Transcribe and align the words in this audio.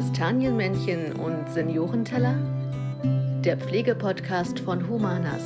Kastanienmännchen 0.00 1.12
und 1.12 1.50
Seniorenteller? 1.52 2.34
Der 3.44 3.58
Pflegepodcast 3.58 4.58
von 4.60 4.88
Humanas. 4.88 5.42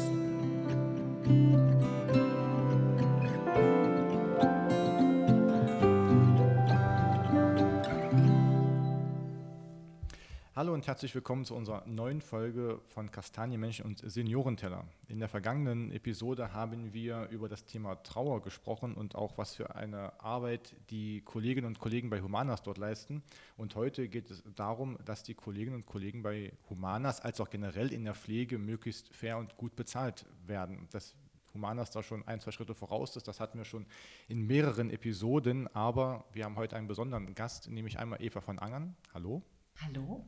Und 10.84 10.88
herzlich 10.88 11.14
willkommen 11.14 11.46
zu 11.46 11.54
unserer 11.54 11.86
neuen 11.86 12.20
Folge 12.20 12.78
von 12.88 13.10
Kastanienmenschen 13.10 13.86
und 13.86 14.02
Seniorenteller. 14.04 14.84
In 15.08 15.18
der 15.18 15.30
vergangenen 15.30 15.90
Episode 15.90 16.52
haben 16.52 16.92
wir 16.92 17.28
über 17.30 17.48
das 17.48 17.64
Thema 17.64 18.02
Trauer 18.02 18.42
gesprochen 18.42 18.92
und 18.92 19.14
auch 19.14 19.38
was 19.38 19.54
für 19.54 19.76
eine 19.76 20.20
Arbeit 20.20 20.76
die 20.90 21.22
Kolleginnen 21.22 21.68
und 21.68 21.78
Kollegen 21.78 22.10
bei 22.10 22.20
Humanas 22.20 22.62
dort 22.62 22.76
leisten. 22.76 23.22
Und 23.56 23.76
heute 23.76 24.10
geht 24.10 24.30
es 24.30 24.42
darum, 24.56 24.98
dass 25.06 25.22
die 25.22 25.32
Kolleginnen 25.32 25.76
und 25.76 25.86
Kollegen 25.86 26.22
bei 26.22 26.52
Humanas 26.68 27.22
als 27.22 27.40
auch 27.40 27.48
generell 27.48 27.90
in 27.90 28.04
der 28.04 28.14
Pflege 28.14 28.58
möglichst 28.58 29.08
fair 29.08 29.38
und 29.38 29.56
gut 29.56 29.76
bezahlt 29.76 30.26
werden. 30.46 30.86
Das 30.90 31.14
Humanas 31.54 31.92
da 31.92 32.02
schon 32.02 32.28
ein, 32.28 32.40
zwei 32.40 32.50
Schritte 32.50 32.74
voraus 32.74 33.16
ist. 33.16 33.26
Das 33.26 33.40
hatten 33.40 33.56
wir 33.56 33.64
schon 33.64 33.86
in 34.28 34.46
mehreren 34.46 34.90
Episoden, 34.90 35.66
aber 35.68 36.26
wir 36.34 36.44
haben 36.44 36.56
heute 36.56 36.76
einen 36.76 36.88
besonderen 36.88 37.34
Gast, 37.34 37.70
nämlich 37.70 37.98
einmal 37.98 38.20
Eva 38.20 38.42
von 38.42 38.58
Angern. 38.58 38.94
Hallo. 39.14 39.42
Hallo 39.80 40.26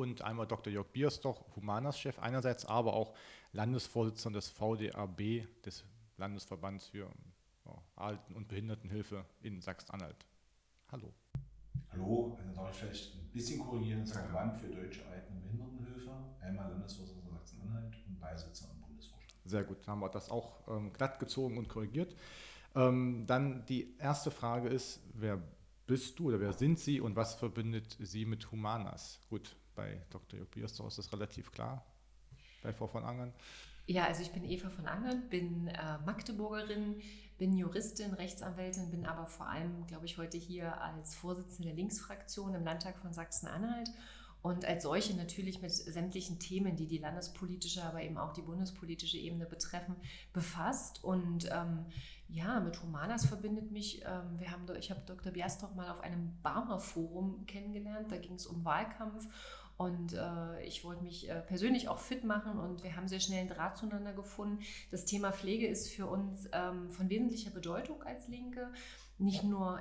und 0.00 0.22
einmal 0.22 0.46
Dr. 0.46 0.72
Jörg 0.72 0.88
Biersdorf, 0.88 1.44
Humanas-Chef 1.56 2.18
einerseits, 2.18 2.64
aber 2.64 2.94
auch 2.94 3.14
Landesvorsitzender 3.52 4.38
des 4.38 4.48
VDAB, 4.48 5.46
des 5.64 5.84
Landesverbands 6.16 6.88
für 6.88 7.10
Alten- 7.96 8.34
und 8.34 8.48
Behindertenhilfe 8.48 9.24
in 9.42 9.60
Sachsen-Anhalt. 9.60 10.26
Hallo. 10.90 11.12
Hallo, 11.90 12.36
also 12.38 12.52
darf 12.54 12.70
ich 12.70 12.76
vielleicht 12.78 13.14
ein 13.14 13.30
bisschen 13.32 13.60
korrigieren, 13.60 14.00
das 14.00 14.12
Verband 14.12 14.56
für 14.56 14.68
Deutsche 14.68 15.06
Alten- 15.06 15.34
und 15.34 15.42
Behindertenhilfe, 15.42 16.10
einmal 16.40 16.70
Landesvorsitzender 16.70 17.30
Sachsen-Anhalt 17.32 17.96
und 18.06 18.20
Beisitzer 18.20 18.70
im 18.74 18.80
Bundesvorstand. 18.80 19.34
Sehr 19.44 19.64
gut, 19.64 19.86
haben 19.86 20.00
wir 20.00 20.08
das 20.08 20.30
auch 20.30 20.66
ähm, 20.68 20.92
glatt 20.92 21.18
gezogen 21.18 21.58
und 21.58 21.68
korrigiert. 21.68 22.14
Ähm, 22.74 23.24
dann 23.26 23.66
die 23.66 23.96
erste 23.98 24.30
Frage 24.30 24.68
ist, 24.68 25.00
wer 25.14 25.42
bist 25.86 26.18
du 26.18 26.28
oder 26.28 26.40
wer 26.40 26.52
sind 26.52 26.78
Sie 26.78 27.00
und 27.00 27.16
was 27.16 27.34
verbindet 27.34 27.96
Sie 27.98 28.24
mit 28.24 28.50
Humanas? 28.52 29.20
Gut, 29.28 29.56
bei 29.74 30.00
Dr. 30.10 30.38
Jörg 30.38 30.50
Biersdorf 30.50 30.88
ist 30.88 30.98
das 30.98 31.12
relativ 31.12 31.52
klar. 31.52 31.84
Bei 32.62 32.72
Frau 32.72 32.86
von 32.86 33.04
Angern. 33.04 33.32
Ja, 33.86 34.04
also 34.04 34.22
ich 34.22 34.30
bin 34.30 34.44
Eva 34.44 34.70
von 34.70 34.86
Angern, 34.86 35.28
bin 35.30 35.68
äh, 35.68 35.98
Magdeburgerin, 36.04 37.00
bin 37.38 37.56
Juristin, 37.56 38.12
Rechtsanwältin, 38.12 38.90
bin 38.90 39.06
aber 39.06 39.26
vor 39.26 39.48
allem, 39.48 39.86
glaube 39.86 40.06
ich, 40.06 40.18
heute 40.18 40.36
hier 40.36 40.80
als 40.80 41.14
Vorsitzende 41.14 41.68
der 41.68 41.76
Linksfraktion 41.76 42.54
im 42.54 42.64
Landtag 42.64 42.98
von 42.98 43.12
Sachsen-Anhalt 43.12 43.90
und 44.42 44.64
als 44.64 44.84
solche 44.84 45.14
natürlich 45.14 45.60
mit 45.60 45.70
sämtlichen 45.70 46.38
Themen, 46.38 46.76
die 46.76 46.86
die 46.86 46.98
landespolitische, 46.98 47.84
aber 47.84 48.02
eben 48.02 48.16
auch 48.16 48.32
die 48.32 48.40
bundespolitische 48.42 49.18
Ebene 49.18 49.44
betreffen, 49.44 49.96
befasst. 50.32 51.04
Und 51.04 51.50
ähm, 51.50 51.84
ja, 52.28 52.60
mit 52.60 52.82
Humanas 52.82 53.26
verbindet 53.26 53.70
mich, 53.70 54.02
ähm, 54.02 54.38
wir 54.38 54.50
haben, 54.50 54.64
ich 54.78 54.90
habe 54.90 55.02
Dr. 55.04 55.32
Biastok 55.32 55.76
mal 55.76 55.90
auf 55.90 56.00
einem 56.00 56.40
Barmer 56.42 56.78
Forum 56.78 57.44
kennengelernt, 57.46 58.10
da 58.12 58.16
ging 58.16 58.34
es 58.34 58.46
um 58.46 58.64
Wahlkampf 58.64 59.26
und 59.80 60.12
äh, 60.12 60.62
ich 60.66 60.84
wollte 60.84 61.02
mich 61.02 61.30
äh, 61.30 61.40
persönlich 61.40 61.88
auch 61.88 61.98
fit 61.98 62.22
machen 62.22 62.58
und 62.58 62.84
wir 62.84 62.96
haben 62.96 63.08
sehr 63.08 63.18
schnell 63.18 63.40
einen 63.40 63.48
Draht 63.48 63.78
zueinander 63.78 64.12
gefunden. 64.12 64.62
Das 64.90 65.06
Thema 65.06 65.32
Pflege 65.32 65.66
ist 65.66 65.88
für 65.88 66.04
uns 66.04 66.50
ähm, 66.52 66.90
von 66.90 67.08
wesentlicher 67.08 67.50
Bedeutung 67.50 68.02
als 68.02 68.28
Linke. 68.28 68.70
Nicht 69.16 69.42
nur 69.42 69.80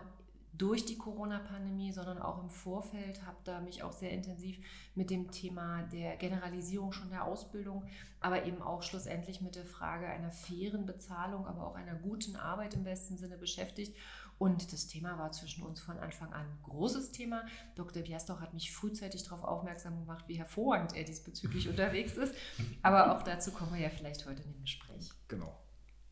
durch 0.53 0.85
die 0.85 0.97
Corona-Pandemie, 0.97 1.91
sondern 1.91 2.19
auch 2.19 2.41
im 2.41 2.49
Vorfeld, 2.49 3.25
habe 3.25 3.39
da 3.43 3.59
mich 3.59 3.83
auch 3.83 3.91
sehr 3.91 4.11
intensiv 4.11 4.57
mit 4.95 5.09
dem 5.09 5.31
Thema 5.31 5.83
der 5.83 6.15
Generalisierung 6.15 6.93
schon 6.93 7.09
der 7.09 7.25
Ausbildung, 7.25 7.83
aber 8.21 8.45
eben 8.45 8.61
auch 8.61 8.83
schlussendlich 8.83 9.41
mit 9.41 9.55
der 9.55 9.65
Frage 9.65 10.07
einer 10.07 10.31
fairen 10.31 10.85
Bezahlung, 10.85 11.45
aber 11.45 11.67
auch 11.67 11.75
einer 11.75 11.95
guten 11.95 12.37
Arbeit 12.37 12.73
im 12.73 12.85
besten 12.85 13.17
Sinne 13.17 13.37
beschäftigt. 13.37 13.95
Und 14.39 14.71
das 14.71 14.87
Thema 14.87 15.19
war 15.19 15.31
zwischen 15.33 15.63
uns 15.63 15.81
von 15.81 15.99
Anfang 15.99 16.31
an 16.31 16.45
ein 16.45 16.59
großes 16.63 17.11
Thema. 17.11 17.45
Dr. 17.75 18.01
Biastoch 18.03 18.39
hat 18.39 18.53
mich 18.53 18.71
frühzeitig 18.73 19.23
darauf 19.23 19.43
aufmerksam 19.43 19.99
gemacht, 19.99 20.23
wie 20.27 20.35
hervorragend 20.35 20.95
er 20.95 21.03
diesbezüglich 21.03 21.67
unterwegs 21.69 22.13
ist. 22.13 22.33
Aber 22.81 23.13
auch 23.15 23.21
dazu 23.21 23.51
kommen 23.51 23.73
wir 23.73 23.81
ja 23.81 23.89
vielleicht 23.89 24.25
heute 24.25 24.41
in 24.43 24.53
dem 24.53 24.61
Gespräch. 24.61 25.11
Genau. 25.27 25.59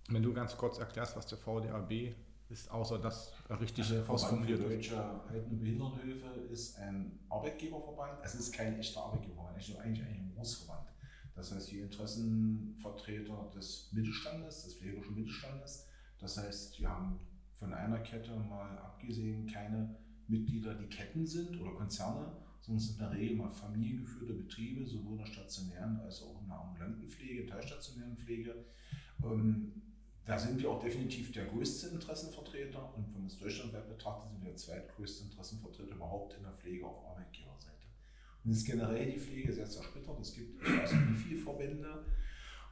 Wenn 0.10 0.22
du 0.22 0.34
ganz 0.34 0.58
kurz 0.58 0.78
erklärst, 0.78 1.16
was 1.16 1.26
der 1.28 1.38
VDAB 1.38 2.16
ist, 2.50 2.70
außer 2.70 3.00
das 3.00 3.34
richtig 3.62 3.90
also 3.92 4.12
ausformuliert 4.12 4.59
ist. 4.59 4.70
Deutsche 4.70 4.98
Alten- 5.30 5.52
und 5.52 5.59
Behindertenhilfe 5.59 6.28
ist 6.52 6.78
ein 6.80 7.20
Arbeitgeberverband. 7.30 8.20
Es 8.24 8.36
ist 8.36 8.54
kein 8.54 8.78
echter 8.78 9.02
Arbeitgeberverband, 9.04 9.58
es 9.58 9.70
ist 9.70 9.78
eigentlich 9.78 10.06
ein 10.06 10.32
Berufsverband. 10.34 10.88
Das 11.34 11.52
heißt, 11.54 11.72
die 11.72 11.80
Interessenvertreter 11.80 13.52
des 13.56 13.90
Mittelstandes, 13.94 14.64
des 14.64 14.76
pflegerischen 14.76 15.16
Mittelstandes. 15.16 15.88
Das 16.20 16.38
heißt, 16.38 16.80
wir 16.80 16.90
haben 16.90 17.20
von 17.57 17.73
einer 17.73 18.00
Kette 18.00 18.35
mal 18.35 18.78
abgesehen 18.78 19.47
keine 19.47 19.95
Mitglieder, 20.28 20.75
die 20.75 20.88
Ketten 20.88 21.25
sind 21.25 21.59
oder 21.59 21.72
Konzerne, 21.72 22.31
sondern 22.62 22.79
sind 22.79 23.00
in 23.00 23.00
der 23.00 23.12
Regel 23.12 23.38
mal 23.38 23.50
familiengeführte 23.50 24.34
Betriebe, 24.34 24.85
sowohl 24.85 25.13
in 25.13 25.19
der 25.19 25.25
stationären 25.25 26.00
als 26.01 26.22
auch 26.22 26.41
in 26.41 26.47
der 26.47 26.59
ambulanten 26.59 27.07
Pflege, 27.07 27.46
teilstationären 27.46 28.17
Pflege. 28.17 28.53
Ähm, 29.23 29.81
da 30.25 30.38
sind 30.38 30.59
wir 30.62 30.69
auch 30.69 30.84
definitiv 30.84 31.31
der 31.31 31.46
größte 31.46 31.88
Interessenvertreter 31.88 32.94
und 32.96 33.06
wenn 33.13 33.22
man 33.22 33.28
es 33.28 33.40
deutschlandweit 33.40 33.88
betrachtet, 33.88 34.29
sind 34.29 34.41
wir 34.41 34.50
der 34.50 34.57
zweitgrößte 34.57 35.23
Interessenvertreter 35.23 35.96
überhaupt 35.96 36.35
in 36.35 36.44
der 36.44 36.51
Pflege 36.51 36.85
auf 36.85 37.06
Arbeitgeberseite. 37.06 37.88
Und 38.44 38.51
es 38.51 38.57
ist 38.57 38.66
generell 38.66 39.13
die 39.13 39.19
Pflege 39.19 39.53
sehr 39.53 39.69
zersplittert. 39.69 40.19
Es 40.19 40.34
gibt, 40.34 40.62
ich 40.62 40.78
weiß 40.78 40.91
nicht, 40.91 41.19
viele 41.19 41.40
Verbände. 41.40 42.06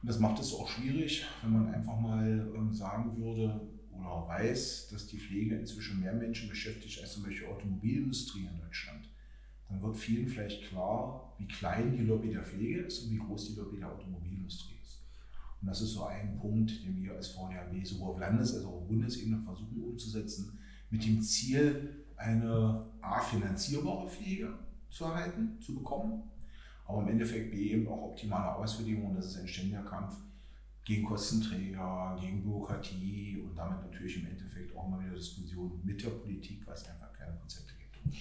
Und 0.02 0.08
das 0.10 0.18
macht 0.18 0.38
es 0.38 0.52
auch 0.52 0.68
schwierig, 0.68 1.24
wenn 1.42 1.52
man 1.52 1.74
einfach 1.74 1.98
mal 1.98 2.52
ähm, 2.54 2.72
sagen 2.72 3.16
würde 3.16 3.58
oder 4.00 4.28
weiß, 4.28 4.88
dass 4.92 5.06
die 5.06 5.18
Pflege 5.18 5.56
inzwischen 5.56 6.00
mehr 6.00 6.14
Menschen 6.14 6.48
beschäftigt 6.48 7.00
als 7.00 7.12
zum 7.12 7.24
Beispiel 7.24 7.48
Automobilindustrie 7.48 8.46
in 8.46 8.60
Deutschland. 8.60 9.08
Dann 9.68 9.82
wird 9.82 9.96
vielen 9.96 10.28
vielleicht 10.28 10.68
klar, 10.68 11.34
wie 11.38 11.46
klein 11.46 11.92
die 11.96 12.04
Lobby 12.04 12.30
der 12.30 12.44
Pflege 12.44 12.82
ist 12.82 13.04
und 13.04 13.10
wie 13.10 13.18
groß 13.18 13.48
die 13.48 13.60
Lobby 13.60 13.78
der 13.78 13.90
Automobilindustrie 13.90 14.76
und 15.60 15.68
das 15.68 15.80
ist 15.80 15.94
so 15.94 16.04
ein 16.04 16.36
Punkt, 16.38 16.84
den 16.84 17.02
wir 17.02 17.14
als 17.14 17.28
VDAB 17.28 17.84
sowohl 17.84 18.10
auf 18.10 18.20
Landes- 18.20 18.54
als 18.54 18.64
auch 18.64 18.74
auf 18.74 18.86
Bundesebene 18.86 19.42
versuchen 19.42 19.82
umzusetzen, 19.82 20.58
mit 20.90 21.04
dem 21.04 21.20
Ziel, 21.20 22.04
eine 22.16 22.86
A, 23.00 23.20
finanzierbare 23.20 24.08
Pflege 24.08 24.54
zu 24.88 25.04
erhalten, 25.04 25.58
zu 25.60 25.74
bekommen, 25.74 26.22
aber 26.86 27.02
im 27.02 27.08
Endeffekt 27.08 27.50
B, 27.50 27.72
eben 27.72 27.88
auch 27.88 28.10
optimale 28.10 28.44
Arbeitsbedingungen. 28.44 29.16
Das 29.16 29.26
ist 29.26 29.38
ein 29.38 29.48
ständiger 29.48 29.82
Kampf 29.82 30.14
gegen 30.86 31.04
Kostenträger, 31.04 32.16
gegen 32.20 32.42
Bürokratie 32.42 33.42
und 33.44 33.56
damit 33.56 33.82
natürlich 33.82 34.22
im 34.22 34.26
Endeffekt 34.26 34.74
auch 34.76 34.88
mal 34.88 35.00
wieder 35.04 35.16
Diskussionen 35.16 35.80
mit 35.84 36.02
der 36.02 36.10
Politik, 36.10 36.64
weil 36.64 36.74
es 36.74 36.88
einfach 36.88 37.12
keine 37.12 37.36
Konzepte 37.36 37.74
gibt. 37.74 38.16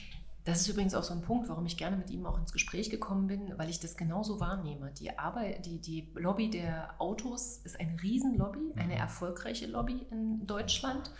Das 0.45 0.61
ist 0.61 0.67
übrigens 0.67 0.95
auch 0.95 1.03
so 1.03 1.13
ein 1.13 1.21
Punkt, 1.21 1.47
warum 1.47 1.65
ich 1.67 1.77
gerne 1.77 1.95
mit 1.95 2.09
ihm 2.09 2.25
auch 2.25 2.39
ins 2.39 2.51
Gespräch 2.51 2.89
gekommen 2.89 3.27
bin, 3.27 3.53
weil 3.57 3.69
ich 3.69 3.79
das 3.79 3.95
genauso 3.95 4.39
wahrnehme. 4.39 4.91
Die, 4.99 5.15
Arbeit, 5.17 5.65
die, 5.67 5.79
die 5.79 6.07
Lobby 6.15 6.49
der 6.49 6.99
Autos 6.99 7.61
ist 7.63 7.79
eine 7.79 8.01
Riesenlobby, 8.01 8.73
eine 8.75 8.95
mhm. 8.95 8.99
erfolgreiche 8.99 9.67
Lobby 9.67 10.05
in 10.09 10.45
Deutschland. 10.47 11.11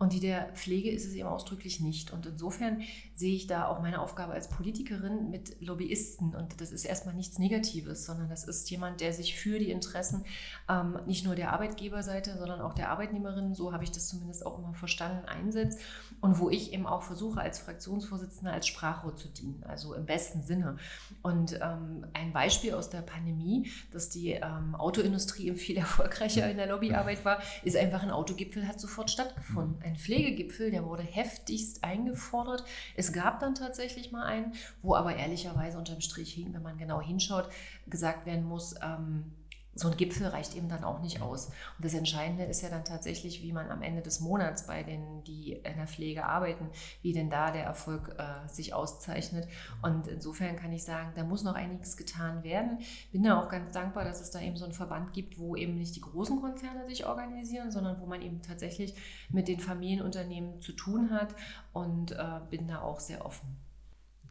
Und 0.00 0.14
die 0.14 0.20
der 0.20 0.48
Pflege 0.54 0.90
ist 0.90 1.04
es 1.04 1.12
eben 1.12 1.28
ausdrücklich 1.28 1.80
nicht. 1.80 2.10
Und 2.10 2.24
insofern 2.24 2.80
sehe 3.14 3.36
ich 3.36 3.46
da 3.46 3.66
auch 3.66 3.82
meine 3.82 4.00
Aufgabe 4.00 4.32
als 4.32 4.48
Politikerin 4.48 5.28
mit 5.28 5.60
Lobbyisten. 5.60 6.34
Und 6.34 6.58
das 6.58 6.72
ist 6.72 6.86
erstmal 6.86 7.14
nichts 7.14 7.38
Negatives, 7.38 8.06
sondern 8.06 8.30
das 8.30 8.44
ist 8.44 8.70
jemand, 8.70 9.02
der 9.02 9.12
sich 9.12 9.36
für 9.36 9.58
die 9.58 9.70
Interessen 9.70 10.24
ähm, 10.70 10.98
nicht 11.04 11.26
nur 11.26 11.34
der 11.34 11.52
Arbeitgeberseite, 11.52 12.38
sondern 12.38 12.62
auch 12.62 12.72
der 12.72 12.88
Arbeitnehmerin, 12.88 13.54
so 13.54 13.74
habe 13.74 13.84
ich 13.84 13.90
das 13.90 14.08
zumindest 14.08 14.46
auch 14.46 14.58
immer 14.58 14.72
verstanden, 14.72 15.26
einsetzt. 15.26 15.78
Und 16.22 16.38
wo 16.38 16.48
ich 16.48 16.72
eben 16.72 16.86
auch 16.86 17.02
versuche, 17.02 17.38
als 17.38 17.58
Fraktionsvorsitzende 17.58 18.52
als 18.52 18.68
Sprachrohr 18.68 19.16
zu 19.16 19.28
dienen, 19.28 19.62
also 19.68 19.92
im 19.92 20.06
besten 20.06 20.42
Sinne. 20.42 20.78
Und 21.20 21.60
ähm, 21.60 22.06
ein 22.14 22.32
Beispiel 22.32 22.72
aus 22.72 22.88
der 22.88 23.02
Pandemie, 23.02 23.70
dass 23.92 24.08
die 24.08 24.30
ähm, 24.30 24.74
Autoindustrie 24.74 25.48
eben 25.48 25.58
viel 25.58 25.76
erfolgreicher 25.78 26.50
in 26.50 26.56
der 26.56 26.68
Lobbyarbeit 26.68 27.22
war, 27.26 27.42
ist 27.64 27.76
einfach 27.76 28.02
ein 28.02 28.10
Autogipfel 28.10 28.66
hat 28.66 28.80
sofort 28.80 29.10
stattgefunden. 29.10 29.82
Ein 29.89 29.89
Pflegegipfel, 29.96 30.70
der 30.70 30.84
wurde 30.84 31.02
heftigst 31.02 31.84
eingefordert. 31.84 32.64
Es 32.96 33.12
gab 33.12 33.40
dann 33.40 33.54
tatsächlich 33.54 34.12
mal 34.12 34.24
einen, 34.24 34.54
wo 34.82 34.94
aber 34.94 35.16
ehrlicherweise 35.16 35.78
unterm 35.78 36.00
Strich 36.00 36.32
hing, 36.32 36.52
wenn 36.52 36.62
man 36.62 36.78
genau 36.78 37.00
hinschaut, 37.00 37.48
gesagt 37.88 38.26
werden 38.26 38.44
muss, 38.44 38.74
ähm, 38.82 39.32
so 39.74 39.88
ein 39.88 39.96
Gipfel 39.96 40.26
reicht 40.26 40.56
eben 40.56 40.68
dann 40.68 40.84
auch 40.84 41.00
nicht 41.00 41.22
aus. 41.22 41.46
Und 41.46 41.84
das 41.84 41.94
Entscheidende 41.94 42.44
ist 42.44 42.60
ja 42.60 42.68
dann 42.68 42.84
tatsächlich, 42.84 43.42
wie 43.42 43.52
man 43.52 43.70
am 43.70 43.82
Ende 43.82 44.02
des 44.02 44.20
Monats 44.20 44.66
bei 44.66 44.82
denen, 44.82 45.22
die 45.24 45.52
in 45.52 45.76
der 45.76 45.86
Pflege 45.86 46.26
arbeiten, 46.26 46.68
wie 47.02 47.12
denn 47.12 47.30
da 47.30 47.52
der 47.52 47.64
Erfolg 47.64 48.16
äh, 48.18 48.48
sich 48.48 48.74
auszeichnet. 48.74 49.48
Und 49.82 50.08
insofern 50.08 50.56
kann 50.56 50.72
ich 50.72 50.82
sagen, 50.82 51.12
da 51.14 51.22
muss 51.22 51.44
noch 51.44 51.54
einiges 51.54 51.96
getan 51.96 52.42
werden. 52.42 52.78
Bin 53.12 53.22
da 53.22 53.40
auch 53.40 53.48
ganz 53.48 53.70
dankbar, 53.70 54.04
dass 54.04 54.20
es 54.20 54.30
da 54.30 54.40
eben 54.40 54.56
so 54.56 54.64
einen 54.64 54.74
Verband 54.74 55.12
gibt, 55.12 55.38
wo 55.38 55.54
eben 55.54 55.76
nicht 55.76 55.94
die 55.94 56.00
großen 56.00 56.40
Konzerne 56.40 56.86
sich 56.86 57.06
organisieren, 57.06 57.70
sondern 57.70 58.00
wo 58.00 58.06
man 58.06 58.22
eben 58.22 58.42
tatsächlich 58.42 58.94
mit 59.30 59.46
den 59.46 59.60
Familienunternehmen 59.60 60.60
zu 60.60 60.72
tun 60.72 61.10
hat 61.10 61.34
und 61.72 62.12
äh, 62.12 62.40
bin 62.50 62.66
da 62.66 62.82
auch 62.82 62.98
sehr 62.98 63.24
offen. 63.24 63.56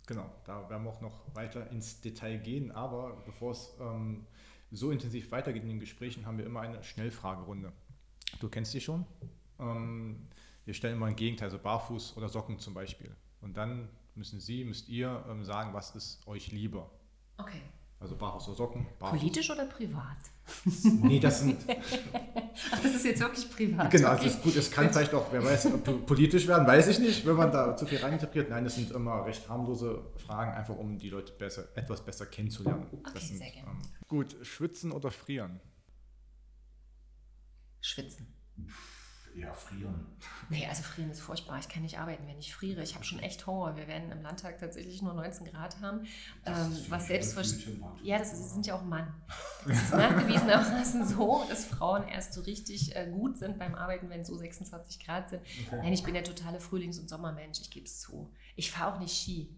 Genau, 0.06 0.26
da 0.44 0.68
werden 0.70 0.84
wir 0.84 0.90
auch 0.90 1.02
noch 1.02 1.36
weiter 1.36 1.70
ins 1.70 2.02
Detail 2.02 2.38
gehen, 2.38 2.72
aber 2.72 3.22
bevor 3.26 3.52
es 3.52 3.76
ähm, 3.80 4.26
so 4.72 4.92
intensiv 4.92 5.32
weitergeht 5.32 5.64
in 5.64 5.70
den 5.70 5.80
Gesprächen, 5.80 6.26
haben 6.26 6.38
wir 6.38 6.46
immer 6.46 6.62
eine 6.62 6.84
Schnellfragerunde. 6.84 7.72
Du 8.40 8.50
kennst 8.50 8.74
die 8.74 8.82
schon? 8.82 9.06
Ähm, 9.60 10.28
wir 10.66 10.74
stellen 10.74 10.96
immer 10.96 11.08
ein 11.08 11.16
Gegenteil, 11.16 11.48
also 11.48 11.58
Barfuß 11.58 12.16
oder 12.18 12.30
Socken 12.30 12.60
zum 12.60 12.74
Beispiel. 12.74 13.16
Und 13.42 13.58
dann 13.58 13.90
müssen 14.16 14.40
Sie, 14.40 14.64
müsst 14.64 14.90
ihr 14.90 15.26
ähm, 15.30 15.44
sagen, 15.44 15.74
was 15.74 15.96
ist 15.96 16.28
euch 16.28 16.52
lieber. 16.52 16.92
Okay. 17.38 17.62
Also 18.00 18.16
Barfuß 18.16 18.48
oder 18.50 18.56
Socken. 18.58 18.88
Barfuß. 18.98 19.20
Politisch 19.20 19.50
oder 19.52 19.66
privat? 19.66 20.18
Nee, 21.02 21.20
das 21.20 21.42
sind. 21.42 21.60
Ach, 22.72 22.80
das 22.82 22.96
ist 22.96 23.06
jetzt 23.06 23.20
wirklich 23.22 23.50
privat. 23.52 23.92
Genau, 23.92 24.14
okay. 24.14 24.24
das 24.26 24.34
ist 24.36 24.42
gut. 24.42 24.56
Es 24.56 24.72
kann 24.72 24.90
vielleicht 24.92 25.14
auch, 25.14 25.32
wer 25.32 25.44
weiß, 25.44 25.68
po- 25.84 25.98
politisch 26.00 26.48
werden, 26.48 26.66
weiß 26.66 26.88
ich 26.88 27.00
nicht, 27.00 27.26
wenn 27.26 27.36
man 27.36 27.52
da 27.52 27.76
zu 27.76 27.86
viel 27.86 28.00
reininterpretiert. 28.00 28.50
Nein, 28.50 28.64
das 28.64 28.76
sind 28.76 28.90
immer 28.92 29.26
recht 29.26 29.48
harmlose 29.48 30.02
Fragen, 30.18 30.52
einfach 30.54 30.76
um 30.76 30.98
die 30.98 31.10
Leute 31.10 31.34
besser, 31.34 31.68
etwas 31.76 32.04
besser 32.04 32.26
kennenzulernen. 32.26 32.88
Okay, 32.92 33.20
sind, 33.20 33.38
sehr 33.38 33.52
gerne. 33.52 33.70
Ähm, 33.70 33.82
gut, 34.08 34.36
schwitzen 34.42 34.92
oder 34.92 35.12
frieren? 35.12 35.60
Schwitzen. 37.82 38.34
Eher 39.36 39.54
frieren. 39.54 40.06
Nee, 40.50 40.66
also 40.68 40.84
frieren 40.84 41.12
ist 41.12 41.22
furchtbar. 41.22 41.60
Ich 41.60 41.70
kann 41.70 41.84
nicht 41.84 42.00
arbeiten, 42.00 42.28
wenn 42.28 42.40
ich 42.40 42.54
friere. 42.54 42.82
Ich 42.82 42.96
habe 42.96 43.06
schon 43.06 43.20
echt 43.20 43.46
Hunger. 43.46 43.76
Wir 43.76 43.88
werden 43.88 44.12
im 44.12 44.22
Landtag 44.22 44.58
tatsächlich 44.60 45.02
nur 45.02 45.14
19 45.14 45.48
Grad 45.48 45.80
haben. 45.82 46.06
Das 46.44 46.68
Ähm, 46.68 46.86
was 46.90 47.08
selbstverständlich. 47.08 47.80
Ja, 48.04 48.18
das 48.18 48.34
ist, 48.34 48.54
sind 48.54 48.66
ja 48.66 48.76
auch 48.76 48.84
Mann. 48.84 49.14
Es 49.68 49.84
ist 49.84 49.94
nachgewiesenermaßen 49.94 51.06
so, 51.08 51.46
dass 51.50 51.66
Frauen 51.66 52.08
erst 52.08 52.34
so 52.34 52.42
richtig 52.42 52.96
äh, 52.96 53.10
gut 53.12 53.38
sind 53.38 53.60
beim 53.60 53.76
Arbeiten, 53.76 54.10
wenn 54.10 54.22
es 54.22 54.28
so 54.28 54.36
26 54.38 55.06
Grad 55.06 55.30
sind. 55.30 55.42
Nein, 55.72 55.94
ich 55.94 56.04
bin 56.04 56.14
der 56.14 56.24
totale 56.24 56.60
Frühlings- 56.60 57.00
und 57.00 57.10
Sommermensch, 57.10 57.60
ich 57.62 57.70
gebe 57.70 57.86
es 57.86 58.00
zu. 58.00 58.34
Ich 58.56 58.72
fahre 58.72 58.96
auch 58.96 59.00
nicht 59.00 59.14
Ski. 59.14 59.56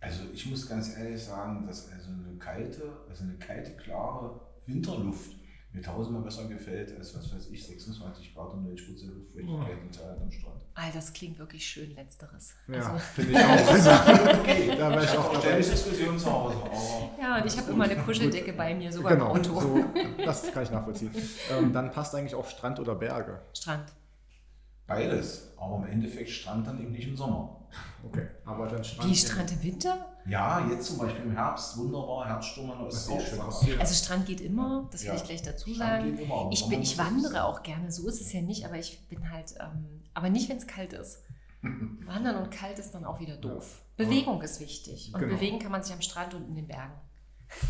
Also 0.00 0.22
ich 0.32 0.46
muss 0.46 0.68
ganz 0.68 0.96
ehrlich 0.96 1.22
sagen, 1.22 1.66
dass 1.66 1.90
also 1.92 2.10
eine 2.10 2.38
kalte, 2.38 2.96
also 3.08 3.24
eine 3.24 3.34
kalte, 3.38 3.76
klare 3.76 4.40
Winterluft 4.66 5.32
mir 5.78 5.82
tausendmal 5.82 6.22
besser 6.22 6.46
gefällt 6.48 6.96
als 6.98 7.14
was 7.16 7.34
weiß 7.34 7.48
ich, 7.50 7.66
26 7.66 8.34
Grad 8.34 8.52
und 8.52 8.64
90 8.64 8.86
Prozent 8.88 9.12
Luftfeuchtigkeit 9.14 9.82
in 9.82 9.90
Thailand 9.92 10.22
am 10.22 10.30
Strand. 10.30 10.60
All 10.74 10.90
das 10.92 11.12
klingt 11.12 11.38
wirklich 11.38 11.64
schön, 11.64 11.94
letzteres. 11.94 12.54
Ja, 12.66 12.74
Also, 12.74 12.98
finde 12.98 13.32
ich 13.32 13.38
auch. 13.38 13.70
Also, 13.72 13.90
Okay, 14.40 14.76
da 14.76 14.90
wäre 14.90 15.04
ich 15.04 15.10
auch 15.10 15.28
dabei. 15.32 15.40
ständig 15.40 15.70
Diskussion 15.70 16.18
zu 16.18 16.32
Hause, 16.32 16.56
aber 16.56 17.10
ja, 17.20 17.38
und 17.40 17.46
ich 17.46 17.56
habe 17.56 17.70
immer 17.72 17.84
eine 17.84 17.96
Kuscheldecke 17.96 18.52
bei 18.52 18.74
mir, 18.74 18.92
sogar 18.92 19.12
Genau, 19.14 19.34
im 19.34 19.40
Auto. 19.40 19.60
so, 19.60 19.84
das 20.24 20.52
kann 20.52 20.62
ich 20.62 20.70
nachvollziehen. 20.70 21.10
Ähm, 21.50 21.72
dann 21.72 21.90
passt 21.90 22.14
eigentlich 22.14 22.34
auch 22.34 22.46
Strand 22.46 22.78
oder 22.80 22.94
Berge. 22.94 23.40
Strand. 23.54 23.90
beides. 24.86 25.52
Aber 25.56 25.76
im 25.78 25.86
Endeffekt 25.92 26.30
Strand 26.30 26.66
dann 26.66 26.80
eben 26.80 26.92
nicht 26.92 27.08
im 27.08 27.16
Sommer. 27.16 27.66
Okay, 28.04 28.26
aber 28.44 28.66
dann 28.68 28.84
Strand. 28.84 29.10
Wie 29.10 29.14
Strand 29.16 29.52
im 29.52 29.62
Winter? 29.62 30.06
Ja, 30.28 30.66
jetzt 30.68 30.86
zum 30.86 30.98
Beispiel 30.98 31.22
im 31.24 31.32
Herbst, 31.32 31.76
wunderbar, 31.78 32.26
Herbststurm 32.26 32.70
an 32.70 32.78
der 32.78 32.86
Das 32.88 32.96
ist 32.96 33.08
Ostsee. 33.10 33.40
auch 33.40 33.52
schön. 33.52 33.62
Strand. 33.68 33.80
Also 33.80 33.94
Strand 33.94 34.26
geht 34.26 34.40
immer, 34.40 34.88
das 34.90 35.02
will 35.02 35.08
Ja. 35.08 35.14
ich 35.16 35.24
gleich 35.24 35.42
dazu 35.42 35.72
Strand 35.74 36.02
sagen. 36.02 36.16
geht 36.16 36.20
immer, 36.26 36.48
Ich, 36.52 36.68
bin, 36.68 36.82
ich 36.82 36.98
wandere 36.98 37.44
auch 37.44 37.62
gerne, 37.62 37.90
so 37.90 38.06
ist 38.08 38.20
es 38.20 38.32
ja 38.32 38.42
nicht, 38.42 38.64
aber 38.66 38.76
ich 38.76 39.00
bin 39.08 39.30
halt, 39.30 39.54
ähm, 39.60 40.02
aber 40.14 40.28
nicht, 40.30 40.48
wenn 40.48 40.58
es 40.58 40.66
kalt 40.66 40.92
ist. 40.92 41.22
Wandern 42.06 42.36
und 42.42 42.50
kalt 42.50 42.78
ist 42.78 42.92
dann 42.92 43.04
auch 43.04 43.20
wieder 43.20 43.36
doof. 43.36 43.82
Ja. 43.96 44.04
Bewegung 44.04 44.40
ist 44.42 44.60
wichtig. 44.60 45.10
Und 45.14 45.20
Genau. 45.20 45.34
bewegen 45.34 45.58
kann 45.58 45.72
man 45.72 45.82
sich 45.82 45.92
am 45.94 46.00
Strand 46.02 46.34
und 46.34 46.46
in 46.48 46.54
den 46.56 46.66
Bergen. 46.68 46.92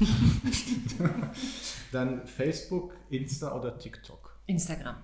Dann 1.92 2.26
Facebook, 2.26 2.94
Insta 3.10 3.54
oder 3.56 3.78
TikTok. 3.78 4.36
Instagram. 4.46 4.96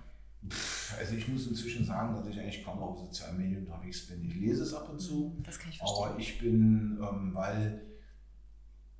Also 0.99 1.15
ich 1.15 1.27
muss 1.27 1.47
inzwischen 1.47 1.85
sagen, 1.85 2.15
dass 2.15 2.27
ich 2.27 2.39
eigentlich 2.39 2.63
kaum 2.63 2.79
auf 2.79 2.99
sozialen 2.99 3.37
Medien 3.37 3.65
unterwegs 3.65 4.07
bin. 4.07 4.23
Ich 4.23 4.35
lese 4.35 4.63
es 4.63 4.73
ab 4.73 4.89
und 4.89 4.99
zu, 4.99 5.35
Das 5.43 5.57
kann 5.59 5.71
ich 5.71 5.77
verstehen. 5.77 6.03
aber 6.05 6.19
ich 6.19 6.39
bin, 6.39 6.99
ähm, 7.01 7.31
weil 7.33 7.81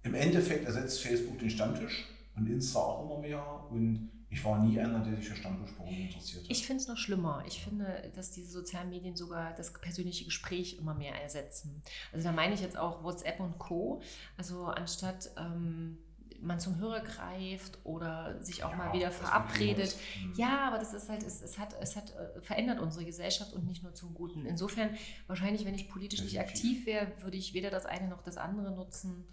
im 0.03 0.13
Endeffekt 0.13 0.65
ersetzt 0.65 1.01
Facebook 1.01 1.39
den 1.39 1.50
Stammtisch 1.50 2.06
und 2.36 2.47
Insta 2.47 2.80
auch 2.80 3.06
immer 3.06 3.19
mehr 3.21 3.65
und 3.69 4.12
ich 4.30 4.44
war 4.44 4.59
nie 4.65 4.77
einer, 4.80 5.00
der 5.00 5.15
sich 5.15 5.30
für 5.30 5.36
Stammtischparolen 5.36 5.95
interessiert 6.07 6.44
hat. 6.44 6.51
Ich 6.51 6.65
finde 6.65 6.81
es 6.81 6.88
noch 6.89 6.97
schlimmer. 6.97 7.44
Ich 7.47 7.63
finde, 7.63 8.12
dass 8.15 8.31
diese 8.31 8.50
sozialen 8.51 8.89
Medien 8.89 9.15
sogar 9.15 9.53
das 9.56 9.71
persönliche 9.71 10.25
Gespräch 10.25 10.77
immer 10.77 10.94
mehr 10.94 11.13
ersetzen. 11.21 11.81
Also 12.12 12.25
da 12.27 12.33
meine 12.33 12.53
ich 12.53 12.62
jetzt 12.62 12.77
auch 12.77 13.03
WhatsApp 13.03 13.39
und 13.39 13.57
Co. 13.59 14.01
Also 14.36 14.65
anstatt 14.65 15.31
ähm, 15.38 16.00
man 16.41 16.59
zum 16.59 16.77
Hörer 16.77 17.01
greift 17.01 17.79
oder 17.83 18.41
sich 18.43 18.63
auch 18.63 18.71
Ja, 18.71 18.75
mal 18.77 18.93
wieder 18.93 19.11
verabredet. 19.11 19.75
genutzt. 19.77 20.37
Ja, 20.37 20.67
aber 20.67 20.77
das 20.77 20.93
ist 20.93 21.09
halt, 21.09 21.23
es, 21.23 21.41
es 21.41 21.57
hat, 21.57 21.75
es 21.81 21.95
hat 21.95 22.13
äh, 22.15 22.41
verändert 22.41 22.79
unsere 22.79 23.05
Gesellschaft 23.05 23.53
und 23.53 23.65
nicht 23.65 23.83
nur 23.83 23.93
zum 23.93 24.13
Guten. 24.13 24.45
Insofern, 24.45 24.89
wahrscheinlich, 25.27 25.65
wenn 25.65 25.75
ich 25.75 25.89
politisch 25.89 26.21
nicht 26.21 26.39
aktiv 26.39 26.85
wäre, 26.85 27.11
würde 27.21 27.37
ich 27.37 27.53
weder 27.53 27.69
das 27.69 27.85
eine 27.85 28.07
noch 28.07 28.21
das 28.21 28.37
andere 28.37 28.71
nutzen. 28.75 29.25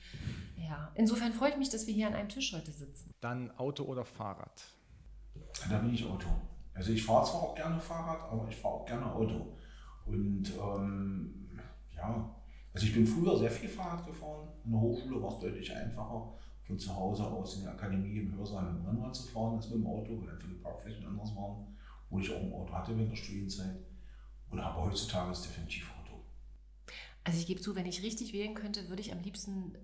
Ja, 0.56 0.90
insofern 0.94 1.32
freue 1.32 1.50
ich 1.50 1.56
mich, 1.56 1.70
dass 1.70 1.87
wir 1.87 1.94
hier 1.94 2.06
an 2.06 2.14
einem 2.14 2.28
Tisch 2.28 2.52
heute 2.52 2.70
sitzen. 2.72 3.12
Dann 3.20 3.50
Auto 3.58 3.84
oder 3.84 4.04
Fahrrad. 4.04 4.64
Da 5.69 5.78
bin 5.78 5.94
ich 5.94 6.04
Auto. 6.06 6.28
Also 6.75 6.93
ich 6.93 7.04
fahre 7.04 7.25
zwar 7.26 7.43
auch 7.43 7.54
gerne 7.54 7.78
Fahrrad, 7.81 8.31
aber 8.31 8.49
ich 8.49 8.56
fahre 8.56 8.75
auch 8.76 8.87
gerne 8.87 9.12
Auto. 9.12 9.56
Und 10.06 10.50
ähm, 10.58 11.50
ja, 11.94 12.34
also 12.75 12.87
ich 12.87 12.94
bin 12.94 13.06
früher 13.06 13.38
sehr 13.38 13.50
viel 13.50 13.69
Fahrrad 13.69 14.06
gefahren. 14.06 14.49
In 14.64 14.72
der 14.72 14.81
Hochschule 14.81 15.22
war 15.22 15.31
es 15.32 15.38
deutlich 15.38 15.75
einfacher, 15.75 16.32
von 16.67 16.79
zu 16.79 16.94
Hause 16.94 17.25
aus 17.26 17.56
in 17.56 17.62
die 17.62 17.69
Akademie 17.69 18.19
im 18.19 18.37
Hörsaal 18.37 18.64
mit 18.73 18.82
dem 18.82 18.87
Rennrad 18.88 19.14
zu 19.14 19.25
fahren, 19.29 19.56
als 19.56 19.69
mit 19.69 19.79
dem 19.79 19.87
Auto, 19.87 20.20
weil 20.23 20.31
einfach 20.35 20.49
die 20.49 20.55
Parkflächen 20.55 21.06
anders 21.06 21.35
waren, 21.37 21.67
wo 22.11 22.19
ich 22.19 22.31
auch 22.32 22.41
ein 22.41 22.53
Auto 22.53 22.73
hatte 22.73 22.97
während 22.97 23.11
der 23.12 23.17
Studienzeit. 23.17 23.76
Und 24.50 24.61
aber 24.61 24.82
heutzutage 24.85 25.32
ist 25.32 25.44
definitiv 25.44 25.91
Auto. 26.00 26.20
Also 27.25 27.38
ich 27.38 27.47
gebe 27.47 27.61
zu, 27.61 27.75
wenn 27.75 27.87
ich 27.87 28.03
richtig 28.03 28.32
wählen 28.32 28.55
könnte, 28.55 28.88
würde 28.88 29.00
ich 29.03 29.12
am 29.12 29.20
liebsten 29.23 29.76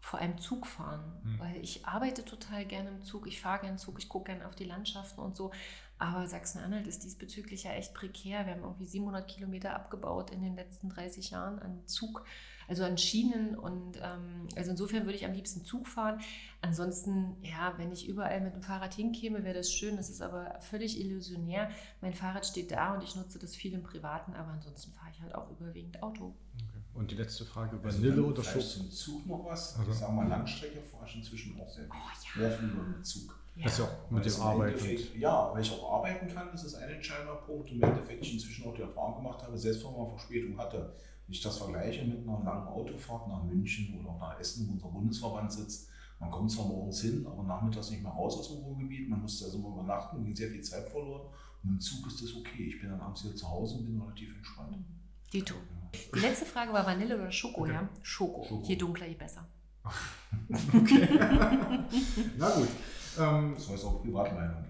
vor 0.00 0.18
einem 0.18 0.38
Zug 0.38 0.66
fahren, 0.66 1.20
Hm. 1.22 1.38
weil 1.38 1.56
ich 1.62 1.84
arbeite 1.86 2.24
total 2.24 2.64
gerne 2.64 2.88
im 2.88 3.02
Zug, 3.02 3.26
ich 3.26 3.40
fahre 3.40 3.60
gerne 3.60 3.76
Zug, 3.76 3.98
ich 3.98 4.08
gucke 4.08 4.32
gerne 4.32 4.46
auf 4.48 4.56
die 4.56 4.64
Landschaften 4.64 5.20
und 5.20 5.36
so. 5.36 5.52
Aber 5.98 6.26
Sachsen-Anhalt 6.26 6.86
ist 6.86 7.04
diesbezüglich 7.04 7.64
ja 7.64 7.72
echt 7.72 7.92
prekär. 7.92 8.46
Wir 8.46 8.54
haben 8.54 8.62
irgendwie 8.62 8.86
700 8.86 9.28
Kilometer 9.28 9.74
abgebaut 9.74 10.30
in 10.30 10.40
den 10.40 10.56
letzten 10.56 10.88
30 10.88 11.30
Jahren 11.30 11.58
an 11.58 11.86
Zug, 11.86 12.24
also 12.70 12.84
an 12.84 12.96
Schienen. 12.96 13.54
Und 13.58 13.98
ähm, 13.98 14.48
also 14.56 14.70
insofern 14.70 15.04
würde 15.04 15.16
ich 15.16 15.26
am 15.26 15.32
liebsten 15.34 15.64
Zug 15.64 15.86
fahren. 15.86 16.20
Ansonsten, 16.62 17.36
ja, 17.42 17.74
wenn 17.76 17.92
ich 17.92 18.08
überall 18.08 18.40
mit 18.40 18.54
dem 18.54 18.62
Fahrrad 18.62 18.94
hinkäme, 18.94 19.44
wäre 19.44 19.54
das 19.54 19.72
schön. 19.72 19.96
Das 19.96 20.08
ist 20.08 20.22
aber 20.22 20.56
völlig 20.60 20.98
illusionär. 21.00 21.68
Mein 22.00 22.14
Fahrrad 22.14 22.46
steht 22.46 22.70
da 22.70 22.94
und 22.94 23.02
ich 23.02 23.16
nutze 23.16 23.38
das 23.38 23.54
viel 23.54 23.74
im 23.74 23.82
Privaten, 23.82 24.32
aber 24.34 24.52
ansonsten 24.52 24.92
fahre 24.92 25.10
ich 25.14 25.20
halt 25.20 25.34
auch 25.34 25.50
überwiegend 25.50 26.02
Auto. 26.02 26.34
Und 26.94 27.10
die 27.10 27.14
letzte 27.16 27.44
Frage, 27.44 27.78
Also 27.82 27.98
Vanille 27.98 28.16
dann 28.16 28.24
oder 28.32 28.42
Schoko? 28.42 28.64
zum 28.64 28.90
Zug 28.90 29.26
noch 29.26 29.44
was. 29.44 29.78
Also- 29.78 29.90
Ich 29.90 29.96
sage 29.98 30.12
mal, 30.12 30.28
Langstrecke 30.28 30.80
fahre 30.82 31.06
ich 31.06 31.16
inzwischen 31.16 31.60
auch 31.60 31.68
sehr 31.68 31.84
viel. 31.84 31.92
Oh, 31.94 32.38
Sehr 32.38 32.50
viel 32.52 32.68
über 32.68 32.84
den 32.84 33.04
Zug. 33.04 33.36
Das 33.62 33.72
ist 33.72 33.78
ja 33.78 33.84
auch 33.84 34.10
mit 34.10 34.24
Weil 34.24 34.30
dem 34.32 34.40
Arbeiten. 34.42 35.18
Ja, 35.18 35.50
weil 35.52 35.60
ich 35.62 35.70
auch 35.72 35.92
arbeiten 35.98 36.28
kann, 36.32 36.48
das 36.52 36.64
ist 36.64 36.74
ein 36.76 36.88
entscheidender 36.88 37.34
Punkt. 37.36 37.70
Und 37.70 37.76
im 37.76 37.82
Endeffekt 37.82 38.22
ich 38.24 38.32
inzwischen 38.34 38.64
auch 38.66 38.74
die 38.74 38.82
Erfahrung 38.82 39.16
gemacht 39.16 39.42
habe, 39.42 39.56
selbst 39.58 39.84
wenn 39.84 39.92
man 39.96 40.08
Verspätung 40.08 40.56
hatte, 40.58 40.94
wenn 41.30 41.34
ich 41.34 41.42
das 41.42 41.58
vergleiche 41.58 42.04
mit 42.04 42.26
einer 42.26 42.42
langen 42.42 42.66
Autofahrt 42.66 43.28
nach 43.28 43.44
München 43.44 43.96
oder 44.00 44.18
nach 44.18 44.40
Essen, 44.40 44.66
wo 44.68 44.72
unser 44.72 44.88
Bundesverband 44.88 45.52
sitzt, 45.52 45.88
man 46.18 46.28
kommt 46.28 46.50
zwar 46.50 46.66
morgens 46.66 47.02
hin, 47.02 47.24
aber 47.24 47.44
nachmittags 47.44 47.88
nicht 47.92 48.02
mehr 48.02 48.10
raus 48.10 48.36
aus 48.36 48.48
dem 48.48 48.56
Ruhrgebiet, 48.64 49.08
man 49.08 49.22
musste 49.22 49.44
also 49.44 49.58
mal 49.58 49.70
übernachten, 49.70 50.24
ging 50.24 50.34
sehr 50.34 50.50
viel 50.50 50.60
Zeit 50.60 50.88
verloren. 50.88 51.28
Und 51.62 51.70
im 51.70 51.78
Zug 51.78 52.04
ist 52.08 52.20
das 52.20 52.34
okay. 52.34 52.64
Ich 52.64 52.80
bin 52.80 52.90
dann 52.90 53.00
abends 53.00 53.24
wieder 53.24 53.36
zu 53.36 53.48
Hause 53.48 53.76
und 53.78 53.86
bin 53.86 54.00
relativ 54.00 54.34
entspannt. 54.34 54.76
Dito. 55.32 55.54
Die 56.12 56.18
letzte 56.18 56.46
Frage 56.46 56.72
war 56.72 56.84
Vanille 56.84 57.14
oder 57.14 57.30
Schoko, 57.30 57.60
Okay. 57.62 57.74
ja? 57.74 57.88
Schoko. 58.02 58.44
Schoko. 58.48 58.66
Je 58.66 58.74
dunkler, 58.74 59.06
je 59.06 59.14
besser. 59.14 59.46
Okay. 60.74 61.08
Na 62.38 62.50
gut. 62.56 62.68
Ähm, 63.20 63.54
Das 63.54 63.68
war 63.68 63.74
jetzt 63.76 63.84
auch 63.84 64.02
Privatmeinung. 64.02 64.64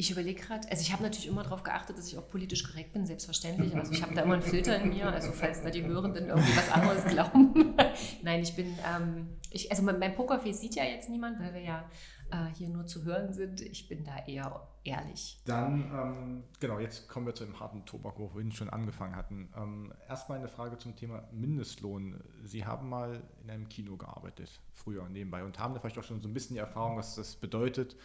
Ich 0.00 0.10
überlege 0.10 0.40
gerade, 0.40 0.66
also 0.70 0.80
ich 0.80 0.94
habe 0.94 1.02
natürlich 1.02 1.26
immer 1.26 1.42
darauf 1.42 1.62
geachtet, 1.62 1.98
dass 1.98 2.08
ich 2.08 2.16
auch 2.16 2.26
politisch 2.26 2.64
korrekt 2.64 2.94
bin, 2.94 3.04
selbstverständlich. 3.04 3.76
Also 3.76 3.92
ich 3.92 4.00
habe 4.00 4.14
da 4.14 4.22
immer 4.22 4.32
einen 4.32 4.42
Filter 4.42 4.80
in 4.80 4.88
mir, 4.88 5.06
also 5.12 5.30
falls 5.30 5.62
da 5.62 5.68
die 5.68 5.84
Hörenden 5.84 6.26
irgendwie 6.26 6.56
was 6.56 6.70
anderes 6.70 7.04
glauben. 7.04 7.74
Nein, 8.22 8.40
ich 8.40 8.56
bin, 8.56 8.78
ähm, 8.82 9.28
ich, 9.50 9.70
also 9.70 9.82
mein, 9.82 10.14
Pokerface 10.14 10.58
sieht 10.58 10.74
ja 10.74 10.84
jetzt 10.84 11.10
niemand, 11.10 11.38
weil 11.38 11.52
wir 11.52 11.60
ja 11.60 11.90
äh, 12.30 12.46
hier 12.56 12.70
nur 12.70 12.86
zu 12.86 13.04
hören 13.04 13.34
sind. 13.34 13.60
Ich 13.60 13.88
bin 13.88 14.02
da 14.02 14.24
eher 14.26 14.66
ehrlich. 14.84 15.38
Dann, 15.44 15.82
ähm, 15.92 16.44
genau, 16.60 16.78
jetzt 16.78 17.06
kommen 17.06 17.26
wir 17.26 17.34
zu 17.34 17.44
dem 17.44 17.60
harten 17.60 17.84
Tobak, 17.84 18.18
wo 18.18 18.22
wir 18.22 18.30
vorhin 18.30 18.52
schon 18.52 18.70
angefangen 18.70 19.14
hatten. 19.14 19.50
Ähm, 19.54 19.92
erstmal 20.08 20.38
eine 20.38 20.48
Frage 20.48 20.78
zum 20.78 20.96
Thema 20.96 21.28
Mindestlohn. 21.30 22.24
Sie 22.42 22.64
haben 22.64 22.88
mal 22.88 23.22
in 23.44 23.50
einem 23.50 23.68
Kino 23.68 23.98
gearbeitet, 23.98 24.62
früher 24.72 25.06
nebenbei, 25.10 25.44
und 25.44 25.58
haben 25.58 25.74
da 25.74 25.80
vielleicht 25.80 25.98
auch 25.98 26.04
schon 26.04 26.22
so 26.22 26.28
ein 26.28 26.32
bisschen 26.32 26.54
die 26.54 26.60
Erfahrung, 26.60 26.96
was 26.96 27.16
das 27.16 27.36
bedeutet, 27.36 27.96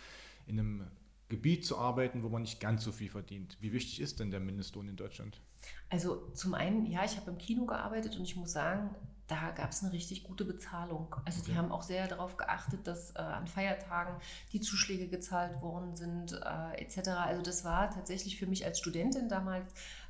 in 0.46 0.60
einem 0.60 0.88
Gebiet 1.30 1.66
zu 1.66 1.78
arbeiten, 1.78 2.24
wo 2.24 2.30
man 2.30 2.42
nicht 2.44 2.60
ganz 2.60 2.84
so 2.84 2.92
viel 2.92 3.10
verdient. 3.10 3.58
Wie 3.62 3.74
wichtig 3.74 4.02
ist 4.02 4.20
denn 4.20 4.32
der 4.32 4.40
Mindestlohn 4.40 4.88
in 4.90 4.96
Deutschland? 4.96 5.42
Also 5.90 6.28
zum 6.34 6.54
einen, 6.54 6.86
ja, 6.86 7.04
ich 7.06 7.18
habe 7.18 7.32
im 7.32 7.38
Kino 7.38 7.66
gearbeitet 7.66 8.16
und 8.18 8.24
ich 8.24 8.36
muss 8.36 8.52
sagen, 8.52 8.96
da 9.28 9.50
gab 9.52 9.72
es 9.72 9.82
eine 9.84 9.92
richtig 9.92 10.24
gute 10.24 10.46
Bezahlung. 10.46 11.16
Also 11.26 11.42
die 11.42 11.56
Okay. 11.56 11.58
haben 11.58 11.72
auch 11.72 11.82
sehr 11.82 12.08
darauf 12.08 12.38
geachtet, 12.38 12.86
dass 12.86 13.12
äh, 13.16 13.20
an 13.20 13.48
Feiertagen 13.48 14.16
die 14.54 14.62
Zuschläge 14.62 15.08
gezahlt 15.08 15.62
worden 15.62 15.96
sind, 15.96 16.34
äh, 16.34 16.74
etc. 16.82 17.10
Also 17.10 17.42
das 17.42 17.64
war 17.66 17.90
tatsächlich 17.90 18.38
für 18.38 18.46
mich 18.46 18.66
als 18.66 18.78
Studentin 18.80 19.28
damals 19.30 19.66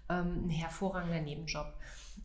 ähm, 0.09 0.45
ein 0.47 0.49
hervorragender 0.49 1.21
Nebenjob. 1.21 1.73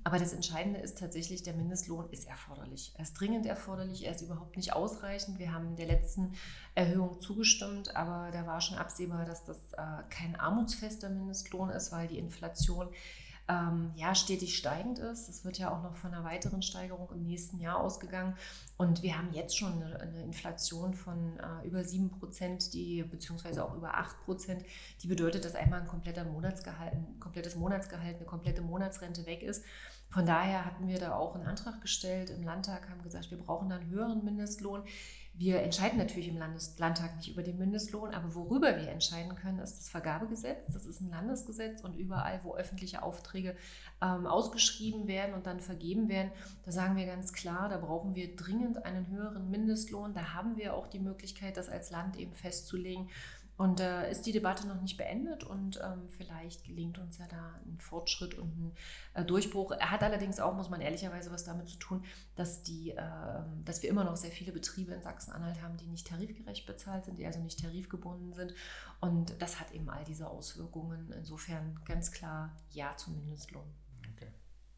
Aber 0.03 0.19
das 0.19 0.33
Entscheidende 0.33 0.81
ist 0.81 0.99
tatsächlich, 0.99 1.43
der 1.43 1.55
Mindestlohn 1.55 2.09
ist 2.11 2.27
erforderlich. 2.27 2.93
Er 2.97 3.03
ist 3.03 3.15
dringend 3.15 3.45
erforderlich, 3.45 4.07
er 4.07 4.15
ist 4.15 4.23
überhaupt 4.23 4.57
nicht 4.57 4.73
ausreichend. 4.73 5.39
Wir 5.39 5.53
haben 5.53 5.77
der 5.77 5.87
letzten 5.87 6.33
Erhöhung 6.75 7.21
zugestimmt, 7.21 7.95
aber 7.95 8.31
da 8.33 8.47
war 8.47 8.61
schon 8.63 8.79
absehbar, 8.79 9.27
dass 9.27 9.45
das 9.45 9.73
äh, 9.75 10.03
kein 10.09 10.37
armutsfester 10.37 11.11
Mindestlohn 11.11 11.71
ist, 11.71 11.93
weil 11.93 12.09
die 12.09 12.19
Inflation 12.19 12.89
ähm, 13.51 13.91
ja, 13.97 14.15
stetig 14.15 14.57
steigend 14.57 15.01
ist. 15.01 15.29
Es 15.29 15.45
wird 15.45 15.59
ja 15.59 15.73
auch 15.73 15.83
noch 15.83 15.97
von 15.97 16.15
einer 16.15 16.25
weiteren 16.25 16.63
Steigerung 16.63 17.09
im 17.13 17.25
nächsten 17.25 17.59
Jahr 17.59 17.81
ausgegangen. 17.81 18.37
Und 18.77 19.03
wir 19.03 19.19
haben 19.19 19.33
jetzt 19.33 19.59
schon 19.59 19.83
eine, 19.83 19.99
eine 20.01 20.23
Inflation 20.23 20.95
von 20.95 21.39
äh, 21.39 21.67
über 21.67 21.83
7 21.83 22.11
Prozent, 22.11 22.73
die, 22.75 23.03
beziehungsweise 23.03 23.65
auch 23.65 23.75
über 23.75 23.95
8 23.97 24.25
Prozent, 24.25 24.65
die 25.03 25.09
bedeutet, 25.09 25.45
dass 25.45 25.57
einmal 25.57 25.81
ein 25.81 25.89
kompletter 25.89 26.25
Monatsgehalt, 26.25 26.93
ein 26.93 27.19
komplettes 27.19 27.57
Monatsgehalt, 27.57 28.17
eine 28.17 28.27
komplette 28.27 28.63
Monatsrente 28.63 29.27
weg 29.27 29.43
ist. 29.43 29.65
Von 30.11 30.27
daher 30.27 30.65
hatten 30.65 30.87
wir 30.89 30.99
da 30.99 31.15
auch 31.15 31.35
einen 31.35 31.47
Antrag 31.47 31.81
gestellt 31.81 32.31
im 32.31 32.43
Landtag, 32.43 32.89
haben 32.89 33.03
gesagt, 33.03 33.31
wir 33.31 33.39
brauchen 33.39 33.69
da 33.69 33.77
einen 33.77 33.91
höheren 33.91 34.25
Mindestlohn. 34.25 34.83
Wir 35.33 35.63
entscheiden 35.63 35.99
natürlich 35.99 36.29
im 36.29 36.37
Landes 36.37 36.79
Landtag 36.79 37.17
nicht 37.17 37.31
über 37.31 37.43
den 37.43 37.57
Mindestlohn, 37.57 38.13
aber 38.15 38.35
worüber 38.35 38.77
wir 38.77 38.89
entscheiden 38.89 39.35
können, 39.37 39.59
ist 39.61 39.79
das 39.79 39.89
Vergabegesetz. 39.89 40.67
Das 40.73 40.85
ist 40.85 41.01
ein 41.01 41.09
Landesgesetz 41.09 41.81
und 41.83 41.97
überall, 41.97 42.41
wo 42.45 42.57
öffentliche 42.57 43.03
Aufträge 43.03 43.57
ähm, 44.03 44.27
ausgeschrieben 44.27 45.09
werden 45.09 45.35
und 45.35 45.47
dann 45.47 45.61
vergeben 45.61 46.09
werden, 46.09 46.31
da 46.65 46.73
sagen 46.73 46.97
wir 46.97 47.07
ganz 47.07 47.33
klar, 47.33 47.69
da 47.69 47.79
brauchen 47.79 48.15
wir 48.15 48.37
dringend 48.37 48.85
einen 48.85 49.07
höheren 49.09 49.51
Mindestlohn. 49.51 50.13
Da 50.13 50.35
haben 50.35 50.57
wir 50.57 50.75
auch 50.75 50.89
die 50.89 50.99
Möglichkeit, 50.99 51.57
das 51.57 51.69
als 51.69 51.91
Land 51.91 52.17
eben 52.17 52.35
festzulegen. 52.35 53.09
Und 53.61 53.79
da 53.79 54.05
äh, 54.05 54.11
ist 54.11 54.23
die 54.23 54.33
Debatte 54.33 54.67
noch 54.67 54.81
nicht 54.81 54.97
beendet 54.97 55.45
und 55.45 55.79
ähm, 55.85 56.09
vielleicht 56.09 56.65
gelingt 56.65 56.97
uns 56.97 57.19
ja 57.19 57.27
da 57.29 57.61
ein 57.67 57.79
Fortschritt 57.79 58.33
und 58.39 58.49
ein 58.49 58.73
äh, 59.13 59.23
Durchbruch. 59.23 59.73
Er 59.73 59.91
hat 59.91 60.03
allerdings 60.03 60.41
auch, 60.41 60.55
muss 60.57 60.71
man 60.71 60.81
ehrlicherweise, 60.81 61.31
was 61.31 61.45
damit 61.45 61.69
zu 61.69 61.77
tun, 61.77 62.03
dass, 62.37 62.63
die, 62.63 62.93
äh, 62.93 63.03
dass 63.67 63.83
wir 63.83 63.91
immer 63.91 64.03
noch 64.03 64.17
sehr 64.17 64.31
viele 64.31 64.53
Betriebe 64.53 64.95
in 64.95 65.03
Sachsen-Anhalt 65.03 65.61
haben, 65.61 65.77
die 65.77 65.89
nicht 65.89 66.07
tarifgerecht 66.07 66.65
bezahlt 66.65 67.05
sind, 67.05 67.19
die 67.19 67.27
also 67.27 67.39
nicht 67.41 67.61
tarifgebunden 67.61 68.33
sind. 68.33 68.55
Und 68.99 69.35
das 69.43 69.61
hat 69.61 69.73
eben 69.73 69.91
all 69.91 70.05
diese 70.05 70.31
Auswirkungen. 70.31 71.13
Insofern 71.13 71.79
ganz 71.85 72.13
klar 72.13 72.57
Ja 72.71 72.97
zum 72.97 73.19
Mindestlohn. 73.19 73.69
Okay. 74.17 74.29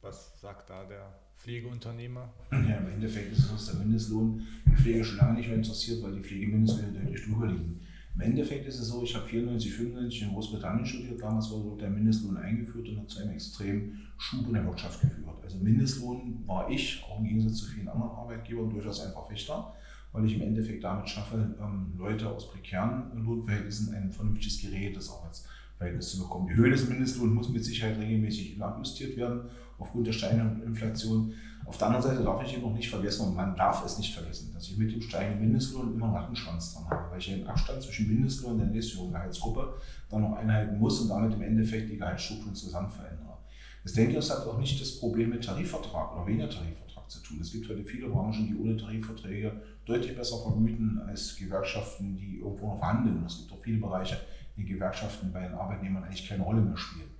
Was 0.00 0.40
sagt 0.40 0.70
da 0.70 0.84
der 0.86 1.20
Pflegeunternehmer? 1.36 2.32
Ja, 2.50 2.78
im 2.78 2.94
Endeffekt 2.94 3.30
ist 3.30 3.38
es 3.38 3.46
so, 3.46 3.54
dass 3.54 3.66
der 3.66 3.76
Mindestlohn 3.76 4.44
die 4.66 4.74
Pflege 4.74 5.04
schon 5.04 5.18
lange 5.18 5.34
nicht 5.34 5.46
mehr 5.46 5.58
interessiert, 5.58 6.02
weil 6.02 6.16
die 6.16 6.22
Pflegemindestlöhne 6.24 6.98
deutlich 6.98 7.24
drüber 7.24 7.46
liegen. 7.46 7.86
Im 8.14 8.20
Endeffekt 8.20 8.66
ist 8.66 8.78
es 8.78 8.88
so, 8.88 9.02
ich 9.02 9.14
habe 9.14 9.26
94, 9.26 9.72
95 9.72 10.22
in 10.22 10.28
Großbritannien 10.34 10.84
studiert, 10.84 11.22
damals 11.22 11.50
wurde 11.50 11.78
der 11.78 11.90
Mindestlohn 11.90 12.36
eingeführt 12.36 12.88
und 12.88 13.00
hat 13.00 13.10
zu 13.10 13.20
einem 13.20 13.32
extremen 13.32 13.98
Schub 14.18 14.46
in 14.46 14.52
der 14.52 14.66
Wirtschaft 14.66 15.00
geführt. 15.00 15.22
Also 15.42 15.58
Mindestlohn 15.58 16.42
war 16.46 16.70
ich, 16.70 17.04
auch 17.04 17.18
im 17.18 17.24
Gegensatz 17.24 17.56
zu 17.56 17.66
vielen 17.66 17.88
anderen 17.88 18.12
Arbeitgebern, 18.12 18.70
durchaus 18.70 19.00
ein 19.00 19.12
Verfechter, 19.12 19.74
weil 20.12 20.26
ich 20.26 20.34
im 20.34 20.42
Endeffekt 20.42 20.84
damit 20.84 21.08
schaffe, 21.08 21.54
ähm, 21.60 21.94
Leute 21.96 22.28
aus 22.28 22.50
prekären 22.50 23.24
Lohnverhältnissen 23.24 23.94
ein 23.94 24.12
vernünftiges 24.12 24.60
Gerät 24.60 24.94
des 24.94 25.10
Arbeitsverhältnisses 25.10 26.12
zu 26.12 26.22
bekommen. 26.22 26.48
Die 26.48 26.54
Höhe 26.54 26.70
des 26.70 26.88
Mindestlohns 26.88 27.34
muss 27.34 27.48
mit 27.48 27.64
Sicherheit 27.64 27.98
regelmäßig 27.98 28.58
nachjustiert 28.58 29.16
werden, 29.16 29.48
aufgrund 29.78 30.06
der 30.06 30.12
steigenden 30.12 30.62
Inflation. 30.62 31.32
Auf 31.66 31.78
der 31.78 31.86
anderen 31.86 32.02
Seite 32.02 32.22
darf 32.22 32.42
ich 32.42 32.54
eben 32.54 32.62
noch 32.62 32.74
nicht 32.74 32.90
vergessen, 32.90 33.28
und 33.28 33.36
man 33.36 33.56
darf 33.56 33.84
es 33.84 33.96
nicht 33.98 34.14
vergessen, 34.14 34.50
dass 34.52 34.68
ich 34.68 34.76
mit 34.76 34.92
dem 34.92 35.00
steigenden 35.00 35.40
Mindestlohn 35.40 35.94
immer 35.94 36.06
einen 36.06 36.16
Rattenschwanz 36.16 36.74
dran 36.74 36.90
habe, 36.90 37.10
weil 37.10 37.18
ich 37.18 37.26
den 37.26 37.46
Abstand 37.46 37.82
zwischen 37.82 38.08
Mindestlohn 38.08 38.52
und 38.52 38.58
der 38.58 38.66
nächsten 38.68 39.10
Gehaltsgruppe 39.10 39.74
dann 40.10 40.22
noch 40.22 40.36
einhalten 40.36 40.78
muss 40.78 41.00
und 41.00 41.08
damit 41.08 41.34
im 41.34 41.42
Endeffekt 41.42 41.90
die 41.90 41.96
Gehaltsstruktur 41.96 42.48
insgesamt 42.50 42.92
verändere. 42.92 43.38
Das 43.84 43.94
denke 43.94 44.10
ich, 44.10 44.16
das 44.16 44.30
hat 44.30 44.46
auch 44.46 44.58
nicht 44.58 44.80
das 44.80 44.98
Problem 44.98 45.30
mit 45.30 45.44
Tarifvertrag 45.44 46.14
oder 46.14 46.26
weniger 46.26 46.48
Tarifvertrag 46.48 47.10
zu 47.10 47.20
tun. 47.20 47.38
Es 47.40 47.52
gibt 47.52 47.68
heute 47.68 47.84
viele 47.84 48.08
Branchen, 48.08 48.46
die 48.46 48.56
ohne 48.56 48.76
Tarifverträge 48.76 49.60
deutlich 49.84 50.16
besser 50.16 50.38
vergüten 50.38 51.00
als 51.06 51.36
Gewerkschaften, 51.36 52.16
die 52.16 52.38
irgendwo 52.38 52.68
noch 52.68 52.78
verhandeln. 52.78 53.24
Es 53.26 53.38
gibt 53.38 53.52
auch 53.52 53.62
viele 53.62 53.78
Bereiche, 53.78 54.18
in 54.56 54.64
denen 54.64 54.74
Gewerkschaften 54.74 55.32
bei 55.32 55.40
den 55.40 55.54
Arbeitnehmern 55.54 56.04
eigentlich 56.04 56.28
keine 56.28 56.44
Rolle 56.44 56.60
mehr 56.60 56.76
spielen, 56.76 57.10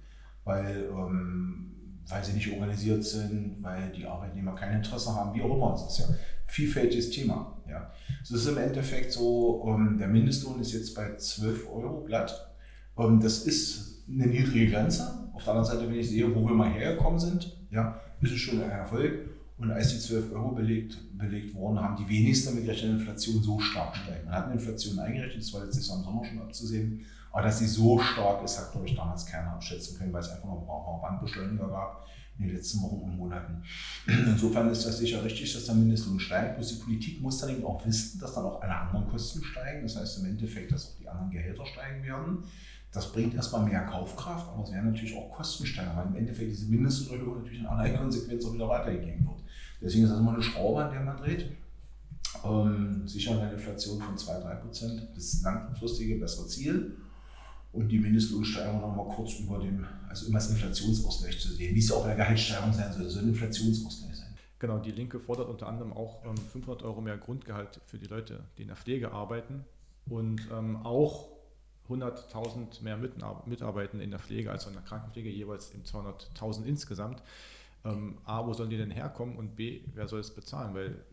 weil 0.44 0.88
ähm, 0.92 1.71
weil 2.08 2.24
sie 2.24 2.32
nicht 2.32 2.52
organisiert 2.52 3.04
sind, 3.04 3.56
weil 3.60 3.90
die 3.90 4.06
Arbeitnehmer 4.06 4.54
kein 4.54 4.76
Interesse 4.76 5.14
haben, 5.14 5.34
wie 5.34 5.42
auch 5.42 5.54
immer. 5.54 5.70
Das 5.72 5.92
ist 5.92 5.98
ja 5.98 6.06
ein 6.06 6.18
vielfältiges 6.46 7.10
Thema. 7.10 7.56
Ja. 7.68 7.92
Es 8.22 8.30
ist 8.30 8.46
im 8.46 8.58
Endeffekt 8.58 9.12
so, 9.12 9.64
ähm, 9.66 9.98
der 9.98 10.08
Mindestlohn 10.08 10.60
ist 10.60 10.72
jetzt 10.72 10.94
bei 10.94 11.16
12 11.16 11.68
Euro 11.70 12.04
glatt. 12.04 12.54
Ähm, 12.98 13.20
das 13.20 13.46
ist 13.46 14.04
eine 14.08 14.26
niedrige 14.26 14.70
Grenze. 14.70 15.30
Auf 15.32 15.44
der 15.44 15.54
anderen 15.54 15.70
Seite, 15.70 15.88
wenn 15.88 15.98
ich 15.98 16.08
sehe, 16.08 16.34
wo 16.34 16.46
wir 16.46 16.54
mal 16.54 16.70
hergekommen 16.70 17.18
sind, 17.18 17.56
ja, 17.70 18.00
ist 18.20 18.32
es 18.32 18.38
schon 18.38 18.62
ein 18.62 18.70
Erfolg. 18.70 19.30
Und 19.58 19.70
als 19.70 19.90
die 19.90 20.00
12 20.00 20.32
Euro 20.32 20.50
belegt, 20.52 20.98
belegt 21.16 21.54
wurden, 21.54 21.80
haben 21.80 21.96
die 21.96 22.08
wenigsten 22.08 22.48
damit 22.50 22.64
gerechnet, 22.64 22.98
Inflation 22.98 23.42
so 23.42 23.60
stark 23.60 23.96
steigt. 23.96 24.24
Man 24.24 24.34
hat 24.34 24.46
eine 24.46 24.54
Inflation 24.54 24.98
eingerechnet, 24.98 25.42
das 25.42 25.52
war 25.52 25.64
letztes 25.64 25.88
Jahr 25.88 25.98
im 25.98 26.04
Sommer 26.04 26.24
schon 26.24 26.40
abzusehen. 26.40 27.04
Aber 27.32 27.42
dass 27.42 27.58
sie 27.58 27.66
so 27.66 27.98
stark 27.98 28.44
ist, 28.44 28.58
hat, 28.58 28.72
glaube 28.72 28.86
ich, 28.86 28.94
damals 28.94 29.24
keiner 29.24 29.52
abschätzen 29.52 29.98
können, 29.98 30.12
weil 30.12 30.20
es 30.20 30.30
einfach 30.30 30.44
noch 30.44 30.60
ein 30.60 30.66
paar 30.66 31.00
Bandbeschleuniger 31.00 31.66
gab 31.66 32.06
in 32.38 32.46
den 32.46 32.56
letzten 32.56 32.82
Wochen 32.82 33.02
und 33.02 33.16
Monaten. 33.16 33.62
Insofern 34.06 34.70
ist 34.70 34.84
das 34.84 34.98
sicher 34.98 35.24
richtig, 35.24 35.52
dass 35.52 35.64
der 35.64 35.74
Mindestlohn 35.74 36.20
steigt. 36.20 36.56
Bloß 36.56 36.68
die 36.68 36.82
Politik 36.82 37.20
muss 37.20 37.38
dann 37.38 37.50
eben 37.50 37.64
auch 37.64 37.84
wissen, 37.86 38.20
dass 38.20 38.34
dann 38.34 38.44
auch 38.44 38.60
alle 38.60 38.74
anderen 38.74 39.08
Kosten 39.08 39.42
steigen. 39.42 39.82
Das 39.82 39.96
heißt 39.96 40.18
im 40.18 40.26
Endeffekt, 40.26 40.72
dass 40.72 40.86
auch 40.86 40.98
die 41.00 41.08
anderen 41.08 41.30
Gehälter 41.30 41.64
steigen 41.64 42.02
werden. 42.02 42.38
Das 42.92 43.10
bringt 43.10 43.34
erstmal 43.34 43.64
mehr 43.64 43.84
Kaufkraft, 43.86 44.48
aber 44.50 44.64
es 44.64 44.72
werden 44.72 44.92
natürlich 44.92 45.16
auch 45.16 45.30
Kosten 45.30 45.64
steigen, 45.64 45.96
weil 45.96 46.06
im 46.08 46.16
Endeffekt 46.16 46.50
diese 46.50 46.66
Mindestlohnerhöhung 46.66 47.38
natürlich 47.38 47.60
in 47.60 47.66
aller 47.66 47.88
Konsequenz 47.96 48.44
auch 48.44 48.52
wieder 48.52 48.68
weitergegeben 48.68 49.26
wird. 49.26 49.38
Deswegen 49.80 50.04
ist 50.04 50.10
das 50.10 50.20
immer 50.20 50.34
eine 50.34 50.42
Schraube, 50.42 50.84
an 50.84 50.92
der 50.92 51.00
man 51.00 51.16
dreht. 51.16 51.50
Ähm, 52.44 53.06
sicher 53.06 53.40
eine 53.40 53.52
Inflation 53.52 54.00
von 54.00 54.16
2-3 54.16 54.54
Prozent, 54.56 55.08
das 55.14 55.40
langfristige 55.42 56.18
bessere 56.18 56.46
Ziel 56.46 56.96
und 57.72 57.88
die 57.88 57.98
Mindestlohnsteigerung 57.98 58.80
noch 58.80 58.94
mal 58.94 59.14
kurz 59.14 59.38
über 59.40 59.58
dem, 59.58 59.86
also 60.08 60.26
immer 60.26 60.36
als 60.36 60.50
Inflationsausgleich 60.50 61.40
zu 61.40 61.48
sehen, 61.48 61.74
wie 61.74 61.78
es 61.78 61.88
ja 61.88 61.96
auch 61.96 62.02
bei 62.02 62.08
der 62.08 62.16
Gehaltssteigerung 62.16 62.72
sein 62.72 62.92
soll, 62.92 63.08
soll 63.08 63.22
ein 63.22 63.28
Inflationsausgleich 63.30 64.16
sein. 64.16 64.34
Genau, 64.58 64.78
die 64.78 64.90
Linke 64.90 65.18
fordert 65.18 65.48
unter 65.48 65.66
anderem 65.66 65.92
auch 65.92 66.24
ähm, 66.24 66.36
500 66.36 66.82
Euro 66.82 67.00
mehr 67.00 67.16
Grundgehalt 67.16 67.80
für 67.86 67.98
die 67.98 68.06
Leute, 68.06 68.44
die 68.56 68.62
in 68.62 68.68
der 68.68 68.76
Pflege 68.76 69.12
arbeiten 69.12 69.64
und 70.06 70.46
ähm, 70.52 70.76
auch 70.84 71.30
100.000 71.88 72.82
mehr 72.82 72.96
Mitarbeiten 72.96 74.00
in 74.00 74.10
der 74.10 74.20
Pflege, 74.20 74.50
also 74.50 74.68
in 74.68 74.74
der 74.74 74.84
Krankenpflege, 74.84 75.30
jeweils 75.30 75.72
200.000 75.74 76.64
insgesamt. 76.64 77.22
Ähm, 77.84 78.18
A, 78.24 78.46
wo 78.46 78.52
sollen 78.52 78.70
die 78.70 78.76
denn 78.76 78.90
herkommen 78.90 79.36
und 79.36 79.56
B, 79.56 79.80
wer 79.94 80.06
soll 80.06 80.20
es 80.20 80.32
bezahlen? 80.32 80.74
Weil 80.74 81.04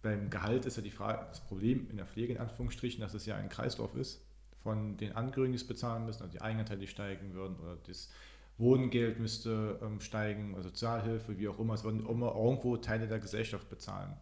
beim 0.00 0.30
Gehalt 0.30 0.64
ist 0.64 0.76
ja 0.76 0.82
die 0.82 0.90
Frage, 0.90 1.26
das 1.28 1.40
Problem 1.40 1.88
in 1.90 1.96
der 1.96 2.06
Pflege 2.06 2.32
in 2.32 2.38
Anführungsstrichen, 2.38 3.00
dass 3.00 3.12
es 3.12 3.26
ja 3.26 3.36
ein 3.36 3.48
Kreislauf 3.48 3.94
ist 3.94 4.25
von 4.66 4.96
den 4.96 5.12
Angehörigen, 5.12 5.52
die 5.52 5.58
es 5.58 5.66
bezahlen 5.66 6.06
müssen, 6.06 6.22
also 6.22 6.32
die 6.32 6.42
Eigenanteile, 6.42 6.80
die 6.80 6.88
steigen 6.88 7.34
würden 7.34 7.56
oder 7.60 7.76
das 7.86 8.10
Wohngeld 8.58 9.20
müsste 9.20 9.78
ähm, 9.80 10.00
steigen, 10.00 10.54
oder 10.54 10.64
Sozialhilfe, 10.64 11.38
wie 11.38 11.46
auch 11.46 11.60
immer. 11.60 11.74
Es 11.74 11.84
würden 11.84 12.04
immer 12.04 12.34
irgendwo 12.34 12.76
Teile 12.76 13.06
der 13.06 13.20
Gesellschaft 13.20 13.68
bezahlen. 13.68 14.16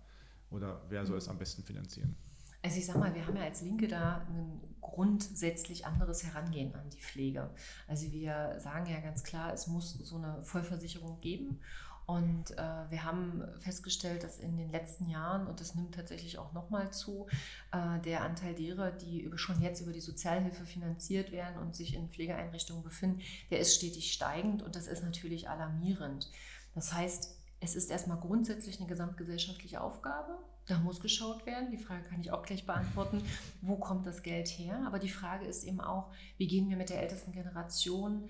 Oder 0.51 0.83
wer 0.91 1.07
soll 1.07 1.17
es 1.17 1.29
am 1.29 1.39
besten 1.39 1.63
finanzieren? 1.63 2.15
Also 2.63 2.79
ich 2.79 2.85
sag 2.85 2.99
mal, 2.99 3.15
wir 3.15 3.27
haben 3.27 3.37
ja 3.37 3.45
als 3.45 3.63
Linke 3.63 3.89
da 3.89 4.27
ein 4.29 4.61
grundsätzlich 4.83 5.87
anderes 5.87 6.25
Herangehen 6.25 6.75
an 6.75 6.91
die 6.91 7.01
Pflege. 7.01 7.49
Also 7.89 8.13
wir 8.13 8.57
sagen 8.59 8.91
ja 8.91 9.01
ganz 9.01 9.25
klar, 9.25 9.55
es 9.55 9.67
muss 9.67 9.95
so 9.95 10.17
eine 10.17 10.43
Vollversicherung 10.43 11.23
geben 11.23 11.61
und 12.07 12.51
äh, 12.59 12.91
wir 12.91 13.05
haben 13.05 13.43
festgestellt, 13.61 14.25
dass 14.25 14.39
in 14.39 14.59
den 14.59 14.71
letzten 14.71 15.09
Jahren, 15.09 15.47
und 15.47 15.61
das 15.61 15.75
nimmt 15.75 15.95
tatsächlich 15.95 16.39
auch 16.39 16.53
nochmal 16.53 16.93
zu, 16.93 17.27
äh, 17.73 17.99
der 18.01 18.23
Anteil 18.23 18.55
derer, 18.55 18.91
die 18.91 19.23
über, 19.23 19.39
schon 19.39 19.63
jetzt 19.63 19.81
über 19.81 19.93
die 19.93 20.01
Sozialhilfe 20.01 20.67
finanziert 20.67 21.33
werden 21.33 21.59
und 21.59 21.75
sich 21.75 21.95
in 21.95 22.11
Pflegeeinrichtungen 22.11 22.83
befinden, 22.83 23.23
der 23.51 23.61
ist 23.61 23.75
stetig 23.75 24.13
steigend 24.13 24.63
und 24.63 24.77
das 24.77 24.87
ist 24.87 25.03
natürlich 25.03 25.49
alarmierend. 25.49 26.31
Das 26.75 26.93
heißt, 26.93 27.39
es 27.61 27.75
ist 27.75 27.91
erstmal 27.91 28.19
grundsätzlich 28.19 28.79
eine 28.79 28.89
gesamtgesellschaftliche 28.89 29.81
Aufgabe. 29.81 30.37
Da 30.67 30.79
muss 30.79 31.01
geschaut 31.01 31.47
werden. 31.47 31.71
Die 31.71 31.79
Frage 31.79 32.03
kann 32.03 32.21
ich 32.21 32.31
auch 32.31 32.43
gleich 32.43 32.67
beantworten. 32.67 33.23
Wo 33.63 33.77
kommt 33.77 34.07
das 34.07 34.23
Geld 34.23 34.49
her? 34.49 34.83
Aber 34.87 34.99
die 34.99 35.09
Frage 35.09 35.47
ist 35.47 35.65
eben 35.65 35.81
auch, 35.81 36.13
wie 36.37 36.47
gehen 36.47 36.69
wir 36.69 36.77
mit 36.77 36.91
der 36.91 37.01
ältesten 37.01 37.33
Generation 37.33 38.29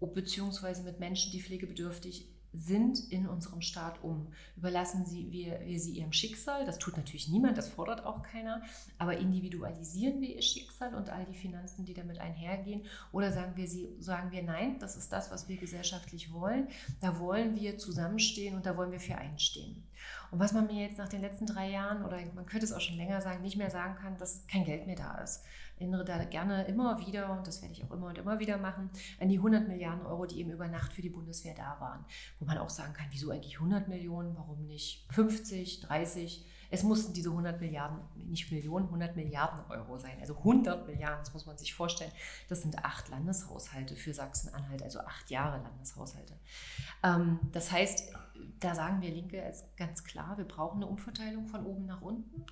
beziehungsweise 0.00 0.82
mit 0.82 1.00
Menschen, 1.00 1.32
die 1.32 1.42
pflegebedürftig 1.42 2.28
sind 2.52 3.10
in 3.10 3.28
unserem 3.28 3.62
Staat 3.62 4.02
um. 4.02 4.28
Überlassen 4.56 5.06
sie, 5.06 5.30
wir, 5.30 5.60
wir 5.64 5.78
sie 5.78 5.92
ihrem 5.92 6.12
Schicksal, 6.12 6.64
das 6.64 6.78
tut 6.78 6.96
natürlich 6.96 7.28
niemand, 7.28 7.58
das 7.58 7.68
fordert 7.68 8.04
auch 8.04 8.22
keiner, 8.22 8.62
aber 8.98 9.18
individualisieren 9.18 10.20
wir 10.20 10.34
ihr 10.34 10.42
Schicksal 10.42 10.94
und 10.94 11.10
all 11.10 11.24
die 11.26 11.34
Finanzen, 11.34 11.84
die 11.84 11.94
damit 11.94 12.18
einhergehen, 12.18 12.82
oder 13.12 13.32
sagen 13.32 13.52
wir, 13.56 13.68
sie, 13.68 13.88
sagen 14.00 14.30
wir 14.32 14.42
nein, 14.42 14.78
das 14.78 14.96
ist 14.96 15.12
das, 15.12 15.30
was 15.30 15.48
wir 15.48 15.56
gesellschaftlich 15.56 16.32
wollen, 16.32 16.68
da 17.00 17.18
wollen 17.18 17.54
wir 17.54 17.78
zusammenstehen 17.78 18.56
und 18.56 18.66
da 18.66 18.76
wollen 18.76 18.92
wir 18.92 19.00
für 19.00 19.16
einstehen. 19.16 19.82
Und 20.30 20.38
was 20.38 20.52
man 20.52 20.66
mir 20.66 20.86
jetzt 20.86 20.98
nach 20.98 21.08
den 21.08 21.20
letzten 21.20 21.46
drei 21.46 21.70
Jahren, 21.70 22.04
oder 22.04 22.18
man 22.34 22.46
könnte 22.46 22.66
es 22.66 22.72
auch 22.72 22.80
schon 22.80 22.96
länger 22.96 23.20
sagen, 23.20 23.42
nicht 23.42 23.56
mehr 23.56 23.70
sagen 23.70 23.96
kann, 23.96 24.16
dass 24.18 24.46
kein 24.46 24.64
Geld 24.64 24.86
mehr 24.86 24.96
da 24.96 25.18
ist. 25.18 25.44
erinnere 25.76 26.04
da 26.04 26.22
gerne 26.24 26.64
immer 26.64 26.98
wieder, 27.06 27.30
und 27.30 27.46
das 27.46 27.62
werde 27.62 27.74
ich 27.74 27.84
auch 27.84 27.90
immer 27.90 28.08
und 28.08 28.18
immer 28.18 28.38
wieder 28.38 28.58
machen, 28.58 28.90
an 29.18 29.28
die 29.28 29.38
100 29.38 29.66
Milliarden 29.68 30.06
Euro, 30.06 30.26
die 30.26 30.38
eben 30.38 30.50
über 30.50 30.68
Nacht 30.68 30.92
für 30.92 31.02
die 31.02 31.10
Bundeswehr 31.10 31.54
da 31.54 31.76
waren. 31.80 32.04
Wo 32.38 32.44
man 32.44 32.58
auch 32.58 32.70
sagen 32.70 32.92
kann, 32.92 33.06
wieso 33.10 33.30
eigentlich 33.30 33.56
100 33.56 33.88
Millionen, 33.88 34.36
warum 34.36 34.66
nicht 34.66 35.06
50, 35.12 35.80
30? 35.80 36.46
Es 36.70 36.84
mussten 36.84 37.12
diese 37.12 37.30
100 37.30 37.60
Milliarden, 37.60 37.98
nicht 38.14 38.50
Millionen, 38.52 38.86
100 38.86 39.16
Milliarden 39.16 39.60
Euro 39.70 39.98
sein. 39.98 40.16
Also 40.20 40.36
100 40.36 40.86
Milliarden, 40.86 41.18
das 41.18 41.34
muss 41.34 41.44
man 41.44 41.58
sich 41.58 41.74
vorstellen. 41.74 42.12
Das 42.48 42.62
sind 42.62 42.84
acht 42.84 43.08
Landeshaushalte 43.08 43.96
für 43.96 44.14
Sachsen-Anhalt, 44.14 44.82
also 44.82 45.00
acht 45.00 45.30
Jahre 45.30 45.60
Landeshaushalte. 45.62 46.34
Ähm, 47.02 47.40
das 47.50 47.72
heißt, 47.72 48.12
da 48.60 48.74
sagen 48.74 49.00
wir 49.00 49.10
Linke 49.10 49.42
als 49.42 49.64
ganz 49.76 50.04
klar, 50.04 50.36
wir 50.38 50.44
brauchen 50.44 50.76
eine 50.76 50.86
Umverteilung 50.86 51.46
von 51.46 51.64
oben 51.66 51.86
nach 51.86 52.02
unten. 52.02 52.44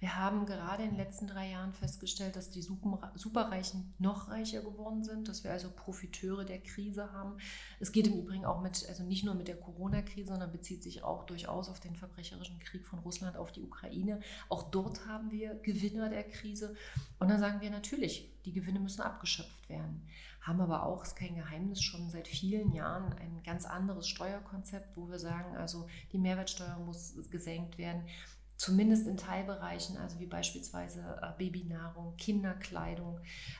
Wir 0.00 0.16
haben 0.16 0.46
gerade 0.46 0.82
in 0.82 0.90
den 0.90 0.98
letzten 0.98 1.28
drei 1.28 1.50
Jahren 1.50 1.72
festgestellt, 1.72 2.34
dass 2.34 2.50
die 2.50 2.62
Superreichen 2.62 3.94
noch 3.98 4.28
reicher 4.28 4.60
geworden 4.60 5.04
sind, 5.04 5.28
dass 5.28 5.44
wir 5.44 5.52
also 5.52 5.70
Profiteure 5.70 6.44
der 6.44 6.60
Krise 6.60 7.12
haben. 7.12 7.36
Es 7.78 7.92
geht 7.92 8.08
im 8.08 8.18
Übrigen 8.18 8.44
auch 8.44 8.60
mit, 8.60 8.84
also 8.88 9.04
nicht 9.04 9.24
nur 9.24 9.34
mit 9.34 9.46
der 9.46 9.60
Corona-Krise, 9.60 10.30
sondern 10.30 10.50
bezieht 10.50 10.82
sich 10.82 11.04
auch 11.04 11.24
durchaus 11.24 11.68
auf 11.68 11.78
den 11.78 11.94
verbrecherischen 11.94 12.58
Krieg 12.58 12.84
von 12.84 12.98
Russland 12.98 13.36
auf 13.36 13.52
die 13.52 13.62
Ukraine. 13.62 14.18
Auch 14.48 14.70
dort 14.70 15.06
haben 15.06 15.30
wir 15.30 15.54
Gewinner 15.54 16.08
der 16.08 16.24
Krise. 16.24 16.74
Und 17.20 17.28
dann 17.28 17.38
sagen 17.38 17.60
wir 17.60 17.70
natürlich, 17.70 18.28
die 18.44 18.52
Gewinne 18.52 18.80
müssen 18.80 19.02
abgeschöpft 19.02 19.68
werden. 19.68 20.02
Haben 20.42 20.60
aber 20.60 20.84
auch, 20.84 21.02
ist 21.02 21.16
kein 21.16 21.34
Geheimnis, 21.34 21.82
schon 21.82 22.10
seit 22.10 22.28
vielen 22.28 22.72
Jahren 22.72 23.12
ein 23.14 23.42
ganz 23.44 23.64
anderes 23.64 24.08
Steuerkonzept, 24.08 24.96
wo 24.96 25.08
wir 25.08 25.18
sagen, 25.18 25.56
also 25.56 25.86
die 26.12 26.18
Mehrwertsteuer 26.18 26.78
muss 26.78 27.14
gesenkt 27.30 27.78
werden 27.78 28.04
zumindest 28.62 29.08
in 29.08 29.16
Teilbereichen, 29.16 29.96
also 29.96 30.20
wie 30.20 30.26
beispielsweise 30.26 31.00
äh, 31.20 31.36
Babynahrung, 31.36 32.16
Kinderkleidung 32.16 33.18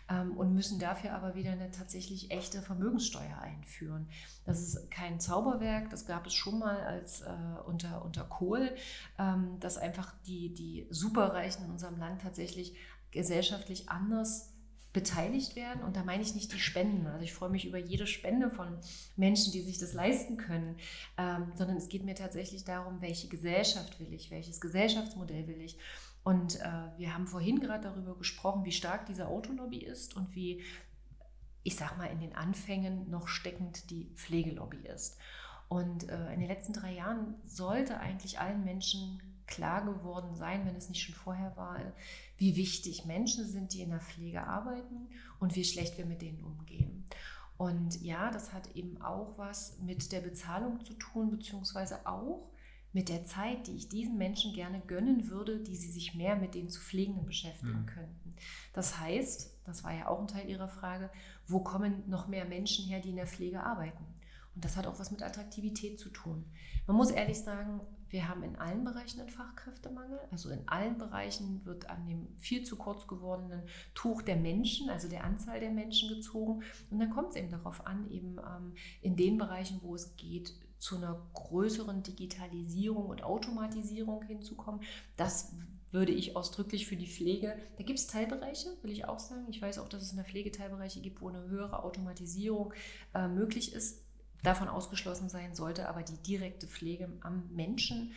ähm, 0.09 0.37
und 0.37 0.55
müssen 0.55 0.79
dafür 0.79 1.13
aber 1.15 1.35
wieder 1.35 1.51
eine 1.51 1.73
tatsächlich 1.73 2.31
echte 2.31 2.63
Vermögenssteuer 2.63 3.37
einführen. 3.41 4.09
Das 4.45 4.61
ist 4.63 4.93
kein 4.93 5.19
Zauberwerk, 5.19 5.91
das 5.91 6.07
gab 6.07 6.25
es 6.29 6.35
schon 6.35 6.61
mal 6.61 6.81
als 6.83 7.23
äh, 7.23 7.33
unter, 7.67 8.05
unter 8.05 8.23
Kohl, 8.23 8.77
ähm, 9.19 9.59
dass 9.59 9.77
einfach 9.77 10.15
die, 10.25 10.55
die 10.55 10.87
Superreichen 10.91 11.65
in 11.65 11.73
unserem 11.73 11.99
Land 11.99 12.23
tatsächlich 12.23 12.77
gesellschaftlich 13.11 13.91
anders 13.91 14.52
beteiligt 14.93 15.57
werden. 15.57 15.83
Und 15.83 15.97
da 15.97 16.05
meine 16.05 16.23
ich 16.23 16.35
nicht 16.35 16.53
die 16.53 16.59
Spenden. 16.59 17.07
Also 17.07 17.25
ich 17.25 17.33
freue 17.33 17.51
mich 17.51 17.67
über 17.67 17.79
jede 17.79 18.07
Spende 18.07 18.51
von 18.51 18.79
Menschen, 19.17 19.53
die 19.53 19.63
sich 19.63 19.79
das 19.79 19.95
leisten 19.95 20.37
können, 20.37 20.77
ähm, 21.17 21.53
sondern 21.55 21.77
es 21.77 21.89
geht 21.89 22.05
mir 22.05 22.15
tatsächlich 22.15 22.65
darum, 22.65 23.01
welche 23.01 23.29
Gesellschaft 23.29 23.99
will 24.01 24.13
ich, 24.13 24.31
welches 24.31 24.61
Gesellschaftsmodell 24.61 25.47
will 25.47 25.61
ich. 25.61 25.79
Und 26.25 26.61
äh, 26.61 26.69
wir 26.99 27.15
haben 27.15 27.27
vorhin 27.27 27.59
gerade 27.59 27.89
darüber 27.89 28.17
gesprochen, 28.17 28.65
wie 28.65 28.73
stark 28.73 29.07
diese 29.07 29.27
Autolobby 29.27 29.79
ist 29.79 30.15
und 30.17 30.35
wie, 30.35 30.63
ich 31.63 31.77
sag 31.77 31.97
mal, 31.99 32.07
in 32.07 32.21
den 32.21 32.35
Anfängen 32.35 33.11
noch 33.11 33.29
steckend 33.29 33.91
die 33.91 34.11
Pflegelobby 34.15 34.87
ist. 34.87 35.17
Und 35.69 36.09
äh, 36.11 36.33
in 36.35 36.41
den 36.41 36.49
letzten 36.49 36.75
drei 36.75 36.93
Jahren 36.93 37.35
sollte 37.47 37.99
eigentlich 37.99 38.39
allen 38.39 38.63
Menschen 38.63 39.23
klar 39.47 39.85
geworden 39.85 40.35
sein, 40.35 40.67
wenn 40.67 40.77
es 40.77 40.89
nicht 40.89 41.03
schon 41.03 41.15
vorher 41.15 41.57
war, 41.57 41.79
wie 42.37 42.57
wichtig 42.57 43.05
Menschen 43.05 43.47
sind, 43.47 43.73
die 43.75 43.83
in 43.83 43.91
der 43.91 44.01
Pflege 44.01 44.47
arbeiten 44.47 45.09
und 45.39 45.55
wie 45.57 45.65
schlecht 45.65 45.99
wir 45.99 46.07
mit 46.07 46.23
denen 46.23 46.43
umgehen. 46.43 47.05
Und 47.57 48.03
ja, 48.03 48.31
das 48.31 48.53
hat 48.53 48.75
eben 48.75 49.01
auch 49.03 49.39
was 49.39 49.79
mit 49.79 50.11
der 50.11 50.21
Bezahlung 50.21 50.83
zu 50.85 50.95
tun, 50.95 51.31
beziehungsweise 51.31 52.07
auch 52.07 52.51
mit 52.93 53.09
der 53.09 53.25
Zeit, 53.25 53.67
die 53.67 53.77
ich 53.77 53.89
diesen 53.89 54.19
Menschen 54.19 54.53
gerne 54.53 54.81
gönnen 54.81 55.31
würde, 55.31 55.61
die 55.61 55.77
sie 55.77 55.91
sich 55.91 56.15
mehr 56.15 56.37
mit 56.37 56.55
den 56.55 56.69
zu 56.69 56.81
Pflegenden 56.81 57.25
beschäftigen 57.25 57.83
mhm. 57.83 57.87
könnten. 57.87 58.35
Das 58.73 58.99
heißt, 58.99 59.61
das 59.65 59.85
war 59.85 59.95
ja 59.95 60.09
auch 60.09 60.21
ein 60.21 60.29
Teil 60.29 60.49
Ihrer 60.49 60.69
Frage, 60.69 61.11
wo 61.47 61.61
kommen 61.61 62.03
noch 62.09 62.29
mehr 62.29 62.45
Menschen 62.45 62.87
her, 62.87 63.01
die 63.01 63.11
in 63.11 63.17
der 63.17 63.27
Pflege 63.27 63.63
arbeiten? 63.63 64.05
Und 64.55 64.65
das 64.65 64.77
hat 64.77 64.87
auch 64.87 64.99
was 64.99 65.11
mit 65.11 65.23
Attraktivität 65.23 65.99
zu 65.99 66.11
tun. 66.11 66.45
Man 66.87 66.97
muss 66.97 67.11
ehrlich 67.11 67.41
sagen, 67.41 67.81
wir 68.13 68.29
haben 68.29 68.43
in 68.43 68.57
allen 68.57 68.85
Bereichen 68.85 69.21
einen 69.21 69.31
Fachkräftemangel. 69.31 70.21
Also 70.31 70.51
in 70.51 70.69
allen 70.69 70.99
Bereichen 70.99 71.65
wird 71.65 71.89
an 71.89 72.07
dem 72.07 72.29
viel 72.37 72.63
zu 72.63 72.77
kurz 72.77 73.07
gewordenen 73.07 73.63
Tuch 73.95 74.21
der 74.21 74.37
Menschen, 74.37 74.91
also 74.91 75.09
der 75.09 75.25
Anzahl 75.25 75.61
der 75.61 75.71
Menschen 75.71 76.11
gezogen. 76.11 76.63
Und 76.91 77.01
dann 77.01 77.09
kommt 77.09 77.31
es 77.31 77.37
eben 77.37 77.51
darauf 77.51 77.87
an, 77.87 78.11
eben 78.11 78.39
ähm, 78.39 78.75
in 79.01 79.17
den 79.17 79.39
Bereichen, 79.39 79.81
wo 79.83 79.95
es 79.95 80.15
geht, 80.17 80.55
zu 80.79 80.97
einer 80.97 81.27
größeren 81.33 82.03
Digitalisierung 82.03 83.07
und 83.07 83.23
Automatisierung 83.23 84.23
hinzukommen. 84.25 84.83
Das 85.17 85.55
würde 85.91 86.13
ich 86.13 86.37
ausdrücklich 86.37 86.87
für 86.87 86.97
die 86.97 87.07
Pflege, 87.07 87.57
da 87.77 87.85
gibt 87.85 87.99
es 87.99 88.09
Teilbereiche, 88.09 88.71
will 88.83 88.91
ich 88.91 89.07
auch 89.07 89.19
sagen. 89.19 89.47
Ich 89.49 89.61
weiß 89.61 89.79
auch, 89.79 89.89
dass 89.89 90.03
es 90.03 90.11
in 90.11 90.17
der 90.17 90.25
Pflege 90.27 90.51
Teilbereiche 90.51 91.01
gibt, 91.01 91.21
wo 91.21 91.29
eine 91.29 91.49
höhere 91.49 91.83
Automatisierung 91.83 92.75
äh, 93.15 93.29
möglich 93.29 93.75
ist 93.75 94.03
davon 94.43 94.69
ausgeschlossen 94.69 95.29
sein 95.29 95.55
sollte, 95.55 95.89
aber 95.89 96.03
die 96.03 96.17
direkte 96.19 96.67
Pflege 96.67 97.09
am 97.21 97.49
Menschen. 97.55 98.13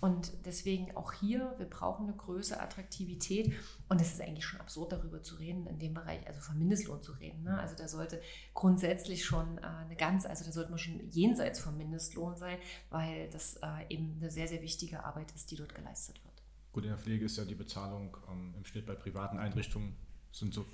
Und 0.00 0.32
deswegen 0.46 0.96
auch 0.96 1.12
hier, 1.12 1.54
wir 1.58 1.66
brauchen 1.66 2.06
eine 2.06 2.16
größere 2.16 2.60
Attraktivität. 2.60 3.52
Und 3.88 4.00
es 4.00 4.14
ist 4.14 4.20
eigentlich 4.20 4.46
schon 4.46 4.60
absurd, 4.60 4.92
darüber 4.92 5.22
zu 5.22 5.34
reden, 5.34 5.66
in 5.66 5.78
dem 5.78 5.92
Bereich, 5.92 6.26
also 6.26 6.40
vom 6.40 6.58
Mindestlohn 6.58 7.02
zu 7.02 7.12
reden. 7.12 7.42
Ne? 7.42 7.58
Also 7.58 7.76
da 7.76 7.86
sollte 7.86 8.20
grundsätzlich 8.54 9.24
schon 9.24 9.58
äh, 9.58 9.62
eine 9.62 9.96
ganz, 9.96 10.24
also 10.24 10.44
da 10.44 10.52
sollte 10.52 10.70
man 10.70 10.78
schon 10.78 11.06
jenseits 11.10 11.60
vom 11.60 11.76
Mindestlohn 11.76 12.36
sein, 12.36 12.58
weil 12.88 13.28
das 13.30 13.56
äh, 13.56 13.66
eben 13.90 14.16
eine 14.18 14.30
sehr, 14.30 14.48
sehr 14.48 14.62
wichtige 14.62 15.04
Arbeit 15.04 15.32
ist, 15.32 15.50
die 15.50 15.56
dort 15.56 15.74
geleistet 15.74 16.22
wird. 16.24 16.42
Gut, 16.72 16.84
in 16.84 16.90
der 16.90 16.98
Pflege 16.98 17.26
ist 17.26 17.36
ja 17.36 17.44
die 17.44 17.54
Bezahlung 17.54 18.16
ähm, 18.30 18.54
im 18.56 18.64
Schnitt 18.64 18.86
bei 18.86 18.94
privaten 18.94 19.38
Einrichtungen 19.38 19.96
sind 20.32 20.54
so 20.54 20.64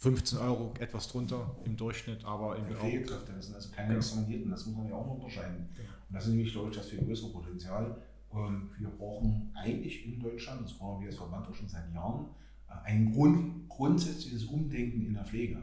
15 0.00 0.38
Euro 0.38 0.72
etwas 0.80 1.08
drunter 1.08 1.56
im 1.64 1.76
Durchschnitt, 1.76 2.24
aber 2.24 2.56
im 2.56 2.64
Pflegekräfte, 2.74 3.32
das 3.36 3.46
sind 3.46 3.54
also 3.54 3.68
keine 3.70 3.96
Examinierten, 3.96 4.50
das 4.50 4.64
muss 4.64 4.76
man 4.76 4.88
ja 4.88 4.94
auch 4.94 5.06
noch 5.06 5.14
unterscheiden. 5.14 5.68
Und 6.08 6.14
das 6.14 6.24
ist 6.24 6.30
nämlich, 6.30 6.52
glaube 6.52 6.70
ich, 6.70 6.76
das 6.76 6.86
viel 6.86 7.04
größere 7.04 7.30
Potenzial. 7.30 8.02
Und 8.30 8.70
wir 8.78 8.88
brauchen 8.88 9.52
eigentlich 9.54 10.06
in 10.06 10.18
Deutschland, 10.18 10.64
das 10.64 10.72
brauchen 10.72 11.02
wir 11.02 11.08
als 11.08 11.18
Verband 11.18 11.46
auch 11.46 11.54
schon 11.54 11.68
seit 11.68 11.92
Jahren, 11.92 12.26
äh, 12.68 12.72
ein 12.84 13.12
Grund, 13.12 13.68
grundsätzliches 13.68 14.44
Umdenken 14.44 15.04
in 15.04 15.12
der 15.12 15.24
Pflege. 15.24 15.62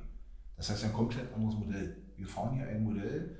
Das 0.56 0.70
heißt 0.70 0.84
ein 0.84 0.94
komplett 0.94 1.34
anderes 1.34 1.56
Modell. 1.56 1.98
Wir 2.16 2.28
fahren 2.28 2.58
hier 2.58 2.68
ein 2.68 2.84
Modell, 2.84 3.38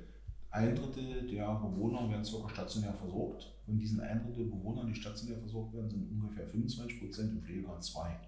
ein 0.50 0.74
Drittel 0.74 1.26
der 1.28 1.54
Bewohner 1.54 2.10
werden 2.10 2.24
circa 2.24 2.48
stationär 2.48 2.94
versorgt. 2.94 3.52
Von 3.66 3.78
diesen 3.78 4.00
ein 4.00 4.24
Drittel 4.24 4.46
Bewohnern, 4.46 4.88
die 4.88 4.94
stationär 4.94 5.38
versorgt 5.38 5.74
werden, 5.74 5.90
sind 5.90 6.10
ungefähr 6.10 6.46
25 6.48 7.00
Prozent 7.00 7.32
im 7.32 7.42
Pflegegrad 7.42 7.84
2. 7.84 8.18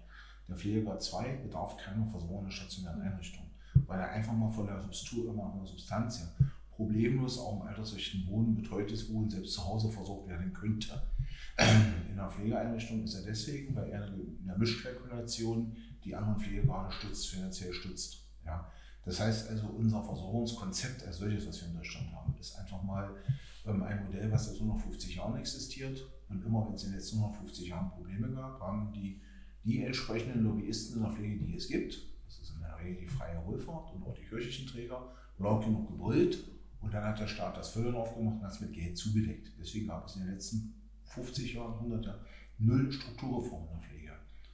Der 0.51 0.57
Pflegegrad 0.57 1.01
2 1.01 1.37
bedarf 1.37 1.77
keiner 1.77 2.05
Versorgung 2.07 2.39
in 2.39 2.45
der 2.45 2.51
stationären 2.51 3.01
Einrichtung, 3.01 3.45
weil 3.87 4.01
er 4.01 4.11
einfach 4.11 4.33
mal 4.33 4.49
von 4.49 4.67
der 4.67 4.81
Substanz, 4.81 5.25
immer 5.25 5.53
der 5.55 5.65
Substanz 5.65 6.19
her 6.19 6.51
problemlos 6.75 7.39
auch 7.39 7.61
im 7.61 7.67
altersrechten 7.67 8.27
Wohnen, 8.27 8.55
betreutes 8.55 9.13
Wohnen 9.13 9.29
selbst 9.29 9.53
zu 9.53 9.65
Hause 9.65 9.89
versorgt 9.89 10.27
werden 10.27 10.51
könnte. 10.51 11.01
In 12.09 12.17
der 12.17 12.29
Pflegeeinrichtung 12.29 13.03
ist 13.03 13.15
er 13.15 13.23
deswegen, 13.23 13.75
weil 13.75 13.89
er 13.91 14.07
in 14.07 14.45
der 14.45 14.57
Mischkalkulation 14.57 15.75
die 16.03 16.13
anderen 16.15 16.39
Pflegegrade 16.39 16.91
stützt, 16.91 17.29
finanziell 17.29 17.71
stützt. 17.71 18.25
Ja. 18.45 18.69
Das 19.05 19.19
heißt 19.19 19.49
also, 19.51 19.67
unser 19.67 20.03
Versorgungskonzept 20.03 21.05
als 21.05 21.17
solches, 21.17 21.47
was 21.47 21.61
wir 21.61 21.69
in 21.69 21.75
Deutschland 21.75 22.11
haben, 22.13 22.35
ist 22.39 22.57
einfach 22.57 22.81
mal 22.83 23.15
ähm, 23.65 23.83
ein 23.83 24.03
Modell, 24.05 24.31
was 24.31 24.47
seit 24.47 24.55
150 24.55 25.15
Jahren 25.15 25.39
existiert. 25.39 26.03
Und 26.29 26.43
immer 26.43 26.65
wenn 26.67 26.73
es 26.73 26.83
in 26.83 26.89
den 26.89 26.99
letzten 26.99 27.17
150 27.17 27.67
Jahren 27.69 27.89
Probleme 27.91 28.29
gab, 28.31 28.59
haben 28.59 28.91
die 28.91 29.21
die 29.63 29.83
entsprechenden 29.83 30.43
Lobbyisten 30.43 30.97
in 30.97 31.03
der 31.03 31.11
Pflege, 31.11 31.45
die 31.45 31.55
es 31.55 31.67
gibt, 31.67 31.97
das 32.25 32.39
ist 32.39 32.55
in 32.55 32.61
der 32.61 32.77
Regel 32.79 33.01
die 33.01 33.07
freie 33.07 33.45
Wohlfahrt 33.45 33.93
und 33.93 34.03
auch 34.03 34.13
die 34.13 34.23
kirchlichen 34.23 34.67
Träger, 34.67 35.13
laut 35.37 35.63
genug 35.63 35.87
gebrüllt 35.87 36.43
und 36.81 36.93
dann 36.93 37.03
hat 37.03 37.19
der 37.19 37.27
Staat 37.27 37.57
das 37.57 37.69
Füllen 37.69 37.95
aufgemacht 37.95 38.37
und 38.37 38.43
hat 38.43 38.53
es 38.53 38.61
mit 38.61 38.73
Geld 38.73 38.97
zugedeckt. 38.97 39.51
Deswegen 39.59 39.87
gab 39.87 40.07
es 40.07 40.15
in 40.15 40.23
den 40.23 40.33
letzten 40.33 40.73
50 41.03 41.53
Jahren, 41.53 41.73
100 41.73 42.05
Jahren 42.05 42.19
null 42.57 42.91
Strukturreform 42.91 43.63
in 43.63 43.79
der 43.79 43.89
Pflege. 43.89 44.11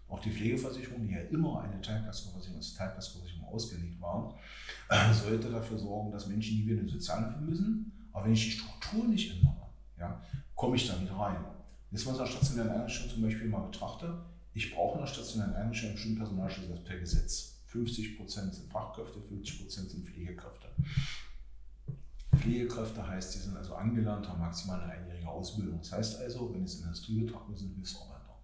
Auch 0.09 0.19
die 0.19 0.31
Pflegeversicherung, 0.31 1.05
die 1.07 1.13
ja 1.13 1.21
immer 1.21 1.61
eine 1.61 1.81
Teilkaskoversicherung 1.81 2.57
als 2.57 2.73
Teilkaskoversicherung 2.73 3.47
ausgelegt 3.47 3.99
war, 4.01 4.37
äh, 4.89 5.13
sollte 5.13 5.49
dafür 5.49 5.77
sorgen, 5.77 6.11
dass 6.11 6.27
Menschen 6.27 6.57
nie 6.57 6.67
wieder 6.67 6.81
in 6.81 6.87
die 6.87 6.93
Sozialhilfe 6.93 7.41
müssen. 7.41 7.91
Aber 8.13 8.25
wenn 8.25 8.33
ich 8.33 8.45
die 8.45 8.51
Struktur 8.51 9.05
nicht 9.05 9.31
ändere, 9.31 9.69
ja, 9.99 10.21
komme 10.55 10.75
ich 10.75 10.87
da 10.87 10.99
wieder 11.01 11.13
rein. 11.13 11.37
Jetzt, 11.91 12.05
was 12.05 12.19
ich 12.19 12.29
stationären 12.35 12.71
Einrichtung 12.71 13.09
zum 13.09 13.21
Beispiel 13.21 13.47
mal 13.47 13.61
betrachte, 13.61 14.25
ich 14.57 14.73
brauche 14.73 14.95
in 14.95 15.05
der 15.05 15.07
stationären 15.07 15.53
Einrichtung 15.53 15.91
bestimmten 15.91 16.17
Personalschlüssel 16.17 16.79
per 16.79 16.97
Gesetz. 16.97 17.59
50% 17.71 18.27
sind 18.27 18.71
Fachkräfte, 18.71 19.19
50% 19.19 19.67
sind 19.67 20.07
Pflegekräfte. 20.07 20.67
Pflegekräfte 22.35 23.07
heißt, 23.07 23.35
die 23.35 23.39
sind 23.39 23.55
also 23.55 23.75
angelernt, 23.75 24.27
haben 24.27 24.39
maximal 24.39 24.81
eine 24.81 24.93
einjährige 24.93 25.27
Ausbildung. 25.27 25.77
Das 25.77 25.91
heißt 25.91 26.21
also, 26.21 26.51
wenn 26.55 26.63
es 26.63 26.73
in 26.75 26.81
der 26.81 26.87
Industrie 26.87 27.31
sind 27.53 27.75
Hilfsarbeiter. 27.75 28.39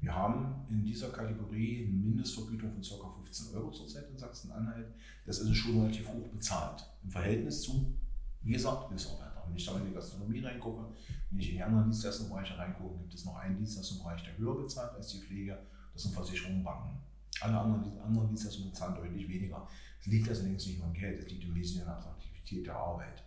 Wir 0.00 0.12
haben 0.12 0.66
in 0.68 0.84
dieser 0.84 1.10
Kategorie 1.10 1.84
eine 1.84 1.96
Mindestvergütung 1.96 2.72
von 2.72 2.82
ca. 2.82 3.08
15 3.22 3.54
Euro 3.54 3.70
zurzeit 3.70 4.10
in 4.10 4.18
Sachsen-Anhalt. 4.18 4.88
Das 5.26 5.38
ist 5.38 5.54
schon 5.54 5.80
relativ 5.80 6.08
hoch 6.08 6.26
bezahlt. 6.26 6.84
Im 7.04 7.10
Verhältnis 7.10 7.62
zu, 7.62 7.94
wie 8.42 8.52
gesagt, 8.52 8.88
Hilfsarbeiter. 8.88 9.35
Wenn 9.46 9.56
ich 9.56 9.66
da 9.66 9.76
in 9.78 9.86
die 9.86 9.94
Gastronomie 9.94 10.40
reingucke, 10.40 10.84
wenn 11.30 11.40
ich 11.40 11.50
in 11.50 11.56
die 11.56 11.62
anderen 11.62 11.84
Dienstleistungsbereiche 11.84 12.58
reingucke, 12.58 12.98
gibt 12.98 13.14
es 13.14 13.24
noch 13.24 13.36
einen 13.36 13.56
Dienstleistungsbereich, 13.56 14.22
der 14.24 14.38
höher 14.38 14.56
bezahlt 14.56 14.94
als 14.94 15.08
die 15.08 15.18
Pflege. 15.18 15.58
Das 15.92 16.02
sind 16.02 16.14
Versicherungen 16.14 16.62
Banken. 16.62 16.98
Alle 17.40 17.58
anderen, 17.58 18.00
anderen 18.00 18.28
Dienstleistungen 18.28 18.72
zahlen 18.72 18.94
deutlich 18.94 19.28
weniger. 19.28 19.66
Es 20.00 20.06
liegt 20.06 20.28
also 20.28 20.44
längst 20.44 20.66
nicht 20.66 20.78
nur 20.78 20.88
am 20.88 20.94
Geld, 20.94 21.18
es 21.18 21.30
liegt 21.30 21.44
im 21.44 21.54
Wesentlichen 21.54 21.88
an 21.88 21.98
der 21.98 22.06
Attraktivität 22.06 22.66
der 22.66 22.76
Arbeit. 22.76 23.22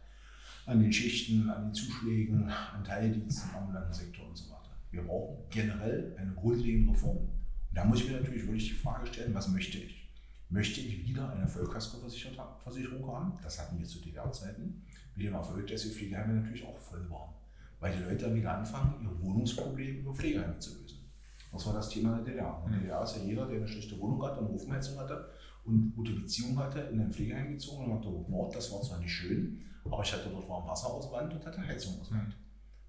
An 0.65 0.79
den 0.79 0.93
Schichten, 0.93 1.49
an 1.49 1.65
den 1.65 1.73
Zuschlägen, 1.73 2.49
an 2.49 2.83
Teildiensten, 2.83 3.49
am 3.51 3.63
ambulanten 3.63 3.93
Sektor 3.93 4.27
und 4.27 4.37
so 4.37 4.49
weiter. 4.51 4.69
Wir 4.91 5.03
brauchen 5.03 5.37
generell 5.49 6.15
eine 6.17 6.33
grundlegende 6.33 6.93
Reform. 6.93 7.17
Und 7.17 7.75
da 7.75 7.85
muss 7.85 8.01
ich 8.01 8.09
mir 8.09 8.17
natürlich 8.17 8.43
wirklich 8.43 8.69
die 8.69 8.75
Frage 8.75 9.07
stellen, 9.07 9.33
was 9.33 9.47
möchte 9.47 9.77
ich? 9.77 10.09
Möchte 10.49 10.81
ich 10.81 11.07
wieder 11.07 11.29
eine 11.29 11.47
Vollkaskoversicherung 11.47 13.07
haben? 13.07 13.33
Das 13.43 13.59
hatten 13.59 13.77
wir 13.77 13.85
zu 13.85 13.99
DDR-Zeiten. 13.99 14.81
Mit 15.19 15.27
dem 15.27 15.33
Erfolg, 15.33 15.67
dass 15.67 15.81
die 15.81 15.89
Pflegeheime 15.89 16.33
natürlich 16.35 16.65
auch 16.65 16.77
voll 16.77 17.09
waren. 17.09 17.33
Weil 17.81 17.93
die 17.93 18.03
Leute 18.03 18.23
dann 18.23 18.35
wieder 18.35 18.57
anfangen, 18.57 19.03
ihre 19.03 19.21
Wohnungsprobleme 19.21 19.99
über 19.99 20.13
Pflegeheime 20.13 20.57
zu 20.59 20.79
lösen. 20.79 21.11
Das 21.51 21.65
war 21.65 21.73
das 21.73 21.89
Thema 21.89 22.15
der 22.15 22.23
DDR. 22.23 22.63
In 22.65 22.71
der 22.71 22.79
DDR 22.79 23.03
ist 23.03 23.17
ja 23.17 23.23
jeder, 23.23 23.45
der 23.45 23.57
eine 23.57 23.67
schlechte 23.67 23.99
Wohnung 23.99 24.23
hatte, 24.23 24.39
eine 24.39 24.49
Ofenheizung 24.49 24.97
hatte 24.97 25.29
und 25.65 25.93
gute 25.93 26.13
Beziehung 26.13 26.57
hatte, 26.57 26.79
in 26.79 27.01
ein 27.01 27.11
Pflegeheim 27.11 27.51
gezogen 27.51 27.83
und 27.83 27.95
hat 27.95 28.05
dort 28.05 28.29
Mord. 28.29 28.55
Das 28.55 28.71
war 28.71 28.81
zwar 28.81 28.99
nicht 28.99 29.11
schön, 29.11 29.59
aber 29.83 30.01
ich 30.01 30.13
hatte 30.13 30.29
dort 30.29 30.47
warm 30.47 30.65
Wasser 30.65 30.87
aus 30.87 31.11
Wand 31.11 31.33
und 31.33 31.45
hatte 31.45 31.67
Heizung 31.67 31.99
aus 31.99 32.09
Wand. 32.11 32.37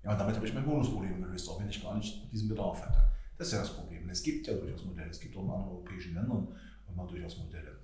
Ja, 0.05 0.12
und 0.12 0.21
damit 0.21 0.37
habe 0.37 0.47
ich 0.47 0.55
mein 0.55 0.66
Wohnungsproblem 0.66 1.21
gelöst, 1.21 1.49
auch 1.49 1.59
wenn 1.59 1.69
ich 1.69 1.83
gar 1.83 1.97
nicht 1.97 2.33
diesen 2.33 2.49
Bedarf 2.49 2.81
hatte. 2.87 3.11
Das 3.38 3.49
ist 3.49 3.55
ja 3.55 3.61
das 3.62 3.75
Problem. 3.75 4.09
Es 4.09 4.23
gibt 4.23 4.47
ja 4.47 4.55
durchaus 4.55 4.85
Modelle. 4.85 5.11
Es 5.11 5.19
gibt 5.19 5.37
auch 5.37 5.43
in 5.43 5.51
anderen 5.51 5.73
europäischen 5.73 6.14
Ländern 6.14 6.47
immer 6.88 7.09
durchaus 7.09 7.38
Modelle, 7.38 7.77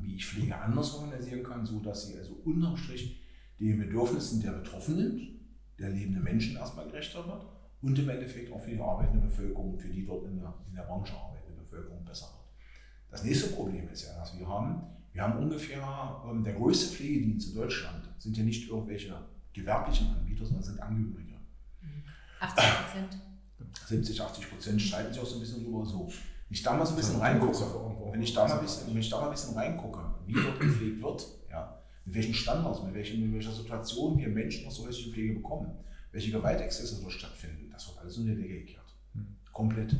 wie 0.00 0.16
ich 0.16 0.26
Pflege 0.26 0.54
anders 0.54 0.92
organisieren 0.96 1.42
kann, 1.42 1.64
so 1.64 1.80
dass 1.80 2.08
sie 2.08 2.18
also 2.18 2.34
unterm 2.44 2.76
Strich 2.76 3.22
den 3.66 3.78
Bedürfnissen 3.78 4.40
der 4.40 4.52
Betroffenen, 4.52 5.40
der 5.78 5.90
lebenden 5.90 6.22
Menschen 6.22 6.56
erstmal 6.56 6.86
gerechter 6.86 7.26
wird 7.26 7.46
und 7.82 7.98
im 7.98 8.08
Endeffekt 8.08 8.52
auch 8.52 8.60
für 8.60 8.70
die 8.70 8.80
arbeitende 8.80 9.26
Bevölkerung, 9.26 9.78
für 9.78 9.88
die 9.88 10.04
dort 10.04 10.26
in 10.26 10.38
der, 10.38 10.54
in 10.68 10.74
der 10.74 10.82
Branche 10.82 11.14
arbeitende 11.14 11.62
Bevölkerung 11.62 12.04
besser 12.04 12.26
wird. 12.26 12.40
Das 13.10 13.24
nächste 13.24 13.48
Problem 13.48 13.88
ist 13.88 14.06
ja, 14.06 14.14
dass 14.18 14.38
wir 14.38 14.46
haben, 14.46 14.82
wir 15.12 15.22
haben 15.22 15.38
ungefähr, 15.38 16.22
ähm, 16.28 16.44
der 16.44 16.54
größte 16.54 16.94
Pflegedienst 16.94 17.48
in 17.48 17.54
Deutschland 17.56 18.08
sind 18.18 18.36
ja 18.36 18.44
nicht 18.44 18.68
irgendwelche 18.68 19.14
gewerblichen 19.52 20.08
Anbieter, 20.08 20.44
sondern 20.44 20.62
sind 20.62 20.80
Angehörige. 20.80 21.34
80 22.40 22.64
Prozent. 22.64 23.18
70, 23.86 24.22
80 24.22 24.50
Prozent 24.50 24.82
streiten 24.82 25.12
sich 25.12 25.22
auch 25.22 25.26
so 25.26 25.36
ein 25.36 25.40
bisschen 25.40 25.64
drüber 25.64 25.84
so. 25.84 26.06
Wenn 26.08 26.54
ich 26.54 26.62
da 26.62 26.74
mal 26.74 26.86
so 26.86 26.92
ein 26.92 26.96
bisschen 26.96 27.20
reingucke, 27.20 27.64
wenn 28.12 28.22
ich 28.22 28.32
da 28.32 28.46
mal 28.48 28.54
ein 28.54 28.62
bisschen, 28.62 28.88
wenn 28.88 29.00
ich 29.00 29.10
da 29.10 29.20
mal 29.20 29.26
ein 29.26 29.32
bisschen 29.32 29.54
reingucke, 29.54 30.00
wie 30.26 30.32
dort 30.32 30.58
gepflegt 30.58 31.02
wird, 31.02 31.26
mit 32.10 32.16
welchen 32.16 32.34
Standards, 32.34 32.82
mit, 32.82 32.92
welchen, 32.92 33.20
mit 33.20 33.32
welcher 33.34 33.52
Situation 33.52 34.18
wir 34.18 34.28
Menschen 34.28 34.66
aus 34.66 34.76
solche 34.76 35.12
Pflege 35.12 35.34
bekommen, 35.34 35.70
welche 36.10 36.32
Gewaltexzesse 36.32 37.00
dort 37.00 37.12
stattfinden, 37.12 37.70
das 37.70 37.86
wird 37.86 37.98
alles 37.98 38.18
unter 38.18 38.34
die 38.34 38.42
Decke 38.42 38.58
gekehrt. 38.60 38.94
Komplett. 39.52 39.94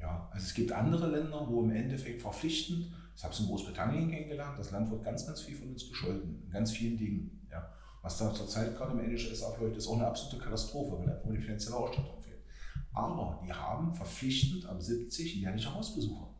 Ja, 0.00 0.28
also 0.30 0.44
es 0.44 0.54
gibt 0.54 0.70
andere 0.70 1.10
Länder, 1.10 1.44
wo 1.48 1.64
im 1.64 1.72
Endeffekt 1.72 2.20
verpflichtend, 2.20 2.86
ich 3.16 3.24
habe 3.24 3.34
es 3.34 3.40
in 3.40 3.46
Großbritannien 3.46 4.08
kennengelernt, 4.08 4.60
das 4.60 4.70
Land 4.70 4.88
wird 4.92 5.02
ganz, 5.02 5.26
ganz 5.26 5.40
viel 5.40 5.56
von 5.56 5.70
uns 5.70 5.88
gescholten, 5.88 6.40
in 6.44 6.50
ganz 6.52 6.70
vielen 6.70 6.96
Dingen. 6.96 7.48
Ja. 7.50 7.68
Was 8.02 8.18
da 8.18 8.32
zurzeit 8.32 8.76
gerade 8.76 8.92
im 8.92 9.00
NHS 9.00 9.42
abläuft, 9.42 9.76
ist 9.76 9.88
auch 9.88 9.96
eine 9.96 10.06
absolute 10.06 10.38
Katastrophe, 10.38 10.98
weil 10.98 11.16
einfach 11.16 11.32
die 11.32 11.38
finanzielle 11.38 11.76
Ausstattung 11.76 12.20
fehlt. 12.20 12.42
Aber 12.92 13.42
die 13.44 13.52
haben 13.52 13.92
verpflichtend 13.92 14.66
ab 14.66 14.80
70 14.80 15.34
jährliche 15.36 15.74
Hausbesucher. 15.74 16.33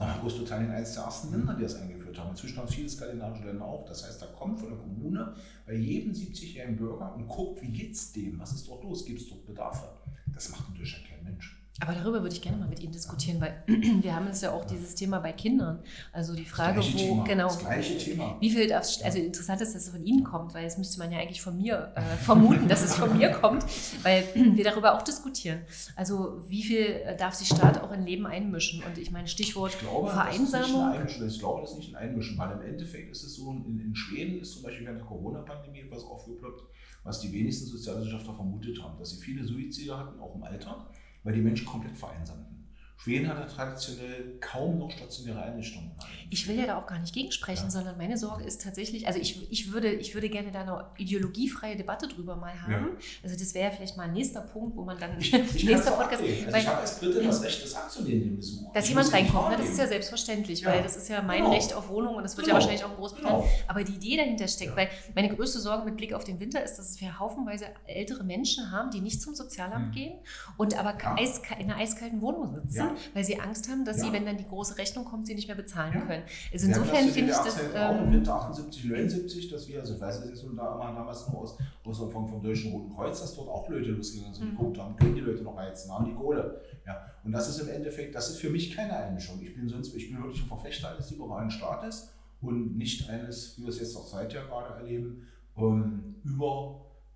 War 0.00 0.18
Großbritannien 0.18 0.70
eines 0.72 0.94
der 0.94 1.02
ersten 1.02 1.30
Länder, 1.30 1.52
die 1.52 1.62
das 1.62 1.74
eingeführt 1.74 2.18
haben. 2.18 2.30
Inzwischen 2.30 2.56
haben 2.56 2.68
viele 2.68 2.88
skandinavische 2.88 3.44
Länder 3.44 3.66
auch. 3.66 3.84
Das 3.84 4.06
heißt, 4.06 4.22
da 4.22 4.26
kommt 4.26 4.58
von 4.58 4.70
der 4.70 4.78
Kommune 4.78 5.34
bei 5.66 5.74
jedem 5.74 6.14
70-jährigen 6.14 6.76
Bürger 6.76 7.14
und 7.14 7.28
guckt, 7.28 7.60
wie 7.60 7.68
geht 7.68 7.92
es 7.92 8.10
dem, 8.12 8.40
was 8.40 8.52
ist 8.52 8.66
dort 8.66 8.82
los, 8.82 9.04
gibt 9.04 9.20
es 9.20 9.28
dort 9.28 9.44
Bedarfe. 9.44 9.86
Das 10.32 10.48
macht 10.48 10.64
Deutschland 10.74 11.04
kein 11.06 11.22
Mensch. 11.22 11.59
Aber 11.80 11.94
darüber 11.94 12.22
würde 12.22 12.34
ich 12.34 12.42
gerne 12.42 12.58
mal 12.58 12.68
mit 12.68 12.80
Ihnen 12.80 12.92
diskutieren, 12.92 13.40
weil 13.40 13.62
wir 13.66 14.14
haben 14.14 14.26
es 14.26 14.42
ja 14.42 14.52
auch 14.52 14.66
dieses 14.66 14.94
Thema 14.94 15.18
bei 15.18 15.32
Kindern. 15.32 15.82
Also 16.12 16.34
die 16.34 16.44
Frage, 16.44 16.80
wo 16.80 16.98
Thema, 16.98 17.24
genau, 17.24 17.46
das 17.46 17.58
gleiche 17.58 17.96
Thema. 17.96 18.36
wie 18.38 18.50
viel 18.50 18.68
darf, 18.68 18.86
also 19.02 19.18
interessant 19.18 19.62
ist, 19.62 19.74
dass 19.74 19.84
es 19.84 19.88
von 19.88 20.04
Ihnen 20.04 20.22
kommt, 20.22 20.52
weil 20.52 20.64
das 20.64 20.76
müsste 20.76 20.98
man 20.98 21.10
ja 21.10 21.18
eigentlich 21.18 21.40
von 21.40 21.56
mir 21.56 21.92
äh, 21.96 22.00
vermuten, 22.22 22.68
dass 22.68 22.82
es 22.82 22.94
von 22.94 23.16
mir 23.16 23.30
kommt, 23.40 23.64
weil 24.02 24.24
wir 24.34 24.62
darüber 24.62 24.94
auch 24.94 25.02
diskutieren. 25.02 25.62
Also 25.96 26.42
wie 26.46 26.62
viel 26.62 26.84
äh, 26.84 27.16
darf 27.16 27.34
sich 27.34 27.48
Staat 27.48 27.82
auch 27.82 27.92
in 27.92 28.04
Leben 28.04 28.26
einmischen? 28.26 28.82
Und 28.84 28.98
ich 28.98 29.10
meine 29.10 29.26
Stichwort 29.26 29.72
Ich 29.72 29.80
glaube, 29.80 30.10
Vereinsamung. 30.10 30.92
Das 30.92 31.12
ist 31.12 31.20
nicht 31.20 31.22
ein 31.22 31.28
ich 31.28 31.38
glaube, 31.38 31.60
das 31.62 31.70
ist 31.70 31.78
nicht 31.78 31.96
ein 31.96 32.08
Einmischen, 32.08 32.36
weil 32.36 32.52
im 32.52 32.62
Endeffekt 32.62 33.10
ist 33.10 33.22
es 33.22 33.36
so, 33.36 33.50
in, 33.50 33.80
in 33.80 33.94
Schweden 33.94 34.40
ist 34.40 34.52
zum 34.52 34.62
Beispiel 34.62 34.84
während 34.84 35.00
der 35.00 35.06
Corona-Pandemie 35.06 35.80
etwas 35.80 36.04
aufgeploppt, 36.04 36.62
was 37.04 37.20
die 37.20 37.32
wenigsten 37.32 37.66
Sozialwissenschaftler 37.66 38.34
vermutet 38.34 38.82
haben, 38.82 38.98
dass 38.98 39.10
sie 39.10 39.20
viele 39.20 39.44
Suizide 39.44 39.96
hatten, 39.96 40.20
auch 40.20 40.34
im 40.34 40.42
Alter, 40.42 40.86
weil 41.22 41.34
die 41.34 41.40
Menschen 41.40 41.66
komplett 41.66 41.96
vereinsamten. 41.96 42.59
Schweden 43.02 43.28
hatte 43.28 43.46
traditionell 43.50 44.36
kaum 44.40 44.78
noch 44.78 44.90
stationäre 44.90 45.40
Einrichtungen. 45.42 45.90
Ich 46.28 46.46
will 46.46 46.56
ja 46.58 46.66
da 46.66 46.78
auch 46.78 46.86
gar 46.86 46.98
nicht 46.98 47.14
gegensprechen, 47.14 47.64
Ja. 47.64 47.70
sondern 47.70 47.96
meine 47.96 48.18
Sorge 48.18 48.44
ist 48.44 48.60
tatsächlich, 48.62 49.06
also 49.06 49.18
ich, 49.18 49.50
ich, 49.50 49.72
würde, 49.72 49.90
ich 49.90 50.12
würde 50.12 50.28
gerne 50.28 50.52
da 50.52 50.60
eine 50.60 50.84
ideologiefreie 50.98 51.76
Debatte 51.76 52.08
drüber 52.08 52.36
mal 52.36 52.52
haben. 52.60 52.72
Ja. 52.72 52.86
Also 53.22 53.38
das 53.38 53.54
wäre 53.54 53.70
ja 53.70 53.74
vielleicht 53.74 53.96
mal 53.96 54.02
ein 54.04 54.12
nächster 54.12 54.42
Punkt, 54.42 54.76
wo 54.76 54.84
man 54.84 54.98
dann 54.98 55.18
Ich, 55.18 55.32
ich 55.32 55.64
nächster 55.64 55.92
Podcast, 55.92 56.22
also 56.22 56.52
weil, 56.52 56.60
ich 56.60 56.66
habe 56.68 56.80
als 56.80 57.00
Dritte 57.00 57.22
das 57.22 57.42
Recht, 57.42 57.64
das 57.64 57.74
anzunehmen, 57.74 58.20
den 58.22 58.36
Besuch. 58.36 58.70
dass 58.74 58.84
Ich 58.84 58.90
jemand 58.90 59.10
reinkommt, 59.14 59.48
ne? 59.50 59.56
das 59.56 59.68
ist 59.70 59.78
ja 59.78 59.86
selbstverständlich, 59.86 60.60
Ja. 60.60 60.68
weil 60.70 60.82
das 60.82 60.96
ist 60.96 61.08
ja 61.08 61.22
mein 61.22 61.38
Genau. 61.38 61.52
Recht 61.54 61.72
auf 61.72 61.88
Wohnung 61.88 62.16
und 62.16 62.22
das 62.22 62.36
wird 62.36 62.48
ja 62.48 62.52
Genau. 62.52 62.60
wahrscheinlich 62.62 62.84
auch 62.84 62.90
in 62.90 62.96
Großbritannien. 62.96 63.40
Genau. 63.42 63.52
Aber 63.66 63.82
die 63.82 63.92
Idee 63.94 64.18
dahinter 64.18 64.46
steckt, 64.46 64.72
Ja. 64.72 64.76
weil 64.76 64.88
meine 65.14 65.34
größte 65.34 65.58
Sorge 65.58 65.86
mit 65.86 65.96
Blick 65.96 66.12
auf 66.12 66.24
den 66.24 66.38
Winter 66.38 66.62
ist, 66.62 66.76
dass 66.76 67.00
wir 67.00 67.18
haufenweise 67.18 67.64
ältere 67.86 68.24
Menschen 68.24 68.70
haben, 68.70 68.90
die 68.90 69.00
nicht 69.00 69.22
zum 69.22 69.34
Sozialamt 69.34 69.88
Mhm. 69.88 69.92
gehen 69.92 70.18
und 70.58 70.78
aber 70.78 70.98
Ja. 71.00 71.16
eiska- 71.16 71.56
in 71.58 71.70
einer 71.70 71.76
eiskalten 71.80 72.20
Wohnung 72.20 72.54
sitzen, 72.54 72.76
Ja. 72.76 72.89
Weil 73.14 73.24
sie 73.24 73.38
Angst 73.40 73.68
haben, 73.68 73.84
dass 73.84 73.98
Ja. 73.98 74.04
sie, 74.04 74.12
wenn 74.12 74.24
dann 74.26 74.36
die 74.36 74.46
große 74.46 74.76
Rechnung 74.78 75.04
kommt, 75.04 75.26
sie 75.26 75.34
nicht 75.34 75.46
mehr 75.48 75.56
bezahlen 75.56 75.92
Ja. 75.94 76.00
können. 76.00 76.22
Also 76.52 76.66
insofern 76.66 77.08
finde 77.08 77.30
ich 77.32 77.36
das. 77.38 77.74
Auch 77.74 78.00
im 78.02 78.12
Winter 78.12 78.34
78, 78.34 78.84
79, 78.84 79.48
dass 79.50 79.68
wir, 79.68 79.80
also 79.80 79.94
ich 79.94 80.00
weiß 80.00 80.20
es 80.20 80.30
jetzt 80.30 80.44
nur 80.44 80.54
da 80.56 80.74
immer 80.74 80.92
damals 80.94 81.28
nur 81.28 81.40
aus, 81.42 81.56
aus 81.84 81.98
vom, 81.98 82.28
vom 82.28 82.42
Deutschen 82.42 82.72
Roten 82.72 82.94
Kreuz, 82.94 83.20
dass 83.20 83.34
dort 83.34 83.48
auch 83.48 83.68
Leute 83.68 83.90
losgegangen 83.90 84.34
sind, 84.34 84.46
die 84.46 84.52
Mhm. 84.52 84.56
geguckt 84.58 84.78
haben, 84.78 84.96
können 84.96 85.14
die 85.14 85.20
Leute 85.20 85.42
noch 85.42 85.56
heizen, 85.56 85.90
haben 85.92 86.04
die 86.04 86.14
Kohle. 86.14 86.60
Ja. 86.86 87.04
Und 87.24 87.32
das 87.32 87.48
ist 87.48 87.58
im 87.60 87.68
Endeffekt, 87.68 88.14
das 88.14 88.30
ist 88.30 88.38
für 88.38 88.50
mich 88.50 88.74
keine 88.74 88.96
Einmischung. 88.96 89.40
Ich 89.42 89.54
bin 89.54 89.68
sonst, 89.68 89.94
ich 89.94 90.10
bin 90.10 90.22
wirklich 90.22 90.42
ein 90.42 90.48
Verfechter 90.48 90.90
eines 90.92 91.10
liberalen 91.10 91.50
Staates 91.50 92.10
und 92.40 92.76
nicht 92.78 93.08
eines, 93.10 93.58
wie 93.58 93.62
wir 93.62 93.68
es 93.68 93.78
jetzt 93.80 93.96
auch 93.96 94.06
seither 94.06 94.44
gerade 94.44 94.74
erleben, 94.80 95.26
ähm, 95.58 96.14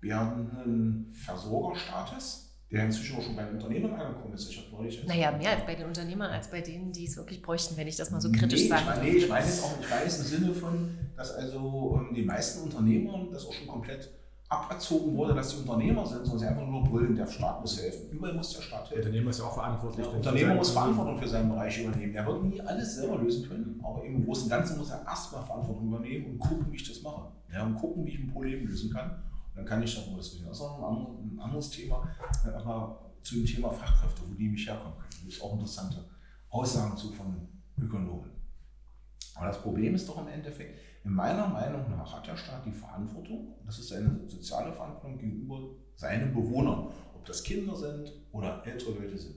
überwerdenden 0.01 1.11
Versorgerstaates, 1.11 2.44
der 2.71 2.85
inzwischen 2.85 3.17
auch 3.17 3.21
schon 3.21 3.35
bei 3.35 3.43
den 3.43 3.55
Unternehmen 3.55 3.93
angekommen 3.93 4.33
ist. 4.33 4.49
Ich 4.49 4.57
habe 4.57 4.75
neulich 4.75 5.05
naja, 5.05 5.31
mehr 5.31 5.51
als 5.51 5.65
bei 5.65 5.75
den 5.75 5.85
Unternehmern, 5.85 6.31
als 6.31 6.49
bei 6.49 6.61
denen, 6.61 6.91
die 6.91 7.05
es 7.05 7.15
wirklich 7.15 7.41
bräuchten, 7.41 7.77
wenn 7.77 7.87
ich 7.87 7.95
das 7.95 8.11
mal 8.11 8.19
so 8.19 8.31
kritisch 8.31 8.63
nee, 8.63 8.69
meine, 8.69 9.03
nee, 9.03 9.09
ich 9.09 9.29
meine 9.29 9.45
jetzt 9.45 9.63
auch, 9.63 9.73
ich 9.79 10.03
jetzt 10.03 10.19
im 10.19 10.25
Sinne 10.25 10.53
von, 10.53 10.97
dass 11.15 11.31
also 11.35 11.99
ähm, 11.99 12.15
die 12.15 12.23
meisten 12.23 12.63
Unternehmern 12.63 13.29
das 13.31 13.45
auch 13.45 13.53
schon 13.53 13.67
komplett 13.67 14.09
aberzogen 14.47 15.15
wurde, 15.15 15.33
dass 15.33 15.49
die 15.49 15.61
Unternehmer 15.61 16.05
sind, 16.05 16.23
sondern 16.23 16.39
sie 16.39 16.45
einfach 16.45 16.67
nur 16.67 16.83
brüllen, 16.83 17.15
der 17.15 17.27
Staat 17.27 17.61
muss 17.61 17.81
helfen. 17.81 18.11
Überall 18.11 18.33
muss 18.33 18.53
der 18.53 18.61
Staat 18.61 18.89
Der 18.89 18.97
helfen. 18.97 19.07
Unternehmer 19.09 19.29
ist 19.31 19.39
ja 19.39 19.45
auch 19.45 19.53
verantwortlich. 19.53 20.05
Der 20.05 20.15
Unternehmer 20.15 20.55
muss. 20.55 20.71
Verantwortung 20.71 21.17
für 21.17 21.27
seinen 21.27 21.49
Bereich 21.49 21.83
übernehmen. 21.83 22.13
Er 22.13 22.25
wird 22.25 22.43
nie 22.43 22.61
alles 22.61 22.95
selber 22.95 23.17
lösen 23.17 23.47
können, 23.47 23.81
aber 23.83 24.03
im 24.03 24.23
Großen 24.23 24.43
und 24.43 24.49
Ganzen 24.49 24.77
muss 24.77 24.91
er 24.91 25.03
erstmal 25.05 25.43
Verantwortung 25.43 25.87
übernehmen 25.87 26.25
und 26.31 26.39
gucken, 26.39 26.67
wie 26.71 26.75
ich 26.75 26.87
das 26.87 27.01
mache. 27.01 27.31
Ja, 27.51 27.65
und 27.65 27.75
gucken, 27.75 28.05
wie 28.05 28.11
ich 28.11 28.19
ein 28.19 28.31
Problem 28.31 28.67
lösen 28.67 28.91
kann. 28.91 29.23
Dann 29.55 29.65
kann 29.65 29.81
ich 29.81 29.95
darüber 29.95 30.17
diskutieren. 30.17 30.49
Das 30.49 30.57
ist 30.57 30.63
auch 30.63 30.77
ein, 30.77 30.83
anderes, 30.83 31.17
ein 31.19 31.39
anderes 31.39 31.69
Thema, 31.69 32.09
äh, 32.45 32.49
aber 32.49 33.13
zu 33.21 33.35
dem 33.35 33.45
Thema 33.45 33.71
Fachkräfte, 33.71 34.21
wo 34.27 34.33
die 34.33 34.49
mich 34.49 34.67
herkommen 34.67 34.97
können. 34.97 35.25
Das 35.25 35.35
ist 35.35 35.41
auch 35.41 35.53
interessante 35.53 36.05
Aussagen 36.49 36.95
zu 36.97 37.11
von 37.11 37.47
Ökonomen. 37.77 38.31
Aber 39.35 39.47
das 39.47 39.61
Problem 39.61 39.95
ist 39.95 40.07
doch 40.07 40.21
im 40.21 40.27
Endeffekt, 40.27 40.79
in 41.03 41.11
meiner 41.11 41.47
Meinung 41.47 41.89
nach 41.91 42.15
hat 42.15 42.27
der 42.27 42.37
Staat 42.37 42.65
die 42.65 42.71
Verantwortung, 42.71 43.55
das 43.65 43.79
ist 43.79 43.89
seine 43.89 44.21
soziale 44.27 44.73
Verantwortung 44.73 45.17
gegenüber 45.17 45.75
seinen 45.95 46.33
Bewohnern, 46.33 46.87
ob 47.13 47.25
das 47.25 47.43
Kinder 47.43 47.75
sind 47.75 48.11
oder 48.31 48.65
ältere 48.65 48.91
Leute 48.91 49.17
sind, 49.17 49.35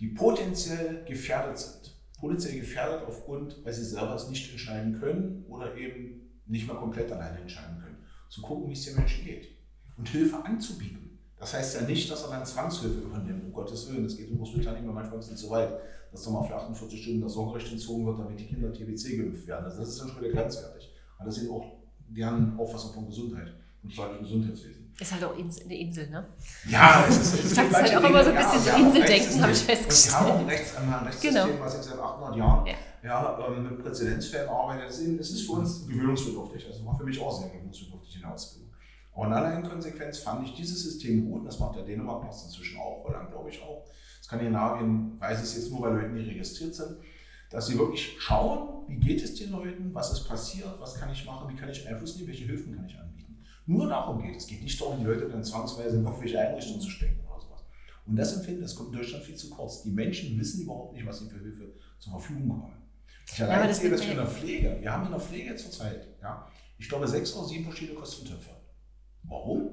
die 0.00 0.08
potenziell 0.08 1.04
gefährdet 1.04 1.58
sind. 1.58 1.96
Potenziell 2.18 2.60
gefährdet 2.60 3.02
aufgrund, 3.06 3.64
weil 3.64 3.72
sie 3.72 3.84
selber 3.84 4.14
es 4.14 4.28
nicht 4.28 4.50
entscheiden 4.50 4.98
können 4.98 5.44
oder 5.48 5.76
eben 5.76 6.40
nicht 6.46 6.66
mehr 6.66 6.76
komplett 6.76 7.12
alleine 7.12 7.40
entscheiden 7.40 7.78
können. 7.78 7.85
Zu 8.28 8.42
gucken, 8.42 8.68
wie 8.68 8.72
es 8.72 8.84
den 8.84 8.96
Menschen 8.96 9.24
geht 9.24 9.48
und 9.96 10.08
Hilfe 10.08 10.36
anzubieten. 10.44 11.18
Das 11.38 11.54
heißt 11.54 11.74
ja 11.76 11.82
nicht, 11.82 12.10
dass 12.10 12.22
er 12.24 12.30
dann 12.30 12.44
Zwangshilfe 12.46 13.00
übernimmt, 13.00 13.44
um 13.44 13.52
Gottes 13.52 13.88
Willen. 13.90 14.04
Das 14.04 14.16
geht 14.16 14.30
in 14.30 14.38
Großbritannien 14.38 14.84
immer 14.84 14.92
manchmal 14.94 15.16
ein 15.16 15.20
bisschen 15.20 15.36
zu 15.36 15.50
weit, 15.50 15.70
dass 16.10 16.24
dann 16.24 16.32
mal 16.32 16.42
für 16.44 16.54
48 16.56 17.02
Stunden 17.02 17.20
das 17.22 17.34
Sorgerecht 17.34 17.70
entzogen 17.72 18.06
wird, 18.06 18.18
damit 18.18 18.40
die 18.40 18.46
Kinder 18.46 18.72
TBC 18.72 19.18
geimpft 19.18 19.46
werden. 19.46 19.64
Also 19.66 19.80
das 19.80 19.90
ist 19.90 20.00
dann 20.00 20.08
schon 20.08 20.20
wieder 20.22 20.32
grenzwertig. 20.32 20.90
Aber 21.18 21.26
das 21.26 21.36
sind 21.36 21.50
auch 21.50 21.72
deren 22.08 22.58
Auffassung 22.58 22.92
von 22.94 23.06
Gesundheit 23.06 23.52
und 23.82 23.92
staatlichem 23.92 24.24
Gesundheitswesen. 24.24 24.94
Ist 24.98 25.12
halt 25.12 25.24
auch 25.24 25.34
eine 25.34 25.78
Insel, 25.78 26.08
ne? 26.08 26.24
Ja, 26.70 27.04
es 27.06 27.16
ist, 27.18 27.44
es 27.44 27.54
gibt 27.54 27.74
halt 27.74 27.96
auch 27.96 28.08
immer 28.08 28.24
so 28.24 28.30
ein 28.30 28.36
bisschen 28.36 28.64
ja, 28.66 28.78
so 28.78 28.84
Inseldenken, 28.86 29.42
habe 29.42 29.52
ich 29.52 29.58
Und 29.58 29.66
sie 29.66 29.66
festgestellt. 29.66 30.14
haben 30.16 30.30
auch 30.30 30.38
ein, 30.38 30.46
Rechts, 30.46 30.76
ein 30.76 30.88
Rechtssystem, 30.88 31.32
Genau. 31.34 31.60
was 31.60 31.74
jetzt 31.74 31.88
seit 31.90 31.98
800 31.98 32.36
Jahren 32.36 32.66
Ja. 32.66 32.74
Ja, 33.06 33.38
ähm, 33.46 33.62
mit 33.64 33.78
Präzedenzfällen 33.82 34.48
arbeitet. 34.48 34.90
Es 34.90 34.98
ist- 35.00 35.46
für 35.46 35.52
uns 35.52 35.86
gewöhnungsbedürftig. 35.86 36.66
Also 36.66 36.84
war 36.84 36.96
für 36.98 37.04
mich 37.04 37.20
auch 37.20 37.40
sehr 37.40 37.48
gewöhnungsbedürftig 37.50 38.16
in 38.16 38.20
der 38.22 38.32
Ausbildung. 38.34 38.72
Aber 39.14 39.26
in 39.26 39.32
aller 39.32 39.62
Konsequenz 39.62 40.18
fand 40.18 40.46
ich 40.46 40.54
dieses 40.54 40.82
System 40.82 41.30
gut. 41.30 41.46
Das 41.46 41.58
macht 41.58 41.76
der 41.76 41.84
Dänemark 41.84 42.24
macht 42.24 42.42
inzwischen 42.44 42.78
auch, 42.78 43.04
Holland 43.04 43.30
glaube 43.30 43.48
ich 43.50 43.62
auch. 43.62 43.84
Skandinavien 44.22 45.18
weiß 45.20 45.42
es 45.42 45.56
jetzt 45.56 45.70
nur, 45.70 45.82
weil 45.82 45.94
Leute 45.94 46.08
nicht 46.10 46.28
registriert 46.28 46.74
sind. 46.74 46.96
dass 47.48 47.68
sie 47.68 47.78
wirklich 47.78 48.16
schauen, 48.18 48.82
wie 48.88 48.96
geht 48.98 49.22
es 49.22 49.36
den 49.36 49.52
Leuten, 49.52 49.94
was 49.94 50.12
ist 50.12 50.24
passiert, 50.28 50.74
was 50.80 50.96
kann 50.96 51.12
ich 51.12 51.24
machen, 51.24 51.48
wie 51.48 51.54
kann 51.54 51.68
ich 51.70 51.86
Einfluss 51.88 52.16
nehmen, 52.16 52.26
welche 52.26 52.44
Hilfen 52.44 52.74
kann 52.74 52.84
ich 52.86 52.98
anbieten. 52.98 53.38
Nur 53.66 53.86
darum 53.88 54.20
geht 54.20 54.34
es. 54.34 54.42
Es 54.42 54.48
geht 54.48 54.62
nicht 54.64 54.80
darum, 54.80 54.98
die 54.98 55.04
Leute 55.04 55.28
dann 55.28 55.44
zwangsweise 55.44 55.96
in 55.98 56.04
irgendwelche 56.04 56.40
Einrichtungen 56.40 56.80
zu 56.80 56.90
stecken 56.90 57.20
oder 57.24 57.40
sowas. 57.40 57.60
Und 58.04 58.16
das 58.16 58.36
empfinden, 58.36 58.62
das 58.62 58.74
kommt 58.74 58.90
in 58.92 58.96
Deutschland 58.98 59.22
viel 59.24 59.36
zu 59.36 59.48
kurz. 59.48 59.82
Die 59.84 59.90
Menschen 59.92 60.36
wissen 60.40 60.62
überhaupt 60.62 60.94
nicht, 60.94 61.06
was 61.06 61.20
sie 61.20 61.28
für 61.30 61.38
Hilfe 61.38 61.72
zur 62.00 62.12
Verfügung 62.14 62.50
haben. 62.50 62.72
Ich 63.32 63.38
ja, 63.38 63.66
das 63.66 63.80
sehe 63.80 63.90
das 63.90 64.00
in 64.02 64.16
der 64.16 64.26
Pflege. 64.26 64.76
Wir 64.80 64.92
haben 64.92 65.06
in 65.06 65.10
der 65.10 65.20
Pflege 65.20 65.56
zurzeit, 65.56 66.06
ja, 66.22 66.48
ich 66.78 66.88
glaube, 66.88 67.08
sechs 67.08 67.34
oder 67.34 67.46
sieben 67.48 67.64
verschiedene 67.64 67.98
Kostentöpfe. 67.98 68.50
Warum? 69.24 69.70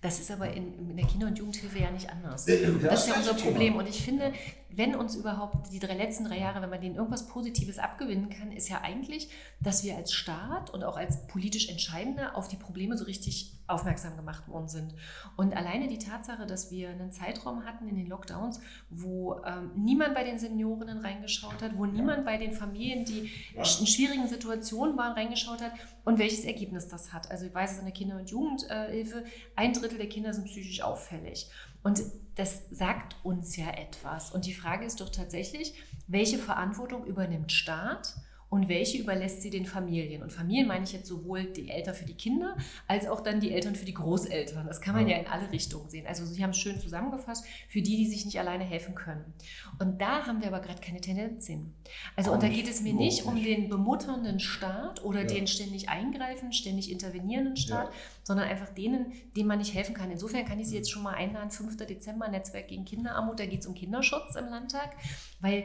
Das 0.00 0.20
ist 0.20 0.30
aber 0.30 0.52
in, 0.52 0.90
in, 0.90 0.96
der 0.96 1.06
Kinder- 1.06 1.26
und 1.26 1.38
Jugendhilfe 1.38 1.78
ja 1.78 1.90
nicht 1.90 2.08
anders. 2.08 2.44
Das, 2.44 2.60
das 2.82 3.02
ist 3.02 3.08
ja 3.08 3.14
unser 3.16 3.34
Problem. 3.34 3.76
Und 3.76 3.88
ich 3.88 4.02
finde, 4.02 4.32
wenn 4.68 4.94
uns 4.94 5.14
überhaupt 5.14 5.72
die 5.72 5.78
drei 5.78 5.94
letzten 5.94 6.24
drei 6.24 6.38
Jahre, 6.38 6.60
wenn 6.60 6.70
man 6.70 6.80
denen 6.80 6.96
irgendwas 6.96 7.28
Positives 7.28 7.78
abgewinnen 7.78 8.28
kann, 8.28 8.52
ist 8.52 8.68
ja 8.68 8.80
eigentlich, 8.82 9.30
dass 9.60 9.84
wir 9.84 9.96
als 9.96 10.12
Staat 10.12 10.70
und 10.70 10.84
auch 10.84 10.96
als 10.96 11.26
politisch 11.28 11.68
Entscheidende 11.68 12.34
auf 12.34 12.48
die 12.48 12.56
Probleme 12.56 12.96
so 12.96 13.04
richtig 13.04 13.56
aufmerksam 13.68 14.16
gemacht 14.16 14.48
worden 14.48 14.68
sind. 14.68 14.94
Und 15.36 15.56
alleine 15.56 15.88
die 15.88 15.98
Tatsache, 15.98 16.46
dass 16.46 16.70
wir 16.70 16.90
einen 16.90 17.10
Zeitraum 17.10 17.64
hatten 17.64 17.88
in 17.88 17.96
den 17.96 18.06
Lockdowns, 18.06 18.60
wo 18.90 19.40
ähm, 19.44 19.72
niemand 19.74 20.14
bei 20.14 20.24
den 20.24 20.38
Seniorinnen 20.38 20.98
reingeschaut 20.98 21.62
hat, 21.62 21.76
wo 21.76 21.84
ja. 21.84 21.92
niemand 21.92 22.24
bei 22.24 22.36
den 22.36 22.52
Familien, 22.52 23.04
die 23.04 23.30
ja. 23.54 23.60
in 23.60 23.86
schwierigen 23.86 24.28
Situationen 24.28 24.96
waren, 24.96 25.12
reingeschaut 25.12 25.62
hat 25.62 25.72
und 26.04 26.18
welches 26.18 26.44
Ergebnis 26.44 26.86
das 26.88 27.12
hat. 27.12 27.30
Also 27.30 27.46
ich 27.46 27.54
weiß 27.54 27.72
es 27.72 27.78
in 27.78 27.84
der 27.84 27.94
Kinder- 27.94 28.16
und 28.16 28.30
Jugendhilfe, 28.30 29.24
ein 29.56 29.72
Drittel 29.72 29.98
der 29.98 30.08
Kinder 30.08 30.32
sind 30.32 30.44
psychisch 30.44 30.82
auffällig. 30.82 31.50
Und 31.86 32.02
das 32.34 32.64
sagt 32.72 33.14
uns 33.22 33.54
ja 33.56 33.70
etwas. 33.70 34.32
Und 34.32 34.44
die 34.44 34.54
Frage 34.54 34.84
ist 34.84 35.00
doch 35.00 35.08
tatsächlich, 35.08 35.72
welche 36.08 36.36
Verantwortung 36.36 37.04
übernimmt 37.06 37.52
Staat? 37.52 38.16
Und 38.48 38.68
welche 38.68 38.98
überlässt 38.98 39.42
sie 39.42 39.50
den 39.50 39.66
Familien. 39.66 40.22
Und 40.22 40.32
Familien 40.32 40.68
meine 40.68 40.84
ich 40.84 40.92
jetzt 40.92 41.08
sowohl 41.08 41.44
die 41.44 41.68
Eltern 41.68 41.94
für 41.94 42.04
die 42.04 42.14
Kinder 42.14 42.56
als 42.86 43.08
auch 43.08 43.20
dann 43.20 43.40
die 43.40 43.52
Eltern 43.52 43.74
für 43.74 43.84
die 43.84 43.94
Großeltern. 43.94 44.66
Das 44.66 44.80
kann 44.80 44.94
man 44.94 45.08
ja, 45.08 45.16
ja 45.16 45.22
in 45.22 45.28
alle 45.28 45.50
Richtungen 45.50 45.90
sehen. 45.90 46.06
Also 46.06 46.24
Sie 46.24 46.42
haben 46.42 46.50
es 46.50 46.58
schön 46.58 46.78
zusammengefasst, 46.78 47.44
für 47.68 47.82
die, 47.82 47.96
die 47.96 48.06
sich 48.06 48.24
nicht 48.24 48.38
alleine 48.38 48.64
helfen 48.64 48.94
können. 48.94 49.34
Und 49.80 50.00
da 50.00 50.26
haben 50.26 50.40
wir 50.40 50.48
aber 50.48 50.60
gerade 50.60 50.80
keine 50.80 51.00
Tendenz 51.00 51.46
hin. 51.46 51.74
Also 52.14 52.32
und 52.32 52.42
da 52.42 52.48
geht 52.48 52.68
es 52.68 52.82
mir 52.82 52.94
nicht 52.94 53.24
um 53.24 53.42
den 53.42 53.68
bemutternden 53.68 54.38
Staat 54.38 55.04
oder 55.04 55.20
ja. 55.20 55.26
den 55.26 55.46
ständig 55.46 55.88
eingreifen, 55.88 56.52
ständig 56.52 56.90
intervenierenden 56.90 57.56
Staat, 57.56 57.88
ja. 57.88 57.94
sondern 58.22 58.48
einfach 58.48 58.68
denen, 58.68 59.12
denen 59.36 59.48
man 59.48 59.58
nicht 59.58 59.74
helfen 59.74 59.94
kann. 59.94 60.10
Insofern 60.10 60.44
kann 60.44 60.60
ich 60.60 60.68
Sie 60.68 60.76
jetzt 60.76 60.90
schon 60.90 61.02
mal 61.02 61.14
einladen, 61.14 61.50
5. 61.50 61.76
Dezember, 61.78 62.28
Netzwerk 62.28 62.68
gegen 62.68 62.84
Kinderarmut, 62.84 63.40
da 63.40 63.46
geht 63.46 63.60
es 63.60 63.66
um 63.66 63.74
Kinderschutz 63.74 64.36
im 64.36 64.46
Landtag, 64.46 64.96
weil 65.40 65.64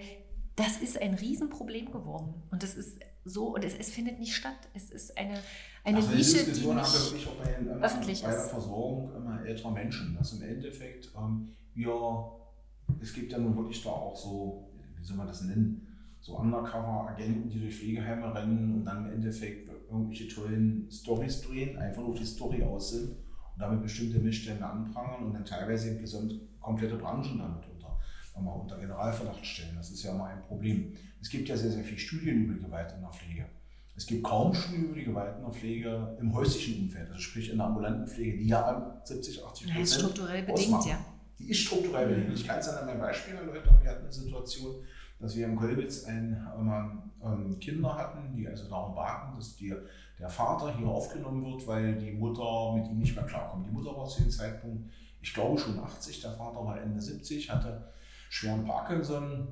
das 0.61 0.77
ist 0.77 1.01
ein 1.01 1.13
Riesenproblem 1.13 1.91
geworden. 1.91 2.33
Und 2.51 2.63
das 2.63 2.75
ist 2.75 2.99
so, 3.23 3.55
und 3.55 3.63
es, 3.63 3.75
es 3.75 3.89
findet 3.89 4.19
nicht 4.19 4.35
statt. 4.35 4.57
Es 4.73 4.89
ist 4.89 5.17
eine, 5.17 5.39
eine 5.83 5.97
also 5.97 6.09
Nische, 6.11 6.39
die 6.39 6.45
Diskussion 6.45 6.77
haben 6.77 6.91
wir 6.91 6.99
wirklich 7.01 7.27
auch 7.27 7.35
bei, 7.35 7.55
ähm, 7.59 7.83
öffentlich 7.83 8.23
bei 8.23 8.31
der 8.31 8.39
Versorgung 8.39 9.15
immer 9.15 9.45
älterer 9.45 9.71
Menschen. 9.71 10.15
Dass 10.15 10.33
im 10.33 10.41
Endeffekt 10.41 11.11
ähm, 11.15 11.49
wir, 11.73 12.31
es 12.99 13.13
gibt 13.13 13.31
ja 13.31 13.37
nun 13.37 13.55
wirklich 13.55 13.83
da 13.83 13.89
auch 13.89 14.15
so, 14.15 14.71
wie 14.97 15.03
soll 15.03 15.17
man 15.17 15.27
das 15.27 15.41
nennen, 15.43 15.87
so 16.19 16.37
Undercover-Agenten, 16.37 17.49
die 17.49 17.59
durch 17.59 17.75
Pflegeheime 17.75 18.33
rennen 18.33 18.75
und 18.75 18.85
dann 18.85 19.05
im 19.05 19.13
Endeffekt 19.13 19.69
irgendwelche 19.89 20.27
tollen 20.27 20.87
Stories 20.91 21.41
drehen, 21.41 21.77
einfach 21.77 22.01
nur 22.01 22.11
auf 22.11 22.19
die 22.19 22.25
Story 22.25 22.63
aus 22.63 22.91
sind 22.91 23.09
und 23.09 23.59
damit 23.59 23.81
bestimmte 23.81 24.19
Missstände 24.19 24.65
anprangern 24.65 25.25
und 25.25 25.33
dann 25.33 25.45
teilweise 25.45 25.97
gesamt 25.97 26.39
komplette 26.59 26.97
Branchen 26.97 27.39
damit 27.39 27.70
mal 28.39 28.53
unter 28.53 28.77
Generalverdacht 28.77 29.45
stellen. 29.45 29.75
Das 29.75 29.89
ist 29.91 30.03
ja 30.03 30.13
mal 30.13 30.33
ein 30.33 30.41
Problem. 30.43 30.93
Es 31.19 31.29
gibt 31.29 31.49
ja 31.49 31.57
sehr, 31.57 31.71
sehr 31.71 31.83
viele 31.83 31.99
Studien 31.99 32.45
über 32.45 32.65
Gewalt 32.65 32.93
in 32.93 33.01
der 33.01 33.11
Pflege. 33.11 33.45
Es 33.95 34.07
gibt 34.07 34.23
kaum 34.23 34.53
Studien 34.53 34.85
über 34.85 34.95
die 34.95 35.03
Gewalt 35.03 35.35
in 35.37 35.43
der 35.43 35.51
Pflege 35.51 36.17
im 36.19 36.33
häuslichen 36.33 36.83
Umfeld, 36.83 37.09
also 37.09 37.21
sprich 37.21 37.49
in 37.51 37.57
der 37.57 37.67
ambulanten 37.67 38.07
Pflege, 38.07 38.37
die 38.37 38.47
ja 38.47 39.01
70, 39.03 39.43
80 39.43 39.45
Prozent. 39.45 39.75
Ja, 39.75 39.81
ist 39.81 39.95
strukturell 39.95 40.41
bedingt, 40.41 40.59
ausmachen. 40.59 40.89
ja. 40.89 41.05
Die 41.37 41.49
ist 41.49 41.59
strukturell 41.59 42.07
bedingt. 42.07 42.29
Mhm. 42.29 42.33
Ich 42.35 42.47
kann 42.47 42.59
es 42.59 42.69
an 42.69 42.85
meinem 42.85 42.99
Beispiel 42.99 43.35
erläutern. 43.35 43.77
Wir 43.81 43.91
hatten 43.91 44.03
eine 44.03 44.13
Situation, 44.13 44.75
dass 45.19 45.35
wir 45.35 45.45
in 45.45 45.55
Kolwitz 45.55 46.05
ein, 46.05 46.47
ähm, 47.23 47.59
Kinder 47.59 47.95
hatten, 47.95 48.35
die 48.35 48.47
also 48.47 48.67
darum 48.69 48.95
baten, 48.95 49.35
dass 49.35 49.55
die, 49.55 49.73
der 50.19 50.29
Vater 50.29 50.75
hier 50.75 50.87
aufgenommen 50.87 51.45
wird, 51.45 51.67
weil 51.67 51.95
die 51.95 52.11
Mutter 52.11 52.73
mit 52.73 52.87
ihm 52.87 52.97
nicht 52.97 53.15
mehr 53.15 53.25
klarkommt. 53.25 53.67
Die 53.67 53.71
Mutter 53.71 53.95
war 53.95 54.07
zu 54.07 54.23
dem 54.23 54.31
Zeitpunkt, 54.31 54.89
ich 55.21 55.33
glaube 55.33 55.59
schon 55.59 55.77
80, 55.79 56.21
der 56.21 56.31
Vater 56.31 56.65
war 56.65 56.81
Ende 56.81 56.99
70, 56.99 57.51
hatte 57.51 57.91
schweren 58.31 58.63
Parkinson, 58.63 59.45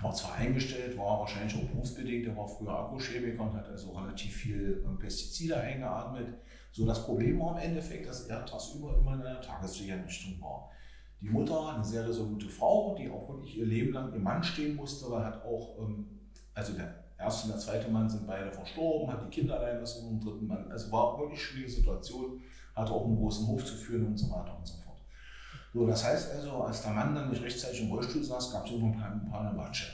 war 0.00 0.14
zwar 0.14 0.36
eingestellt, 0.36 0.96
war 0.96 1.20
wahrscheinlich 1.20 1.54
auch 1.54 1.68
berufsbedingt, 1.68 2.26
er 2.26 2.36
war 2.36 2.48
früher 2.48 2.70
Agrochemiker 2.70 3.42
und 3.42 3.52
hat 3.52 3.68
also 3.68 3.92
relativ 3.92 4.34
viel 4.34 4.82
ähm, 4.86 4.98
Pestizide 4.98 5.58
eingeatmet. 5.58 6.28
So 6.72 6.86
das 6.86 7.04
Problem 7.04 7.38
war 7.38 7.52
im 7.52 7.68
Endeffekt, 7.68 8.08
dass 8.08 8.26
er 8.26 8.46
tagsüber 8.46 8.96
immer 8.96 9.14
in 9.14 9.20
einer 9.20 9.40
Tagespflegeeinrichtung 9.42 10.40
war. 10.40 10.70
Die 11.20 11.28
Mutter, 11.28 11.74
eine 11.74 11.84
sehr 11.84 12.08
resolute 12.08 12.48
Frau, 12.48 12.94
die 12.98 13.10
auch 13.10 13.28
wirklich 13.28 13.58
ihr 13.58 13.66
Leben 13.66 13.92
lang 13.92 14.12
ihr 14.14 14.18
Mann 14.18 14.42
stehen 14.42 14.76
musste, 14.76 15.10
weil 15.10 15.24
hat 15.24 15.44
auch, 15.44 15.76
ähm, 15.78 16.06
also 16.54 16.72
der 16.72 17.04
erste 17.18 17.48
und 17.48 17.52
der 17.52 17.60
zweite 17.60 17.90
Mann 17.90 18.08
sind 18.08 18.26
beide 18.26 18.50
verstorben, 18.50 19.12
hat 19.12 19.26
die 19.26 19.40
Kinder 19.40 19.60
allein 19.60 19.78
lassen 19.78 20.08
und 20.08 20.24
dritten 20.24 20.46
Mann. 20.46 20.70
Also 20.70 20.90
war 20.90 21.18
wirklich 21.18 21.38
eine 21.38 21.48
schwierige 21.48 21.70
Situation, 21.70 22.40
hatte 22.74 22.92
auch 22.92 23.04
einen 23.04 23.16
großen 23.16 23.46
Hof 23.46 23.62
zu 23.62 23.74
führen 23.74 24.06
und 24.06 24.16
so 24.16 24.30
weiter 24.30 24.56
und 24.56 24.66
so 24.66 24.74
fort. 24.78 24.85
So, 25.76 25.86
das 25.86 26.02
heißt 26.02 26.32
also, 26.32 26.62
als 26.62 26.80
der 26.80 26.92
Mann 26.92 27.14
dann 27.14 27.28
nicht 27.28 27.42
rechtzeitig 27.42 27.82
im 27.82 27.90
Rollstuhl 27.90 28.24
saß, 28.24 28.50
gab 28.50 28.64
es 28.64 28.72
irgendwo 28.72 28.98
ein 28.98 29.28
paar 29.30 29.46
eine 29.46 29.58
Watsche. 29.58 29.84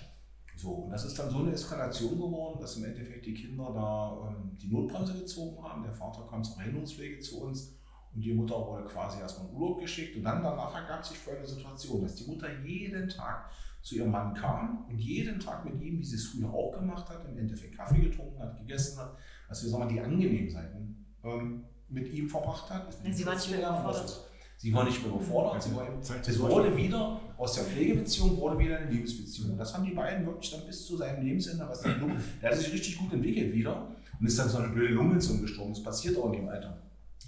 So, 0.55 0.71
und 0.71 0.91
das 0.91 1.05
ist 1.05 1.19
dann 1.19 1.29
so 1.29 1.39
eine 1.39 1.51
Eskalation 1.51 2.21
geworden, 2.21 2.61
dass 2.61 2.77
im 2.77 2.85
Endeffekt 2.85 3.27
die 3.27 3.35
Kinder 3.35 3.73
da 3.75 4.29
ähm, 4.29 4.57
die 4.57 4.69
Notbremse 4.69 5.15
gezogen 5.15 5.61
haben. 5.61 5.83
Der 5.83 5.93
Vater 5.93 6.25
kam 6.31 6.45
zur 6.45 6.55
Verhinderungswege 6.55 7.19
zu 7.19 7.43
uns 7.43 7.75
und 8.15 8.21
die 8.21 8.33
Mutter 8.33 8.65
wurde 8.65 8.85
quasi 8.85 9.19
erstmal 9.19 9.49
in 9.49 9.57
Urlaub 9.57 9.81
geschickt. 9.81 10.17
Und 10.17 10.23
dann 10.23 10.41
danach 10.41 10.73
ergab 10.73 11.05
sich 11.05 11.19
folgende 11.19 11.49
Situation, 11.49 12.01
dass 12.03 12.15
die 12.15 12.31
Mutter 12.31 12.47
jeden 12.61 13.09
Tag 13.09 13.51
zu 13.81 13.97
ihrem 13.97 14.13
Mann 14.13 14.35
kam 14.35 14.87
und 14.89 15.01
jeden 15.01 15.41
Tag 15.41 15.65
mit 15.65 15.83
ihm, 15.83 15.99
wie 15.99 16.05
sie 16.05 16.15
es 16.15 16.29
früher 16.29 16.55
auch 16.55 16.79
gemacht 16.79 17.09
hat, 17.09 17.25
im 17.29 17.37
Endeffekt 17.37 17.77
Kaffee 17.77 18.03
getrunken 18.03 18.41
hat, 18.41 18.57
gegessen 18.57 19.01
hat, 19.01 19.17
also 19.49 19.65
wir 19.65 19.71
sagen 19.73 19.83
mal 19.83 19.93
die 19.93 20.01
angenehmen 20.01 20.49
Seiten 20.49 21.13
ähm, 21.25 21.65
mit 21.89 22.09
ihm 22.13 22.29
verbracht 22.29 22.71
hat. 22.71 22.97
Sie 23.11 23.27
war 23.27 23.35
nicht 23.35 23.51
mehr 23.51 23.59
überfordert. 23.59 24.29
Sie 24.63 24.73
war 24.73 24.85
nicht 24.85 25.05
mehr 25.05 25.13
überfordert, 25.13 25.61
sie 25.61 25.75
war, 25.75 25.89
es 26.01 26.39
wurde 26.39 26.77
wieder, 26.77 27.21
aus 27.37 27.55
der 27.55 27.65
Pflegebeziehung 27.65 28.37
wurde 28.37 28.57
wieder 28.61 28.77
eine 28.77 28.89
Liebesbeziehung. 28.93 29.59
Das 29.59 29.75
haben 29.75 29.85
die 29.85 29.91
beiden 29.91 30.25
wirklich 30.25 30.53
dann 30.53 30.65
bis 30.65 30.87
zu 30.87 30.97
seinem 30.97 31.21
Lebensende, 31.21 31.67
was 31.69 31.83
dann 31.83 31.99
Lunge, 31.99 32.15
der 32.41 32.51
hat 32.51 32.57
sich 32.57 32.73
richtig 32.73 32.97
gut 32.97 33.13
entwickelt 33.13 33.53
wieder 33.53 33.89
und 34.21 34.25
ist 34.25 34.39
dann 34.39 34.49
so 34.49 34.59
eine 34.59 34.69
blöde 34.69 34.95
Lungenentzündung 34.95 35.43
gestorben. 35.43 35.73
Das 35.73 35.83
passiert 35.83 36.17
auch 36.17 36.27
in 36.27 36.43
dem 36.43 36.49
Alter. 36.49 36.79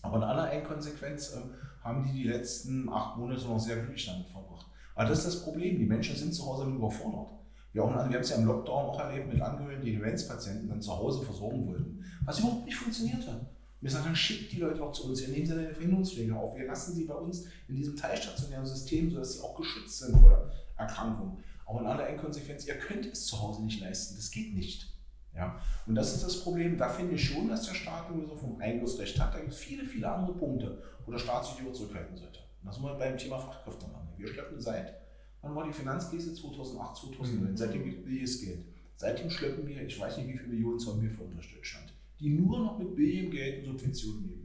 Aber 0.03 0.19
in 0.19 0.23
aller 0.23 0.45
Einkonsequenz 0.45 1.33
äh, 1.33 1.39
haben 1.83 2.05
die 2.05 2.23
die 2.23 2.29
letzten 2.29 2.89
acht 2.89 3.17
Monate 3.17 3.45
noch 3.49 3.59
sehr 3.59 3.79
glücklich 3.79 4.07
damit 4.07 4.29
verbracht. 4.29 4.67
Aber 4.95 5.09
das 5.09 5.19
ist 5.19 5.27
das 5.27 5.43
Problem, 5.43 5.77
die 5.77 5.87
Menschen 5.87 6.15
sind 6.15 6.33
zu 6.33 6.47
Hause 6.47 6.71
überfordert. 6.71 7.33
Wir, 7.73 7.83
wir 7.83 7.95
haben 7.97 8.15
es 8.15 8.31
ja 8.31 8.37
im 8.37 8.45
Lockdown 8.45 8.91
auch 8.91 9.01
erlebt 9.01 9.33
mit 9.33 9.43
Angehörigen, 9.43 9.85
die 9.85 9.95
Demenzpatienten 9.95 10.69
dann 10.69 10.81
zu 10.81 10.97
Hause 10.97 11.25
versorgen 11.25 11.67
wollten, 11.67 12.05
was 12.25 12.39
überhaupt 12.39 12.65
nicht 12.65 12.77
funktioniert 12.77 13.27
hat. 13.27 13.41
Wir 13.85 13.91
sagen, 13.91 14.07
dann 14.07 14.17
schickt 14.17 14.51
die 14.51 14.61
Leute 14.61 14.83
auch 14.83 14.93
zu 14.93 15.09
uns, 15.09 15.21
wir 15.21 15.29
nehmen 15.29 15.45
sie 15.45 15.53
in 15.53 15.59
der 15.59 15.75
Verhinderungspflege 15.75 16.35
auf, 16.35 16.57
wir 16.57 16.65
lassen 16.65 16.95
sie 16.95 17.05
bei 17.05 17.13
uns 17.13 17.45
in 17.69 17.77
diesem 17.77 17.95
teilstationären 17.95 18.65
System, 18.65 19.11
sodass 19.11 19.35
sie 19.35 19.43
auch 19.43 19.55
geschützt 19.55 19.99
sind 19.99 20.19
vor 20.23 20.51
Erkrankungen. 20.79 21.45
Aber 21.67 21.81
in 21.81 21.87
aller 21.89 22.09
Endkonsequenz, 22.09 22.67
ihr 22.67 22.77
könnt 22.77 23.05
es 23.05 23.27
zu 23.27 23.39
Hause 23.39 23.63
nicht 23.63 23.83
leisten, 23.83 24.17
das 24.17 24.31
geht 24.31 24.55
nicht. 24.55 24.91
Ja? 25.35 25.61
Und 25.87 25.97
das 25.97 26.15
ist 26.15 26.25
das 26.25 26.41
Problem, 26.41 26.79
da 26.79 26.89
finde 26.89 27.17
ich 27.17 27.29
schon, 27.29 27.47
dass 27.47 27.67
der 27.67 27.75
Staat 27.75 28.09
irgendwie 28.09 28.27
so 28.27 28.37
vom 28.37 28.59
Eingriffsrecht 28.59 29.21
hat. 29.21 29.35
Da 29.35 29.41
gibt 29.41 29.53
es 29.53 29.59
viele, 29.59 29.85
viele 29.85 30.11
andere 30.11 30.35
Punkte, 30.35 30.83
wo 31.05 31.13
der 31.13 31.19
Staat 31.19 31.45
sich 31.45 31.61
über 31.61 31.75
zurückhalten 31.75 32.17
sollte. 32.17 32.39
Und 32.63 32.69
da 32.69 32.73
sind 32.73 32.85
wir 32.85 32.95
beim 32.95 33.19
Thema 33.19 33.39
Fachkräftemangel. 33.39 34.15
Wir 34.17 34.29
schleppen 34.29 34.59
seit, 34.63 34.95
wann 35.43 35.55
war 35.55 35.67
die 35.67 35.75
Finanzkrise? 35.75 36.33
2008, 36.33 36.97
2009, 36.97 37.51
mhm. 37.51 37.57
seitdem 37.59 37.85
gibt 37.85 38.09
es 38.09 38.41
Geld. 38.41 38.65
Seitdem 38.97 39.29
schleppen 39.29 39.67
wir, 39.67 39.83
ich 39.83 40.01
weiß 40.01 40.17
nicht, 40.17 40.29
wie 40.29 40.39
viele 40.39 40.49
Millionen 40.49 41.03
wir 41.03 41.11
für 41.11 41.25
Unterstützung 41.25 41.83
die 42.21 42.31
nur 42.31 42.59
noch 42.59 42.79
mit 42.79 42.95
billigem 42.95 43.31
Geld 43.31 43.59
und 43.67 43.79
Subventionen 43.79 44.29
leben. 44.29 44.45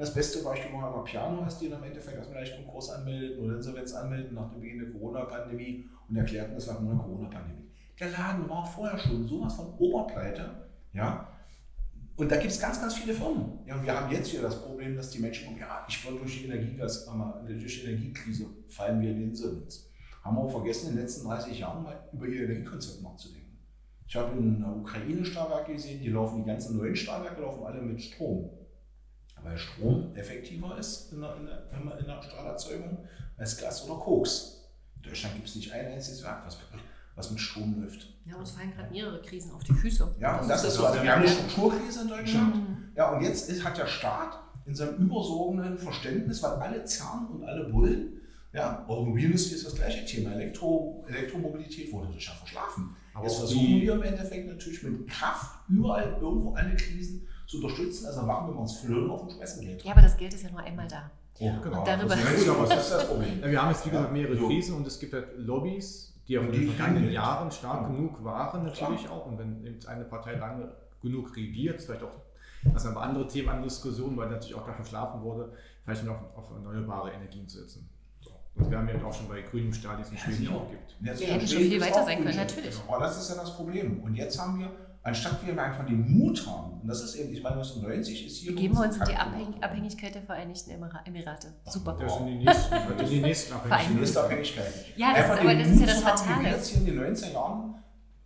Das 0.00 0.14
beste 0.14 0.42
Beispiel 0.42 0.72
war 0.72 0.84
aber 0.84 1.04
Piano, 1.04 1.42
als 1.42 1.58
die 1.58 1.68
dann 1.68 1.80
im 1.80 1.88
Endeffekt 1.88 2.16
erstmal 2.16 2.42
gleich 2.42 2.56
Konkurs 2.56 2.88
anmeldeten 2.88 3.44
oder 3.44 3.56
Insolvenz 3.56 3.92
anmeldeten 3.92 4.34
nach 4.34 4.50
dem 4.50 4.60
Beginn 4.60 4.78
der 4.78 4.90
Corona-Pandemie 4.92 5.88
und 6.08 6.16
erklärten, 6.16 6.54
das 6.54 6.66
lag 6.66 6.80
nur 6.80 6.92
eine 6.92 7.00
Corona-Pandemie. 7.00 7.68
Der 7.98 8.10
Laden 8.10 8.48
war 8.48 8.64
vorher 8.64 8.98
schon 8.98 9.28
sowas 9.28 9.54
von 9.54 9.74
Oberpleite, 9.78 10.68
ja. 10.94 11.28
Und 12.16 12.30
da 12.30 12.36
gibt 12.36 12.50
es 12.50 12.60
ganz, 12.60 12.80
ganz 12.80 12.94
viele 12.94 13.12
Firmen. 13.12 13.58
Ja, 13.66 13.76
und 13.76 13.84
wir 13.84 13.98
haben 13.98 14.10
jetzt 14.10 14.32
wieder 14.32 14.42
das 14.42 14.62
Problem, 14.62 14.96
dass 14.96 15.10
die 15.10 15.18
Menschen 15.18 15.46
kommen, 15.46 15.58
ja, 15.58 15.84
ich 15.88 16.04
wollte 16.06 16.20
durch 16.20 16.38
die 16.38 16.46
Energiegas, 16.46 17.06
durch 17.46 17.80
die 17.80 17.86
Energiekrise 17.86 18.46
fallen 18.68 19.00
wir 19.02 19.10
in 19.10 19.16
die 19.16 19.24
Insolvenz. 19.24 19.90
Haben 20.22 20.36
wir 20.36 20.42
auch 20.42 20.50
vergessen, 20.50 20.90
in 20.90 20.96
den 20.96 21.02
letzten 21.02 21.26
30 21.26 21.58
Jahren 21.58 21.82
mal 21.82 22.08
über 22.12 22.26
ihr 22.26 22.44
Energiekonzept 22.44 23.02
nachzudenken. 23.02 23.39
Ich 24.10 24.16
habe 24.16 24.36
in 24.36 24.58
der 24.58 24.74
Ukraine 24.74 25.24
Stahlwerke 25.24 25.72
gesehen, 25.72 26.00
die 26.00 26.08
laufen, 26.08 26.42
die 26.42 26.48
ganzen 26.48 26.76
neuen 26.76 26.96
Stahlwerke 26.96 27.42
laufen 27.42 27.62
alle 27.62 27.80
mit 27.80 28.02
Strom. 28.02 28.50
Weil 29.40 29.56
Strom 29.56 30.12
effektiver 30.16 30.76
ist 30.76 31.12
in 31.12 31.20
der, 31.20 31.36
in 31.36 31.46
der, 31.46 31.98
in 32.00 32.06
der 32.06 32.20
Stahlerzeugung 32.20 33.06
als 33.36 33.56
Gas 33.56 33.88
oder 33.88 34.00
Koks. 34.00 34.68
In 34.96 35.02
Deutschland 35.02 35.36
gibt 35.36 35.46
es 35.46 35.54
nicht 35.54 35.72
ein 35.72 35.92
einziges 35.92 36.24
Werk, 36.24 36.44
was, 36.44 36.58
was 37.14 37.30
mit 37.30 37.38
Strom 37.38 37.80
läuft. 37.80 38.12
Ja, 38.24 38.34
uns 38.34 38.50
fallen 38.50 38.72
gerade 38.72 38.90
mehrere 38.90 39.22
Krisen 39.22 39.52
auf 39.52 39.62
die 39.62 39.74
Füße. 39.74 40.16
Ja, 40.18 40.40
und 40.40 40.48
das 40.48 40.64
ist 40.64 40.74
so. 40.74 40.86
Also 40.86 41.00
wir 41.00 41.12
haben 41.12 41.22
eine 41.22 41.30
Strukturkrise 41.30 42.02
in 42.02 42.08
Deutschland. 42.08 42.56
Mhm. 42.56 42.88
Ja, 42.96 43.12
und 43.12 43.22
jetzt 43.22 43.48
ist, 43.48 43.64
hat 43.64 43.78
der 43.78 43.86
Staat 43.86 44.40
in 44.66 44.74
seinem 44.74 44.96
übersogenen 44.96 45.78
Verständnis, 45.78 46.42
weil 46.42 46.54
alle 46.54 46.82
zerren 46.82 47.28
und 47.28 47.44
alle 47.44 47.68
bullen, 47.68 48.20
ja, 48.52 48.84
Automobilindustrie 48.88 49.54
ist 49.54 49.66
das 49.66 49.76
gleiche 49.76 50.04
Thema. 50.04 50.32
Elektro, 50.32 51.04
Elektromobilität 51.08 51.92
wurde 51.92 52.12
ja 52.18 52.32
verschlafen. 52.32 52.96
Aber 53.14 53.24
Jetzt 53.24 53.38
versuchen 53.38 53.66
die- 53.66 53.82
wir 53.82 53.94
im 53.94 54.02
Endeffekt 54.02 54.46
natürlich 54.48 54.82
mit 54.82 55.08
Kraft 55.08 55.68
überall 55.68 56.16
irgendwo 56.20 56.54
alle 56.54 56.74
Krisen 56.76 57.26
zu 57.46 57.56
unterstützen. 57.58 58.06
Also 58.06 58.22
machen 58.22 58.52
wir 58.54 58.60
uns 58.60 58.76
Flöhen 58.78 59.10
auf 59.10 59.20
dem 59.22 59.30
Spessengeld. 59.30 59.82
Ja, 59.82 59.92
aber 59.92 60.02
das 60.02 60.16
Geld 60.16 60.32
ist 60.34 60.42
ja 60.44 60.50
nur 60.50 60.60
einmal 60.60 60.86
da. 60.86 61.10
Oh, 61.40 61.50
genau. 61.62 61.84
darüber- 61.84 62.08
Das 62.14 62.18
ist, 62.34 62.46
das 62.48 62.70
ist 62.86 62.92
das 62.92 63.08
Problem. 63.08 63.40
Ja, 63.40 63.50
wir 63.50 63.62
haben 63.62 63.70
jetzt, 63.70 63.84
wie 63.86 63.90
gesagt, 63.90 64.06
Ja, 64.08 64.12
mehrere 64.12 64.36
so. 64.36 64.46
Krisen 64.46 64.76
und 64.76 64.86
es 64.86 64.98
gibt 65.00 65.12
halt 65.14 65.26
Lobbys, 65.38 66.14
die 66.28 66.38
auch 66.38 66.42
in 66.42 66.48
Und 66.48 66.54
den 66.54 66.70
vergangenen 66.70 67.10
Jahren 67.10 67.50
stark 67.50 67.82
Ja. 67.82 67.88
genug 67.88 68.22
waren, 68.22 68.62
natürlich 68.64 69.08
auch. 69.08 69.26
Und 69.26 69.38
wenn 69.38 69.64
eben 69.66 69.78
eine 69.86 70.04
Partei 70.04 70.34
lange 70.36 70.70
genug 71.02 71.34
regiert, 71.36 71.80
vielleicht 71.82 72.02
auch, 72.04 72.12
das 72.72 72.82
sind 72.82 72.92
aber 72.92 73.02
andere 73.02 73.26
Themen, 73.26 73.48
andere 73.48 73.68
Diskussionen, 73.68 74.16
weil 74.16 74.28
natürlich 74.30 74.54
auch 74.54 74.66
da 74.66 74.72
verschlafen 74.72 75.22
wurde, 75.22 75.52
vielleicht 75.84 76.04
noch 76.04 76.36
auf 76.36 76.50
erneuerbare 76.52 77.10
Energien 77.10 77.48
zu 77.48 77.58
setzen. 77.58 77.88
Und 78.60 78.70
wir 78.70 78.78
haben 78.78 78.88
ja 78.88 79.04
auch 79.04 79.12
schon 79.12 79.28
bei 79.28 79.42
grünem 79.42 79.72
Stahl, 79.72 79.96
die 79.96 80.02
es 80.02 80.10
in 80.10 80.18
Schweden 80.18 80.54
auch 80.54 80.68
gibt. 80.70 80.96
Jetzt 81.02 81.20
Wir 81.20 81.26
hätten 81.28 81.46
schon 81.48 81.58
viel 81.62 81.80
weiter 81.80 82.04
sein 82.04 82.22
können, 82.24 82.36
natürlich. 82.36 82.74
Aber 82.88 83.04
das 83.04 83.18
ist 83.20 83.28
ja 83.30 83.36
das 83.42 83.56
Problem. 83.56 84.02
Und 84.02 84.14
jetzt 84.14 84.38
haben 84.40 84.58
wir, 84.58 84.70
anstatt 85.02 85.44
wir 85.46 85.60
einfach 85.62 85.86
den 85.86 86.10
Mut 86.10 86.46
haben, 86.46 86.80
und 86.80 86.88
das 86.88 87.02
ist 87.02 87.14
eben, 87.16 87.32
ich 87.32 87.42
meine, 87.42 87.56
1990 87.56 88.26
ist 88.26 88.36
hier. 88.38 88.56
Wir 88.56 88.70
uns 88.78 88.96
in 88.96 89.04
die 89.04 89.14
Abhäng. 89.16 89.54
Abhängigkeit 89.62 90.14
der 90.14 90.22
Vereinigten 90.22 90.70
Emira- 90.70 91.06
Emirate. 91.06 91.48
Super. 91.66 91.96
Das 92.00 92.14
sind 92.16 92.26
die 92.26 92.34
nächsten, 92.44 92.70
das 92.70 92.98
sind 92.98 93.10
die 93.10 93.20
nächsten 93.20 93.48
Die 93.52 93.54
Abhängigkeiten. 93.54 94.00
nächste 94.00 94.20
Abhängigkeit. 94.24 94.72
Ja, 94.96 95.14
das, 95.14 95.30
aber 95.40 95.54
das 95.54 95.68
ist 95.68 95.80
ja 95.80 95.86
das 95.86 95.98
zu 96.00 96.06
haben, 96.06 96.18
Wie 96.20 96.28
wir 96.28 96.34
Fatale. 96.34 96.48
jetzt 96.56 96.68
hier 96.68 96.78
in 96.80 96.86
den 96.86 96.98
90er 97.16 97.32
Jahren 97.32 97.74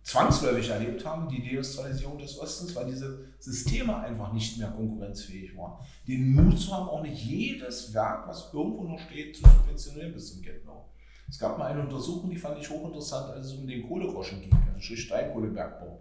zwangsläufig 0.05 0.69
erlebt 0.69 1.03
haben, 1.03 1.27
die 1.27 1.41
Deindustrialisierung 1.43 2.19
des 2.19 2.39
Ostens, 2.39 2.75
weil 2.75 2.85
diese 2.85 3.25
Systeme 3.39 3.97
einfach 3.97 4.31
nicht 4.33 4.57
mehr 4.59 4.69
konkurrenzfähig 4.69 5.57
waren. 5.57 5.83
Den 6.07 6.31
Mut 6.33 6.59
zu 6.59 6.71
haben, 6.71 6.87
auch 6.89 7.01
nicht 7.01 7.23
jedes 7.25 7.91
Werk, 7.93 8.27
was 8.27 8.53
irgendwo 8.53 8.83
noch 8.83 8.99
steht, 8.99 9.35
zu 9.35 9.41
subventionieren 9.41 10.13
bis 10.13 10.31
zum 10.31 10.43
Get-No. 10.43 10.85
Es 11.27 11.39
gab 11.39 11.57
mal 11.57 11.71
eine 11.71 11.81
Untersuchung, 11.81 12.29
die 12.29 12.37
fand 12.37 12.59
ich 12.61 12.69
hochinteressant, 12.69 13.31
als 13.31 13.47
es 13.47 13.53
um 13.53 13.65
den 13.65 13.87
Kohlegroschen 13.87 14.41
ging, 14.41 14.53
also 14.53 14.79
sprich 14.79 15.01
Steinkohlebergbau. 15.05 15.99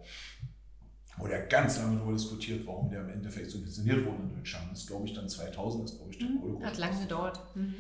Wo 1.17 1.27
der 1.27 1.47
ganz 1.47 1.79
lange 1.79 1.97
darüber 1.97 2.13
diskutiert, 2.13 2.67
warum 2.67 2.91
der 2.91 3.01
im 3.03 3.09
Endeffekt 3.09 3.51
subventioniert 3.51 4.05
wurde 4.05 4.23
in 4.25 4.37
Deutschland. 4.37 4.67
Das 4.73 4.81
ist, 4.81 4.87
glaube 4.89 5.07
ich, 5.07 5.15
dann 5.15 5.29
2000, 5.29 5.85
ist, 5.85 5.97
glaube 5.97 6.11
ich, 6.13 6.19
der 6.19 6.29
Mhm. 6.29 6.41
Kohlegroschen. 6.41 6.67
Hat 6.67 6.77
lange 6.79 7.01
gedauert. 7.01 7.41
Mhm. 7.55 7.75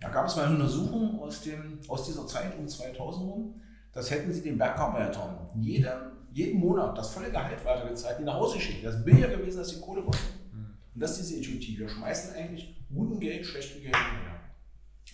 Da 0.00 0.08
gab 0.10 0.26
es 0.26 0.36
mal 0.36 0.44
eine 0.46 0.56
Untersuchung 0.56 1.18
aus, 1.20 1.40
dem, 1.42 1.78
aus 1.88 2.04
dieser 2.04 2.26
Zeit 2.26 2.58
um 2.58 2.68
2000 2.68 3.24
rum. 3.30 3.54
Das 3.96 4.10
hätten 4.10 4.30
sie 4.30 4.42
den 4.42 4.58
Bergarbeitern 4.58 5.38
jedem, 5.58 6.12
jeden 6.30 6.60
Monat 6.60 6.98
das 6.98 7.14
volle 7.14 7.30
Gehalt 7.30 7.64
weitergezeigt, 7.64 8.20
die 8.20 8.24
nach 8.24 8.34
Hause 8.34 8.56
geschickt. 8.56 8.84
Das 8.84 8.96
ist 8.96 9.06
billiger 9.06 9.28
gewesen 9.28 9.58
als 9.58 9.74
die 9.74 9.80
Kohlekosten. 9.80 10.38
Und 10.52 11.00
das 11.00 11.18
ist 11.18 11.30
diese 11.30 11.40
Idiotie. 11.40 11.78
Wir 11.78 11.88
schmeißen 11.88 12.34
eigentlich 12.34 12.76
guten 12.94 13.18
Geld, 13.18 13.46
schlechtem 13.46 13.80
Geld 13.80 13.96
hinterher. 13.96 14.40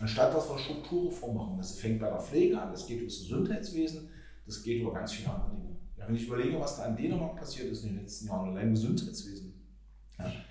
Anstatt 0.01 0.35
dass 0.35 0.51
wir 0.51 0.59
Strukturreform 0.59 1.37
machen. 1.37 1.59
Das 1.59 1.79
fängt 1.79 2.01
bei 2.01 2.09
der 2.09 2.19
Pflege 2.19 2.61
an, 2.61 2.73
das 2.73 2.85
geht 2.85 2.99
über 2.99 3.07
das 3.07 3.21
Gesundheitswesen, 3.21 4.09
das 4.47 4.61
geht 4.65 4.83
über 4.83 4.93
ganz 4.93 5.13
viele 5.13 5.33
andere 5.33 5.51
Dinge. 5.53 5.77
Ja, 5.97 6.09
wenn 6.09 6.17
ich 6.17 6.27
überlege, 6.27 6.59
was 6.59 6.77
da 6.77 6.87
in 6.87 6.97
Dänemark 6.97 7.37
passiert 7.37 7.71
ist 7.71 7.85
in 7.85 7.91
den 7.91 7.99
letzten 8.01 8.27
Jahren, 8.27 8.51
allein 8.51 8.67
im 8.67 8.75
Gesundheitswesen. 8.75 9.52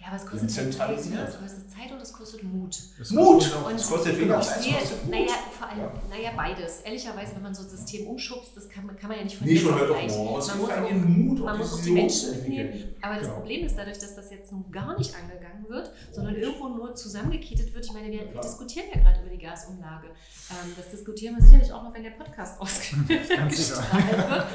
Ja, 0.01 0.07
aber 0.07 0.15
es 0.17 0.25
kostet 0.25 0.49
ja 0.49 0.55
Zeit, 0.55 0.63
zentralisiert. 0.71 1.29
es 1.29 1.39
kostet 1.39 1.71
Zeit 1.71 1.91
und 1.91 2.01
es 2.01 2.13
kostet 2.13 2.43
Mut. 2.43 2.77
Das 2.99 3.11
Mut! 3.11 3.35
kostet 3.39 3.65
Und 3.65 3.75
Es 3.75 3.87
kostet 3.87 4.17
weniger 4.19 4.41
Zeit, 4.41 4.57
es 4.57 4.63
sehe, 4.63 4.73
kostet 4.73 5.03
Mut. 5.03 5.11
naja, 5.11 5.33
vor 5.57 5.67
allem, 5.69 5.79
Ja. 5.79 5.91
naja, 6.09 6.31
beides. 6.35 6.81
Ehrlicherweise, 6.81 7.35
wenn 7.35 7.43
man 7.43 7.53
so 7.55 7.63
ein 7.63 7.69
System 7.69 8.07
umschubst, 8.07 8.51
das 8.57 8.67
kann, 8.69 8.85
man- 8.85 8.97
kann 8.97 9.09
man 9.09 9.17
ja 9.19 9.23
nicht 9.23 9.37
von 9.37 9.47
gleich. 9.47 9.63
morgen. 9.63 9.79
aber 9.79 10.39
Es 10.39 10.47
Man 10.47 10.57
muss 10.59 10.69
auch- 10.71 10.91
Mut, 10.91 11.39
Man 11.39 11.57
muss 11.57 11.73
auch 11.73 11.81
die 11.81 11.91
Menschen 11.91 12.31
mitnehmen. 12.31 12.95
Aber 13.01 13.15
das 13.15 13.23
Genau. 13.23 13.35
Problem 13.35 13.65
ist 13.65 13.75
dadurch, 13.77 13.99
dass 13.99 14.15
das 14.15 14.31
jetzt 14.31 14.51
nun 14.51 14.71
gar 14.71 14.97
nicht 14.97 15.13
angegangen 15.15 15.65
wird, 15.69 15.91
sondern 16.11 16.35
irgendwo 16.35 16.67
nur 16.69 16.93
zusammengekettet 16.95 17.73
wird. 17.73 17.85
Ich 17.85 17.93
meine, 17.93 18.11
wir 18.11 18.25
Klar. 18.27 18.43
diskutieren 18.43 18.87
ja 18.93 19.01
gerade 19.01 19.21
über 19.21 19.29
die 19.29 19.37
Gasumlage. 19.41 20.07
Ähm, 20.07 20.73
das 20.75 20.89
diskutieren 20.89 21.35
wir 21.37 21.43
sicherlich 21.43 21.71
auch 21.71 21.83
noch, 21.83 21.93
wenn 21.93 22.03
der 22.03 22.11
Podcast 22.11 22.59
ausgestrahlt 22.61 23.09
wird. 23.49 24.45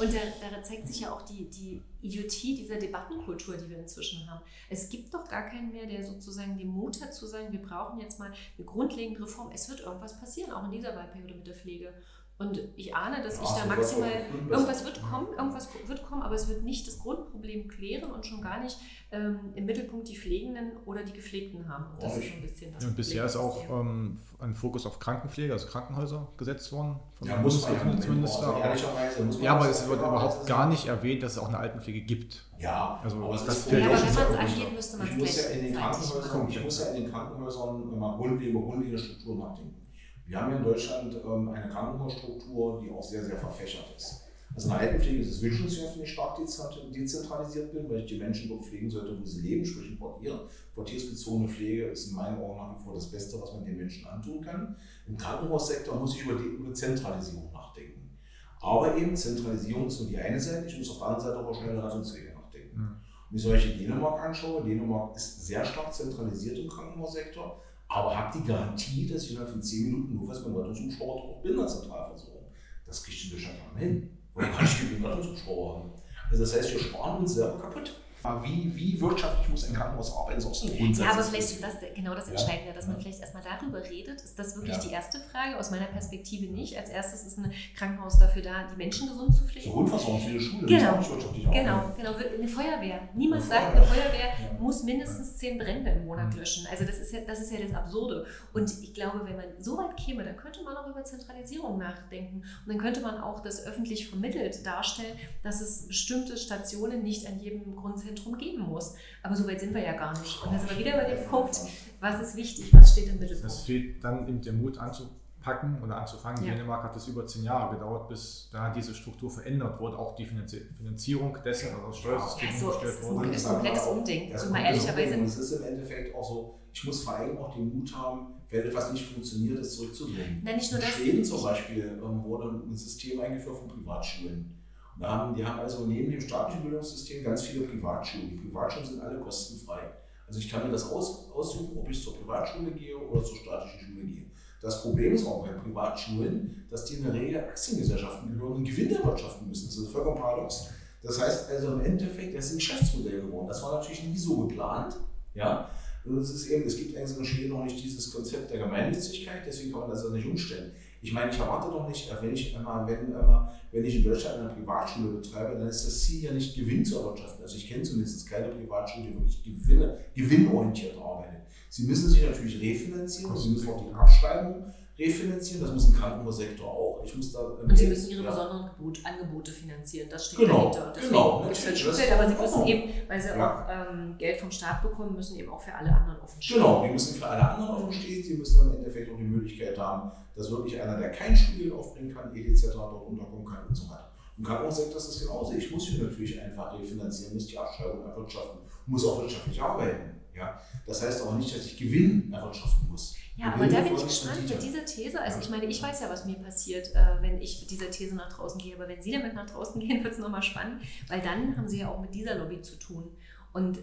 Und 0.00 0.14
da, 0.14 0.18
da 0.50 0.62
zeigt 0.62 0.86
sich 0.88 1.00
ja 1.00 1.12
auch 1.12 1.22
die, 1.22 1.48
die 1.50 1.82
Idiotie 2.06 2.56
dieser 2.56 2.76
Debattenkultur, 2.76 3.56
die 3.56 3.68
wir 3.68 3.78
inzwischen 3.78 4.30
haben. 4.30 4.44
Es 4.68 4.88
gibt 4.88 5.12
doch 5.12 5.28
gar 5.28 5.48
keinen 5.48 5.72
mehr, 5.72 5.86
der 5.86 6.04
sozusagen 6.04 6.56
den 6.56 6.68
Mut 6.68 7.02
hat 7.02 7.14
zu 7.14 7.26
sagen, 7.26 7.52
wir 7.52 7.62
brauchen 7.62 8.00
jetzt 8.00 8.18
mal 8.18 8.32
eine 8.56 8.66
grundlegende 8.66 9.22
Reform. 9.22 9.50
Es 9.52 9.68
wird 9.68 9.80
irgendwas 9.80 10.18
passieren, 10.18 10.52
auch 10.52 10.64
in 10.64 10.72
dieser 10.72 10.94
Wahlperiode 10.94 11.34
mit 11.34 11.46
der 11.46 11.54
Pflege. 11.54 11.94
Und 12.38 12.60
ich 12.76 12.94
ahne, 12.94 13.22
dass 13.22 13.36
Ja, 13.38 13.42
ich 13.44 13.48
es 13.48 13.56
da 13.56 13.64
maximal. 13.66 14.10
Irgendwas 14.50 14.84
wird 14.84 15.00
kommen, 15.00 15.28
irgendwas 15.38 15.68
wird 15.86 16.02
kommen, 16.06 16.20
aber 16.22 16.34
es 16.34 16.46
wird 16.48 16.64
nicht 16.64 16.86
das 16.86 16.98
Grundproblem 16.98 17.66
klären 17.66 18.10
und 18.10 18.26
schon 18.26 18.42
gar 18.42 18.62
nicht 18.62 18.76
ähm, 19.10 19.38
im 19.54 19.64
Mittelpunkt 19.64 20.06
die 20.08 20.16
Pflegenden 20.18 20.72
oder 20.84 21.02
die 21.02 21.14
Gepflegten 21.14 21.66
haben. 21.66 21.86
Und 21.94 22.02
das 22.02 22.12
Ja, 22.16 22.20
ist 22.22 22.32
ein 22.34 22.42
bisschen 22.42 22.74
das 22.74 22.84
Und 22.84 22.94
bisher 22.96 23.24
ist 23.24 23.36
auch 23.36 23.64
ähm, 23.70 24.18
ein 24.38 24.54
Fokus 24.54 24.84
auf 24.84 24.98
Krankenpflege, 24.98 25.50
also 25.54 25.66
Krankenhäuser 25.66 26.28
gesetzt 26.36 26.70
worden. 26.72 27.00
Von 27.14 27.26
Ja, 27.26 27.34
der 27.36 27.42
muss 27.42 27.66
man 27.66 28.02
zumindest. 28.02 28.38
also 28.38 28.58
ehrlicherweise 28.58 29.42
Ja, 29.42 29.54
aber 29.56 29.68
das 29.68 29.80
es 29.84 29.88
wird 29.88 29.98
überhaupt 30.00 30.40
das 30.40 30.46
gar 30.46 30.68
nicht 30.68 30.86
erwähnt, 30.88 31.22
dass 31.22 31.32
es 31.32 31.38
auch 31.38 31.48
eine 31.48 31.56
Altenpflege 31.58 32.02
gibt. 32.02 32.44
Ja, 32.58 33.00
Also, 33.02 33.16
aber 33.16 33.32
das 33.32 33.48
ist 33.48 33.68
fehlt 33.70 33.82
Ja, 33.82 33.88
auch 33.88 33.94
aber 33.94 34.06
schon 34.06 34.16
wenn 34.16 34.36
man 34.36 34.46
es 34.46 34.52
angeht, 34.52 34.74
müsste 34.74 34.96
man 34.98 35.06
Ich 35.06 35.12
es 35.12 35.18
muss 35.18 35.36
ja 35.36 35.42
gleich 35.42 35.58
in 35.58 35.64
den 35.64 35.74
Krankenhäusern, 35.74 36.48
ich 36.50 36.64
muss 36.64 36.80
ja 36.80 36.86
in 36.92 37.02
den 37.02 37.10
Krankenhäusern 37.10 37.98
mal 37.98 38.16
grundlegende, 38.18 38.60
grundlegende 38.60 39.36
nachdenken. 39.38 39.85
Wir 40.26 40.40
haben 40.40 40.50
ja 40.52 40.58
in 40.58 40.64
Deutschland 40.64 41.14
ähm, 41.24 41.48
eine 41.48 41.68
Krankenhausstruktur, 41.68 42.82
die 42.82 42.90
auch 42.90 43.02
sehr, 43.02 43.24
sehr 43.24 43.36
verfächert 43.38 43.94
ist. 43.96 44.22
Also 44.54 44.68
in 44.68 44.74
der 44.74 44.80
Altenpflege 44.80 45.20
ist 45.20 45.30
es 45.30 45.42
wünschenswert, 45.42 45.94
wenn 45.94 46.02
ich 46.04 46.12
stark 46.12 46.36
dezent- 46.38 46.94
dezentralisiert 46.94 47.72
bin, 47.72 47.88
weil 47.90 48.00
ich 48.00 48.06
die 48.06 48.18
Menschen 48.18 48.48
dort 48.48 48.64
pflegen 48.64 48.88
sollte, 48.88 49.18
wo 49.20 49.24
sie 49.24 49.42
leben, 49.42 49.64
sprich 49.64 49.90
im 49.90 49.98
Quartier. 49.98 50.40
Quartiersbezogene 50.74 51.48
Pflege 51.48 51.86
ist 51.88 52.08
in 52.08 52.16
meinen 52.16 52.38
Augen 52.38 52.56
nach 52.56 52.78
wie 52.78 52.82
vor 52.82 52.94
das 52.94 53.10
Beste, 53.10 53.40
was 53.40 53.52
man 53.52 53.64
den 53.64 53.76
Menschen 53.76 54.06
antun 54.06 54.40
kann. 54.40 54.76
Im 55.06 55.16
Krankenhaussektor 55.16 55.96
muss 55.96 56.14
ich 56.16 56.24
über, 56.24 56.38
die, 56.40 56.46
über 56.46 56.72
Zentralisierung 56.72 57.52
nachdenken. 57.52 58.18
Aber 58.60 58.96
eben 58.96 59.14
Zentralisierung 59.14 59.86
ist 59.86 60.00
nur 60.00 60.08
die 60.08 60.18
eine 60.18 60.40
Seite, 60.40 60.66
ich 60.66 60.78
muss 60.78 60.90
auf 60.90 60.98
der 60.98 61.06
anderen 61.08 61.24
Seite 61.26 61.38
aber 61.38 61.48
auch 61.50 61.60
schnelle 61.60 61.84
Rettungswege 61.84 62.32
nachdenken. 62.32 62.80
Mhm. 62.80 62.96
Und 63.30 63.36
ich 63.36 63.42
solche 63.42 63.76
Dänemark 63.76 64.24
anschaue, 64.24 64.64
Dänemark 64.64 65.16
ist 65.16 65.46
sehr 65.46 65.64
stark 65.64 65.92
zentralisiert 65.92 66.58
im 66.58 66.68
Krankenhaussektor, 66.68 67.60
aber 67.88 68.16
hat 68.16 68.34
die 68.34 68.42
Garantie, 68.42 69.06
dass 69.06 69.24
ich 69.24 69.30
innerhalb 69.32 69.50
von 69.50 69.62
10 69.62 69.84
Minuten 69.84 70.14
nur 70.14 70.28
was 70.28 70.42
beim 70.42 70.56
Rettungshubschrauber 70.56 71.12
auch 71.12 71.42
bin 71.42 71.58
als 71.58 71.80
Zentralversorgung. 71.80 72.46
Das 72.84 73.02
in 73.24 73.30
Deutschland 73.30 73.58
gar 73.58 73.74
nicht 73.74 73.82
hin. 73.82 74.18
Oder 74.34 74.48
kann 74.48 74.64
ich 74.64 74.80
genügend 74.80 75.06
Rettungshubschrauber 75.06 75.78
haben? 75.78 75.92
Also 76.30 76.42
das 76.42 76.56
heißt, 76.56 76.72
wir 76.72 76.80
sparen 76.80 77.18
uns 77.18 77.34
selber 77.34 77.58
kaputt. 77.58 78.00
Wie, 78.42 78.72
wie 78.74 79.00
wirtschaftlich 79.00 79.48
muss 79.48 79.68
ein 79.68 79.74
Krankenhaus 79.74 80.12
arbeiten, 80.16 80.38
ist 80.38 80.46
auch 80.46 80.54
so 80.54 80.66
ein 80.66 80.76
Grundsatz. 80.76 81.06
Ja, 81.06 81.12
aber 81.12 81.22
vielleicht 81.22 81.50
ist 81.50 81.62
das 81.62 81.74
genau 81.94 82.12
das. 82.14 82.28
Entscheidende, 82.28 82.72
dass 82.72 82.88
man 82.88 83.00
vielleicht 83.00 83.20
erstmal 83.20 83.44
darüber 83.44 83.82
redet. 83.88 84.20
Ist 84.20 84.36
das 84.36 84.56
wirklich 84.56 84.76
die 84.78 84.90
erste 84.90 85.20
Frage? 85.20 85.56
Aus 85.58 85.70
meiner 85.70 85.86
Perspektive 85.86 86.52
nicht. 86.52 86.76
Als 86.76 86.90
erstes 86.90 87.24
ist 87.24 87.38
ein 87.38 87.52
Krankenhaus 87.76 88.18
dafür 88.18 88.42
da, 88.42 88.64
die 88.72 88.76
Menschen 88.76 89.06
gesund 89.08 89.32
zu 89.32 89.42
So 89.42 89.48
pflegen. 89.48 89.70
Grundversorgung 89.70 90.22
wie 90.26 90.30
eine 90.30 90.40
Schule, 90.40 90.66
Genau. 90.66 90.96
nicht 90.98 91.10
wirtschaftlich 91.10 91.46
arbeiten. 91.46 91.64
Genau, 91.64 91.92
genau. 91.96 92.34
Eine 92.36 92.48
Feuerwehr. 92.48 93.08
Niemand 93.14 93.42
Eine 93.42 93.50
sagt, 93.50 93.76
eine 93.76 93.84
Feuerwehr. 93.86 94.26
Ja. 94.52 94.58
muss 94.58 94.82
mindestens 94.82 95.36
zehn 95.36 95.56
Brände 95.58 95.90
im 95.92 96.06
Monat 96.06 96.32
Mhm. 96.32 96.40
löschen. 96.40 96.66
Also 96.68 96.84
das 96.84 96.98
ist 96.98 97.12
ja 97.12 97.20
das, 97.24 97.38
ist 97.40 97.52
ja 97.52 97.58
das 97.64 97.74
Absurde. 97.74 98.26
Und 98.52 98.72
ich 98.82 98.92
glaube, 98.92 99.20
wenn 99.24 99.36
man 99.36 99.44
so 99.60 99.78
weit 99.78 99.96
käme, 99.96 100.24
dann 100.24 100.36
könnte 100.36 100.62
man 100.64 100.76
auch 100.76 100.88
über 100.88 101.04
Zentralisierung 101.04 101.78
nachdenken. 101.78 102.38
Und 102.38 102.68
dann 102.72 102.78
könnte 102.78 103.00
man 103.02 103.18
auch 103.18 103.38
das 103.40 103.64
öffentlich 103.66 104.08
vermittelt 104.08 104.66
darstellen, 104.66 105.16
dass 105.44 105.60
es 105.60 105.86
bestimmte 105.86 106.36
Stationen 106.36 107.02
nicht 107.04 107.26
an 107.28 107.38
jedem 107.38 107.76
Grundzentrum 108.06 108.38
geben 108.38 108.62
muss. 108.62 108.94
Aber 109.22 109.34
so 109.36 109.46
weit 109.46 109.60
sind 109.60 109.74
wir 109.74 109.82
ja 109.82 109.92
gar 109.92 110.18
nicht. 110.18 110.42
Und 110.42 110.52
da 110.54 110.58
sind 110.58 110.70
wir 110.70 110.78
wieder 110.78 110.96
bei 110.96 111.14
dem 111.14 111.24
Punkt, 111.28 111.58
was 112.00 112.20
ist 112.20 112.36
wichtig, 112.36 112.72
was 112.72 112.92
steht 112.92 113.08
im 113.08 113.14
Es 113.14 113.20
Mittelpunkt. 113.20 113.56
fehlt 113.66 114.04
dann 114.04 114.28
eben 114.28 114.40
der 114.42 114.52
Mut 114.52 114.78
anzupacken 114.78 115.82
oder 115.82 115.96
anzufangen. 115.98 116.44
Ja. 116.44 116.54
Dänemark 116.54 116.84
hat 116.84 116.96
es 116.96 117.08
über 117.08 117.26
zehn 117.26 117.42
Jahre 117.44 117.74
gedauert, 117.74 118.08
bis 118.08 118.48
da 118.52 118.70
diese 118.72 118.94
Struktur 118.94 119.30
verändert 119.30 119.78
wurde, 119.80 119.98
auch 119.98 120.14
die 120.14 120.26
Finanzi 120.26 120.62
Finanzierung 120.76 121.36
dessen, 121.44 121.74
also 121.74 121.86
das 121.88 121.98
Steuersystem 121.98 122.48
Ja, 122.48 122.56
so, 122.56 122.66
umgestellt 122.66 122.92
es 122.94 123.00
ist 123.00 123.06
ein- 123.06 123.14
wurde. 123.16 123.30
ist 123.30 123.46
ein 123.46 123.52
komplettes 123.54 123.86
Umdenken. 123.86 124.32
Das 124.32 124.44
Und 124.46 124.52
mal 124.52 124.62
ehrlicherweise- 124.64 125.14
es 125.22 125.38
ist 125.38 125.52
im 125.52 125.64
Endeffekt 125.64 126.14
auch 126.14 126.28
so, 126.28 126.58
ich 126.72 126.84
muss 126.84 127.02
vor 127.04 127.14
allem 127.16 127.38
auch 127.38 127.54
den 127.54 127.76
Mut 127.78 127.94
haben, 127.96 128.26
wenn 128.50 128.62
etwas 128.62 128.92
nicht 128.92 129.10
funktioniert, 129.12 129.58
es 129.58 129.76
zurückzudrehen. 129.76 130.40
Nein, 130.44 130.56
nicht 130.56 130.70
nur 130.70 130.80
In 130.80 130.86
das. 130.86 130.94
Schweden 130.94 131.24
zum 131.24 131.42
Beispiel 131.42 131.98
ähm, 132.02 132.22
wurde 132.22 132.48
ein 132.48 132.74
System 132.76 133.18
eingeführt 133.20 133.56
von 133.56 133.66
Privatschulen. 133.68 134.55
Haben, 135.00 135.34
die 135.34 135.44
haben 135.44 135.60
also 135.60 135.86
neben 135.86 136.10
dem 136.10 136.20
staatlichen 136.20 136.62
Bildungssystem 136.62 137.24
ganz 137.24 137.42
viele 137.42 137.66
Privatschulen. 137.66 138.30
Die 138.30 138.48
Privatschulen 138.48 138.88
sind 138.88 139.00
alle 139.02 139.20
kostenfrei. 139.20 139.90
Also 140.26 140.40
ich 140.40 140.50
kann 140.50 140.64
mir 140.64 140.72
das 140.72 140.90
aus, 140.90 141.30
aussuchen, 141.32 141.78
ob 141.78 141.88
ich 141.88 142.02
zur 142.02 142.16
Privatschule 142.16 142.70
gehe 142.72 142.96
oder 142.96 143.22
zur 143.22 143.36
staatlichen 143.36 143.80
Schule 143.80 144.06
gehe. 144.06 144.30
Das 144.60 144.82
Problem 144.82 145.12
ist 145.12 145.26
auch 145.26 145.46
bei 145.46 145.52
Privatschulen, 145.52 146.66
dass 146.70 146.86
die 146.86 146.94
in 146.96 147.04
der 147.04 147.12
Regel 147.12 147.40
Aktiengesellschaften 147.40 148.32
gehören 148.32 148.54
und 148.54 148.64
Gewinn 148.64 148.90
erwirtschaften 148.90 149.46
müssen. 149.46 149.66
Das 149.66 149.76
ist 149.76 149.88
vollkommen 149.92 150.18
paradox. 150.18 150.70
Das 151.02 151.20
heißt 151.20 151.50
also 151.50 151.74
im 151.74 151.80
Endeffekt, 151.82 152.36
das 152.36 152.46
ist 152.46 152.52
ein 152.52 152.58
Geschäftsmodell 152.58 153.20
geworden. 153.20 153.48
Das 153.48 153.62
war 153.62 153.74
natürlich 153.74 154.02
nie 154.02 154.16
so 154.16 154.46
geplant. 154.46 154.96
Ja? 155.34 155.70
Und 156.04 156.18
es 156.18 156.30
ist 156.30 156.46
eben, 156.48 156.64
es 156.64 156.76
gibt 156.76 156.96
eigentlich 156.96 157.18
in 157.18 157.24
Schweden 157.24 157.50
noch 157.50 157.64
nicht 157.64 157.82
dieses 157.82 158.12
Konzept 158.12 158.50
der 158.50 158.58
Gemeinnützigkeit, 158.58 159.42
deswegen 159.46 159.72
kann 159.72 159.82
man 159.82 159.90
das 159.90 160.04
auch 160.04 160.10
nicht 160.12 160.26
umstellen. 160.26 160.72
Ich 161.06 161.12
meine, 161.12 161.30
ich 161.30 161.38
erwarte 161.38 161.70
doch 161.70 161.86
nicht, 161.86 162.12
wenn 162.20 162.34
ich 162.34 162.52
immer, 162.52 162.84
wenn, 162.84 163.12
immer, 163.12 163.52
wenn 163.70 163.84
ich 163.84 163.94
in 163.94 164.02
Deutschland 164.02 164.40
eine 164.40 164.48
Privatschule 164.48 165.12
betreibe, 165.12 165.56
dann 165.56 165.68
ist 165.68 165.86
das 165.86 166.02
Ziel 166.02 166.24
ja 166.24 166.32
nicht 166.32 166.56
Gewinn 166.56 166.84
zu 166.84 166.98
erwirtschaften. 166.98 167.44
Also 167.44 167.56
ich 167.56 167.68
kenne 167.68 167.84
zumindest 167.84 168.28
keine 168.28 168.48
Privatschule, 168.48 169.06
die 169.06 169.14
wirklich 169.14 169.44
Gewinne, 169.44 169.98
gewinnorientiert 170.16 170.98
arbeitet. 170.98 171.42
Sie 171.68 171.84
müssen 171.86 172.10
sich 172.10 172.24
natürlich 172.24 172.60
refinanzieren, 172.60 173.36
Sie 173.36 173.50
müssen 173.50 173.68
auch 173.68 173.88
die 173.88 173.94
Abschreibung 173.94 174.64
refinanzieren, 174.98 175.62
das 175.62 175.72
muss 175.72 175.88
ein 175.88 175.94
Krankenhaussektor 175.94 176.66
auch. 176.66 177.02
Ich 177.04 177.14
muss 177.14 177.32
da, 177.32 177.40
und 177.40 177.76
Sie 177.76 177.86
müssen 177.86 178.10
Ihre 178.10 178.24
ja. 178.24 178.30
besonderen 178.30 178.70
Angebote 179.04 179.52
finanzieren, 179.52 180.08
das 180.10 180.26
steht 180.26 180.40
genau, 180.40 180.70
dahinter. 180.70 180.92
Deswegen 180.94 181.12
genau, 181.12 181.44
natürlich. 181.44 181.84
Das 181.84 182.12
aber 182.12 182.28
Sie 182.28 182.34
müssen 182.34 182.66
eben, 182.66 182.92
weil 183.08 183.20
Sie 183.20 183.28
ja. 183.28 183.54
auch 183.54 183.92
ähm, 183.92 184.14
Geld 184.18 184.40
vom 184.40 184.50
Staat 184.50 184.82
bekommen, 184.82 185.14
müssen 185.14 185.38
eben 185.38 185.50
auch 185.50 185.60
für 185.60 185.74
alle 185.74 185.90
anderen 185.90 186.20
offen 186.22 186.40
stehen. 186.40 186.56
Genau, 186.56 186.82
wir 186.82 186.90
müssen 186.90 187.14
für 187.16 187.26
alle 187.26 187.50
anderen 187.50 187.76
offen 187.76 187.92
stehen. 187.92 188.22
Sie 188.24 188.34
müssen 188.34 188.68
im 188.68 188.78
Endeffekt 188.78 189.12
auch 189.12 189.16
die 189.16 189.24
Möglichkeit 189.24 189.78
haben, 189.78 190.10
dass 190.34 190.50
wirklich 190.50 190.80
einer, 190.80 190.98
der 190.98 191.10
kein 191.10 191.36
Studium 191.36 191.78
aufbringen 191.78 192.14
kann, 192.14 192.34
etc., 192.34 192.68
dort 192.72 193.06
unterkommen 193.06 193.44
kann 193.44 193.66
und 193.68 193.74
so 193.74 193.88
weiter. 193.90 194.10
Im 194.38 194.44
Krankenhaussektor 194.44 194.96
ist 194.96 195.08
das 195.08 195.20
genauso. 195.20 195.52
Ich 195.54 195.70
muss 195.70 195.90
mich 195.90 196.02
natürlich 196.02 196.40
einfach 196.40 196.78
refinanzieren, 196.78 197.34
muss 197.34 197.46
die 197.46 197.58
Abschreibung 197.58 198.04
erwirtschaften, 198.04 198.60
muss 198.86 199.06
auch 199.06 199.20
wirtschaftlich 199.20 199.60
arbeiten. 199.60 200.20
Ja? 200.34 200.60
Das 200.86 201.02
heißt 201.02 201.26
aber 201.26 201.36
nicht, 201.36 201.54
dass 201.56 201.64
ich 201.64 201.76
Gewinn 201.76 202.32
erwirtschaften 202.32 202.88
muss. 202.90 203.14
Ja, 203.36 203.52
aber 203.52 203.66
da 203.66 203.80
bin 203.80 203.94
ich 203.94 204.02
gespannt 204.02 204.48
mit 204.48 204.62
dieser 204.62 204.84
These. 204.84 205.20
Also 205.20 205.40
ich 205.40 205.50
meine, 205.50 205.66
ich 205.66 205.82
weiß 205.82 206.00
ja, 206.00 206.08
was 206.08 206.24
mir 206.24 206.36
passiert, 206.36 206.94
äh, 206.94 207.20
wenn 207.20 207.40
ich 207.40 207.60
mit 207.60 207.70
dieser 207.70 207.90
These 207.90 208.14
nach 208.14 208.32
draußen 208.32 208.58
gehe. 208.58 208.74
Aber 208.74 208.88
wenn 208.88 209.02
Sie 209.02 209.12
damit 209.12 209.34
nach 209.34 209.48
draußen 209.48 209.78
gehen, 209.86 210.02
wird 210.02 210.14
es 210.14 210.20
nochmal 210.20 210.42
spannend, 210.42 210.82
weil 211.08 211.20
dann 211.20 211.56
haben 211.56 211.68
Sie 211.68 211.80
ja 211.80 211.90
auch 211.90 212.00
mit 212.00 212.14
dieser 212.14 212.36
Lobby 212.36 212.62
zu 212.62 212.78
tun. 212.78 213.10
Und 213.52 213.78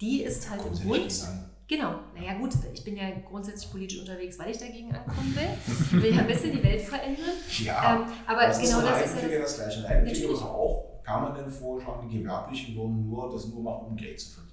die 0.00 0.22
ist 0.22 0.50
halt 0.50 0.62
im 0.66 0.88
Grund. 0.88 1.24
Genau, 1.66 2.00
naja 2.16 2.36
gut, 2.36 2.50
ich 2.74 2.82
bin 2.82 2.96
ja 2.96 3.10
grundsätzlich 3.28 3.70
politisch 3.70 4.00
unterwegs, 4.00 4.36
weil 4.40 4.50
ich 4.50 4.58
dagegen 4.58 4.92
ankommen 4.92 5.36
will. 5.36 5.50
Ich 5.68 6.02
will 6.02 6.14
ja 6.16 6.22
ein 6.22 6.26
bisschen 6.26 6.50
die 6.50 6.62
Welt 6.64 6.82
verändern. 6.82 7.30
Ja, 7.62 7.94
ähm, 7.94 8.12
aber 8.26 8.48
das 8.48 8.58
genau 8.58 8.80
ist 8.80 8.86
das 8.88 9.14
ist 9.14 9.22
ja 9.22 9.38
das, 9.38 9.56
das 9.56 9.78
Gleiche. 9.78 9.86
Ein 9.86 10.42
auch 10.42 11.02
permanent 11.04 11.52
vorschlagen, 11.52 12.08
die 12.08 12.18
Gewerblichen 12.18 12.76
wollen 12.76 13.08
nur 13.08 13.30
das 13.30 13.46
nur 13.46 13.62
machen, 13.62 13.86
um 13.86 13.96
Geld 13.96 14.18
zu 14.18 14.30
verdienen. 14.30 14.49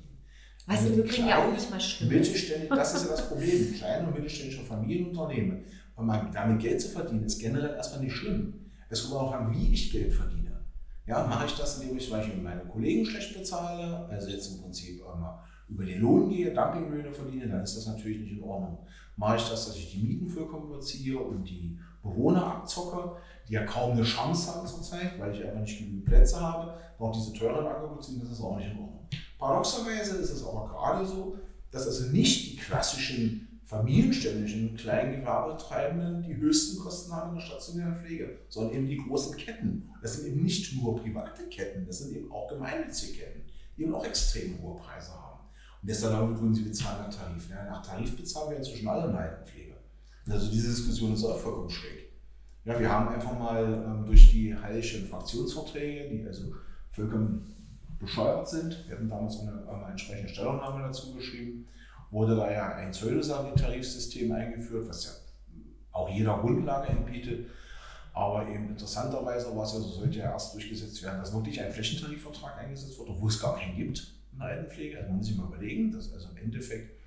Was 0.68 0.86
im 0.86 1.00
Übrigen 1.00 1.28
ja 1.28 1.44
auch 1.44 1.52
nicht 1.52 1.72
mal 1.72 1.80
schlimm 1.80 2.10
Mittelständig, 2.10 2.70
das 2.70 2.94
ist 2.94 3.06
ja 3.06 3.12
das 3.12 3.30
Problem. 3.30 3.74
Kleine 3.74 4.08
und 4.08 4.14
mittelständische 4.14 4.64
Familienunternehmen. 4.64 5.64
Und 5.96 6.08
damit 6.34 6.60
Geld 6.62 6.82
zu 6.82 6.90
verdienen, 6.90 7.24
ist 7.24 7.40
generell 7.40 7.76
erstmal 7.76 8.02
nicht 8.02 8.14
schlimm. 8.14 8.54
Es 8.90 9.04
kommt 9.04 9.16
auch 9.16 9.32
an, 9.34 9.52
wie 9.54 9.74
ich 9.74 9.92
Geld 9.92 10.14
verdiene. 10.14 10.60
Ja, 11.06 11.26
mache 11.26 11.46
ich 11.46 11.56
das, 11.56 11.80
indem 11.80 11.98
ich 11.98 12.04
zum 12.04 12.18
Beispiel 12.18 12.42
meine 12.42 12.66
Kollegen 12.66 13.06
schlecht 13.06 13.34
bezahle, 13.34 14.08
also 14.10 14.30
jetzt 14.30 14.54
im 14.54 14.62
Prinzip 14.62 15.00
mal 15.00 15.42
über 15.70 15.86
den 15.86 16.02
Lohn 16.02 16.30
gehe, 16.30 16.54
Dumpinglöhne 16.54 17.12
verdiene, 17.12 17.48
dann 17.48 17.64
ist 17.64 17.78
das 17.78 17.88
natürlich 17.88 18.20
nicht 18.20 18.34
in 18.34 18.44
Ordnung. 18.44 18.80
Mache 19.16 19.38
ich 19.38 19.50
das, 19.50 19.68
dass 19.68 19.76
ich 19.78 19.92
die 19.92 20.04
Mieten 20.04 20.28
vollkommen 20.28 20.68
überziehe 20.68 21.18
und 21.18 21.46
die 21.46 21.80
Bewohner 22.04 22.46
abzocke, 22.46 23.18
die 23.48 23.54
ja 23.54 23.66
kaum 23.66 23.94
eine 23.94 24.04
Chance 24.04 24.54
haben 24.54 24.68
zurzeit, 24.68 25.18
weil 25.18 25.34
ich 25.34 25.44
einfach 25.44 25.62
nicht 25.62 25.80
genügend 25.80 26.06
Plätze 26.06 26.40
habe, 26.40 26.78
auch 27.00 27.12
diese 27.12 27.34
teuren 27.34 27.66
Angebote 27.66 28.06
ziehen, 28.06 28.20
das 28.20 28.32
ist 28.32 28.42
auch 28.42 28.58
nicht 28.58 28.72
in 28.72 28.80
Ordnung. 28.80 29.08
Paradoxerweise 29.38 30.18
ist 30.18 30.32
es 30.32 30.46
aber 30.46 30.68
gerade 30.68 31.06
so, 31.06 31.38
dass 31.72 31.86
also 31.86 32.10
nicht 32.12 32.52
die 32.52 32.56
klassischen 32.58 33.48
familienständischen 33.68 34.78
Kleingewerbetreibenden 34.78 36.24
die 36.24 36.38
höchsten 36.38 36.80
Kosten 36.80 37.12
haben 37.12 37.32
in 37.32 37.36
der 37.36 37.46
stationären 37.46 37.98
Pflege, 37.98 38.40
sondern 38.48 38.74
eben 38.74 38.88
die 38.88 38.98
großen 38.98 39.36
Ketten. 39.36 39.90
Das 40.02 40.16
sind 40.16 40.28
eben 40.28 40.42
nicht 40.42 40.74
nur 40.76 40.96
private 40.96 41.44
Ketten, 41.50 41.86
das 41.86 42.00
sind 42.00 42.16
eben 42.16 42.32
auch 42.32 42.48
gemeinnützige 42.48 43.20
Ketten, 43.20 43.42
die 43.76 43.84
eben 43.84 43.94
auch 43.94 44.06
extrem 44.06 44.62
hohe 44.62 44.80
Preise 44.80 45.12
haben. 45.12 45.40
Und 45.82 45.90
deshalb 45.90 46.14
würden 46.14 46.56
sie 46.56 46.64
bezahlen 46.64 47.08
nach 47.08 47.14
Tarif. 47.14 47.50
Ja, 47.50 47.66
nach 47.66 47.86
Tarif 47.86 48.16
bezahlen 48.16 48.52
wir 48.52 48.58
inzwischen 48.58 48.88
alle 48.88 49.14
Altenpflege. 49.14 49.76
Also 50.30 50.50
diese 50.50 50.70
Diskussion 50.70 51.14
ist 51.14 51.26
auch 51.26 51.38
vollkommen 51.38 51.70
schräg. 51.70 52.14
Ja, 52.64 52.80
wir 52.80 52.90
haben 52.90 53.10
einfach 53.10 53.38
mal 53.38 53.64
ähm, 53.64 54.06
durch 54.06 54.32
die 54.32 54.56
heilischen 54.56 55.08
Fraktionsverträge, 55.08 56.10
die 56.10 56.26
also 56.26 56.54
vollkommen 56.92 57.54
bescheuert 58.00 58.48
sind. 58.48 58.88
Wir 58.88 58.96
hatten 58.96 59.10
damals 59.10 59.40
eine, 59.40 59.68
eine 59.68 59.92
entsprechende 59.92 60.30
Stellungnahme 60.30 60.84
dazu 60.84 61.14
geschrieben. 61.14 61.68
Wurde 62.12 62.36
da 62.36 62.52
ja 62.52 62.76
ein 62.76 62.92
Pseudotarifsystem 62.92 64.32
eingeführt, 64.32 64.88
was 64.88 65.06
ja 65.06 65.12
auch 65.92 66.10
jeder 66.10 66.38
Grundlage 66.38 66.90
entbietet. 66.90 67.48
Aber 68.14 68.48
eben 68.48 68.70
interessanterweise 68.70 69.56
war 69.56 69.64
es 69.64 69.74
ja 69.74 69.80
so, 69.80 69.90
sollte 69.90 70.20
ja 70.20 70.32
erst 70.32 70.54
durchgesetzt 70.54 71.04
werden, 71.04 71.20
dass 71.20 71.34
wirklich 71.34 71.62
ein 71.62 71.72
Flächentarifvertrag 71.72 72.58
eingesetzt 72.58 72.98
wird, 72.98 73.10
obwohl 73.10 73.30
es 73.30 73.40
gar 73.40 73.58
keinen 73.58 73.76
gibt 73.76 74.14
in 74.32 74.40
der 74.40 74.48
Altenpflege. 74.48 74.98
Also 74.98 75.10
man 75.10 75.18
muss 75.18 75.28
sich 75.28 75.38
mal 75.38 75.48
überlegen, 75.48 75.92
dass 75.92 76.12
also 76.14 76.30
im 76.30 76.38
Endeffekt 76.38 76.98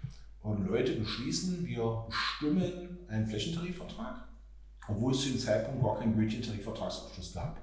Leute 0.42 0.92
beschließen, 0.94 1.66
wir 1.66 2.04
bestimmen 2.06 2.98
einen 3.08 3.26
Flächentarifvertrag, 3.26 4.28
obwohl 4.88 5.12
es 5.12 5.22
zu 5.22 5.30
dem 5.30 5.38
Zeitpunkt 5.38 5.82
gar 5.82 5.98
keinen 5.98 6.14
gültigen 6.14 6.42
Tarifvertragsabschluss 6.42 7.34
gab. 7.34 7.60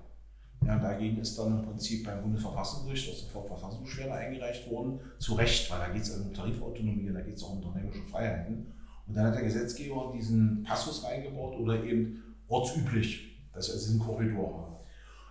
Ja, 0.66 0.78
dagegen 0.80 1.20
ist 1.20 1.38
dann 1.38 1.60
im 1.60 1.66
Prinzip 1.66 2.06
beim 2.06 2.22
Bundesverfassungsgericht 2.22 3.10
aus 3.12 3.24
der 3.24 3.42
Verfassungsbeschwerde 3.42 4.14
eingereicht 4.14 4.70
worden. 4.70 5.00
Zu 5.20 5.36
Recht, 5.36 5.70
weil 5.72 5.80
da 5.80 5.90
geht 5.90 6.02
es 6.02 6.10
um 6.10 6.34
Tarifautonomie, 6.34 7.12
da 7.14 7.22
geht 7.22 7.36
es 7.36 7.44
auch 7.44 7.52
um 7.52 7.64
unternehmerische 7.64 8.04
Freiheiten. 8.04 8.74
Und 9.08 9.16
dann 9.16 9.28
hat 9.28 9.36
der 9.36 9.44
Gesetzgeber 9.44 10.12
diesen 10.16 10.64
Passus 10.64 11.04
reingebaut 11.04 11.58
oder 11.58 11.84
eben 11.84 12.36
ortsüblich, 12.48 13.38
dass 13.54 13.70
wir 13.70 13.76
diesen 13.76 14.00
Korridor 14.00 14.58
haben. 14.58 14.76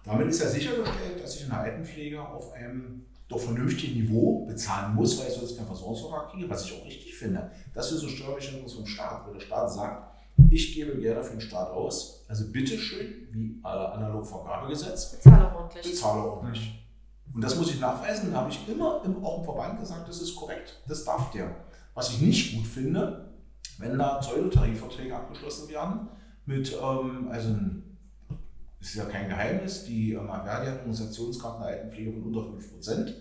Damit 0.04 0.28
ist 0.28 0.40
ja 0.40 0.48
sichergestellt, 0.48 1.22
dass 1.22 1.36
ich 1.36 1.42
in 1.42 1.50
der 1.50 1.60
Altenpflege 1.60 2.20
auf 2.22 2.52
einem 2.52 3.04
doch 3.28 3.40
vernünftigen 3.40 4.00
Niveau 4.00 4.46
bezahlen 4.46 4.94
muss, 4.94 5.18
weil 5.18 5.28
ich 5.28 5.34
sonst 5.34 5.56
keinen 5.56 5.66
Versorgungsvertrag 5.66 6.30
kriege, 6.30 6.48
was 6.48 6.64
ich 6.64 6.80
auch 6.80 6.86
richtig 6.86 7.14
finde. 7.14 7.50
Das 7.74 7.90
ist 7.90 8.00
so 8.00 8.08
steuerlich 8.08 8.48
vom 8.72 8.86
Staat, 8.86 9.26
weil 9.26 9.34
der 9.34 9.40
Staat 9.40 9.72
sagt, 9.72 10.15
ich 10.50 10.74
gebe 10.74 10.98
Gelder 10.98 11.22
für 11.22 11.32
den 11.32 11.40
Staat 11.40 11.70
aus. 11.70 12.24
Also 12.28 12.50
bitteschön, 12.50 13.28
wie 13.32 13.58
analog 13.62 14.26
Vergabegesetz. 14.26 15.12
Bezahle 15.12 15.54
ordentlich. 15.54 15.82
Bezahle 15.82 16.22
ordentlich. 16.22 16.86
Und 17.34 17.42
das 17.42 17.56
muss 17.56 17.70
ich 17.70 17.80
nachweisen. 17.80 18.32
Da 18.32 18.40
habe 18.40 18.50
ich 18.50 18.68
immer 18.68 19.02
im, 19.04 19.24
auch 19.24 19.38
im 19.38 19.44
Verband 19.44 19.80
gesagt, 19.80 20.08
das 20.08 20.20
ist 20.20 20.36
korrekt. 20.36 20.80
Das 20.88 21.04
darf 21.04 21.30
der. 21.30 21.54
Was 21.94 22.10
ich 22.10 22.20
nicht 22.20 22.56
gut 22.56 22.66
finde, 22.66 23.32
wenn 23.78 23.98
da 23.98 24.18
Pseudotarifverträge 24.18 25.14
abgeschlossen 25.14 25.68
werden 25.68 26.08
mit, 26.46 26.74
ähm, 26.82 27.28
also 27.30 27.54
ist 28.80 28.94
ja 28.94 29.04
kein 29.04 29.28
Geheimnis, 29.28 29.84
die 29.84 30.12
ähm, 30.12 30.26
Verdi 30.26 30.66
hat 30.66 30.78
Organisationskarten 30.78 31.62
der 31.62 31.70
Altenpflege 31.70 32.12
von 32.12 32.22
unter 32.22 32.40
5%, 32.40 33.12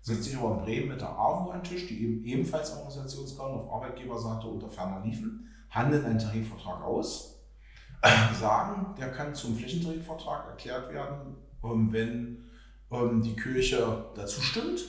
setzt 0.00 0.24
sich 0.24 0.36
aber 0.36 0.58
in 0.58 0.64
Bremen 0.64 0.88
mit 0.88 1.00
der 1.00 1.10
AWO 1.10 1.50
an 1.50 1.62
den 1.62 1.70
Tisch, 1.70 1.86
die 1.86 2.02
eben 2.02 2.24
ebenfalls 2.24 2.72
Organisationskarten 2.72 3.56
auf 3.56 3.72
Arbeitgeberseite 3.72 4.46
unter 4.46 4.68
ferner 4.68 5.04
liefen 5.04 5.48
handeln 5.72 6.04
einen 6.04 6.18
Tarifvertrag 6.18 6.82
aus, 6.82 7.40
äh, 8.02 8.34
sagen, 8.38 8.94
der 8.98 9.10
kann 9.10 9.34
zum 9.34 9.56
Flächentarifvertrag 9.56 10.48
erklärt 10.48 10.92
werden, 10.92 11.36
ähm, 11.64 11.92
wenn 11.92 12.44
ähm, 12.90 13.22
die 13.22 13.34
Kirche 13.34 14.06
dazu 14.14 14.40
stimmt. 14.40 14.80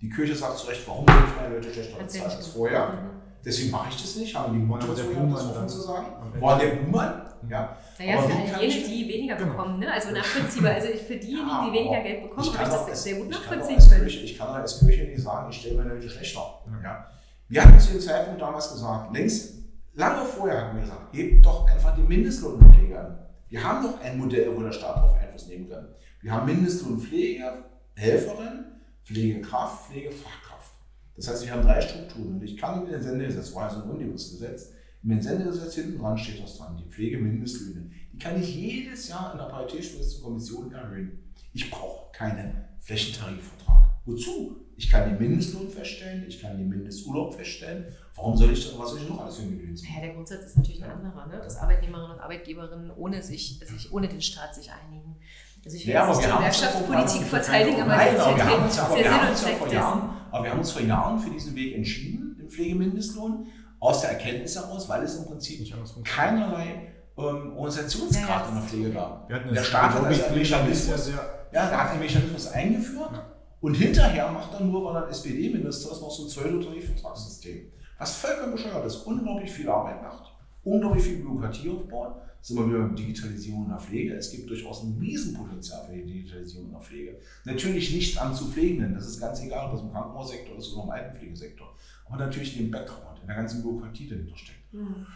Die 0.00 0.10
Kirche 0.10 0.34
sagt 0.34 0.58
zu 0.58 0.66
Recht, 0.66 0.86
warum 0.86 1.06
soll 1.06 1.22
ich 1.28 1.36
meine 1.40 1.54
Leute 1.54 1.72
schlechter 1.72 1.98
bezahlen 1.98 2.36
als 2.36 2.46
vorher? 2.48 2.88
Mhm. 2.88 3.10
Deswegen 3.44 3.70
mache 3.70 3.88
ich 3.90 4.00
das 4.00 4.16
nicht, 4.16 4.34
haben 4.34 4.52
die 4.52 4.64
Motivation, 4.64 5.30
das 5.32 5.46
offen 5.46 5.68
zu 5.68 5.80
sagen. 5.80 6.06
War 6.40 6.58
der 6.58 6.76
Buhmann? 6.76 7.22
Ja. 7.48 7.76
Naja, 7.98 8.18
Aber 8.18 8.28
für 8.28 8.54
all 8.54 8.64
jene, 8.64 8.88
die 8.88 9.08
weniger 9.08 9.38
ja. 9.38 9.44
bekommen, 9.44 9.80
ne? 9.80 9.92
also 9.92 10.12
nachvollziehbar. 10.12 10.74
Also 10.74 10.88
für 10.88 11.16
diejenigen, 11.16 11.48
ja, 11.48 11.66
die 11.66 11.72
weniger 11.72 12.00
Geld 12.00 12.22
bekommen, 12.22 12.46
habe 12.46 12.62
ich 12.62 12.68
das 12.68 12.86
als, 12.86 13.02
sehr 13.02 13.16
gut 13.16 13.30
nachvollziehen. 13.30 13.78
Ich 14.06 14.38
kann 14.38 14.48
als 14.48 14.78
Kirche 14.78 15.04
nicht 15.04 15.22
sagen, 15.22 15.50
ich 15.50 15.56
stelle 15.56 15.76
meine 15.76 15.94
Leute 15.94 16.08
schlechter. 16.08 16.60
Ja. 16.82 17.06
Wir 17.48 17.64
hatten 17.64 17.80
zu 17.80 17.92
dem 17.92 18.00
Zeitpunkt 18.00 18.40
damals 18.40 18.72
gesagt, 18.72 19.12
längst 19.12 19.61
Lange 19.94 20.24
vorher 20.24 20.62
hatten 20.62 20.76
wir 20.76 20.82
gesagt, 20.82 21.14
hebt 21.14 21.44
doch 21.44 21.68
einfach 21.68 21.94
die 21.94 22.02
Mindestlohnpflege 22.02 22.98
an. 22.98 23.18
Wir 23.48 23.62
haben 23.62 23.82
doch 23.82 24.00
ein 24.00 24.18
Modell, 24.18 24.56
wo 24.56 24.62
der 24.62 24.72
Staat 24.72 24.96
darauf 24.96 25.18
Einfluss 25.18 25.48
nehmen 25.48 25.68
kann. 25.68 25.88
Wir 26.22 26.32
haben 26.32 26.46
Mindestlohnpflege, 26.46 27.64
Helferin, 27.94 28.64
Pflegekraft, 29.04 29.86
Pflegefachkraft. 29.90 30.72
Das 31.14 31.28
heißt, 31.28 31.44
wir 31.44 31.52
haben 31.52 31.62
drei 31.62 31.80
Strukturen. 31.80 32.34
Und 32.34 32.42
ich 32.42 32.56
kann 32.56 32.86
in 32.86 32.92
den 32.92 33.02
Sendegesetz, 33.02 33.54
war 33.54 33.68
so 33.68 33.82
ein 33.82 33.90
Unibusgesetz, 33.90 34.72
in 35.02 35.10
den 35.10 35.20
Sendegesetz 35.20 35.74
hinten 35.74 35.98
dran 35.98 36.16
steht 36.16 36.42
das 36.42 36.56
dran, 36.56 36.76
die 36.76 36.88
Pflegemindestlöhne. 36.88 37.90
Die 38.12 38.18
kann 38.18 38.40
ich 38.40 38.54
jedes 38.54 39.08
Jahr 39.08 39.32
in 39.32 39.38
der 39.38 39.46
Paritätischen 39.46 40.22
Kommission 40.22 40.72
erhöhen. 40.72 41.34
Ich 41.52 41.70
brauche 41.70 42.12
keinen 42.12 42.64
Flächentarifvertrag. 42.80 43.91
Wozu? 44.04 44.56
Ich 44.76 44.90
kann 44.90 45.08
den 45.08 45.18
Mindestlohn 45.18 45.68
feststellen, 45.68 46.24
ich 46.26 46.40
kann 46.40 46.58
den 46.58 46.68
Mindesturlaub 46.68 47.34
feststellen. 47.34 47.86
Warum 48.16 48.36
soll 48.36 48.52
ich, 48.52 48.76
was 48.76 48.90
soll 48.90 49.00
ich 49.00 49.08
noch 49.08 49.20
alles 49.20 49.36
für 49.36 49.42
ein 49.42 49.76
Ja, 49.76 50.00
der 50.00 50.14
Grundsatz 50.14 50.46
ist 50.46 50.56
natürlich 50.56 50.82
ein 50.82 50.90
anderer, 50.90 51.26
ne? 51.26 51.38
dass 51.38 51.56
Arbeitnehmerinnen 51.56 52.16
und 52.16 52.20
Arbeitgeberinnen 52.20 52.90
ohne, 52.96 53.22
sich, 53.22 53.60
sich, 53.60 53.92
ohne 53.92 54.08
den 54.08 54.20
Staat 54.20 54.54
sich 54.56 54.70
einigen. 54.72 55.16
Also 55.64 55.76
ich 55.76 55.86
will 55.86 55.94
ja, 55.94 56.08
jetzt 56.08 56.16
nicht 56.16 56.28
die 56.28 56.36
Gewerkschaftspolitik 56.36 57.22
verteidigen, 57.22 57.82
aber 57.82 57.96
Nein, 57.96 58.18
aber 58.18 58.36
wir 58.36 58.44
haben 58.44 58.64
uns, 58.64 58.78
aber 58.78 58.96
wir 58.96 59.20
haben 59.20 59.30
uns 59.30 59.42
ja 59.42 59.48
vor 59.54 59.72
Jahren, 59.72 60.10
aber 60.32 60.44
wir 60.44 60.50
haben 60.50 60.58
uns 60.58 60.72
vor 60.72 60.82
Jahren 60.82 61.20
für 61.20 61.30
diesen 61.30 61.54
Weg 61.54 61.76
entschieden, 61.76 62.36
den 62.36 62.50
Pflegemindestlohn, 62.50 63.46
aus 63.78 64.00
der 64.00 64.10
Erkenntnis 64.10 64.56
heraus, 64.56 64.88
weil 64.88 65.04
es 65.04 65.16
im 65.16 65.26
Prinzip 65.26 65.60
keinerlei 66.04 66.92
ähm, 67.16 67.52
Organisationsgrad 67.56 68.28
ja, 68.28 68.48
in 68.48 68.54
der 68.54 68.62
Pflege 68.64 68.90
gab. 68.90 69.28
Der 69.28 69.62
Staat 69.62 69.94
hat 69.94 70.04
also 70.04 70.24
einen 70.24 70.38
Mechanismus, 70.38 71.10
ja, 71.10 71.24
der 71.52 71.80
hat 71.80 71.90
einen 71.90 72.00
Mechanismus 72.00 72.48
eingeführt. 72.48 73.10
Ja 73.12 73.31
und 73.62 73.74
hinterher 73.74 74.30
macht 74.30 74.52
er 74.52 74.60
nur, 74.66 74.84
weil 74.84 75.02
er 75.02 75.08
SPD-Minister 75.08 75.92
ist, 75.92 76.00
noch 76.02 76.10
so 76.10 76.24
ein 76.24 76.28
Pseudo-Tarifvertragssystem. 76.28 77.72
Was 77.98 78.16
vollkommen 78.16 78.52
bescheuert 78.52 78.84
ist, 78.84 78.96
unglaublich 79.06 79.50
viel 79.50 79.68
Arbeit 79.68 80.02
macht. 80.02 80.32
unglaublich 80.64 81.04
viel 81.04 81.18
Bürokratie 81.18 81.70
aufbauen. 81.70 82.14
Das 82.38 82.48
sind 82.48 82.56
wir 82.56 82.68
wieder 82.68 82.78
mit 82.80 82.98
Digitalisierung 82.98 83.64
in 83.64 83.70
der 83.70 83.78
Pflege. 83.78 84.14
Es 84.14 84.30
gibt 84.30 84.50
durchaus 84.50 84.82
ein 84.82 84.98
Riesenpotenzial 84.98 85.86
für 85.86 85.92
die 85.94 86.04
Digitalisierung 86.04 86.66
in 86.66 86.72
der 86.72 86.80
Pflege. 86.80 87.18
Natürlich 87.44 87.94
nicht 87.94 88.20
an 88.20 88.34
zu 88.34 88.46
Pflegenden, 88.46 88.94
das 88.94 89.06
ist 89.06 89.20
ganz 89.20 89.40
egal, 89.42 89.66
ob 89.66 89.72
das 89.72 89.82
im 89.82 89.92
Krankenhaussektor 89.92 90.56
ist 90.58 90.72
oder 90.72 90.84
im 90.84 90.90
Altenpflegesektor. 90.90 91.74
Aber 92.06 92.16
natürlich 92.16 92.56
in 92.58 92.66
dem 92.66 92.70
Background, 92.72 93.20
in 93.20 93.26
der 93.28 93.36
ganzen 93.36 93.62
Bürokratie 93.62 94.08
dahinter 94.08 94.36
steckt. 94.36 94.72
Mhm. 94.74 95.06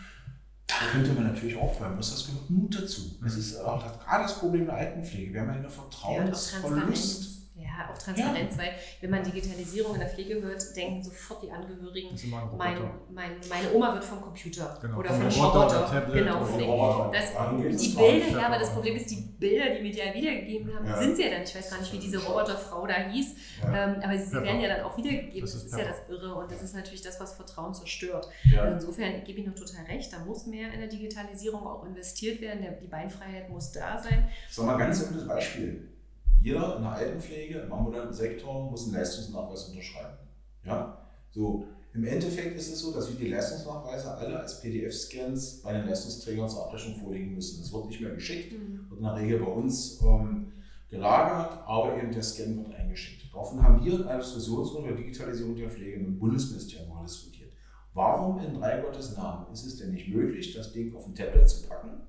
Da 0.68 0.74
könnte 0.92 1.12
man 1.12 1.24
natürlich 1.24 1.56
aufräumen, 1.56 1.96
muss 1.96 2.10
das 2.10 2.26
genug 2.26 2.50
Mut 2.50 2.80
dazu. 2.80 3.18
Es 3.24 3.36
ist 3.36 3.56
auch 3.60 3.82
das, 3.82 3.98
gerade 3.98 4.22
das 4.24 4.38
Problem 4.38 4.66
der 4.66 4.74
Altenpflege. 4.76 5.32
Wir 5.32 5.40
haben 5.40 5.50
eine 5.50 5.70
Vertrauensverlust. 5.70 7.24
Ja, 7.24 7.45
auch 7.84 7.98
Transparenz, 7.98 8.56
ja. 8.56 8.62
weil 8.62 8.72
wenn 9.00 9.10
man 9.10 9.22
Digitalisierung 9.22 9.94
in 9.94 10.00
der 10.00 10.08
Pflege 10.08 10.40
hört, 10.40 10.76
denken 10.76 11.02
sofort 11.02 11.42
die 11.42 11.50
Angehörigen, 11.50 12.10
mein, 12.56 12.78
mein, 13.10 13.30
meine 13.48 13.72
Oma 13.74 13.94
wird 13.94 14.04
vom 14.04 14.20
Computer 14.20 14.78
genau, 14.80 14.98
oder 14.98 15.10
vom, 15.10 15.44
Roboter. 15.44 16.06
Genau, 16.12 16.44
von 16.44 17.12
das, 17.12 17.80
die 17.80 17.88
Bilder, 17.88 18.40
ja, 18.40 18.46
aber 18.46 18.58
das 18.58 18.70
Problem 18.70 18.96
ist, 18.96 19.10
die 19.10 19.20
Bilder, 19.38 19.74
die 19.74 19.82
medial 19.82 20.14
wiedergegeben 20.14 20.74
haben, 20.74 20.86
ja. 20.86 20.98
sind 20.98 21.16
sie 21.16 21.24
ja 21.24 21.30
dann. 21.30 21.42
Ich 21.42 21.54
weiß 21.54 21.70
gar 21.70 21.80
nicht, 21.80 21.92
wie 21.92 21.98
diese 21.98 22.24
Roboterfrau 22.24 22.86
da 22.86 22.94
hieß, 22.94 23.34
ja. 23.62 23.84
ähm, 23.84 24.02
aber 24.02 24.18
sie 24.18 24.32
werden 24.32 24.60
ja 24.60 24.68
dann 24.68 24.84
auch 24.84 24.96
wiedergegeben. 24.96 25.40
Das 25.42 25.54
ist, 25.54 25.64
das 25.64 25.72
ist 25.72 25.78
ja 25.78 25.84
das 25.88 26.08
Irre 26.08 26.34
und 26.34 26.50
das 26.50 26.62
ist 26.62 26.74
natürlich 26.74 27.02
das, 27.02 27.20
was 27.20 27.34
Vertrauen 27.34 27.74
zerstört. 27.74 28.28
Also 28.56 28.74
insofern 28.74 29.24
gebe 29.24 29.40
ich 29.40 29.46
noch 29.46 29.54
total 29.54 29.84
recht, 29.86 30.12
da 30.12 30.18
muss 30.20 30.46
mehr 30.46 30.72
in 30.72 30.80
der 30.80 30.88
Digitalisierung 30.88 31.66
auch 31.66 31.84
investiert 31.84 32.40
werden. 32.40 32.64
Die 32.82 32.86
Beinfreiheit 32.86 33.50
muss 33.50 33.72
da 33.72 33.98
sein. 33.98 34.28
Sag 34.50 34.66
mal 34.66 34.76
ganz 34.76 35.00
simples 35.00 35.26
Beispiel 35.26 35.95
jeder 36.40 36.76
in 36.76 36.82
der 36.82 36.92
Altenpflege, 36.92 37.58
im 37.60 37.72
ambulanten 37.72 38.14
Sektor 38.14 38.70
muss 38.70 38.84
einen 38.84 38.94
Leistungsnachweis 38.94 39.68
unterschreiben. 39.68 40.16
Ja? 40.64 40.98
So, 41.30 41.66
Im 41.92 42.04
Endeffekt 42.04 42.56
ist 42.56 42.72
es 42.72 42.80
so, 42.80 42.92
dass 42.92 43.08
wir 43.08 43.16
die 43.16 43.32
Leistungsnachweise 43.32 44.10
alle 44.12 44.38
als 44.40 44.60
PDF-Scans 44.60 45.62
bei 45.62 45.72
den 45.72 45.86
Leistungsträgern 45.86 46.48
zur 46.48 46.66
Abrechnung 46.66 46.96
vorlegen 46.96 47.34
müssen. 47.34 47.60
Das 47.60 47.72
wird 47.72 47.86
nicht 47.86 48.00
mehr 48.00 48.14
geschickt, 48.14 48.52
mhm. 48.52 48.86
wird 48.88 49.00
in 49.00 49.04
der 49.04 49.16
Regel 49.16 49.38
bei 49.40 49.50
uns 49.50 50.00
ähm, 50.02 50.52
gelagert, 50.90 51.58
aber 51.66 51.96
eben 51.96 52.12
der 52.12 52.22
Scan 52.22 52.56
wird 52.56 52.74
eingeschickt. 52.74 53.32
Daraufhin 53.32 53.62
haben 53.62 53.84
wir 53.84 53.94
in 53.94 54.04
einer 54.04 54.20
Diskussionsrunde 54.20 54.90
über 54.90 54.98
Digitalisierung 54.98 55.56
der 55.56 55.70
Pflege 55.70 55.98
mit 55.98 56.06
dem 56.06 56.18
Bundesministerium 56.18 56.90
mal 56.90 57.04
diskutiert. 57.04 57.52
Warum 57.92 58.38
in 58.40 58.54
drei 58.54 58.80
Gottes 58.80 59.16
Namen 59.16 59.46
ist 59.52 59.64
es 59.64 59.76
denn 59.76 59.92
nicht 59.92 60.08
möglich, 60.08 60.54
das 60.54 60.72
Ding 60.72 60.94
auf 60.94 61.06
ein 61.06 61.14
Tablet 61.14 61.48
zu 61.48 61.66
packen 61.66 62.02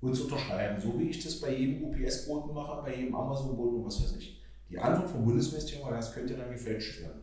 zu 0.00 0.24
unterschreiben, 0.24 0.80
so 0.80 0.98
wie 0.98 1.10
ich 1.10 1.22
das 1.22 1.40
bei 1.40 1.54
jedem 1.54 1.84
UPS-Boten 1.84 2.54
mache, 2.54 2.82
bei 2.82 2.94
jedem 2.94 3.14
Amazon-Boten 3.14 3.76
und 3.76 3.86
was 3.86 4.02
weiß 4.02 4.16
ich. 4.16 4.40
Die 4.70 4.78
Antwort 4.78 5.10
vom 5.10 5.24
Bundesministerium 5.24 5.88
war, 5.88 5.96
das 5.96 6.12
könnte 6.12 6.34
dann 6.34 6.50
gefälscht 6.50 7.00
werden. 7.00 7.22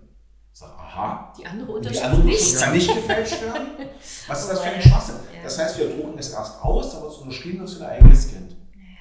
Ich 0.52 0.60
sage, 0.60 0.74
aha. 0.74 1.34
Die 1.38 1.46
andere 1.46 1.72
Unterschrift, 1.72 2.02
die 2.02 2.06
andere 2.06 2.24
nicht. 2.26 2.58
kann 2.58 2.74
nicht 2.74 2.94
gefälscht 2.94 3.42
werden. 3.42 3.68
Was 4.28 4.42
ist 4.42 4.52
das 4.52 4.60
für 4.62 4.70
ein 4.70 4.82
Schwachsinn? 4.82 5.16
Das 5.44 5.60
heißt, 5.60 5.80
wir 5.80 5.90
drucken 5.90 6.18
es 6.18 6.32
erst 6.32 6.64
aus, 6.64 6.96
aber 6.96 7.10
es 7.10 7.16
unterschrieben 7.18 7.60
und 7.60 7.66
es 7.66 7.76
wieder 7.76 7.90
eingescannt 7.90 8.56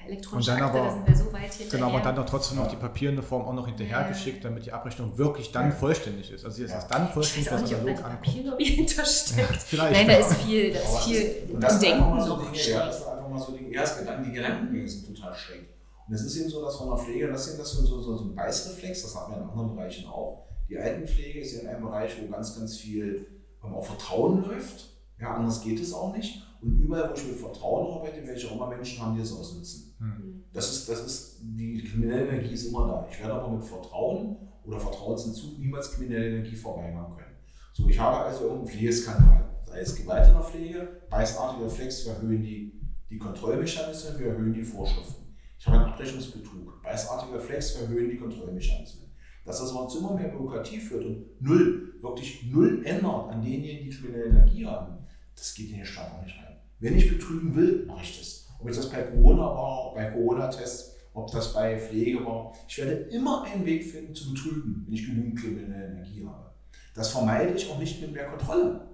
elektronische 0.07 0.51
und 0.51 0.59
dann 0.59 0.67
Akte, 0.67 0.79
aber, 0.79 0.87
da 0.87 0.93
sind 0.93 1.07
wir 1.07 1.15
so 1.15 1.33
weit 1.33 1.53
hinterher. 1.53 1.69
Genau, 1.69 1.87
aber 1.87 1.99
dann 1.99 2.15
doch 2.15 2.25
trotzdem 2.25 2.57
noch 2.57 2.67
die 2.67 2.75
papierende 2.75 3.23
Form 3.23 3.43
auch 3.43 3.53
noch 3.53 3.67
hinterhergeschickt, 3.67 4.43
ja. 4.43 4.49
damit 4.49 4.65
die 4.65 4.71
Abrechnung 4.71 5.17
wirklich 5.17 5.51
dann 5.51 5.71
vollständig 5.71 6.31
ist. 6.31 6.45
Also 6.45 6.63
es 6.63 6.71
ist 6.71 6.87
dann 6.87 7.09
vollständig, 7.09 7.49
dass 7.49 7.73
analog 7.73 7.97
ankommt. 7.97 8.21
Papierlobby 8.21 8.65
hintersteckt. 8.75 9.61
Vielleicht. 9.61 9.93
Nein, 9.93 10.07
da 10.07 10.13
ist 10.13 10.33
viel, 10.41 10.73
da 10.73 10.79
ist 10.79 10.97
viel 10.99 11.35
das 11.59 11.79
Denken 11.79 12.21
so 12.21 12.27
noch 12.27 12.51
Dinge, 12.51 12.91
das 13.35 13.47
mal 13.49 13.57
so 13.57 13.57
die 13.57 13.71
erste 13.71 14.01
Gedanken, 14.01 14.29
die 14.29 14.35
Gedankengänge 14.35 14.87
sind 14.87 15.15
total 15.15 15.33
schräg. 15.33 15.67
Und 16.07 16.13
es 16.13 16.23
ist 16.23 16.37
eben 16.37 16.49
so, 16.49 16.63
dass 16.63 16.75
von 16.75 16.89
der 16.89 16.97
Pflege, 16.97 17.27
das 17.27 17.47
ist 17.47 17.57
so, 17.57 17.85
so, 17.85 18.17
so 18.17 18.23
ein 18.23 18.35
Beißreflex, 18.35 19.03
das 19.03 19.15
haben 19.15 19.33
wir 19.33 19.41
in 19.41 19.49
anderen 19.49 19.75
Bereichen 19.75 20.07
auch. 20.07 20.45
Die 20.69 20.77
Altenpflege 20.77 21.39
ist 21.39 21.53
ja 21.53 21.61
in 21.61 21.67
einem 21.67 21.83
Bereich, 21.83 22.11
wo 22.21 22.31
ganz, 22.31 22.57
ganz 22.57 22.77
viel 22.77 23.27
auch 23.61 23.85
Vertrauen 23.85 24.43
läuft. 24.43 24.89
Ja, 25.19 25.35
anders 25.35 25.61
geht 25.61 25.79
es 25.79 25.93
auch 25.93 26.15
nicht. 26.15 26.43
Und 26.61 26.79
überall, 26.79 27.09
wo 27.09 27.13
ich 27.13 27.27
mit 27.27 27.37
Vertrauen 27.37 27.93
arbeite, 27.93 28.25
welche 28.25 28.47
auch 28.47 28.55
immer 28.55 28.67
Menschen 28.67 29.01
haben, 29.01 29.15
die 29.15 29.21
das 29.21 29.33
ausnutzen. 29.33 29.95
Hm. 29.99 30.43
Das 30.53 30.71
ist, 30.71 30.89
das 30.89 31.05
ist, 31.05 31.39
die 31.41 31.83
kriminelle 31.83 32.27
Energie 32.27 32.53
ist 32.53 32.65
immer 32.65 32.87
da. 32.87 33.07
Ich 33.09 33.19
werde 33.19 33.33
aber 33.33 33.49
mit 33.49 33.63
Vertrauen 33.63 34.37
oder 34.65 34.79
Vertrauensentzug 34.79 35.59
niemals 35.59 35.91
kriminelle 35.91 36.27
Energie 36.27 36.55
verweigern 36.55 37.15
können. 37.15 37.35
So, 37.73 37.87
ich 37.87 37.99
habe 37.99 38.25
also 38.25 38.45
irgendeinen 38.45 38.67
Pflegeskandal, 38.67 39.49
sei 39.65 39.79
es 39.81 39.95
Gewalt 39.95 40.27
in 40.27 40.33
der 40.33 40.43
Pflege, 40.43 40.87
beißartiger 41.09 41.65
Reflex, 41.65 42.05
wir 42.05 42.13
erhöhen 42.13 42.41
die, 42.41 42.81
die 43.09 43.17
Kontrollmechanismen, 43.17 44.19
wir 44.19 44.27
erhöhen 44.27 44.53
die 44.53 44.63
Vorschriften. 44.63 45.35
Ich 45.57 45.67
habe 45.67 45.79
einen 45.79 45.93
Abrechnungsbetrug, 45.93 46.81
beißartiger 46.83 47.35
Reflex, 47.35 47.75
wir 47.75 47.87
erhöhen 47.87 48.09
die 48.09 48.17
Kontrollmechanismen. 48.17 49.05
Dass 49.45 49.59
das 49.59 49.75
aber 49.75 49.87
zu 49.87 49.99
immer 49.99 50.15
mehr 50.15 50.29
Bürokratie 50.29 50.79
führt 50.79 51.05
und 51.05 51.41
null, 51.41 51.93
wirklich 52.01 52.43
null 52.51 52.83
ändert 52.83 53.29
an 53.29 53.41
denjenigen, 53.41 53.89
die 53.89 53.95
kriminelle 53.95 54.25
Energie 54.25 54.65
haben, 54.65 54.97
das 55.35 55.53
geht 55.53 55.69
in 55.69 55.77
den 55.77 55.85
Staat 55.85 56.11
auch 56.11 56.23
nicht 56.23 56.35
rein. 56.37 56.57
Wenn 56.79 56.97
ich 56.97 57.09
betrügen 57.09 57.55
will, 57.55 57.85
mache 57.85 58.03
ich 58.03 58.17
das. 58.17 58.47
Ob 58.59 58.67
das 58.67 58.89
bei 58.89 59.03
Corona 59.03 59.43
war, 59.43 59.93
bei 59.93 60.09
Corona-Tests, 60.09 60.95
ob 61.13 61.31
das 61.31 61.53
bei 61.53 61.77
Pflege 61.77 62.25
war. 62.25 62.53
Ich 62.67 62.77
werde 62.77 62.93
immer 62.93 63.43
einen 63.43 63.65
Weg 63.65 63.83
finden 63.83 64.13
zu 64.13 64.33
betrügen, 64.33 64.83
wenn 64.85 64.93
ich 64.93 65.05
genügend 65.05 65.39
kriminelle 65.39 65.87
Energie 65.87 66.25
habe. 66.25 66.51
Das 66.93 67.09
vermeide 67.09 67.53
ich 67.53 67.69
auch 67.69 67.79
nicht 67.79 68.01
mit 68.01 68.13
mehr 68.13 68.27
Kontrolle. 68.27 68.87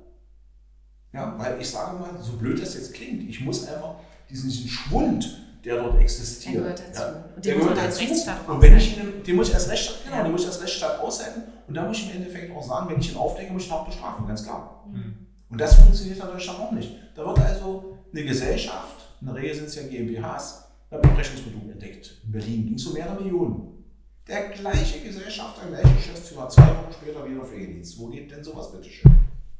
Ja, 1.13 1.35
weil 1.37 1.59
ich 1.59 1.69
sage 1.69 1.97
mal, 1.99 2.09
so 2.21 2.33
blöd 2.33 2.61
das 2.61 2.73
jetzt 2.75 2.93
klingt, 2.93 3.29
ich 3.29 3.41
muss 3.41 3.67
einfach 3.67 3.95
diesen, 4.29 4.49
diesen 4.49 4.69
Schwund, 4.69 5.41
der 5.65 5.77
dort 5.77 5.99
existiert. 5.99 6.55
Der 6.55 6.61
gehört 6.61 6.79
dazu. 6.79 7.01
Ja, 7.01 7.25
und 7.35 7.45
den 7.45 7.57
muss 7.57 7.67
man 7.67 7.79
als 7.79 7.99
Rechtsstaat 7.99 8.49
Und 8.49 8.61
wenn 8.61 8.77
ich 8.77 8.97
ihn, 8.97 9.23
den 9.23 9.35
muss 9.35 9.49
ich 9.49 9.55
als 9.55 9.69
Rechtsstaat, 9.69 10.03
genau, 10.05 10.15
ja. 10.17 10.23
den 10.23 10.31
muss 10.31 10.41
ich 10.41 10.47
als 10.47 10.61
Rechtsstaat 10.61 10.99
aushalten. 10.99 11.41
Und 11.67 11.73
da 11.75 11.87
muss 11.87 11.97
ich 11.97 12.09
im 12.09 12.17
Endeffekt 12.17 12.55
auch 12.55 12.63
sagen, 12.63 12.89
wenn 12.89 12.99
ich 12.99 13.11
ihn 13.11 13.17
aufdecke, 13.17 13.51
muss 13.53 13.63
ich 13.63 13.69
ihn 13.69 13.73
auch 13.73 13.85
bestrafen, 13.85 14.25
ganz 14.27 14.43
klar. 14.43 14.85
Mhm. 14.91 15.27
Und 15.49 15.59
das 15.59 15.75
funktioniert 15.75 16.17
in 16.17 16.25
Deutschland 16.25 16.59
auch 16.59 16.71
nicht. 16.71 16.95
Da 17.13 17.25
wird 17.25 17.39
also 17.39 17.97
eine 18.11 18.23
Gesellschaft, 18.23 18.95
in 19.19 19.27
der 19.27 19.35
Regel 19.35 19.55
sind 19.55 19.65
es 19.65 19.75
ja 19.75 19.83
GmbHs, 19.83 20.63
beim 20.89 21.01
Abrechnungsbetrug 21.01 21.69
entdeckt. 21.71 22.21
In 22.25 22.31
Berlin 22.31 22.65
ging 22.65 22.75
es 22.75 22.85
um 22.85 22.93
mehrere 22.93 23.21
Millionen. 23.21 23.83
Der 24.27 24.49
gleiche 24.49 25.01
Gesellschafter, 25.01 25.61
der 25.69 25.81
gleiche 25.81 25.95
Geschäftsführer, 25.95 26.47
zwei 26.49 26.67
Wochen 26.67 26.93
später 26.93 27.29
wieder 27.29 27.43
Pflegedienst. 27.43 27.99
Wo 27.99 28.07
geht 28.07 28.31
denn 28.31 28.43
sowas 28.43 28.71
bitte 28.71 28.89
schön? 28.89 29.11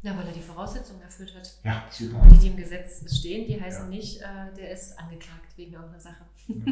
Ja, 0.04 0.18
weil 0.18 0.26
er 0.26 0.34
die 0.34 0.42
Voraussetzungen 0.42 1.02
erfüllt 1.02 1.36
hat. 1.36 1.54
Ja, 1.64 1.84
super. 1.92 2.26
Die, 2.32 2.38
die 2.40 2.48
im 2.48 2.58
Gesetz 2.58 3.04
stehen, 3.16 3.46
die 3.46 3.62
heißen 3.62 3.84
ja. 3.84 3.90
nicht, 3.90 4.22
äh, 4.22 4.26
der 4.58 4.72
ist 4.72 4.98
angeklagt 4.98 5.56
wegen 5.56 5.74
irgendeiner 5.74 6.00
Sache. 6.00 6.26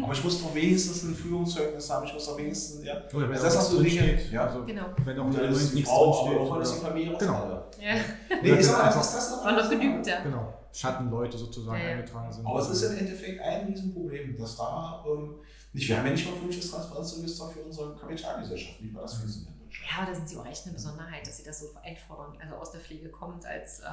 Aber 0.03 0.13
ich 0.13 0.23
muss 0.23 0.41
doch 0.41 0.53
wenigstens 0.55 1.03
ein 1.03 1.15
Führungszeugnis 1.15 1.89
haben, 1.89 2.05
ich 2.07 2.13
muss 2.13 2.25
doch 2.25 2.38
wenigstens, 2.38 2.84
ja. 2.84 3.03
Oder 3.13 3.30
wenn 3.30 3.36
das 3.36 3.55
hast 3.55 3.71
du 3.71 3.84
Dinge, 3.84 4.19
ja. 4.32 4.47
Also, 4.47 4.65
genau. 4.65 4.86
Wenn 5.03 5.19
auch 5.19 5.32
da 5.32 5.41
ist 5.41 5.77
die 5.77 5.84
Frau, 5.84 6.11
auch 6.11 6.53
wenn 6.53 6.59
das 6.59 6.73
die 6.73 6.80
Familie 6.80 7.17
Genau. 7.17 7.63
Ja. 7.80 7.95
Nee, 8.41 8.49
ist 8.49 8.73
einfach, 8.73 8.97
das, 8.97 9.13
das 9.13 9.32
noch, 9.32 9.45
noch 9.45 9.69
genügt, 9.69 10.07
ja. 10.07 10.21
Genau. 10.21 10.53
Schattenleute 10.71 11.38
sozusagen 11.38 11.82
ja, 11.82 11.89
eingetragen 11.89 12.32
sind. 12.32 12.45
Aber 12.45 12.59
es 12.59 12.69
ist 12.69 12.84
im 12.84 12.97
Endeffekt 12.97 13.41
ein 13.41 13.67
Riesenproblem, 13.67 14.38
dass 14.38 14.57
da 14.57 15.03
ähm, 15.07 15.36
nicht, 15.73 15.88
wir 15.88 15.97
haben 15.97 16.05
ja 16.05 16.11
nicht 16.11 16.30
mal 16.30 16.38
fünftes 16.39 16.71
Transparenzregister 16.71 17.47
für 17.49 17.59
unsere 17.61 17.95
Kapitalgesellschaft, 17.95 18.82
wie 18.82 18.93
war 18.93 19.03
das 19.03 19.15
funktioniert. 19.15 19.59
Ja, 19.72 20.01
aber 20.01 20.11
da 20.11 20.15
sind 20.15 20.28
sie 20.28 20.38
auch 20.38 20.45
echt 20.45 20.65
eine 20.65 20.74
Besonderheit, 20.74 21.26
dass 21.26 21.38
sie 21.38 21.43
das 21.43 21.59
so 21.59 21.67
einfordern. 21.84 22.38
Also 22.41 22.55
aus 22.55 22.72
der 22.72 22.82
Pflege 22.82 23.09
kommt, 23.09 23.45
als 23.45 23.80
äh, 23.80 23.86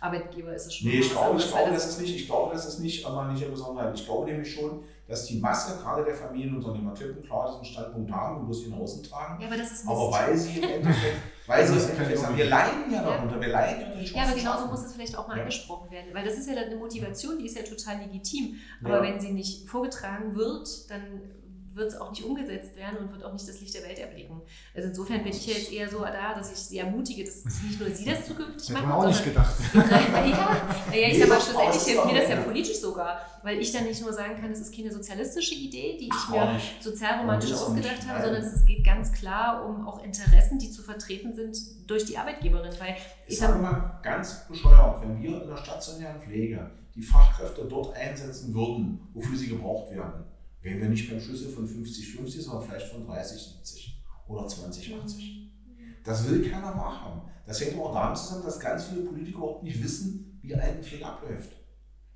Arbeitgeber 0.00 0.54
ist 0.54 0.66
es 0.66 0.74
schon. 0.74 0.88
Nee, 0.88 1.00
ich 1.00 1.10
glaube, 1.10 1.38
ich 1.38 1.48
glaube, 1.48 1.70
das 1.70 1.86
ist 1.88 2.00
nicht, 2.00 2.14
ich 2.14 2.26
glaube, 2.26 2.54
das 2.54 2.66
ist 2.66 2.78
nicht, 2.78 3.04
aber 3.04 3.26
nicht 3.26 3.42
eine 3.42 3.52
Besonderheit. 3.52 3.94
Ich 3.98 4.04
glaube 4.04 4.30
nämlich 4.30 4.54
schon, 4.54 4.84
dass 5.08 5.26
die 5.26 5.38
Masse, 5.38 5.80
gerade 5.80 6.04
der 6.04 6.14
Familienunternehmer, 6.14 6.92
klipp 6.92 7.16
und 7.16 7.24
klar 7.24 7.50
diesen 7.50 7.64
Standpunkt 7.64 8.10
haben 8.10 8.38
und 8.38 8.46
bloß 8.46 8.66
ihn 8.66 8.74
außen 8.74 9.02
tragen. 9.04 9.40
Ja, 9.40 9.46
aber 9.48 9.56
das 9.56 9.72
ist 9.72 9.86
Aber 9.86 10.10
weil 10.10 10.36
sie 10.36 10.58
im 10.58 10.68
Endeffekt, 10.68 11.16
weil 11.46 11.66
sie 11.66 11.74
im 11.74 11.90
Endeffekt 11.90 12.18
sagen, 12.18 12.36
wir 12.36 12.46
leiden 12.46 12.92
ja 12.92 13.02
darunter, 13.02 13.40
wir 13.40 13.48
leiden 13.48 13.80
ja 13.82 13.86
unter 13.92 14.16
Ja, 14.16 14.22
aber 14.24 14.34
genauso 14.34 14.66
muss 14.66 14.84
es 14.84 14.94
vielleicht 14.94 15.16
auch 15.16 15.28
mal 15.28 15.36
ja. 15.36 15.42
angesprochen 15.42 15.90
werden, 15.90 16.12
weil 16.12 16.24
das 16.24 16.34
ist 16.34 16.48
ja 16.48 16.54
dann 16.54 16.64
eine 16.64 16.76
Motivation, 16.76 17.38
die 17.38 17.46
ist 17.46 17.56
ja 17.56 17.62
total 17.62 17.98
legitim. 17.98 18.56
Aber 18.82 18.96
ja. 18.96 19.02
wenn 19.02 19.20
sie 19.20 19.32
nicht 19.32 19.68
vorgetragen 19.68 20.34
wird, 20.34 20.90
dann 20.90 21.20
wird 21.76 21.92
es 21.92 22.00
auch 22.00 22.10
nicht 22.10 22.24
umgesetzt 22.24 22.74
werden 22.74 22.98
und 22.98 23.12
wird 23.12 23.22
auch 23.22 23.32
nicht 23.32 23.46
das 23.46 23.60
Licht 23.60 23.74
der 23.74 23.82
Welt 23.82 23.98
erblicken. 23.98 24.40
Also 24.74 24.88
insofern 24.88 25.22
bin 25.22 25.32
ich 25.32 25.46
jetzt 25.46 25.70
eher 25.70 25.88
so 25.88 26.00
da, 26.00 26.34
dass 26.34 26.50
ich 26.50 26.58
sie 26.58 26.78
ermutige, 26.78 27.22
dass 27.22 27.44
nicht 27.44 27.78
nur 27.78 27.90
sie 27.90 28.06
das 28.06 28.26
zukünftig 28.26 28.70
machen. 28.70 28.88
Ich 28.88 28.94
auch 28.94 29.06
nicht 29.06 29.24
gedacht. 29.24 29.54
ja, 29.74 30.96
ja, 30.98 31.08
ich 31.08 31.18
sag 31.18 31.28
mal, 31.28 31.40
schlussendlich 31.40 31.82
hilft 31.82 32.06
mir 32.06 32.20
das 32.20 32.30
ja 32.30 32.36
politisch 32.36 32.80
sogar, 32.80 33.20
weil 33.42 33.60
ich 33.60 33.70
dann 33.72 33.84
nicht 33.84 34.00
nur 34.00 34.12
sagen 34.12 34.40
kann, 34.40 34.50
es 34.50 34.60
ist 34.60 34.74
keine 34.74 34.90
sozialistische 34.90 35.54
Idee, 35.54 35.98
die 36.00 36.08
ich 36.08 36.28
mir 36.30 36.58
sozialromantisch 36.80 37.52
ausgedacht 37.52 38.06
habe, 38.08 38.24
sondern 38.24 38.42
es 38.42 38.64
geht 38.64 38.84
ganz 38.84 39.12
klar 39.12 39.66
um 39.66 39.86
auch 39.86 40.02
Interessen, 40.02 40.58
die 40.58 40.70
zu 40.70 40.82
vertreten 40.82 41.34
sind 41.34 41.58
durch 41.86 42.06
die 42.06 42.16
Arbeitgeberin. 42.16 42.72
Weil 42.78 42.96
ich, 43.26 43.34
ich 43.34 43.38
sage 43.38 43.58
mal 43.58 44.00
ganz 44.02 44.46
bescheuert, 44.48 45.02
wenn 45.02 45.22
wir 45.22 45.42
in 45.42 45.48
der 45.48 45.58
stationären 45.58 46.20
Pflege 46.22 46.70
die 46.94 47.02
Fachkräfte 47.02 47.66
dort 47.66 47.94
einsetzen 47.94 48.54
würden, 48.54 48.98
wofür 49.12 49.36
sie 49.36 49.48
gebraucht 49.48 49.90
werden, 49.90 50.24
wären 50.66 50.80
wir 50.80 50.88
nicht 50.88 51.08
beim 51.08 51.20
Schlüssel 51.20 51.48
von 51.48 51.66
50-50, 51.66 52.42
sondern 52.42 52.68
vielleicht 52.68 52.88
von 52.88 53.06
30-70 53.06 53.92
oder 54.26 54.46
20-80. 54.46 55.46
Das 56.04 56.28
will 56.28 56.50
keiner 56.50 56.74
wahrhaben. 56.74 57.22
Das 57.46 57.60
hängt 57.60 57.78
auch 57.78 57.94
damit 57.94 58.18
zusammen, 58.18 58.44
dass 58.44 58.58
ganz 58.58 58.86
viele 58.86 59.02
Politiker 59.02 59.38
überhaupt 59.38 59.62
nicht 59.62 59.82
wissen, 59.82 60.40
wie 60.42 60.54
Altenpflege 60.54 61.06
abläuft. 61.06 61.52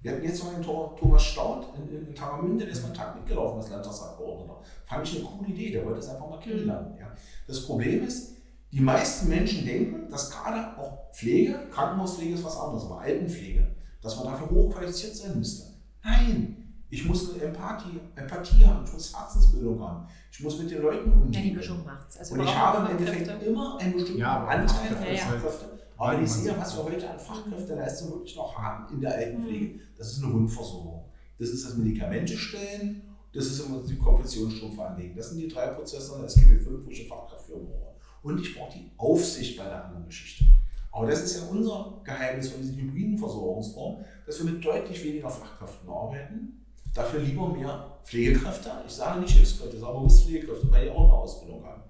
Wir 0.03 0.13
hatten 0.13 0.25
jetzt 0.25 0.43
noch 0.43 0.53
einen 0.53 0.65
Thomas 0.65 1.23
Staud 1.23 1.67
in, 1.77 1.97
in, 1.97 2.09
in 2.09 2.15
Taramünde, 2.15 2.65
der 2.65 2.73
ist 2.73 2.83
mal 2.83 2.93
Tag 2.93 3.15
mitgelaufen 3.15 3.61
als 3.61 3.71
Landtagsabgeordneter. 3.71 4.61
Fand 4.85 5.07
ich 5.07 5.17
eine 5.17 5.27
coole 5.27 5.49
Idee, 5.49 5.71
der 5.71 5.85
wollte 5.85 6.01
es 6.01 6.09
einfach 6.09 6.29
mal 6.29 6.41
kennenlernen. 6.41 6.97
Ja. 6.99 7.13
Das 7.47 7.65
Problem 7.65 8.05
ist, 8.05 8.33
die 8.73 8.81
meisten 8.81 9.29
Menschen 9.29 9.65
denken, 9.65 10.11
dass 10.11 10.31
gerade 10.31 10.77
auch 10.77 11.13
Pflege, 11.13 11.69
Krankenhauspflege 11.71 12.35
ist 12.35 12.45
was 12.45 12.57
anderes, 12.57 12.85
aber 12.85 13.01
Altenpflege, 13.01 13.77
dass 14.03 14.17
man 14.17 14.27
dafür 14.27 14.51
hochqualifiziert 14.51 15.15
sein 15.15 15.39
müsste. 15.39 15.71
Nein, 16.03 16.60
ich 16.91 17.05
muss 17.07 17.33
eine 17.35 17.43
Empathie, 17.45 18.01
Empathie 18.17 18.65
haben, 18.67 18.85
ich 18.85 18.93
muss 18.93 19.17
Herzensbildung 19.17 19.81
haben, 19.81 20.07
ich 20.33 20.41
muss 20.41 20.59
mit 20.59 20.71
den 20.71 20.83
Leuten 20.83 21.13
umgehen. 21.13 21.33
Ja, 21.33 21.41
die 21.51 21.57
Mischung 21.57 21.85
macht's. 21.85 22.17
Also 22.19 22.35
und 22.35 22.43
ich 22.43 22.55
habe 22.55 22.79
im 22.79 22.83
Fachkräfte. 22.85 23.13
Endeffekt 23.13 23.47
immer 23.47 23.79
einen 23.79 23.93
bestimmten 23.95 24.21
Ja, 24.21 24.33
aber 24.41 24.49
Anteil 24.49 24.69
Fachkräfte 24.69 25.07
an 25.07 25.15
ist 25.15 25.27
halt- 25.27 25.41
Fachkräfte. 25.41 25.81
Aber 25.97 26.13
wenn 26.17 26.25
ich 26.25 26.31
sehe, 26.33 26.55
was 26.59 26.77
wir 26.77 26.85
heute 26.85 27.11
an 27.11 27.19
Fachkräfteleistung 27.19 28.11
wirklich 28.13 28.37
noch 28.37 28.57
haben 28.57 28.93
in 28.95 29.01
der 29.03 29.15
Altenpflege, 29.15 29.81
das 29.97 30.13
ist 30.13 30.23
eine 30.25 30.33
Rundversorgung. 30.33 31.05
Das 31.39 31.49
ist 31.51 31.65
das 31.67 31.77
Medikamente 31.77 32.37
stellen, 32.37 33.03
das 33.33 33.47
ist 33.47 33.65
immer 33.67 33.83
die 33.87 33.97
Kompressionsstrümpfe 33.97 34.83
anlegen. 34.83 35.15
Das 35.17 35.29
sind 35.31 35.39
die 35.39 35.49
drei 35.49 35.69
Prozesse 35.69 36.13
in 36.15 36.19
der 36.21 36.27
SGB 36.29 36.59
5, 36.59 36.87
wo 36.87 36.91
ich 36.91 37.01
eine 37.01 37.09
Fachkraftführung 37.09 37.67
brauche. 37.67 37.95
Und 38.23 38.41
ich 38.41 38.55
brauche 38.57 38.73
die 38.73 38.91
Aufsicht 38.97 39.57
bei 39.59 39.65
der 39.65 39.85
anderen 39.85 40.07
Geschichte. 40.07 40.45
Aber 40.93 41.07
das 41.07 41.23
ist 41.23 41.37
ja 41.37 41.43
unser 41.51 42.01
Geheimnis 42.03 42.49
von 42.49 42.61
diesen 42.61 42.77
hybriden 42.77 43.17
Versorgungsformen, 43.17 44.05
dass 44.27 44.43
wir 44.45 44.51
mit 44.53 44.65
deutlich 44.65 45.05
weniger 45.05 45.31
Fachkräften 45.31 45.89
arbeiten, 45.89 46.60
dafür 46.95 47.21
lieber 47.21 47.49
mehr 47.49 47.99
Pflegekräfte. 48.05 48.71
Ich 48.87 48.93
sage 48.93 49.21
nicht 49.21 49.33
Hilfskräfte, 49.33 49.77
ich 49.77 49.83
sage 49.83 49.95
bewusst 49.95 50.25
Pflegekräfte, 50.25 50.71
weil 50.73 50.85
die 50.85 50.91
auch 50.91 51.05
eine 51.05 51.13
Ausbildung 51.13 51.65
haben. 51.65 51.83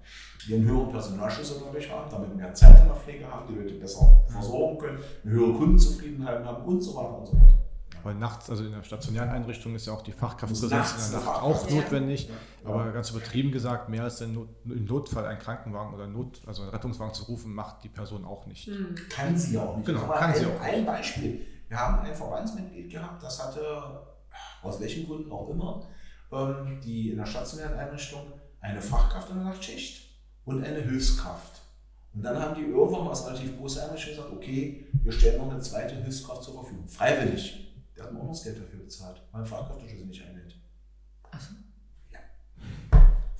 Die 0.47 0.55
einen 0.55 0.65
höheren 0.65 0.91
Personalschlüssel 0.91 1.57
dadurch 1.65 1.89
haben, 1.91 2.09
damit 2.09 2.35
mehr 2.35 2.53
Zeit 2.53 2.79
in 2.79 2.85
der 2.85 2.95
Pflege 2.95 3.27
haben, 3.27 3.45
die 3.47 3.59
Leute 3.59 3.75
besser 3.75 4.23
versorgen 4.27 4.77
können, 4.79 4.99
eine 5.23 5.33
höhere 5.33 5.53
Kundenzufriedenheit 5.53 6.43
haben 6.43 6.65
und 6.65 6.81
so 6.81 6.95
weiter 6.95 7.17
und 7.19 7.27
so 7.27 7.33
weiter. 7.33 7.61
Weil 8.03 8.15
nachts, 8.15 8.49
also 8.49 8.63
in 8.63 8.71
der 8.71 8.83
stationären 8.83 9.29
Einrichtung 9.29 9.75
ist 9.75 9.85
ja 9.85 9.93
auch 9.93 10.01
die 10.01 10.11
Fachkraftpräsenz 10.11 10.71
nachts 10.71 11.05
in 11.05 11.11
der 11.11 11.19
Nacht 11.19 11.29
Fachkraft 11.29 11.65
auch 11.65 11.69
notwendig. 11.69 12.29
Ja. 12.29 12.69
Aber 12.69 12.91
ganz 12.91 13.11
übertrieben 13.11 13.51
gesagt, 13.51 13.89
mehr 13.89 14.03
als 14.03 14.21
Not, 14.21 14.49
im 14.65 14.85
Notfall 14.85 15.25
einen 15.25 15.39
Krankenwagen 15.39 15.93
oder 15.93 16.07
Not, 16.07 16.41
also 16.47 16.63
einen 16.63 16.71
Rettungswagen 16.71 17.13
zu 17.13 17.25
rufen, 17.25 17.53
macht 17.53 17.83
die 17.83 17.89
Person 17.89 18.25
auch 18.25 18.47
nicht. 18.47 18.67
Hm. 18.67 18.95
Kann 19.09 19.37
sie 19.37 19.57
auch 19.57 19.77
nicht. 19.77 19.85
Genau, 19.85 20.07
kann 20.07 20.31
ein, 20.31 20.35
sie 20.35 20.45
auch 20.47 20.51
nicht. 20.51 20.61
Ein 20.61 20.85
Beispiel. 20.85 21.45
Wir 21.67 21.77
haben 21.77 21.99
ein 21.99 22.15
Verbandsmitglied 22.15 22.89
gehabt, 22.89 23.21
das 23.21 23.45
hatte, 23.45 23.61
aus 24.61 24.79
welchen 24.79 25.05
Gründen 25.07 25.31
auch 25.31 25.49
immer, 25.49 25.87
ähm, 26.31 26.79
die 26.83 27.11
in 27.11 27.17
der 27.17 27.25
stationären 27.25 27.77
Einrichtung 27.77 28.33
eine 28.59 28.81
Fachkraft 28.81 29.29
in 29.29 29.37
der 29.37 29.45
Nachtschicht 29.45 30.09
und 30.45 30.63
eine 30.63 30.81
Hilfskraft. 30.81 31.61
Und 32.13 32.23
dann 32.23 32.37
haben 32.39 32.55
die 32.55 32.69
irgendwann 32.69 33.05
mal 33.05 33.11
als 33.11 33.25
relativ 33.25 33.57
große 33.57 33.83
Einrichtung 33.83 34.15
gesagt, 34.15 34.33
okay, 34.33 34.87
wir 35.03 35.11
stellen 35.11 35.37
noch 35.37 35.51
eine 35.51 35.61
zweite 35.61 35.95
Hilfskraft 35.95 36.43
zur 36.43 36.55
Verfügung. 36.55 36.87
Freiwillig. 36.87 37.73
Der 37.95 38.03
hat 38.03 38.13
mir 38.13 38.19
auch 38.19 38.23
noch 38.23 38.31
das 38.31 38.43
Geld 38.43 38.59
dafür 38.59 38.79
bezahlt, 38.79 39.21
weil 39.31 39.41
ein 39.41 39.47
Fachkräfteschlüssel 39.47 40.07
nicht 40.07 40.23
einhält. 40.23 40.55
Ach 41.31 41.39
so, 41.39 41.55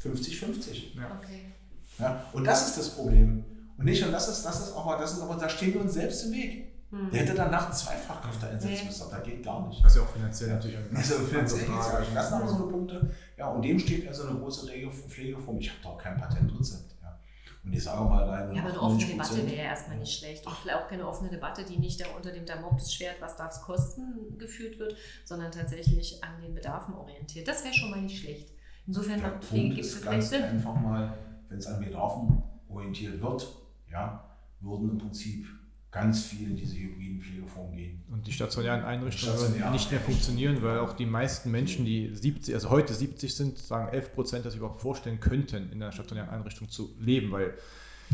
50-50. 0.10 0.96
Ja. 0.96 1.20
okay. 1.22 1.52
Ja? 2.00 2.26
Und 2.34 2.46
das 2.46 2.70
ist 2.70 2.78
das 2.78 2.90
Problem. 2.96 3.44
Und 3.78 3.86
nicht, 3.86 4.04
und 4.04 4.12
das 4.12 4.28
ist, 4.28 4.44
das 4.44 4.68
ist 4.68 4.76
aber, 4.76 4.98
das 4.98 5.14
ist 5.14 5.22
aber, 5.22 5.36
da 5.36 5.50
stehen 5.50 5.74
wir 5.74 5.82
uns 5.82 5.94
selbst 5.94 6.26
im 6.26 6.32
Weg. 6.32 6.72
Hm. 6.92 7.10
Der 7.10 7.22
hätte 7.22 7.34
dann 7.34 7.52
nachts 7.52 7.86
zwei 7.86 7.96
Fachkräfte 7.96 8.48
einsetzen 8.48 8.86
müssen, 8.86 9.04
aber 9.04 9.16
das 9.16 9.24
geht 9.24 9.44
gar 9.44 9.66
nicht. 9.68 9.82
Was 9.84 9.96
ja 9.96 10.02
auch 10.02 10.10
finanziell 10.10 10.50
natürlich 10.50 10.78
Also 10.94 11.16
finanziell 11.20 11.66
Frage 11.66 11.92
gar 11.92 12.00
nicht. 12.02 12.16
Das 12.16 12.30
sind 12.30 12.38
aber 12.42 12.48
so 12.50 12.56
eine 12.56 12.66
Punkte. 12.66 13.16
Ja, 13.38 13.50
und 13.50 13.62
dem 13.62 13.80
steht 13.80 14.08
also 14.08 14.28
eine 14.28 14.38
große 14.38 14.68
Pflegeform. 15.08 15.58
Ich 15.58 15.70
habe 15.70 15.80
da 15.82 15.90
auch 15.90 15.98
kein 15.98 16.18
Patentrezept. 16.18 16.96
Ja. 17.02 17.18
Und 17.64 17.72
ich 17.74 17.82
sage 17.82 18.04
mal, 18.04 18.26
da 18.26 18.54
Ja, 18.54 18.62
aber 18.62 18.72
eine 18.72 18.82
offene 18.82 19.06
Debatte 19.06 19.38
wäre 19.38 19.56
ja 19.56 19.64
erstmal 19.64 19.98
nicht 20.00 20.20
schlecht. 20.20 20.46
Und 20.46 20.54
vielleicht 20.58 20.78
auch 20.78 20.88
keine 20.90 21.08
offene 21.08 21.30
Debatte, 21.30 21.64
die 21.64 21.78
nicht 21.78 22.02
da 22.02 22.06
unter 22.14 22.32
dem 22.32 22.46
Damoklesschwert, 22.46 23.22
was 23.22 23.38
darf 23.38 23.56
es 23.56 23.62
kosten, 23.62 24.38
geführt 24.38 24.78
wird, 24.78 24.96
sondern 25.24 25.50
tatsächlich 25.52 26.22
an 26.22 26.42
den 26.42 26.54
Bedarfen 26.54 26.94
orientiert. 26.94 27.48
Das 27.48 27.64
wäre 27.64 27.74
schon 27.74 27.92
mal 27.92 28.02
nicht 28.02 28.20
schlecht. 28.20 28.50
Insofern 28.86 29.22
Der 29.22 29.30
macht 29.30 29.46
Pflege 29.46 29.76
gibt 29.76 29.86
es 29.86 30.02
ganz 30.02 30.30
Sinn. 30.30 30.44
einfach 30.44 30.76
mal, 30.76 31.18
wenn 31.48 31.58
es 31.58 31.68
an 31.68 31.80
Bedarfen 31.80 32.44
orientiert 32.68 33.22
wird, 33.22 33.48
ja, 33.90 34.26
würden 34.60 34.90
im 34.90 34.98
Prinzip 34.98 35.46
ganz 35.92 36.24
viel 36.24 36.50
in 36.50 36.56
diese 36.56 36.78
hybriden 36.78 37.20
Pflegeformen 37.20 37.76
gehen. 37.76 38.04
Und 38.10 38.26
die 38.26 38.32
stationären 38.32 38.84
Einrichtungen 38.84 39.38
Stationär. 39.38 39.72
nicht 39.72 39.92
mehr 39.92 40.00
funktionieren, 40.00 40.62
weil 40.62 40.80
auch 40.80 40.94
die 40.94 41.06
meisten 41.06 41.52
Menschen, 41.52 41.84
die 41.84 42.16
70, 42.16 42.56
also 42.56 42.70
heute 42.70 42.94
70 42.94 43.36
sind, 43.36 43.58
sagen 43.58 43.90
11 43.92 44.14
Prozent, 44.14 44.46
dass 44.46 44.54
sie 44.54 44.60
überhaupt 44.60 44.80
vorstellen 44.80 45.20
könnten, 45.20 45.70
in 45.72 45.84
einer 45.84 45.92
stationären 45.92 46.30
Einrichtung 46.30 46.70
zu 46.70 46.96
leben, 47.00 47.32
weil 47.32 47.56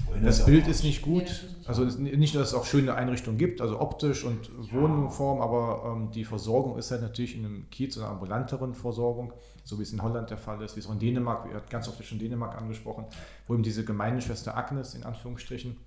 Wohin 0.06 0.24
das 0.24 0.40
ja 0.40 0.46
Bild 0.46 0.68
ist 0.68 0.84
nicht 0.84 1.02
gut. 1.02 1.28
Ja. 1.28 1.70
Also 1.70 1.84
nicht 1.86 2.34
nur, 2.34 2.42
dass 2.42 2.52
es 2.52 2.56
auch 2.56 2.66
schöne 2.66 2.96
Einrichtungen 2.96 3.38
gibt, 3.38 3.62
also 3.62 3.80
optisch 3.80 4.24
und 4.24 4.50
Wohnform, 4.72 5.42
aber 5.42 5.96
ähm, 5.96 6.12
die 6.12 6.24
Versorgung 6.24 6.78
ist 6.78 6.92
halt 6.92 7.02
natürlich 7.02 7.36
in 7.36 7.46
einem 7.46 7.70
Kiez 7.70 7.98
oder 7.98 8.10
ambulanteren 8.10 8.74
Versorgung, 8.74 9.34
so 9.64 9.80
wie 9.80 9.84
es 9.84 9.94
in 9.94 10.02
Holland 10.02 10.30
der 10.30 10.38
Fall 10.38 10.62
ist, 10.62 10.76
wie 10.76 10.80
es 10.80 10.88
auch 10.88 10.94
in 10.94 11.00
Dänemark, 11.00 11.48
wir 11.48 11.56
hatten 11.56 11.70
ganz 11.70 11.88
oft 11.88 12.04
schon 12.06 12.20
Dänemark 12.20 12.58
angesprochen, 12.58 13.06
wo 13.48 13.54
eben 13.54 13.64
diese 13.64 13.84
Gemeindeschwester 13.84 14.56
Agnes 14.56 14.96
in 14.96 15.04
Anführungsstrichen, 15.04 15.78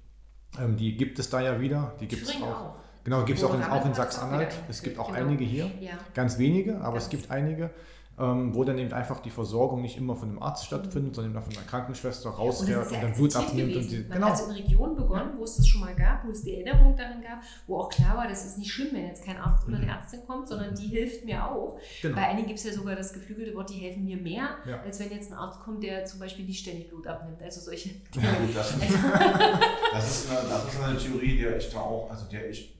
ähm, 0.58 0.76
die 0.76 0.96
gibt 0.96 1.18
es 1.18 1.30
da 1.30 1.40
ja 1.40 1.60
wieder, 1.60 1.92
die 2.00 2.06
gibt 2.08 2.22
es 2.22 2.30
auch. 2.42 2.42
auch. 2.42 2.74
Genau, 3.04 3.24
gibt 3.24 3.38
es 3.38 3.44
auch 3.44 3.54
in, 3.54 3.62
auch 3.62 3.82
in 3.84 3.92
das 3.92 3.96
Sachsen-Anhalt. 3.96 4.54
Es 4.68 4.82
gibt 4.82 4.98
auch 4.98 5.08
eingeführt, 5.12 5.26
einige 5.28 5.44
hier, 5.44 5.70
Ja. 5.80 5.92
ganz 6.14 6.38
wenige, 6.38 6.76
aber 6.80 6.92
Ganz- 6.92 7.04
es 7.04 7.10
gibt 7.10 7.30
einige, 7.30 7.70
ähm, 8.20 8.54
wo 8.54 8.64
dann 8.64 8.78
eben 8.78 8.92
einfach 8.92 9.20
die 9.20 9.30
Versorgung 9.30 9.80
nicht 9.80 9.96
immer 9.96 10.14
von 10.14 10.28
einem 10.28 10.42
Arzt 10.42 10.66
stattfindet, 10.66 11.14
sondern 11.14 11.32
eben 11.34 11.42
von 11.42 11.56
einer 11.56 11.66
Krankenschwester 11.66 12.30
Und 12.30 12.38
rausfährt 12.38 12.86
und, 12.86 12.92
ja 12.94 13.00
dann 13.00 13.12
Blut 13.14 13.34
abnimmt. 13.34 13.74
Und 13.76 13.82
gewesen. 13.82 13.88
die, 14.04 14.08
Man 14.08 14.18
genau. 14.20 14.26
hat 14.28 14.40
in 14.44 14.50
Regionen 14.50 14.96
begonnen, 14.96 15.30
wo 15.38 15.44
es 15.44 15.56
das 15.56 15.66
schon 15.66 15.80
mal 15.80 15.94
gab, 15.94 16.26
wo 16.26 16.30
es 16.30 16.42
die 16.42 16.54
Erinnerung 16.54 16.94
daran 16.96 17.22
gab, 17.22 17.40
wo 17.66 17.78
auch 17.78 17.88
klar 17.88 18.16
war, 18.18 18.28
das 18.28 18.44
ist 18.44 18.58
nicht 18.58 18.70
schlimm, 18.70 18.88
wenn 18.92 19.06
jetzt 19.06 19.24
kein 19.24 19.38
Arzt 19.38 19.66
oder 19.66 19.78
eine 19.78 19.86
Ärztin 19.86 20.20
kommt, 20.26 20.48
sondern 20.48 20.74
die 20.74 20.86
hilft 20.88 21.24
mir 21.24 21.44
auch. 21.50 21.78
Genau. 22.02 22.14
Bei 22.14 22.28
einigen 22.28 22.48
gibt 22.48 22.58
es 22.58 22.64
ja 22.66 22.72
sogar 22.72 22.94
das 22.94 23.12
geflügelte 23.12 23.54
Wort, 23.54 23.70
die 23.70 23.74
helfen 23.74 24.04
mir 24.04 24.18
mehr, 24.18 24.50
Ja. 24.66 24.80
als 24.82 25.00
wenn 25.00 25.10
jetzt 25.10 25.32
ein 25.32 25.38
Arzt 25.38 25.60
kommt, 25.60 25.82
der 25.82 26.04
zum 26.04 26.20
Beispiel 26.20 26.44
nicht 26.44 26.60
ständig 26.60 26.88
Blut 26.90 27.06
abnimmt. 27.06 27.42
Also 27.42 27.60
solche 27.60 27.88
Ja, 27.88 27.94
gut, 28.32 28.54
das, 28.54 28.74
das, 29.92 30.10
ist 30.24 30.30
eine, 30.30 30.48
das 30.48 30.74
ist 30.74 30.82
eine 30.82 30.98
Theorie, 30.98 31.38
der 31.38 31.56
ich 31.56 31.70
da 31.70 31.80
auch, 31.80 32.10
also 32.10 32.26
der 32.26 32.50
ich, 32.50 32.76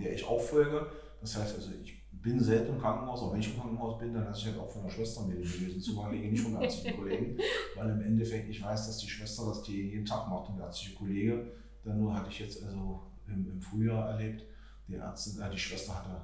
der 0.00 0.12
ich 0.12 0.26
auch 0.26 0.40
folge. 0.40 0.86
Das 1.20 1.36
heißt, 1.36 1.54
also 1.56 1.70
ich 1.82 1.94
bin 2.26 2.40
selten 2.40 2.74
im 2.74 2.80
Krankenhaus, 2.80 3.22
aber 3.22 3.34
wenn 3.34 3.40
ich 3.40 3.54
im 3.54 3.60
Krankenhaus 3.60 3.98
bin, 4.00 4.12
dann 4.12 4.24
lasse 4.24 4.40
ich 4.40 4.46
halt 4.48 4.58
auch 4.58 4.68
von 4.68 4.82
der 4.82 4.90
Schwester 4.90 5.22
mir 5.22 5.36
den 5.36 5.42
lösen 5.44 5.80
Zugang 5.80 6.12
legen, 6.12 6.30
nicht 6.32 6.42
von 6.42 6.52
der 6.52 6.62
ärztlichen 6.62 6.98
Kollegen. 6.98 7.38
Weil 7.76 7.90
im 7.90 8.00
Endeffekt 8.02 8.50
ich 8.50 8.62
weiß, 8.62 8.86
dass 8.88 8.98
die 8.98 9.08
Schwester 9.08 9.46
das 9.46 9.62
die 9.62 9.90
jeden 9.90 10.04
Tag 10.04 10.28
macht 10.28 10.50
und 10.50 10.56
der 10.56 10.66
ärztliche 10.66 10.96
Kollege. 10.96 11.52
Dann 11.84 12.00
nur 12.00 12.12
hatte 12.12 12.28
ich 12.30 12.40
jetzt 12.40 12.64
also 12.64 13.00
im, 13.28 13.48
im 13.48 13.60
Frühjahr 13.60 14.10
erlebt, 14.10 14.42
die 14.88 14.94
Ärztin, 14.94 15.40
äh, 15.40 15.50
die 15.50 15.58
Schwester 15.58 15.94
hatte 15.94 16.20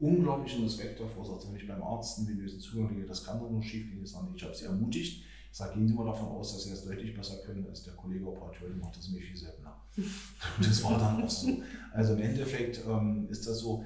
unglaublichen 0.00 0.64
Respekt 0.64 0.98
davor, 0.98 1.24
sagt, 1.24 1.46
wenn 1.48 1.56
ich 1.56 1.68
beim 1.68 1.82
Arzt 1.82 2.18
einen 2.18 2.28
venösen 2.28 2.58
Zugang 2.58 2.94
lege, 2.94 3.06
das 3.06 3.24
kann 3.24 3.38
doch 3.38 3.50
nur 3.50 3.62
schief 3.62 3.88
gehen. 3.88 4.02
Ich 4.02 4.42
habe 4.42 4.54
sie 4.54 4.64
ermutigt. 4.64 5.22
Ich 5.52 5.58
sage, 5.58 5.74
gehen 5.74 5.86
Sie 5.86 5.92
mal 5.92 6.06
davon 6.06 6.28
aus, 6.28 6.54
dass 6.54 6.64
Sie 6.64 6.70
das 6.70 6.84
deutlich 6.84 7.14
besser 7.14 7.36
können 7.44 7.66
als 7.68 7.84
der 7.84 7.92
Kollege 7.92 8.26
Operateur, 8.26 8.68
der 8.68 8.78
macht 8.78 8.96
das 8.96 9.08
nämlich 9.08 9.26
viel 9.26 9.36
seltener. 9.36 9.76
Und 9.98 10.66
das 10.66 10.82
war 10.82 10.98
dann 10.98 11.22
auch 11.22 11.30
so. 11.30 11.62
Also 11.92 12.14
im 12.14 12.22
Endeffekt 12.22 12.80
ähm, 12.88 13.28
ist 13.28 13.46
das 13.46 13.58
so, 13.58 13.84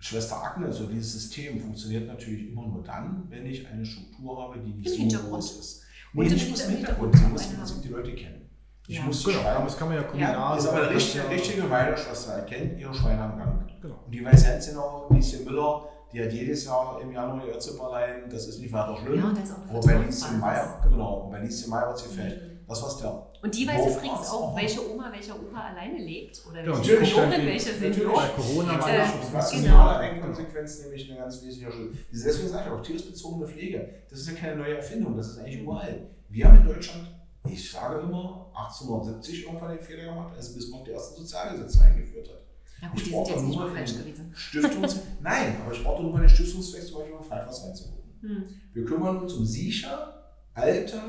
Schwester 0.00 0.36
Agnes, 0.42 0.76
so 0.76 0.86
dieses 0.86 1.12
System 1.12 1.60
funktioniert 1.60 2.06
natürlich 2.06 2.50
immer 2.52 2.66
nur 2.66 2.82
dann, 2.84 3.24
wenn 3.28 3.46
ich 3.46 3.66
eine 3.66 3.84
Struktur 3.84 4.42
habe, 4.42 4.58
die 4.60 4.72
nicht 4.72 4.98
Im 4.98 5.10
so 5.10 5.18
groß 5.28 5.58
ist. 5.58 5.82
Und 6.14 6.20
Nee, 6.24 6.26
im 6.28 6.34
nicht 6.34 6.50
muss 6.50 6.60
im 6.64 6.70
Hintergrund 6.76 7.14
auch 7.16 7.28
muss 7.30 7.46
im 7.50 7.56
Prinzip 7.56 7.82
die 7.82 7.88
Leute 7.88 8.14
kennen. 8.14 8.48
Ich 8.86 8.96
Ja. 8.96 9.02
muss 9.02 9.18
die 9.20 9.26
Genau, 9.26 9.40
Schweine, 9.40 9.64
das 9.64 9.76
kann 9.76 9.88
man 9.88 9.96
ja 9.98 10.02
kommunal. 10.04 10.58
ist 10.58 10.66
aber 10.66 10.82
eine 10.82 10.90
richtige, 10.94 11.24
ja- 11.24 11.30
richtige 11.30 11.62
Gemeindeschwester, 11.62 12.32
erkennt 12.34 12.78
ihre 12.80 12.94
Schweine 12.94 13.20
am 13.22 13.36
Gang. 13.38 13.66
Genau. 13.82 13.96
Und 14.06 14.10
die 14.14 14.24
weiß 14.24 14.44
ganz 14.44 14.68
genau, 14.68 15.08
Lieschen 15.10 15.44
Müller, 15.44 15.84
die 16.12 16.22
hat 16.24 16.32
jedes 16.32 16.64
Jahr 16.64 16.98
im 17.02 17.12
Januar 17.12 17.46
ihr 17.46 17.58
Zipperlein, 17.58 18.30
das 18.30 18.46
ist 18.46 18.60
nicht 18.60 18.72
weiter 18.72 18.96
schlimm. 18.96 19.18
Ja, 19.18 19.28
und 19.28 19.36
da 19.36 19.42
ist 19.42 19.52
auch 19.52 19.68
Aber 19.68 19.80
bei 19.80 19.98
Lieschen. 19.98 20.40
Meier, 20.40 20.80
genau, 20.88 21.14
und 21.24 21.30
bei 21.32 21.40
Lieschen 21.40 21.68
Meier 21.70 21.88
wird 21.88 21.98
sie 21.98 22.08
fällt. 22.08 22.66
Das 22.66 22.82
was 22.82 22.96
der. 22.98 23.26
Und 23.42 23.54
die 23.56 23.66
weiß 23.68 23.78
Worauf 23.78 23.96
übrigens 23.98 24.28
auch, 24.28 24.42
auch? 24.52 24.56
welche 24.56 24.90
Oma, 24.92 25.12
welcher 25.12 25.34
Opa 25.36 25.60
alleine 25.68 25.98
lebt. 25.98 26.42
Oder 26.48 26.62
Genau, 26.62 26.76
welche 26.78 26.92
die- 26.94 27.00
welche 27.00 27.20
natürlich 27.20 27.62
Seniorin. 27.62 28.14
Bei 28.14 28.28
Corona 28.28 28.80
war 28.80 28.88
Äh, 28.90 28.98
das 28.98 29.12
Und 29.14 29.22
schon 29.22 29.32
was 29.32 29.50
genau. 29.50 29.62
ist 29.62 29.64
genau. 29.70 29.88
eine 29.88 30.20
Konsequenz, 30.20 30.80
nämlich 30.82 31.10
eine 31.10 31.20
ganz 31.20 31.42
wesentliche 31.42 31.72
Schuld. 31.72 31.96
Deswegen 32.12 32.48
sage 32.48 32.64
ich 32.66 32.72
auch, 32.72 32.82
tiersbezogene 32.82 33.46
Pflege, 33.48 33.88
das 34.10 34.18
ist 34.20 34.28
ja 34.30 34.34
keine 34.34 34.56
neue 34.56 34.76
Erfindung, 34.76 35.16
das 35.16 35.28
ist 35.28 35.38
eigentlich 35.38 35.66
uralt. 35.66 36.02
Wir 36.28 36.46
haben 36.46 36.56
in 36.58 36.66
Deutschland, 36.66 37.08
ich 37.48 37.70
sage 37.70 38.00
immer, 38.00 38.50
1870 38.54 39.44
irgendwann 39.46 39.70
den 39.76 39.80
Fehler 39.80 40.04
gemacht, 40.04 40.34
als 40.36 40.52
Bismarck 40.54 40.84
die 40.84 40.90
ersten 40.90 41.20
Sozialgesetze 41.22 41.84
eingeführt 41.84 42.28
hat. 42.28 42.42
Na 42.82 42.88
gut, 42.88 42.98
Ich 42.98 43.04
die 43.04 43.10
brauche 43.10 43.26
sind 43.26 43.34
jetzt 43.34 43.42
nur 43.42 43.50
nicht 43.50 43.58
mal 43.72 43.76
falsch 43.76 43.98
gewesen. 43.98 44.32
Stiftungs 44.34 45.00
Nein, 45.20 45.56
aber 45.64 45.72
ich 45.74 45.82
brauche 45.82 46.02
nur 46.02 46.12
mal 46.12 46.20
den 46.20 46.28
Stiftungszweck 46.28 46.84
zum 46.86 46.98
Beispiel 46.98 47.14
beim 47.16 47.24
Freifass 47.24 47.64
reinzugucken. 47.64 48.12
Hm. 48.20 48.44
Wir 48.72 48.84
kümmern 48.84 49.18
uns 49.22 49.32
um 49.34 49.44
sicher, 49.46 50.32
alte, 50.54 51.00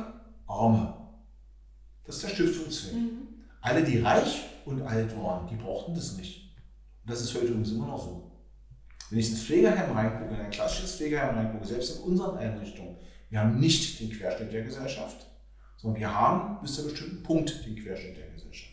arme. 0.47 0.95
Das 2.09 2.15
ist 2.15 2.23
der 2.23 2.29
Stiftungszweck. 2.29 2.95
Mhm. 2.95 3.27
Alle, 3.61 3.83
die 3.83 3.99
reich 3.99 4.41
und 4.65 4.81
alt 4.81 5.15
waren, 5.15 5.47
die 5.47 5.55
brauchten 5.55 5.93
das 5.93 6.17
nicht. 6.17 6.55
Und 7.03 7.11
das 7.11 7.21
ist 7.21 7.35
heute 7.35 7.45
übrigens 7.45 7.71
immer 7.71 7.85
noch 7.85 8.03
so. 8.03 8.31
Wenn 9.11 9.19
ich 9.19 9.29
ins 9.29 9.43
Pflegeheim 9.43 9.91
reingucke, 9.91 10.33
in 10.33 10.41
ein 10.41 10.49
klassisches 10.49 10.95
Pflegeheim 10.95 11.35
reingucke, 11.35 11.67
selbst 11.67 11.97
in 11.97 12.03
unseren 12.05 12.35
Einrichtungen, 12.39 12.97
wir 13.29 13.39
haben 13.39 13.59
nicht 13.59 13.99
den 13.99 14.09
Querschnitt 14.09 14.51
der 14.51 14.63
Gesellschaft, 14.63 15.27
sondern 15.77 15.99
wir 15.99 16.11
haben 16.11 16.59
bis 16.63 16.73
zu 16.73 16.81
einem 16.81 16.89
bestimmten 16.89 17.21
Punkt 17.21 17.63
den 17.63 17.75
Querschnitt 17.75 18.17
der 18.17 18.31
Gesellschaft. 18.31 18.68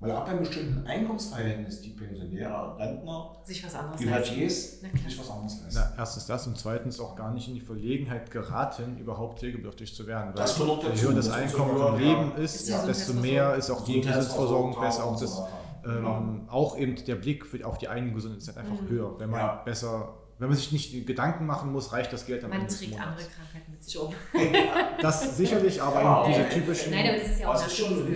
Weil 0.00 0.12
ab 0.12 0.28
einem 0.28 0.38
bestimmten 0.40 0.86
Einkommensverhältnis 0.86 1.82
die 1.82 1.90
Pensionäre, 1.90 2.74
Rentner, 2.78 3.36
Sich 3.44 3.62
was 3.64 3.74
anderes 3.74 4.02
leisten. 4.02 4.34
Privatiers 4.34 4.80
sich 4.80 5.18
was 5.20 5.30
anderes 5.30 5.60
leisten. 5.62 5.74
Na, 5.74 5.92
erstens 5.98 6.26
das 6.26 6.46
und 6.46 6.58
zweitens 6.58 6.98
auch 7.00 7.14
gar 7.16 7.32
nicht 7.34 7.48
in 7.48 7.54
die 7.54 7.60
Verlegenheit 7.60 8.30
geraten, 8.30 8.96
überhaupt 8.98 9.40
pflegebedürftig 9.40 9.94
zu 9.94 10.06
werden. 10.06 10.32
Das 10.34 10.58
Weil 10.58 10.66
noch 10.68 10.82
je 10.82 11.02
höher 11.02 11.12
das 11.12 11.26
Das 11.26 11.34
Einkommen 11.34 11.76
im 11.94 11.98
Leben 12.00 12.32
ja. 12.34 12.42
ist, 12.42 12.68
Ist 12.68 12.86
desto 12.86 13.12
mehr 13.14 13.54
ist 13.56 13.70
auch 13.70 13.84
die 13.84 14.00
Gesundheitsversorgung 14.00 14.80
besser. 14.80 15.04
Auch 15.04 15.18
so 15.18 15.26
das 15.26 15.42
ähm, 15.84 16.42
auch 16.48 16.76
eben 16.78 16.94
der 17.06 17.14
Blick 17.16 17.44
für, 17.46 17.64
auf 17.66 17.78
die 17.78 17.88
eigene 17.88 18.12
Gesundheit 18.12 18.40
ist 18.40 18.48
halt 18.48 18.58
einfach 18.58 18.80
Mhm. 18.82 18.88
höher. 18.88 19.18
Wenn 19.18 19.30
man 19.30 19.40
Ja. 19.40 19.54
besser, 19.64 20.14
wenn 20.40 20.48
man 20.48 20.56
sich 20.56 20.72
nicht 20.72 21.06
Gedanken 21.06 21.44
machen 21.44 21.70
muss, 21.70 21.92
reicht 21.92 22.12
das 22.14 22.24
Geld 22.24 22.42
am 22.42 22.50
Man 22.50 22.60
Ende 22.60 22.72
des 22.72 22.78
trägt 22.78 22.98
andere 22.98 23.26
Krankheiten 23.28 23.72
mit 23.72 23.84
sich 23.84 23.98
um. 23.98 24.12
Das 25.02 25.36
sicherlich, 25.36 25.80
aber 25.82 26.24
eben 26.26 26.32
diese 26.32 26.48
typischen. 26.48 26.92
Nein, 26.92 27.08
aber 27.08 27.18
das 27.18 27.30
ist 27.30 27.40
ja 27.40 27.48
auch 27.48 27.54
Also 27.54 27.68
schon 27.68 28.14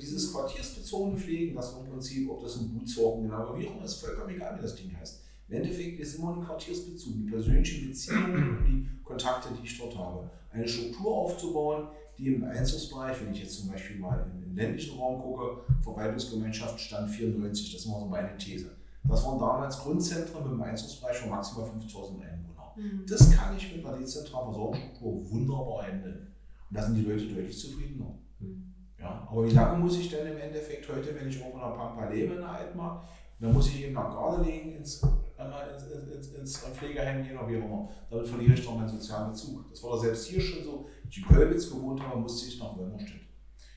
dieses 0.00 0.32
quartiersbezogene 0.32 1.18
Pflegen, 1.18 1.54
das 1.54 1.76
im 1.76 1.90
Prinzip, 1.90 2.30
ob 2.30 2.42
das 2.42 2.56
ein 2.56 2.72
Bootswalken 2.72 3.24
genau, 3.24 3.36
aber 3.36 3.58
wie 3.58 3.68
auch 3.68 3.76
immer, 3.76 3.84
ist 3.84 4.02
vollkommen 4.02 4.34
egal, 4.34 4.56
wie 4.56 4.62
das 4.62 4.74
Ding 4.74 4.96
heißt. 4.98 5.20
Im 5.48 5.56
Endeffekt 5.56 6.00
ist 6.00 6.14
immer 6.14 6.36
ein 6.36 6.44
Quartiersbezug, 6.44 7.12
die 7.14 7.30
persönlichen 7.30 7.88
Beziehungen 7.88 8.58
und 8.58 8.64
die 8.64 8.88
Kontakte, 9.04 9.48
die 9.60 9.66
ich 9.66 9.78
dort 9.78 9.96
habe. 9.98 10.30
Eine 10.50 10.66
Struktur 10.66 11.14
aufzubauen, 11.14 11.88
die 12.16 12.28
im 12.28 12.44
Einzugsbereich, 12.44 13.18
wenn 13.20 13.32
ich 13.32 13.40
jetzt 13.40 13.60
zum 13.60 13.70
Beispiel 13.70 13.96
mal 13.96 14.30
in 14.34 14.40
den 14.40 14.56
ländlichen 14.56 14.98
Raum 14.98 15.20
gucke, 15.20 15.60
Verwaltungsgemeinschaft 15.82 16.80
Stand 16.80 17.10
94, 17.10 17.72
das 17.72 17.82
ist 17.82 17.86
immer 17.86 18.00
so 18.00 18.06
meine 18.06 18.34
These. 18.38 18.70
Das 19.08 19.24
waren 19.24 19.38
damals 19.38 19.78
Grundzentren 19.78 20.42
mit 20.42 20.52
einem 20.52 20.62
Einzugsbereich 20.62 21.18
von 21.18 21.30
maximal 21.30 21.66
5000 21.66 22.22
Einwohnern. 22.22 22.46
Mhm. 22.76 23.04
Das 23.08 23.30
kann 23.30 23.56
ich 23.56 23.76
mit 23.76 23.84
einer 23.84 23.96
dezentralen 23.96 24.46
Versorgungsstruktur 24.46 25.30
wunderbar 25.30 25.82
handeln. 25.86 26.34
Und 26.68 26.76
da 26.76 26.82
sind 26.82 26.96
die 26.96 27.02
Leute 27.02 27.26
deutlich 27.26 27.58
zufriedener. 27.58 28.18
Mhm. 28.40 28.74
Ja, 28.98 29.26
aber 29.30 29.46
wie 29.46 29.54
lange 29.54 29.78
muss 29.78 29.98
ich 29.98 30.10
denn 30.10 30.26
im 30.26 30.38
Endeffekt 30.38 30.88
heute, 30.88 31.14
wenn 31.14 31.28
ich 31.28 31.38
irgendwo 31.38 31.58
in 31.58 31.64
der 31.64 31.76
Pampa 31.76 32.08
lebe, 32.08 32.34
in 32.34 32.40
der 32.40 32.50
Altmark, 32.50 33.04
dann 33.38 33.52
muss 33.52 33.68
ich 33.68 33.84
eben 33.84 33.92
nach 33.92 34.10
Gardelegen 34.14 34.76
ins, 34.76 35.02
einmal 35.36 35.68
ins, 35.70 35.82
ins, 35.84 36.28
ins, 36.28 36.62
ins 36.62 36.76
Pflegeheim 36.76 37.22
gehen 37.22 37.36
oder 37.36 37.48
wie 37.48 37.58
auch 37.58 37.64
immer. 37.66 37.88
Damit 38.10 38.28
verliere 38.28 38.54
ich 38.54 38.64
doch 38.64 38.74
meinen 38.74 38.88
sozialen 38.88 39.30
Bezug. 39.30 39.68
Das 39.70 39.82
war 39.82 39.90
doch 39.90 40.00
selbst 40.00 40.26
hier 40.26 40.40
schon 40.40 40.64
so. 40.64 40.86
Als 41.04 41.16
ich 41.16 41.18
in 41.18 41.24
Kolbitz 41.24 41.70
gewohnt 41.70 42.02
habe, 42.02 42.18
musste 42.18 42.48
ich 42.48 42.58
nach 42.58 42.76
Wölmerstedt. 42.76 43.25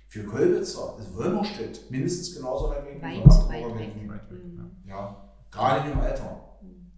Für 0.09 0.23
Kolbitzer 0.23 0.95
ist 0.99 1.15
Wölmerstedt 1.15 1.89
mindestens 1.91 2.35
genauso 2.35 2.69
weit 2.69 2.83
weg 2.85 2.95
wie 2.97 3.01
Weit, 3.03 3.25
weit 3.27 3.79
weg. 3.79 3.93
Berlin. 3.93 4.09
Weit 4.09 4.31
weg, 4.31 4.43
Mhm. 4.43 4.71
Ja, 4.87 5.29
gerade 5.51 5.81
in 5.87 5.93
dem 5.95 5.99
Alter. 6.01 6.45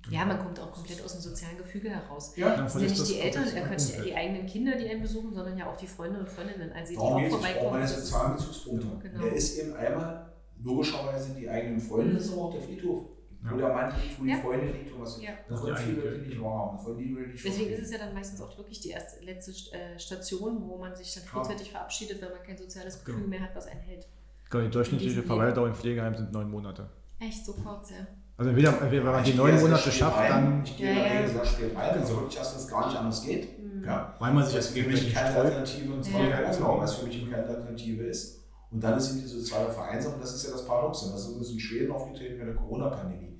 Ja, 0.09 0.25
man 0.25 0.39
kommt 0.39 0.59
auch 0.59 0.71
komplett 0.71 1.03
aus 1.03 1.11
dem 1.13 1.21
sozialen 1.21 1.57
Gefüge 1.57 1.89
heraus. 1.89 2.33
Ja, 2.37 2.55
Dann 2.55 2.65
Es 2.65 2.73
sind 2.73 2.81
ja 2.83 2.87
nicht 2.89 3.01
das 3.01 3.07
die 3.09 3.19
Eltern, 3.19 3.43
äh, 3.43 3.69
das 3.69 3.93
Quatsch, 3.93 4.05
die 4.05 4.15
eigenen 4.15 4.45
Kinder, 4.47 4.77
die 4.77 4.89
einen 4.89 5.01
besuchen, 5.01 5.33
sondern 5.33 5.57
ja 5.57 5.69
auch 5.69 5.75
die 5.77 5.87
Freunde 5.87 6.19
und 6.19 6.29
Freundinnen, 6.29 6.71
also 6.71 6.91
die 6.93 6.97
auch 6.97 7.19
vorbeikommen. 7.29 7.71
meine 7.71 7.81
Das 7.83 7.97
ist- 7.97 8.07
sozialen 8.07 8.35
Bezugspunkte. 8.37 8.87
Genau. 9.09 9.23
Der 9.23 9.33
ist 9.33 9.57
eben 9.59 9.73
einmal 9.75 10.31
logischerweise 10.63 11.33
die 11.33 11.49
eigenen 11.49 11.79
Freunde, 11.81 12.13
das 12.15 12.25
ist 12.25 12.33
aber 12.33 12.41
auch 12.43 12.53
der 12.53 12.61
Friedhof. 12.61 13.05
Ja. 13.43 13.51
Wo 13.51 13.57
der 13.57 13.69
Mann 13.73 13.91
liegt, 14.01 14.19
wo 14.19 14.23
die 14.23 14.29
Ja. 14.29 14.37
Freunde 14.37 14.65
liegt 14.71 14.91
und 14.93 15.01
was. 15.01 15.21
Ja. 15.21 15.31
Das 15.49 15.61
wollen 15.63 15.75
die 15.75 15.81
viele 15.81 16.01
Leute 16.11 16.17
nicht 16.27 16.41
wahrhaben. 16.41 16.77
Das 16.77 16.85
wollen 16.85 16.97
die 16.99 17.05
Leute 17.09 17.29
nicht 17.29 17.45
Deswegen 17.45 17.71
ist 17.71 17.83
es 17.83 17.91
ja 17.91 17.97
dann 17.97 18.13
meistens 18.13 18.41
auch 18.41 18.55
wirklich 18.57 18.79
die 18.81 18.89
erste, 18.89 19.23
letzte 19.25 19.51
äh, 19.75 19.97
Station, 19.99 20.61
wo 20.67 20.77
man 20.77 20.95
sich 20.95 21.13
dann 21.15 21.23
frühzeitig 21.23 21.71
verabschiedet, 21.71 22.21
weil 22.21 22.29
man 22.29 22.43
kein 22.43 22.57
soziales 22.57 22.99
Gefühl 23.03 23.15
Genau. 23.23 23.27
mehr 23.29 23.39
hat, 23.41 23.55
was 23.55 23.67
einen 23.67 23.81
hält. 23.81 24.07
Genau, 24.49 24.63
Die 24.65 24.69
durchschnittliche 24.69 25.23
Verweildauer 25.23 25.67
im 25.67 25.75
Pflegeheim 25.75 26.15
sind 26.15 26.31
neun 26.31 26.51
Monate. 26.51 26.89
Echt 27.19 27.45
so 27.45 27.53
kurz, 27.53 27.89
ja. 27.91 28.05
Also 28.37 28.49
entweder, 28.49 28.79
entweder 28.81 29.05
wenn 29.05 29.11
man 29.11 29.23
die 29.23 29.33
neun 29.33 29.59
Monate 29.59 29.91
schafft, 29.91 30.29
dann, 30.29 30.63
Ich 30.63 30.77
gehe 30.77 30.93
Ja, 30.93 31.21
ja. 31.21 31.27
Sehr 31.27 31.45
spät 31.45 31.75
rein, 31.75 31.99
also 31.99 32.15
wirklich 32.17 32.37
erst, 32.37 32.53
wenn 32.55 32.61
es 32.61 32.67
gar 32.67 32.87
nicht 32.87 32.97
anders 32.97 33.23
geht. 33.23 33.59
Mhm. 33.59 33.83
Ja. 33.85 34.15
weil 34.19 34.33
man 34.33 34.43
sich 34.45 34.55
Das 34.55 34.67
für 34.67 34.83
mich 34.87 35.13
keine 35.13 35.35
Alternative 35.35 35.93
ins 35.95 36.07
Ja. 36.11 36.17
Pflegeheim, 36.19 36.51
genau, 36.55 36.79
was 36.79 36.95
für 36.95 37.05
mich 37.07 37.29
keine 37.31 37.47
Alternative 37.47 38.03
ist. 38.03 38.39
Und 38.71 38.81
dann 38.83 38.97
ist 38.97 39.09
eben 39.11 39.21
die 39.21 39.27
soziale 39.27 39.69
Vereinsamung, 39.71 40.19
das 40.21 40.33
ist 40.35 40.45
ja 40.45 40.51
das 40.51 40.65
Paradoxe. 40.65 41.11
Das 41.11 41.21
ist 41.27 41.27
uns 41.35 41.49
in 41.51 41.59
Schweden 41.59 41.91
aufgetreten 41.91 42.37
mit 42.37 42.47
der 42.47 42.55
Corona-Pandemie. 42.55 43.30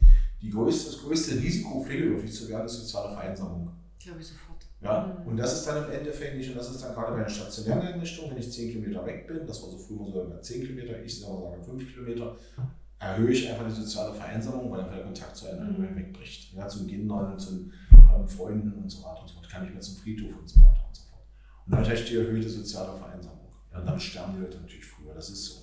Die 0.41 0.49
größte, 0.49 0.91
das 0.91 1.01
größte 1.01 1.35
Risiko, 1.35 1.83
pflegebedürftig 1.83 2.33
zu 2.33 2.49
werden, 2.49 2.65
ist 2.65 2.73
soziale 2.73 3.13
Vereinsamung. 3.13 3.69
Glaube 3.99 4.19
ich 4.19 4.27
sofort. 4.27 4.65
Ja? 4.81 5.15
Mhm. 5.21 5.27
Und 5.27 5.37
das 5.37 5.53
ist 5.59 5.67
dann 5.67 5.85
im 5.85 5.91
Endeffekt 5.91 6.35
nicht, 6.37 6.49
und 6.49 6.55
das 6.57 6.71
ist 6.71 6.81
dann 6.83 6.93
gerade 6.95 7.11
bei 7.11 7.19
einer 7.19 7.29
stationären 7.29 7.81
Einrichtung, 7.81 8.31
wenn 8.31 8.37
ich 8.37 8.51
10 8.51 8.71
Kilometer 8.71 9.05
weg 9.05 9.27
bin, 9.27 9.45
das 9.45 9.61
war 9.61 9.69
so 9.69 9.77
früher 9.77 10.11
so 10.11 10.23
über 10.25 10.41
10 10.41 10.61
Kilometer, 10.61 10.99
ich 11.03 11.19
sage 11.19 11.39
sage 11.39 11.63
5 11.63 11.93
Kilometer, 11.93 12.35
erhöhe 12.97 13.31
ich 13.31 13.49
einfach 13.49 13.67
die 13.67 13.73
soziale 13.81 14.13
Vereinsamung, 14.15 14.71
weil 14.71 14.79
einfach 14.81 14.95
der 14.95 15.05
Kontakt 15.05 15.35
zu 15.35 15.47
einem 15.47 15.79
Mhm. 15.79 15.95
wegbricht. 15.95 16.53
Ja, 16.53 16.67
zu 16.67 16.85
Kindern, 16.87 17.37
zu 17.37 17.69
ähm, 17.91 18.27
Freunden 18.27 18.73
und 18.73 18.89
so 18.89 19.03
weiter 19.03 19.21
und 19.21 19.27
so 19.27 19.35
fort. 19.35 19.49
Kann 19.49 19.65
ich 19.65 19.71
mehr 19.71 19.81
zum 19.81 19.97
Friedhof 19.97 20.31
und 20.39 20.49
so 20.49 20.59
weiter 20.59 20.85
und 20.87 20.95
so 20.95 21.03
fort. 21.03 21.21
Und 21.65 21.73
dann 21.73 21.81
natürlich 21.81 22.09
die 22.09 22.15
erhöhte 22.17 22.49
soziale 22.49 22.97
Vereinsamung. 22.97 23.49
Ja, 23.71 23.79
und 23.79 23.85
dann 23.85 23.99
sterben 23.99 24.33
die 24.35 24.41
Leute 24.41 24.57
natürlich 24.59 24.85
früher, 24.85 25.13
das 25.13 25.29
ist 25.29 25.45
so. 25.45 25.61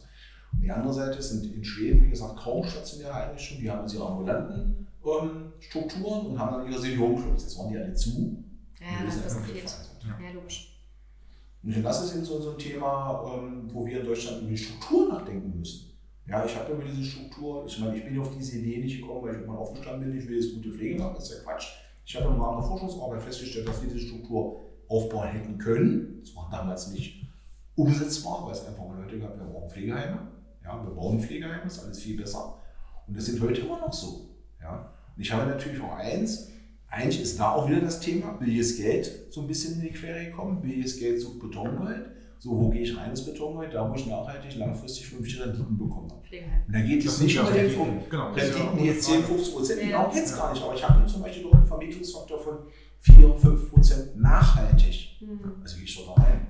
Und 0.53 0.63
die 0.63 0.71
andere 0.71 0.93
Seite 0.93 1.21
sind 1.23 1.55
in 1.55 1.65
Schweden, 1.65 2.05
wie 2.05 2.11
gesagt, 2.11 2.37
kaum 2.37 2.65
stationäre 2.65 3.15
Einrichtungen, 3.15 3.63
die 3.63 3.71
haben 3.71 3.83
jetzt 3.83 3.95
ihre 3.95 4.07
ambulanten 4.07 4.87
ähm, 5.05 5.53
Strukturen 5.61 6.27
und 6.27 6.39
haben 6.39 6.57
dann 6.57 6.71
ihre 6.71 6.81
Seniorenclubs. 6.81 7.43
Jetzt 7.43 7.59
waren 7.59 7.71
die 7.71 7.79
alle 7.79 7.95
zu. 7.95 8.45
Ja, 8.81 9.05
das 9.05 9.17
fehlt. 9.17 9.69
vereinsamt. 9.69 9.89
Ja, 10.05 10.31
logisch. 10.33 10.75
Und 11.63 11.83
das 11.83 12.05
ist 12.05 12.15
eben 12.15 12.25
so, 12.25 12.41
so 12.41 12.53
ein 12.53 12.59
Thema, 12.59 13.37
ähm, 13.37 13.69
wo 13.73 13.85
wir 13.85 14.01
in 14.01 14.07
Deutschland 14.07 14.43
über 14.43 14.51
die 14.51 14.59
Struktur 14.59 15.09
nachdenken 15.09 15.59
müssen. 15.59 15.89
Ja, 16.27 16.45
ich 16.45 16.55
habe 16.57 16.73
über 16.75 16.85
diese 16.85 17.03
Struktur, 17.03 17.65
ich 17.67 17.79
meine, 17.79 17.97
ich 17.97 18.05
bin 18.05 18.19
auf 18.21 18.37
diese 18.37 18.59
Idee 18.59 18.79
nicht 18.79 19.01
gekommen, 19.01 19.23
weil 19.23 19.31
ich 19.31 19.39
irgendwann 19.39 19.59
aufgestanden 19.59 20.11
bin, 20.11 20.19
ich 20.19 20.29
will 20.29 20.37
jetzt 20.37 20.55
gute 20.55 20.73
Pflege 20.73 20.99
machen, 20.99 21.15
das 21.15 21.31
ist 21.31 21.39
ja 21.39 21.43
Quatsch. 21.43 21.69
Ich 22.05 22.17
habe 22.17 22.35
im 22.35 22.41
Rahmen 22.41 22.61
der 22.61 22.69
Forschungsarbeit 22.69 23.23
festgestellt, 23.23 23.69
dass 23.69 23.83
wir 23.83 23.89
diese 23.89 24.07
Struktur 24.07 24.61
aufbauen 24.89 25.29
hätten 25.29 25.59
können. 25.59 26.21
Das 26.21 26.35
war 26.37 26.49
damals 26.51 26.89
nicht 26.89 27.27
umsetzbar, 27.75 28.45
weil 28.45 28.53
es 28.53 28.67
einfach 28.67 28.87
mal 28.87 29.03
Leute 29.03 29.19
gab, 29.19 29.39
wir 29.39 29.47
brauchen 29.47 29.71
Pflegeheime. 29.71 30.38
Ja, 30.69 30.85
wir 30.85 30.91
bauen 30.95 31.19
Pflegeheime, 31.19 31.63
ist 31.67 31.83
alles 31.83 31.99
viel 32.01 32.17
besser. 32.17 32.55
Und 33.07 33.17
das 33.17 33.25
sind 33.25 33.41
heute 33.41 33.63
immer 33.63 33.81
noch 33.81 33.93
so. 33.93 34.29
Ja. 34.61 34.93
Und 35.17 35.23
ich 35.23 35.33
habe 35.33 35.49
natürlich 35.49 35.81
auch 35.81 35.97
eins, 35.97 36.51
eigentlich 36.91 37.23
ist 37.23 37.41
da 37.41 37.53
auch 37.53 37.69
wieder 37.69 37.81
das 37.81 38.01
Thema, 38.01 38.33
billiges 38.33 38.77
Geld 38.77 39.11
so 39.31 39.41
ein 39.41 39.47
bisschen 39.47 39.75
in 39.77 39.81
die 39.89 39.93
Quere 39.93 40.27
gekommen. 40.27 40.61
Billiges 40.61 40.99
Geld 40.99 41.21
sucht 41.21 41.39
Betongold. 41.41 42.11
So, 42.39 42.51
wo 42.51 42.69
gehe 42.69 42.83
ich 42.83 42.97
rein 42.97 43.11
ins 43.11 43.25
Betongold? 43.25 43.73
Da, 43.75 43.91
wo 43.91 43.95
ich 43.95 44.07
nachhaltig, 44.07 44.57
langfristig 44.57 45.07
vernünftige 45.09 45.45
Renditen 45.45 45.77
bekomme. 45.77 46.09
Pflegeheim. 46.23 46.63
Und 46.67 46.73
da 46.75 46.81
geht 46.83 47.05
es 47.05 47.21
nicht 47.21 47.35
ja 47.35 47.41
unbedingt 47.43 47.71
Renditen. 47.79 47.99
um 47.99 48.11
Genau, 48.11 48.29
ja 48.37 48.45
Renditen, 48.45 48.79
die 48.79 48.85
jetzt 48.85 49.05
10, 49.05 49.15
Frage. 49.23 49.27
15 49.35 49.55
Prozent, 49.55 49.83
Ja. 49.91 50.05
geht 50.13 50.25
es 50.25 50.31
Ja. 50.31 50.37
gar 50.37 50.53
nicht. 50.53 50.63
Aber 50.63 50.75
ich 50.75 50.89
habe 50.89 51.07
zum 51.07 51.23
Beispiel 51.23 51.43
doch 51.45 51.55
einen 51.55 51.67
Vermietungsfaktor 51.67 52.39
von 52.39 52.59
4, 53.01 53.35
5 53.39 53.71
Prozent 53.71 54.17
nachhaltig. 54.21 55.17
Mhm. 55.21 55.41
Also 55.63 55.77
gehe 55.77 55.85
ich 55.85 55.97
doch 55.97 56.15
da 56.15 56.23
rein. 56.23 56.47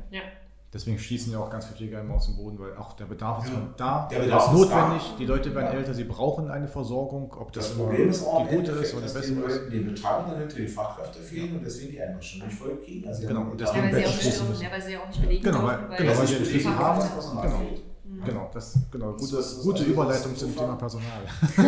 Deswegen 0.70 0.98
schießen 0.98 1.32
ja 1.32 1.38
auch 1.38 1.48
ganz 1.48 1.64
viele 1.64 1.76
Pflegeheime 1.78 2.12
aus 2.12 2.26
dem 2.26 2.36
Boden, 2.36 2.58
weil 2.58 2.76
auch 2.76 2.92
der 2.92 3.06
Bedarf 3.06 3.42
ist 3.44 3.52
Ja. 3.54 3.68
da. 3.78 4.08
Der 4.10 4.18
Bedarf 4.18 4.48
ist 4.48 4.52
notwendig. 4.52 5.02
da. 5.12 5.16
Die 5.18 5.24
Leute 5.24 5.54
werden 5.54 5.66
Ja. 5.72 5.78
älter, 5.78 5.94
sie 5.94 6.04
brauchen 6.04 6.50
eine 6.50 6.68
Versorgung. 6.68 7.32
Ob 7.32 7.50
das, 7.52 7.68
Das 7.68 7.74
immer 7.76 7.84
Problem 7.86 8.10
ist 8.10 8.22
auch, 8.26 8.46
die 8.46 8.54
gute 8.56 8.72
ist 8.72 8.92
oder 8.92 9.00
die 9.00 9.02
dass 9.06 9.14
bessere 9.14 9.34
die 9.34 9.40
ist. 9.46 9.56
Leute, 9.56 9.70
die 9.70 9.78
Betreiber 9.80 10.24
dann 10.28 10.38
hinter 10.40 10.56
die 10.56 10.68
Fachkräfte 10.68 11.18
fehlen 11.20 11.56
und 11.56 11.64
deswegen 11.64 11.92
die 11.92 12.00
Einrichtung 12.02 12.46
nicht 12.48 12.58
voll 12.58 12.76
kriegen. 12.84 13.08
Also 13.08 13.20
sie 13.22 13.26
Genau, 13.28 13.40
und 13.40 13.58
Ja, 13.60 13.66
deswegen 13.66 13.84
weil 13.84 13.94
sie, 13.94 14.06
auch 14.06 14.12
Schlüssel 14.12 14.28
nicht, 14.40 14.48
müssen. 14.50 14.62
ja, 14.62 14.70
weil 14.70 14.82
sie 14.82 14.92
ja 14.92 15.00
auch 15.00 15.06
nicht 15.08 15.20
belegen 15.22 15.44
Genau, 15.44 15.62
weil- 15.64 15.78
dürfen, 15.78 15.96
genau, 15.96 16.18
weil 16.18 16.26
sie 16.26 16.34
den 16.34 16.42
den 16.44 16.50
Schlüssel 16.50 16.70
Fachkräfte 16.72 16.84
haben. 16.84 16.98
das 17.00 17.08
Personal 17.14 17.46
Genau. 17.46 17.58
fehlt. 17.58 17.80
Mhm. 18.04 18.24
Genau, 18.24 18.50
das, 18.52 18.78
genau 18.90 19.12
Das 19.12 19.20
gute, 19.22 19.36
ist- 19.38 19.62
gute 19.62 19.78
also 19.80 19.90
Überleitung 19.92 20.36
zum 20.36 20.54
Thema 20.56 20.76
Personal. 20.76 21.22
Ja. 21.56 21.64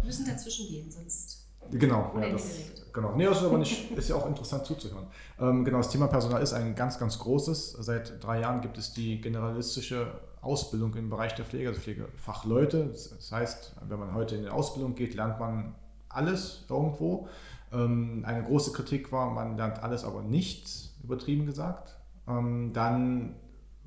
Wir 0.00 0.04
müssen 0.04 0.26
dazwischen 0.26 0.68
gehen, 0.68 0.90
sonst 0.90 1.46
Genau, 1.72 2.12
ja, 2.20 2.28
das, 2.30 2.42
geredet. 2.42 2.85
Genau. 2.96 3.14
Nee, 3.14 3.26
ist 3.26 3.44
aber 3.44 3.58
nicht, 3.58 3.92
ist 3.92 4.08
ja 4.08 4.16
auch 4.16 4.26
interessant 4.26 4.66
zuzuhören. 4.66 5.06
Ähm, 5.38 5.64
genau, 5.64 5.76
das 5.78 5.90
Thema 5.90 6.08
Personal 6.08 6.42
ist 6.42 6.52
ein 6.52 6.74
ganz, 6.74 6.98
ganz 6.98 7.20
großes. 7.20 7.72
Seit 7.72 8.24
drei 8.24 8.40
Jahren 8.40 8.60
gibt 8.60 8.76
es 8.76 8.92
die 8.92 9.20
generalistische 9.20 10.08
Ausbildung 10.40 10.94
im 10.94 11.08
Bereich 11.10 11.34
der 11.36 11.44
Pflege, 11.44 11.68
also 11.68 11.80
Pflegefachleute. 11.80 12.86
Das 12.86 13.30
heißt, 13.30 13.76
wenn 13.88 14.00
man 14.00 14.14
heute 14.14 14.34
in 14.34 14.42
die 14.42 14.48
Ausbildung 14.48 14.96
geht, 14.96 15.14
lernt 15.14 15.38
man 15.38 15.76
alles 16.08 16.64
irgendwo. 16.68 17.28
Ähm, 17.72 18.24
eine 18.26 18.42
große 18.42 18.72
Kritik 18.72 19.12
war, 19.12 19.30
man 19.30 19.56
lernt 19.56 19.82
alles, 19.82 20.04
aber 20.04 20.22
nichts, 20.22 20.96
übertrieben 21.04 21.46
gesagt. 21.46 21.96
Ähm, 22.26 22.72
dann 22.72 23.36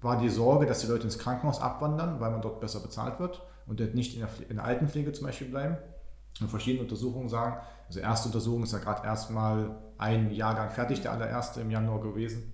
war 0.01 0.17
die 0.17 0.29
Sorge, 0.29 0.65
dass 0.65 0.79
die 0.79 0.87
Leute 0.87 1.03
ins 1.03 1.17
Krankenhaus 1.17 1.59
abwandern, 1.59 2.21
weil 2.21 2.31
man 2.31 2.41
dort 2.41 2.61
besser 2.61 2.79
bezahlt 2.79 3.19
wird 3.19 3.41
und 3.67 3.79
nicht 3.95 4.13
in 4.13 4.21
der, 4.21 4.29
Pfle- 4.29 4.49
in 4.49 4.55
der 4.55 4.65
Altenpflege 4.65 5.11
zum 5.11 5.25
Beispiel 5.27 5.47
bleiben. 5.49 5.77
Und 6.41 6.49
verschiedene 6.49 6.83
Untersuchungen 6.83 7.27
sagen, 7.27 7.57
also 7.89 7.99
erste 7.99 8.29
Untersuchung 8.29 8.63
ist 8.63 8.71
ja 8.71 8.77
gerade 8.77 9.05
erstmal 9.05 9.75
ein 9.97 10.31
Jahrgang 10.31 10.69
fertig, 10.69 11.01
der 11.01 11.11
allererste 11.11 11.59
im 11.61 11.71
Januar 11.71 12.01
gewesen, 12.01 12.53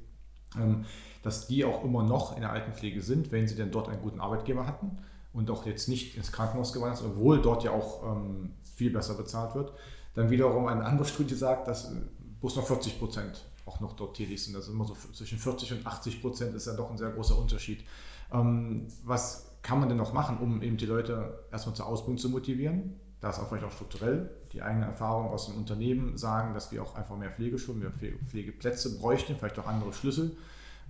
ähm, 0.57 0.86
dass 1.23 1.47
die 1.47 1.65
auch 1.65 1.83
immer 1.83 2.03
noch 2.03 2.36
in 2.36 2.41
der 2.41 2.51
Altenpflege 2.51 3.01
sind, 3.01 3.33
wenn 3.33 3.47
sie 3.47 3.55
denn 3.55 3.69
dort 3.69 3.89
einen 3.89 4.01
guten 4.01 4.21
Arbeitgeber 4.21 4.65
hatten 4.65 4.97
und 5.33 5.51
auch 5.51 5.65
jetzt 5.65 5.89
nicht 5.89 6.15
ins 6.15 6.31
Krankenhaus 6.31 6.71
gewandert 6.71 6.99
sind, 6.99 7.11
obwohl 7.11 7.41
dort 7.41 7.65
ja 7.65 7.71
auch 7.71 8.15
ähm, 8.15 8.53
viel 8.75 8.91
besser 8.91 9.15
bezahlt 9.15 9.55
wird. 9.55 9.73
Dann 10.13 10.29
wiederum 10.29 10.67
eine 10.67 10.86
andere 10.86 11.05
Studie 11.05 11.36
sagt, 11.36 11.67
dass 11.67 11.91
äh, 11.91 11.95
bloß 12.39 12.55
noch 12.55 12.65
40 12.65 12.97
Prozent 12.97 13.43
auch 13.65 13.81
noch 13.81 13.93
dort 13.93 14.15
tätig 14.15 14.41
sind. 14.41 14.55
Also 14.55 14.71
immer 14.71 14.86
so 14.86 14.95
zwischen 15.13 15.38
40 15.38 15.73
und 15.73 15.86
80 15.86 16.21
Prozent 16.21 16.55
ist 16.55 16.67
ja 16.67 16.73
doch 16.73 16.91
ein 16.91 16.97
sehr 16.97 17.09
großer 17.09 17.38
Unterschied. 17.38 17.83
Ähm, 18.31 18.88
was 19.03 19.51
kann 19.61 19.79
man 19.79 19.89
denn 19.89 19.97
noch 19.97 20.13
machen, 20.13 20.38
um 20.38 20.61
eben 20.61 20.77
die 20.77 20.86
Leute 20.86 21.45
erstmal 21.51 21.75
zur 21.75 21.88
Ausbildung 21.88 22.19
zu 22.19 22.29
motivieren? 22.29 22.99
Da 23.26 23.32
ist 23.32 23.39
auch 23.39 23.49
vielleicht 23.49 23.65
auch 23.65 23.71
strukturell 23.71 24.30
die 24.53 24.61
eigene 24.61 24.86
Erfahrung 24.86 25.30
aus 25.30 25.47
dem 25.47 25.57
Unternehmen 25.57 26.15
sagen, 26.15 26.53
dass 26.53 26.71
wir 26.71 26.84
auch 26.84 26.93
einfach 26.93 27.17
mehr 27.17 27.32
Pflegeschulen, 27.32 27.80
mehr 27.80 27.89
Pflege- 27.89 28.23
Pflegeplätze 28.23 28.99
bräuchten, 28.99 29.36
vielleicht 29.36 29.57
auch 29.57 29.65
andere 29.65 29.91
Schlüssel. 29.93 30.38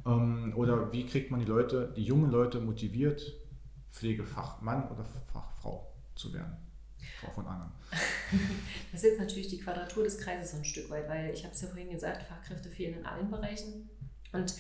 Ähm, 0.05 0.51
oder 0.53 0.91
wie 0.91 1.05
kriegt 1.05 1.31
man 1.31 1.39
die 1.39 1.45
Leute, 1.45 1.93
die 1.95 2.03
jungen 2.03 2.29
Leute 2.29 2.59
motiviert, 2.59 3.38
Pflegefachmann 3.89 4.89
oder 4.89 5.05
Fachfrau 5.31 5.93
zu 6.15 6.33
werden? 6.33 6.57
Frau 7.21 7.31
von 7.31 7.47
Angern. 7.47 7.71
Das 8.91 9.01
ist 9.01 9.11
jetzt 9.11 9.19
natürlich 9.21 9.47
die 9.47 9.59
Quadratur 9.59 10.03
des 10.03 10.17
Kreises 10.17 10.51
so 10.51 10.57
ein 10.57 10.65
Stück 10.65 10.89
weit, 10.89 11.07
weil 11.07 11.33
ich 11.33 11.45
habe 11.45 11.53
es 11.53 11.61
ja 11.61 11.69
vorhin 11.69 11.89
gesagt, 11.89 12.23
Fachkräfte 12.23 12.69
fehlen 12.69 12.99
in 12.99 13.05
allen 13.05 13.31
Bereichen. 13.31 13.89
Und 14.33 14.55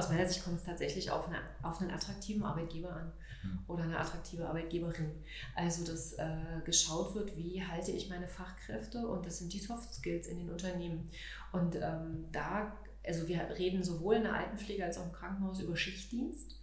aus 0.00 0.08
meiner 0.08 0.26
Sicht 0.26 0.42
kommt 0.42 0.58
es 0.58 0.64
tatsächlich 0.64 1.10
auf, 1.10 1.28
eine, 1.28 1.38
auf 1.62 1.80
einen 1.80 1.90
attraktiven 1.90 2.42
Arbeitgeber 2.42 2.90
an 2.90 3.12
mhm. 3.42 3.58
oder 3.68 3.84
eine 3.84 3.98
attraktive 3.98 4.48
Arbeitgeberin. 4.48 5.12
Also, 5.54 5.84
dass 5.84 6.14
äh, 6.14 6.26
geschaut 6.64 7.14
wird, 7.14 7.36
wie 7.36 7.62
halte 7.62 7.92
ich 7.92 8.08
meine 8.08 8.26
Fachkräfte 8.26 9.06
und 9.06 9.26
das 9.26 9.38
sind 9.38 9.52
die 9.52 9.58
Soft 9.58 9.92
Skills 9.92 10.26
in 10.26 10.38
den 10.38 10.50
Unternehmen. 10.50 11.10
Und 11.52 11.76
ähm, 11.76 12.24
da, 12.32 12.76
also 13.06 13.28
wir 13.28 13.40
reden 13.58 13.82
sowohl 13.82 14.16
in 14.16 14.22
der 14.22 14.34
Altenpflege 14.34 14.84
als 14.84 14.98
auch 14.98 15.06
im 15.06 15.12
Krankenhaus 15.12 15.60
über 15.60 15.76
Schichtdienst. 15.76 16.59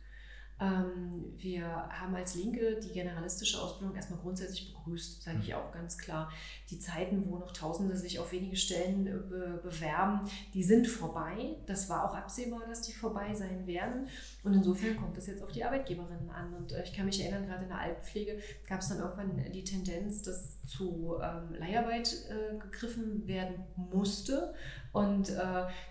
Ähm, 0.60 1.34
wir 1.38 1.68
haben 1.68 2.16
als 2.16 2.34
Linke 2.34 2.80
die 2.80 2.91
generalistische 2.91 3.62
Ausbildung 3.62 3.95
erstmal 3.95 4.20
grundsätzlich 4.20 4.74
begrüßt, 4.74 5.22
sage 5.22 5.38
ich 5.41 5.49
mhm. 5.49 5.55
auch 5.55 5.72
ganz 5.72 5.97
klar. 5.97 6.32
Die 6.72 6.80
Zeiten, 6.80 7.26
wo 7.28 7.38
noch 7.38 7.51
Tausende 7.51 7.95
sich 7.95 8.18
auf 8.20 8.32
wenige 8.32 8.55
Stellen 8.55 9.05
äh, 9.05 9.12
be 9.12 9.60
bewerben, 9.64 10.22
die 10.53 10.64
sind 10.64 10.88
vorbei. 10.88 11.58
Das 11.68 11.89
war 11.89 12.10
auch 12.10 12.16
absehbar, 12.16 12.62
dass 12.68 12.82
die 12.82 12.93
vorbei 12.93 13.36
sein 13.36 13.68
werden. 13.68 14.08
Und 14.43 14.53
insofern 14.53 14.97
kommt 14.97 15.18
es 15.18 15.28
jetzt 15.28 15.43
auf 15.43 15.51
die 15.51 15.64
Arbeitgeberinnen 15.64 16.30
an. 16.32 16.53
Und 16.55 16.72
äh, 16.72 16.84
ich 16.84 16.93
kann 16.93 17.05
mich 17.05 17.22
erinnern, 17.22 17.45
gerade 17.45 17.64
in 17.64 17.70
der 17.70 17.80
Altenpflege 17.80 18.39
gab 18.68 18.80
es 18.80 18.89
dann 18.89 18.99
irgendwann 18.99 19.51
die 19.51 19.64
Tendenz, 19.64 20.24
dass 20.24 20.57
zu 20.68 21.18
ähm, 21.22 21.55
Leiharbeit 21.57 22.13
äh, 22.30 22.57
gegriffen 22.59 23.28
werden 23.28 23.55
musste. 23.76 24.53
Und 24.93 25.30
äh, 25.30 25.34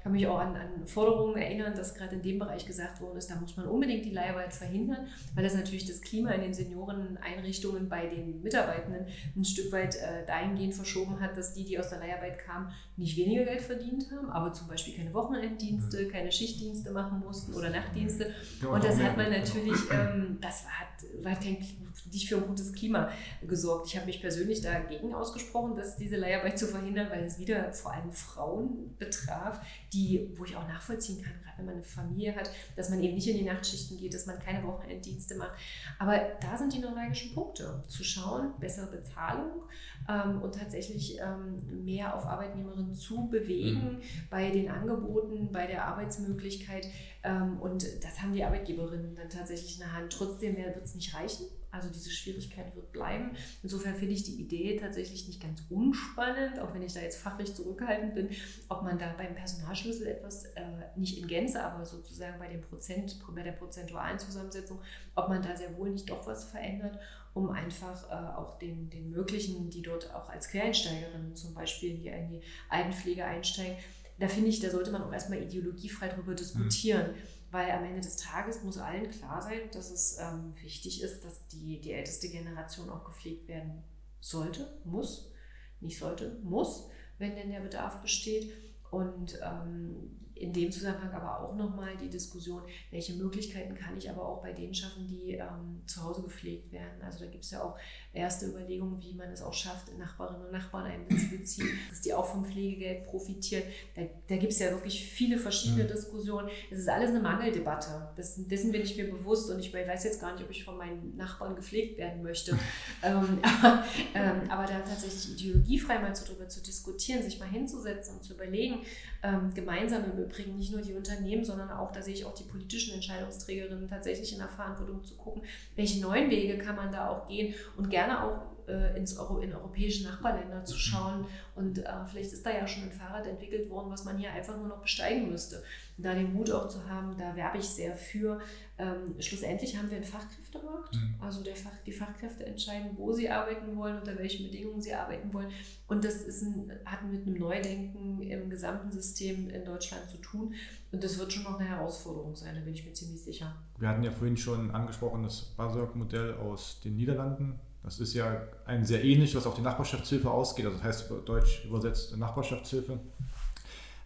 kann 0.03 0.12
mich 0.12 0.27
auch 0.27 0.39
an, 0.39 0.57
an 0.57 0.87
Forderungen 0.87 1.37
erinnern, 1.37 1.74
dass 1.77 1.95
gerade 1.95 2.16
in 2.16 2.22
dem 2.22 2.41
Bereich 2.41 2.66
gesagt 2.66 3.01
worden 3.01 3.16
ist, 3.18 3.31
da 3.31 3.37
muss 3.37 3.57
man 3.57 3.66
unbedingt 3.66 4.05
die 4.05 4.11
Leiharbeit 4.11 4.53
verhindern, 4.53 5.07
weil 5.35 5.45
das 5.45 5.55
natürlich 5.55 5.87
das 5.87 6.01
Klima 6.01 6.31
in 6.31 6.41
den 6.41 6.55
Senioreneinrichtungen 6.55 7.89
bei 7.89 8.07
den 8.07 8.43
Mitarbeitenden 8.43 9.07
ein 9.37 9.45
Stück 9.45 9.70
weit 9.70 9.95
äh, 9.97 10.27
dahingehend 10.27 10.74
verschoben 10.74 11.20
hat, 11.20 11.37
dass 11.37 11.55
die, 11.55 11.64
die 11.64 11.79
aus 11.79 11.91
der 11.91 12.01
Leiharbeit 12.01 12.39
kamen, 12.39 12.72
nicht 12.97 13.16
weniger 13.16 13.45
Geld 13.45 13.61
verdient 13.61 14.11
haben, 14.11 14.29
aber 14.31 14.53
zum 14.53 14.66
Beispiel 14.66 14.97
keine 14.97 15.14
Wochenenddienste, 15.14 16.09
keine 16.09 16.33
Schichtdienste 16.33 16.91
machen 16.91 17.20
mussten 17.20 17.55
oder 17.55 17.70
Nachtdienste. 17.70 18.35
Und 18.68 18.83
das 18.83 19.01
hat 19.01 19.16
man 19.16 19.31
natürlich, 19.31 19.79
ähm, 19.93 20.39
das 20.41 20.64
war, 20.64 21.33
war 21.33 21.39
nicht 21.45 22.29
für 22.29 22.37
ein 22.37 22.47
gutes 22.47 22.72
Klima 22.72 23.11
gesorgt. 23.47 23.89
Ich 23.89 23.97
habe 23.97 24.07
mich 24.07 24.20
persönlich 24.20 24.61
dagegen 24.67 25.14
ausgesprochen, 25.14 25.77
dass 25.77 25.97
diese 25.97 26.17
Leiharbeit 26.17 26.59
zu 26.59 26.67
verhindern, 26.67 27.09
weil 27.11 27.25
es 27.25 27.39
wieder 27.39 27.73
vor 27.73 27.93
allem 27.93 28.12
Frauen 28.12 28.97
betraf, 28.99 29.61
die, 29.93 30.31
wo 30.37 30.45
ich 30.45 30.57
auch 30.57 30.67
nachvollziehen 30.67 31.23
kann, 31.23 31.33
gerade 31.43 31.59
wenn 31.59 31.67
man 31.67 31.75
eine 31.77 31.85
Familie 31.85 32.35
hat, 32.35 32.51
dass 32.77 32.91
man 32.91 33.03
eben 33.03 33.14
nicht 33.14 33.29
in 33.29 33.37
die 33.37 33.45
Nachtschichten 33.45 33.97
geht, 33.97 34.14
dass 34.14 34.27
man 34.27 34.39
keine 34.39 34.67
Wochenenddienste 34.67 35.37
macht. 35.37 35.53
Aber 35.99 36.21
da 36.41 36.59
sind 36.59 36.75
die 36.75 36.81
neuralgischen 36.81 37.35
Punkte. 37.35 37.83
Zu 37.89 38.05
schauen, 38.05 38.53
bessere 38.59 38.91
Bezahlung 38.91 39.62
ähm, 40.09 40.43
und 40.43 40.55
tatsächlich 40.55 41.19
ähm, 41.21 41.85
mehr 41.85 42.14
auf 42.14 42.27
Arbeitnehmerinnen 42.27 42.95
zu 42.95 43.29
bewegen 43.29 43.95
mhm. 43.95 44.01
bei 44.31 44.51
den 44.51 44.71
Angeboten, 44.71 45.51
bei 45.53 45.67
der 45.67 45.85
Arbeitsmöglichkeit. 45.87 46.89
Ähm, 47.23 47.59
und 47.61 47.85
das 48.05 48.23
haben 48.23 48.33
die 48.33 48.45
Arbeitgeberinnen 48.45 49.14
dann 49.14 49.29
tatsächlich 49.29 49.75
in 49.75 49.81
der 49.81 49.93
Hand. 49.93 50.12
Trotzdem 50.12 50.57
wird 50.57 50.77
es 50.83 50.95
nicht 50.95 51.14
reichen. 51.14 51.47
Also 51.77 51.91
diese 51.91 52.11
Schwierigkeit 52.11 52.74
wird 52.74 52.91
bleiben. 52.91 53.37
Insofern 53.62 53.95
finde 53.95 54.14
ich 54.14 54.24
die 54.24 54.41
Idee 54.41 54.79
tatsächlich 54.79 55.27
nicht 55.27 55.43
ganz 55.43 55.62
unspannend, 55.68 56.59
auch 56.59 56.72
wenn 56.72 56.83
ich 56.83 56.95
da 56.95 57.01
jetzt 57.01 57.18
fachlich 57.18 57.55
zurückhaltend 57.55 58.14
bin, 58.14 58.31
ob 58.68 58.83
man 58.83 58.99
da 58.99 59.14
beim 59.16 59.35
Personalschlüssel 59.35 60.07
etwas, 60.07 60.47
äh, 60.55 60.62
nicht 60.97 61.18
in 61.18 61.27
Gänze, 61.27 61.62
aber 61.62 61.85
sozusagen 61.85 62.39
bei, 62.39 62.49
dem 62.49 62.62
Prozent, 62.62 63.20
bei 63.35 63.43
der 63.43 63.53
prozentualen 63.53 64.18
Zusammensetzung, 64.18 64.81
ob 65.14 65.29
man 65.29 65.43
da 65.43 65.55
sehr 65.55 65.77
wohl 65.77 65.91
nicht 65.91 66.09
doch 66.09 66.27
was 66.27 66.51
verändert, 66.51 66.99
um 67.35 67.51
einfach 67.51 68.11
äh, 68.11 68.37
auch 68.37 68.59
den, 68.59 68.89
den 68.89 69.11
möglichen, 69.11 69.68
die 69.68 69.83
dort 69.83 70.14
auch 70.14 70.31
als 70.31 70.49
Quereinsteigerinnen 70.49 71.37
zum 71.37 71.53
Beispiel 71.53 71.95
hier 71.95 72.14
in 72.14 72.29
die 72.29 72.41
Altenpflege 72.70 73.24
einsteigen, 73.24 73.77
da 74.18 74.29
finde 74.29 74.49
ich, 74.49 74.61
da 74.61 74.70
sollte 74.70 74.91
man 74.93 75.03
auch 75.03 75.12
erstmal 75.12 75.43
ideologiefrei 75.43 76.09
darüber 76.09 76.35
diskutieren. 76.35 77.12
Mhm 77.12 77.36
weil 77.57 77.71
am 77.71 77.85
Ende 77.85 78.03
des 78.03 78.17
Tages 78.17 78.63
muss 78.63 78.77
allen 78.77 79.11
klar 79.11 79.41
sein, 79.41 79.71
dass 79.73 79.91
es 79.91 80.19
ähm, 80.19 80.55
wichtig 80.61 81.03
ist, 81.03 81.25
dass 81.25 81.49
die, 81.49 81.81
die 81.81 81.93
älteste 81.93 82.29
Generation 82.29 82.91
auch 82.91 83.03
gepflegt 83.03 83.49
werden 83.49 83.83
sollte, 84.21 84.79
muss, 84.85 85.33
nicht 85.81 85.99
sollte, 85.99 86.39
muss, 86.43 86.91
wenn 87.17 87.35
denn 87.35 87.51
der 87.51 87.61
Bedarf 87.61 88.03
besteht. 88.03 88.53
Und 88.91 89.39
ähm, 89.43 90.16
in 90.37 90.53
dem 90.53 90.70
Zusammenhang 90.70 91.12
aber 91.12 91.41
auch 91.41 91.57
nochmal 91.57 91.97
die 91.97 92.11
Diskussion, 92.11 92.62
welche 92.91 93.14
Möglichkeiten 93.14 93.74
kann 93.74 93.97
ich 93.97 94.11
aber 94.11 94.26
auch 94.28 94.43
bei 94.43 94.53
denen 94.53 94.74
schaffen, 94.74 95.07
die 95.09 95.32
ähm, 95.32 95.82
zu 95.87 96.05
Hause 96.05 96.22
gepflegt 96.22 96.70
werden. 96.72 97.01
Also 97.03 97.24
da 97.24 97.30
gibt 97.30 97.45
es 97.45 97.51
ja 97.53 97.62
auch 97.62 97.78
erste 98.12 98.47
Überlegungen, 98.47 99.01
wie 99.01 99.14
man 99.14 99.30
es 99.30 99.41
auch 99.41 99.55
schafft, 99.55 99.97
Nachbarinnen 99.97 100.47
und 100.47 100.53
Nachbarn 100.53 100.84
einzubeziehen, 100.87 101.68
dass 101.89 102.03
die 102.03 102.12
auch 102.12 102.26
vom 102.26 102.45
Pflegegeld 102.45 103.05
profitieren. 103.05 103.62
Da, 103.95 104.03
da 104.28 104.37
gibt 104.37 104.53
es 104.53 104.59
ja 104.59 104.70
wirklich 104.70 105.07
viele 105.07 105.39
verschiedene 105.39 105.84
mhm. 105.84 105.89
Diskussionen. 105.89 106.51
Es 106.70 106.80
ist 106.80 106.89
alles 106.89 107.11
eine 107.11 107.20
Mangeldebatte. 107.20 108.11
Das, 108.16 108.37
dessen 108.37 108.72
bin 108.72 108.82
ich 108.82 108.95
mir 108.97 109.11
bewusst 109.11 109.51
und 109.51 109.59
ich 109.59 109.72
weiß 109.72 110.05
jetzt 110.05 110.20
gar 110.20 110.34
nicht, 110.34 110.45
ob 110.45 110.51
ich 110.51 110.64
von 110.64 110.76
meinen 110.76 111.16
Nachbarn 111.16 111.57
gepflegt 111.57 111.97
werden 111.97 112.22
möchte. 112.22 112.53
ähm, 113.03 113.39
aber, 113.43 113.84
ähm, 114.14 114.51
aber 114.51 114.66
da 114.66 114.80
tatsächlich 114.80 115.32
ideologiefrei 115.32 115.99
mal 115.99 116.14
so 116.14 116.26
drüber 116.26 116.47
zu 116.47 116.62
diskutieren, 116.62 117.22
sich 117.22 117.41
mal 117.41 117.49
hinzusetzen 117.49 118.16
und 118.16 118.22
zu 118.22 118.34
überlegen, 118.34 118.76
ähm, 119.22 119.53
gemeinsam 119.55 120.05
im 120.05 120.24
Übrigen 120.24 120.57
nicht 120.57 120.72
nur 120.72 120.83
die 120.83 120.95
Unternehmen, 120.95 121.45
sondern 121.45 121.70
auch, 121.70 121.93
da 121.93 122.03
sehe 122.03 122.14
ich 122.14 122.24
auch 122.24 122.35
die 122.35 122.45
politischen 122.45 122.95
Entscheidungsträgerinnen 122.95 123.89
tatsächlich 123.89 124.33
in 124.33 124.39
der 124.39 124.49
Verantwortung 124.49 125.05
zu 125.05 125.16
gucken, 125.16 125.43
welche 125.74 126.01
neuen 126.01 126.31
Wege 126.31 126.59
kann 126.59 126.77
man 126.77 126.93
da 126.93 127.09
auch 127.09 127.27
gehen 127.27 127.55
und 127.77 127.91
gerne 127.91 128.22
auch 128.22 128.57
äh, 128.68 128.97
ins 128.97 129.16
Euro, 129.18 129.39
in 129.39 129.55
europäische 129.55 130.05
Nachbarländer 130.05 130.64
zu 130.64 130.77
schauen. 130.77 131.27
Und 131.55 131.79
äh, 131.79 131.85
vielleicht 132.11 132.33
ist 132.33 132.45
da 132.45 132.51
ja 132.51 132.66
schon 132.66 132.85
ein 132.85 132.93
Fahrrad 132.93 133.27
entwickelt 133.27 133.70
worden, 133.70 133.91
was 133.91 134.05
man 134.05 134.18
hier 134.18 134.33
einfach 134.33 134.57
nur 134.57 134.68
noch 134.68 134.83
besteigen 134.83 135.31
müsste. 135.31 135.62
Da 135.99 136.14
den 136.14 136.34
Mut 136.34 136.51
auch 136.51 136.68
zu 136.68 136.88
haben, 136.88 137.16
da 137.16 137.34
werbe 137.34 137.59
ich 137.59 137.64
sehr 137.64 137.97
für. 137.97 138.38
Ähm, 138.78 139.14
schlussendlich 139.18 139.76
haben 139.76 139.88
wir 139.88 139.97
einen 139.97 140.05
Fachkräftemarkt. 140.05 140.94
Mhm. 140.94 141.14
Also 141.20 141.42
der 141.42 141.57
Fach, 141.57 141.70
die 141.86 141.92
Fachkräfte 141.92 142.44
entscheiden, 142.44 142.90
wo 142.97 143.12
sie 143.12 143.30
arbeiten 143.30 143.74
wollen, 143.76 143.99
unter 143.99 144.18
welchen 144.18 144.47
Bedingungen 144.47 144.82
sie 144.82 144.92
arbeiten 144.92 145.32
wollen. 145.32 145.49
Und 145.88 146.05
das 146.05 146.16
ist 146.22 146.42
ein, 146.42 146.70
hat 146.84 147.03
mit 147.11 147.26
einem 147.26 147.38
Neudenken 147.38 148.20
im 148.20 148.51
gesamten 148.51 148.90
System 148.90 149.49
in 149.49 149.64
Deutschland 149.64 150.09
zu 150.11 150.18
tun. 150.18 150.55
Und 150.92 151.03
das 151.03 151.18
wird 151.18 151.32
schon 151.32 151.44
noch 151.44 151.59
eine 151.59 151.68
Herausforderung 151.68 152.36
sein, 152.36 152.55
da 152.55 152.61
bin 152.61 152.74
ich 152.74 152.84
mir 152.84 152.92
ziemlich 152.92 153.22
sicher. 153.22 153.55
Wir 153.78 153.88
hatten 153.88 154.03
ja 154.03 154.11
vorhin 154.11 154.36
schon 154.36 154.70
angesprochen, 154.70 155.22
das 155.22 155.40
Basel-Modell 155.57 156.34
aus 156.34 156.80
den 156.80 156.97
Niederlanden. 156.97 157.59
Das 157.82 158.01
ist 158.01 158.14
ja 158.14 158.42
ein 158.64 158.84
sehr 158.84 159.05
ähnlich, 159.05 159.34
was 159.36 159.47
auf 159.47 159.55
die 159.55 159.62
Nachbarschaftshilfe 159.62 160.28
ausgeht. 160.28 160.66
Also 160.66 160.78
das 160.78 160.86
heißt 160.86 161.12
deutsch 161.24 161.64
übersetzt 161.64 162.16
Nachbarschaftshilfe. 162.16 162.99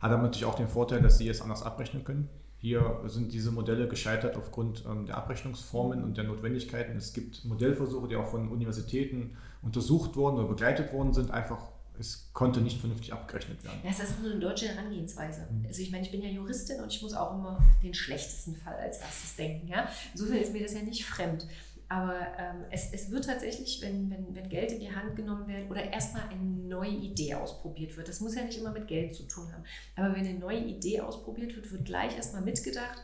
Hat 0.01 0.11
aber 0.11 0.23
natürlich 0.23 0.47
auch 0.47 0.57
den 0.57 0.69
Vorteil, 0.69 1.03
dass 1.03 1.19
sie 1.19 1.29
es 1.29 1.43
anders 1.43 1.63
abrechnen 1.63 2.05
können. 2.05 2.29
Hier 2.61 3.01
sind 3.07 3.33
diese 3.33 3.53
Modelle 3.53 3.89
gescheitert 3.89 4.37
aufgrund 4.37 4.85
ähm, 4.87 5.07
der 5.07 5.17
Abrechnungsformen 5.17 6.05
und 6.05 6.19
der 6.19 6.25
Notwendigkeiten. 6.25 6.97
Es 6.97 7.15
gibt 7.15 7.45
Modellversuche, 7.45 8.09
die 8.09 8.17
auch 8.17 8.27
von 8.27 8.51
Universitäten 8.51 9.37
untersucht 9.63 10.15
wurden 10.17 10.39
oder 10.39 10.49
begleitet 10.49 10.93
worden 10.93 11.15
sind. 11.15 11.31
Einfach, 11.31 11.69
es 11.99 12.29
konnte 12.35 12.61
nicht 12.61 12.79
vernünftig 12.79 13.15
abgerechnet 13.15 13.65
werden. 13.65 13.79
Das 13.83 14.01
ist 14.01 14.21
nur 14.21 14.33
eine 14.33 14.41
deutsche 14.41 14.69
Herangehensweise. 14.69 15.49
Mhm. 15.51 15.67
Also 15.67 15.81
ich 15.81 15.91
meine, 15.91 16.05
ich 16.05 16.11
bin 16.11 16.23
ja 16.23 16.29
Juristin 16.29 16.83
und 16.83 16.93
ich 16.93 17.01
muss 17.01 17.15
auch 17.15 17.35
immer 17.35 17.63
den 17.83 17.95
schlechtesten 17.95 18.55
Fall 18.55 18.75
als 18.75 18.99
erstes 18.99 19.37
denken. 19.37 19.67
Ja? 19.69 19.89
Insofern 20.13 20.37
ist 20.37 20.53
mir 20.53 20.63
das 20.63 20.75
ja 20.75 20.83
nicht 20.83 21.07
fremd. 21.07 21.47
Aber 21.91 22.15
ähm, 22.39 22.65
es, 22.71 22.93
es 22.93 23.11
wird 23.11 23.25
tatsächlich, 23.25 23.83
wenn, 23.83 24.09
wenn, 24.13 24.33
wenn 24.33 24.49
Geld 24.49 24.71
in 24.71 24.79
die 24.79 24.95
Hand 24.95 25.17
genommen 25.17 25.49
wird 25.49 25.69
oder 25.69 25.83
erstmal 25.83 26.23
eine 26.29 26.41
neue 26.41 26.93
Idee 26.93 27.35
ausprobiert 27.35 27.97
wird, 27.97 28.07
das 28.07 28.21
muss 28.21 28.37
ja 28.37 28.45
nicht 28.45 28.59
immer 28.59 28.71
mit 28.71 28.87
Geld 28.87 29.13
zu 29.13 29.25
tun 29.25 29.53
haben, 29.53 29.65
aber 29.97 30.15
wenn 30.15 30.25
eine 30.25 30.39
neue 30.39 30.61
Idee 30.61 31.01
ausprobiert 31.01 31.57
wird, 31.57 31.73
wird 31.73 31.85
gleich 31.85 32.15
erstmal 32.15 32.43
mitgedacht, 32.43 33.03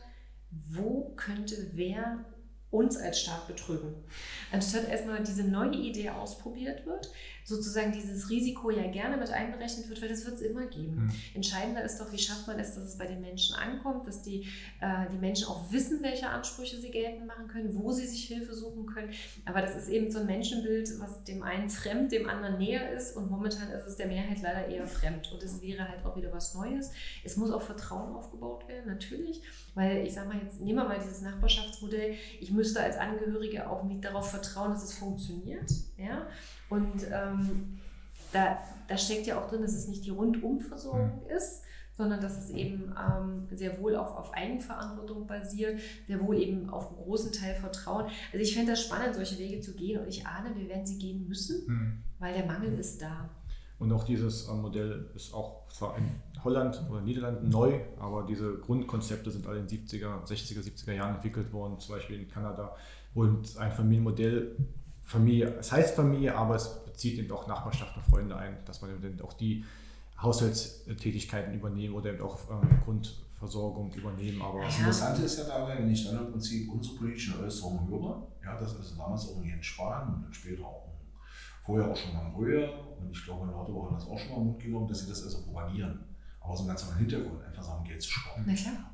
wo 0.51 1.11
könnte 1.17 1.71
wer 1.73 2.23
uns 2.71 2.95
als 2.95 3.19
Staat 3.19 3.45
betrügen. 3.47 3.93
Anstatt 4.53 4.87
erstmal 4.87 5.21
diese 5.21 5.43
neue 5.43 5.75
Idee 5.75 6.11
ausprobiert 6.11 6.85
wird, 6.85 7.11
sozusagen 7.47 7.93
dieses 7.93 8.29
Risiko 8.29 8.69
ja 8.71 8.91
gerne 8.91 9.15
mit 9.15 9.31
einberechnet 9.31 9.87
wird, 9.87 10.01
weil 10.01 10.09
das 10.09 10.25
wird 10.25 10.35
es 10.35 10.41
immer 10.41 10.65
geben. 10.65 11.05
Mhm. 11.05 11.11
Entscheidender 11.33 11.81
ist 11.81 11.97
doch, 11.97 12.11
wie 12.11 12.17
schafft 12.17 12.45
man 12.45 12.59
es, 12.59 12.75
dass 12.75 12.83
es 12.83 12.97
bei 12.97 13.07
den 13.07 13.21
Menschen 13.21 13.55
ankommt, 13.55 14.05
dass 14.05 14.21
die, 14.21 14.41
äh, 14.81 15.09
die 15.13 15.17
Menschen 15.17 15.47
auch 15.47 15.71
wissen, 15.71 16.03
welche 16.03 16.27
Ansprüche 16.27 16.75
sie 16.77 16.91
geltend 16.91 17.25
machen 17.25 17.47
können, 17.47 17.73
wo 17.73 17.93
sie 17.93 18.05
sich 18.05 18.25
Hilfe 18.25 18.53
suchen 18.53 18.85
können. 18.85 19.11
Aber 19.45 19.61
das 19.61 19.77
ist 19.77 19.87
eben 19.87 20.11
so 20.11 20.19
ein 20.19 20.25
Menschenbild, 20.25 20.99
was 20.99 21.23
dem 21.23 21.41
einen 21.41 21.69
fremd, 21.69 22.11
dem 22.11 22.27
anderen 22.27 22.57
näher 22.57 22.91
ist 22.91 23.15
und 23.15 23.31
momentan 23.31 23.71
ist 23.71 23.87
es 23.87 23.95
der 23.95 24.07
Mehrheit 24.07 24.41
leider 24.41 24.67
eher 24.67 24.85
fremd. 24.85 25.31
Und 25.31 25.41
es 25.41 25.61
wäre 25.61 25.87
halt 25.87 26.05
auch 26.05 26.17
wieder 26.17 26.33
was 26.33 26.53
Neues. 26.53 26.91
Es 27.23 27.37
muss 27.37 27.51
auch 27.51 27.61
Vertrauen 27.61 28.13
aufgebaut 28.13 28.67
werden, 28.67 28.87
natürlich. 28.87 29.41
Weil 29.73 30.05
ich 30.05 30.13
sage 30.13 30.27
mal 30.27 30.41
jetzt, 30.43 30.59
nehmen 30.59 30.79
wir 30.79 30.85
mal 30.85 30.99
dieses 30.99 31.21
Nachbarschaftsmodell. 31.21 32.15
Ich 32.41 32.51
müsste 32.51 32.81
als 32.81 32.97
Angehörige 32.97 33.69
auch 33.69 33.85
nicht 33.85 34.03
darauf 34.03 34.29
vertrauen, 34.29 34.71
dass 34.71 34.83
es 34.83 34.95
funktioniert. 34.95 35.71
Ja? 35.97 36.27
Und 36.69 37.05
ähm, 37.11 37.79
da, 38.31 38.57
da 38.87 38.97
steckt 38.97 39.27
ja 39.27 39.39
auch 39.39 39.49
drin, 39.49 39.61
dass 39.61 39.73
es 39.73 39.87
nicht 39.87 40.05
die 40.05 40.09
Rundumversorgung 40.09 41.21
mhm. 41.23 41.35
ist, 41.35 41.63
sondern 41.97 42.21
dass 42.21 42.37
es 42.37 42.51
eben 42.51 42.93
ähm, 42.95 43.47
sehr 43.51 43.79
wohl 43.81 43.95
auf, 43.95 44.15
auf 44.15 44.33
Eigenverantwortung 44.33 45.25
basiert, 45.25 45.79
sehr 46.05 46.21
wohl 46.21 46.37
eben 46.37 46.69
auf 46.69 46.89
einen 46.89 46.97
großen 46.97 47.31
Teil 47.31 47.55
Vertrauen. 47.55 48.05
Also 48.31 48.43
ich 48.43 48.53
fände 48.53 48.73
das 48.73 48.83
spannend, 48.83 49.15
solche 49.15 49.39
Wege 49.39 49.59
zu 49.61 49.73
gehen 49.73 49.99
und 49.99 50.07
ich 50.07 50.25
ahne, 50.27 50.55
wir 50.55 50.69
werden 50.69 50.85
sie 50.85 50.99
gehen 50.99 51.27
müssen, 51.27 51.65
mhm. 51.67 52.03
weil 52.19 52.33
der 52.35 52.45
Mangel 52.45 52.77
ist 52.77 53.01
da. 53.01 53.29
Und 53.79 53.91
auch 53.91 54.03
dieses 54.03 54.47
äh, 54.47 54.53
Modell 54.53 55.09
ist 55.15 55.33
auch 55.33 55.67
zwar 55.71 55.97
in 55.97 56.05
Holland 56.43 56.83
oder 56.89 57.01
Niederlanden 57.01 57.49
neu, 57.49 57.81
aber 57.99 58.25
diese 58.27 58.57
Grundkonzepte 58.59 59.31
sind 59.31 59.47
alle 59.47 59.59
in 59.59 59.67
den 59.67 59.85
70er, 59.85 60.23
60er, 60.25 60.61
70er 60.61 60.93
Jahren 60.93 61.15
entwickelt 61.15 61.51
worden, 61.51 61.79
zum 61.79 61.95
Beispiel 61.95 62.19
in 62.19 62.27
Kanada. 62.27 62.75
Und 63.13 63.57
ein 63.57 63.71
Familienmodell, 63.71 64.55
Familie, 65.07 65.55
es 65.57 65.71
heißt 65.71 65.95
Familie, 65.95 66.35
aber 66.35 66.55
es 66.55 66.83
bezieht 66.83 67.17
eben 67.17 67.31
auch 67.31 67.47
Nachbarschaft 67.47 67.95
und 67.95 68.03
Freunde 68.03 68.35
ein, 68.35 68.57
dass 68.65 68.81
man 68.81 68.91
eben 68.91 69.21
auch 69.21 69.31
die 69.33 69.63
Haushaltstätigkeiten 70.21 71.53
übernehmen 71.53 71.95
oder 71.95 72.11
eben 72.11 72.21
auch 72.21 72.37
ähm, 72.51 72.81
Grundversorgung 72.83 73.93
übernehmen. 73.93 74.41
Aber 74.41 74.63
das 74.63 74.77
Interessante 74.77 75.21
ist 75.21 75.37
ja 75.37 75.45
dabei, 75.45 75.77
wenn 75.77 75.89
ich 75.89 76.05
dann 76.05 76.25
im 76.25 76.31
Prinzip 76.31 76.69
unsere 76.69 76.97
politischen 76.97 77.41
Äußerungen 77.41 77.87
höre, 77.87 78.27
ja, 78.43 78.59
das 78.59 78.73
ist 78.73 78.97
damals 78.97 79.29
auch 79.29 79.41
in 79.41 79.47
Jens 79.47 79.65
Spahn 79.65 80.13
und 80.13 80.23
dann 80.23 80.33
später 80.33 80.65
auch 80.65 80.87
vorher 81.63 81.89
auch 81.89 81.95
schon 81.95 82.13
mal 82.13 82.27
in 82.27 82.35
Röhr 82.35 82.97
und 82.99 83.09
ich 83.09 83.23
glaube, 83.23 83.45
in 83.45 83.51
Lauterbach 83.51 83.91
hat 83.91 84.01
das 84.01 84.09
auch 84.09 84.19
schon 84.19 84.31
mal 84.31 84.43
Mund 84.43 84.59
genommen, 84.59 84.89
dass 84.89 84.99
sie 84.99 85.09
das 85.09 85.23
also 85.23 85.43
propagieren. 85.43 86.03
Aber 86.47 86.55
so 86.55 86.63
ein 86.63 86.67
ganz 86.67 86.83
anderen 86.83 86.99
Hintergrund, 86.99 87.43
einfach 87.43 87.63
sagen, 87.63 87.83
Geld 87.83 88.01
zu 88.01 88.09
sparen. 88.09 88.45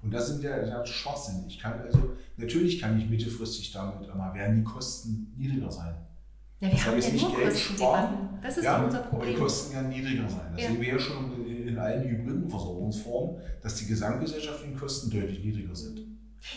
Und 0.02 0.12
das 0.12 0.28
sind 0.28 0.44
ja, 0.44 0.66
ja 0.66 0.84
Schwachsinn. 0.84 1.46
Ich 1.48 1.60
kann 1.60 1.80
also, 1.80 2.14
natürlich 2.36 2.82
kann 2.82 2.98
ich 2.98 3.08
mittelfristig 3.08 3.72
damit, 3.72 4.10
aber 4.10 4.34
werden 4.34 4.58
die 4.58 4.64
Kosten 4.64 5.34
niedriger 5.38 5.72
sein. 5.72 5.94
Ja, 6.60 6.72
wir 6.72 6.86
haben 6.86 7.00
ja 7.00 7.10
nur 7.10 7.38
Geld 7.38 7.58
sparen. 7.58 8.40
Das 8.42 8.58
ist 8.58 8.64
ja, 8.64 8.84
unser 8.84 9.00
Problem. 9.00 9.22
Aber 9.22 9.32
die 9.32 9.38
Kosten 9.38 9.74
werden 9.76 9.90
niedriger 9.90 10.28
sein. 10.28 10.52
Das 10.52 10.62
ja. 10.62 10.68
sehen 10.70 10.82
wir 10.82 10.88
ja 10.88 11.00
schon 11.00 11.46
in, 11.46 11.68
in 11.68 11.78
allen 11.78 12.04
hybriden 12.04 12.50
Versorgungsformen, 12.50 13.42
dass 13.62 13.76
die 13.76 13.86
gesamtgesellschaftlichen 13.86 14.76
Kosten 14.76 15.12
deutlich 15.12 15.44
niedriger 15.44 15.76
sind. 15.76 16.03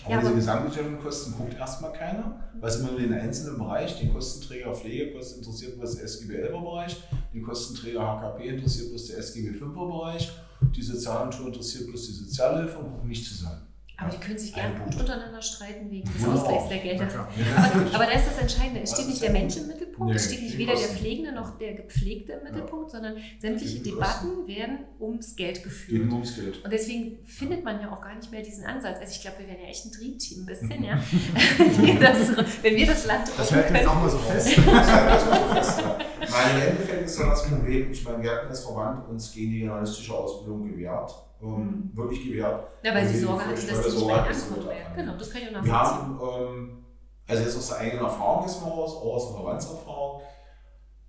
Aber 0.05 0.15
ja, 0.15 0.21
diese 0.21 0.35
gesamtgesellschaftlichen 0.35 1.03
Kosten 1.03 1.35
guckt 1.37 1.55
erstmal 1.55 1.93
keiner, 1.93 2.51
weil 2.59 2.69
es 2.69 2.77
immer 2.77 2.91
nur 2.91 3.01
den 3.01 3.13
einzelnen 3.13 3.59
Bereich, 3.59 3.99
den 3.99 4.13
Kostenträger 4.13 4.75
Pflegekosten 4.75 5.39
interessiert 5.39 5.79
bloß 5.79 5.97
der 5.97 6.05
SGB 6.05 6.35
11er 6.35 6.63
Bereich, 6.63 6.97
den 7.33 7.43
Kostenträger 7.43 8.01
HKP 8.01 8.49
interessiert 8.49 8.91
bloß 8.91 9.07
der 9.07 9.19
SGB 9.19 9.59
5er 9.59 9.87
Bereich, 9.87 10.33
die 10.75 10.83
Sozialagentur 10.83 11.47
interessiert 11.47 11.87
bloß 11.89 12.07
die 12.07 12.13
Sozialhilfe 12.13 12.79
und 12.79 12.93
gucken 12.93 13.09
nicht 13.09 13.27
zusammen. 13.27 13.67
Aber 13.99 14.11
die 14.11 14.19
können 14.19 14.37
sich 14.37 14.53
gerne 14.53 14.79
gut 14.79 14.95
untereinander 14.95 15.41
streiten 15.41 15.91
wegen 15.91 16.13
des 16.13 16.29
Ausgleichs 16.29 16.69
der 16.69 16.79
Gelder. 16.79 17.09
Aber, 17.57 17.95
aber 17.95 18.05
da 18.05 18.13
ist 18.13 18.27
das 18.27 18.39
Entscheidende. 18.39 18.83
Es 18.83 18.93
steht 18.93 19.09
nicht 19.09 19.23
der 19.23 19.31
Mensch 19.31 19.57
im 19.57 19.69
Mittelpunkt, 19.69 20.15
es 20.15 20.27
steht 20.27 20.43
nicht 20.43 20.59
weder 20.59 20.75
der 20.75 20.89
Pflegende 20.89 21.33
noch 21.33 21.57
der 21.57 21.75
Gepflegte 21.75 22.33
im 22.33 22.45
Mittelpunkt, 22.45 22.91
sondern 22.91 23.17
sämtliche 23.41 23.81
Debatten 23.81 24.47
werden 24.47 24.81
ums 25.01 25.35
Geld 25.35 25.63
geführt. 25.63 26.03
Geht 26.03 26.13
ums 26.13 26.37
Geld. 26.37 26.63
Und 26.63 26.71
deswegen 26.71 27.25
findet 27.25 27.65
man 27.65 27.81
ja 27.81 27.91
auch 27.91 28.03
gar 28.03 28.15
nicht 28.15 28.31
mehr 28.31 28.43
diesen 28.43 28.67
Ansatz. 28.67 28.99
Also 29.01 29.13
ich 29.13 29.23
glaube, 29.23 29.39
wir 29.39 29.49
wären 29.49 29.61
ja 29.63 29.69
echt 29.69 29.87
ein 29.87 29.93
Dreamteam 29.93 30.43
ein 30.43 30.47
bisschen, 30.47 30.85
ja. 30.85 30.99
wenn, 31.57 31.87
wir 31.87 32.01
das, 32.01 32.63
wenn 32.63 32.77
wir 32.77 32.87
das 32.87 33.07
Land 33.07 33.31
Das 33.35 33.51
hält 33.51 33.71
jetzt 33.71 33.89
auch 33.89 33.95
mal 33.95 34.11
so 34.11 34.19
fest. 34.19 34.59
das 34.67 34.91
hält 34.91 35.21
so 35.21 35.55
fest. 35.55 35.83
Mein 36.31 36.61
Endeffekt 36.61 37.07
ist 37.07 37.19
dann 37.19 37.31
das 37.31 37.49
Problem, 37.49 37.91
ich 37.91 38.05
meine, 38.05 38.23
wir 38.23 38.31
hatten 38.31 38.49
das 38.49 38.63
Verband 38.63 39.09
uns 39.09 39.33
gegen 39.33 39.53
die 39.53 39.61
journalistische 39.61 40.13
Ausbildung 40.13 40.69
gewährt 40.69 41.15
ähm, 41.43 41.91
wirklich 41.95 42.25
gewährt. 42.25 42.69
Ja, 42.83 42.95
weil 42.95 43.07
sie 43.07 43.19
Sorge 43.19 43.45
hatten, 43.45 43.55
dass 43.55 43.85
sie 43.85 43.97
nicht 43.97 44.07
mehr 44.07 44.17
ankommen 44.17 44.67
werden. 44.67 44.97
Genau, 44.97 45.17
das 45.17 45.31
kann 45.31 45.43
ich 45.43 45.49
auch 45.49 45.53
nachvollziehen. 45.53 46.19
Wir 46.19 46.27
haben, 46.27 46.57
ähm, 46.57 46.85
also 47.29 47.43
jetzt 47.43 47.57
aus 47.57 47.69
der 47.69 47.79
eigenen 47.79 48.05
Erfahrung 48.05 48.47
jetzt 48.47 48.61
mal 48.63 48.71
raus, 48.71 48.95
auch 48.95 49.15
aus 49.15 49.27
der 49.29 49.37
Verbandserfahrung, 49.37 50.23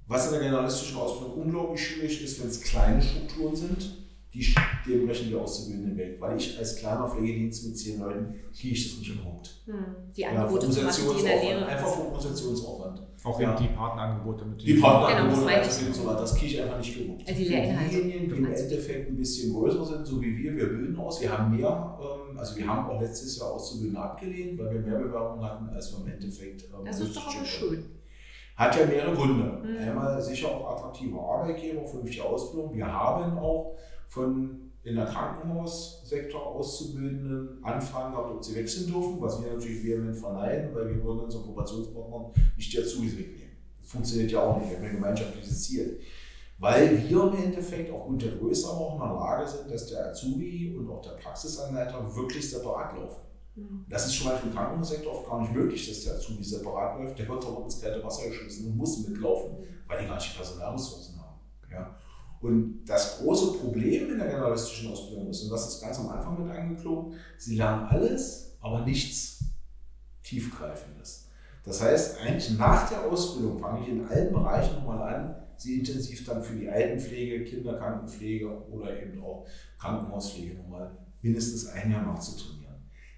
was 0.07 0.25
in 0.28 0.32
der 0.34 0.41
generalistischen 0.41 0.97
Ausbildung 0.97 1.41
unglaublich 1.41 1.88
schwierig 1.88 2.23
ist, 2.23 2.41
wenn 2.41 2.47
es 2.47 2.61
kleine 2.61 3.01
Strukturen 3.01 3.55
sind, 3.55 4.07
die, 4.38 4.92
dem 4.92 5.08
brechen 5.08 5.30
die 5.30 5.36
Auszubildenden 5.36 5.98
weg. 5.98 6.18
Weil 6.20 6.38
ich 6.38 6.58
als 6.58 6.76
kleiner 6.76 7.08
Pflegedienst 7.08 7.66
mit 7.66 7.78
zehn 7.78 8.00
Leuten 8.00 8.36
kriege 8.56 8.74
ich 8.74 8.90
das 8.90 9.00
nicht 9.00 9.16
überhaupt. 9.16 9.62
Hm. 9.66 9.74
Die 10.16 10.26
Angebote 10.26 10.68
ja, 10.68 10.72
zu 10.72 10.82
machen, 10.84 11.04
die 11.14 11.20
in 11.20 11.26
der 11.26 11.44
Lehre. 11.44 11.66
Einfach 11.66 11.88
vom 11.88 12.06
Organisationsaufwand. 12.08 13.02
Auch 13.24 13.40
ja. 13.42 13.56
die 13.56 13.68
Partnerangebote 13.68 14.46
mit 14.46 14.62
Die 14.62 14.76
Partnerangebote 14.76 15.42
genau, 15.42 15.58
das, 15.58 15.98
so, 15.98 16.14
das 16.14 16.36
kriege 16.36 16.54
ich 16.54 16.62
einfach 16.62 16.78
nicht 16.78 16.98
gewuppt. 16.98 17.28
Also 17.28 17.40
die 17.42 17.48
Diejenigen, 17.48 18.30
die 18.30 18.36
im 18.36 18.46
Endeffekt 18.46 19.10
ein 19.10 19.18
bisschen 19.18 19.54
größer 19.54 19.86
sind, 19.86 20.06
so 20.06 20.22
wie 20.22 20.38
wir, 20.38 20.56
wir 20.56 20.68
bilden 20.68 20.98
aus. 20.98 21.20
Wir 21.22 21.36
haben 21.36 21.56
mehr, 21.56 21.98
ähm, 22.00 22.38
also 22.38 22.56
wir 22.56 22.68
haben 22.68 22.90
auch 22.90 23.02
letztes 23.02 23.38
Jahr 23.40 23.52
Auszubildende 23.52 24.00
abgelehnt, 24.00 24.60
weil 24.60 24.74
wir 24.74 24.82
mehr 24.82 25.00
Bewerbungen 25.00 25.44
hatten, 25.44 25.68
als 25.70 25.92
wir 25.92 26.06
im 26.06 26.14
Endeffekt. 26.14 26.64
Ähm, 26.66 26.86
das 26.86 27.00
ist 27.00 27.18
doch 27.18 27.36
aber 27.36 27.46
schön. 27.46 27.84
Hat 28.56 28.76
ja 28.76 28.86
mehrere 28.86 29.16
Gründe. 29.16 29.62
Mhm. 29.64 29.78
Einmal 29.78 30.22
sicher 30.22 30.50
auch 30.50 30.72
attraktive 30.72 31.20
Arbeitgeber, 31.20 31.84
vernünftige 31.84 32.24
Ausbildung. 32.24 32.76
Wir 32.76 32.92
haben 32.92 33.38
auch 33.38 33.78
von 34.08 34.72
in 34.84 34.95
der 34.95 35.05
Krankenhaussektor 35.05 36.45
Auszubildenden 36.45 37.64
Anfragen 37.64 38.14
gehabt, 38.14 38.32
ob 38.36 38.43
sie 38.43 38.55
wechseln 38.55 38.88
dürfen, 38.88 39.20
was 39.20 39.43
wir 39.43 39.51
natürlich 39.51 39.84
vehement 39.84 40.16
verneinen, 40.16 40.74
weil 40.74 40.95
wir 40.95 41.03
wollen 41.03 41.20
unseren 41.20 41.43
Kooperationspartnern 41.43 42.32
nicht 42.55 42.72
die 42.72 42.80
Azubis 42.80 43.18
wegnehmen. 43.18 43.58
Das 43.82 43.91
funktioniert 43.91 44.32
ja 44.32 44.43
auch 44.43 44.58
nicht, 44.58 44.70
wir 44.70 44.78
haben 44.78 44.86
ein 44.86 44.95
gemeinschaftliches 44.95 45.64
Ziel. 45.64 45.99
Weil 46.60 47.08
wir 47.08 47.24
im 47.24 47.36
Endeffekt 47.36 47.91
aufgrund 47.91 48.22
der 48.22 48.32
Größe 48.32 48.68
auch 48.70 48.93
in 48.93 48.99
der 48.99 49.14
Lage 49.14 49.47
sind, 49.47 49.70
dass 49.70 49.88
der 49.88 50.08
Azubi 50.08 50.76
und 50.76 50.89
auch 50.89 51.01
der 51.01 51.12
Praxisanleiter 51.12 52.16
wirklich 52.16 52.49
separat 52.49 52.95
laufen. 52.95 53.28
Mhm. 53.55 53.86
Das 53.89 54.05
ist 54.05 54.16
schon 54.16 54.28
mal 54.28 54.39
im 54.41 54.53
Krankenhaussektor 54.53 55.12
oft 55.12 55.30
gar 55.30 55.41
nicht 55.41 55.53
möglich, 55.53 55.88
dass 55.88 56.03
der 56.05 56.16
Azubi 56.16 56.43
separat 56.43 56.97
läuft. 56.99 57.20
Der 57.20 57.28
wird 57.28 57.45
aber 57.45 57.64
ins 57.64 57.82
kalte 57.82 58.03
Wasser 58.03 58.30
geschmissen 58.30 58.68
und 58.68 58.78
muss 58.78 59.08
mitlaufen, 59.08 59.58
weil 59.88 60.01
die 60.01 60.08
gar 60.08 60.16
nicht 60.16 60.32
die 60.32 60.38
Personalressourcen 60.38 61.20
haben. 61.20 61.39
Ja? 61.70 61.95
Und 62.42 62.86
das 62.86 63.20
große 63.20 63.58
Problem 63.60 64.12
in 64.12 64.20
der 64.20 64.28
generalistischen 64.28 64.92
Ausbildung 64.92 65.30
ist, 65.30 65.44
und 65.44 65.50
das 65.50 65.68
ist 65.68 65.82
ganz 65.82 66.00
am 66.00 66.10
Anfang 66.10 66.44
mit 66.44 66.56
angeklungen, 66.56 67.14
sie 67.38 67.56
lernen 67.56 67.88
alles, 67.88 68.58
aber 68.62 68.82
nichts 68.86 69.44
Tiefgreifendes. 70.24 71.30
Das 71.64 71.82
heißt, 71.82 72.22
eigentlich 72.22 72.58
nach 72.58 72.90
der 72.90 73.06
Ausbildung 73.06 73.60
fange 73.60 73.82
ich 73.82 73.90
in 73.90 74.06
allen 74.06 74.32
Bereichen 74.32 74.76
nochmal 74.76 75.14
an, 75.14 75.36
sie 75.58 75.80
intensiv 75.80 76.26
dann 76.26 76.44
für 76.44 76.56
die 76.56 76.70
Altenpflege, 76.70 77.44
Kinderkrankenpflege 77.44 78.70
oder 78.70 79.02
eben 79.02 79.22
auch 79.22 79.46
Krankenhauspflege 79.80 80.56
nochmal 80.56 80.92
mindestens 81.22 81.68
ein 81.68 81.92
Jahr 81.92 82.04
nachzutrainieren. 82.04 82.76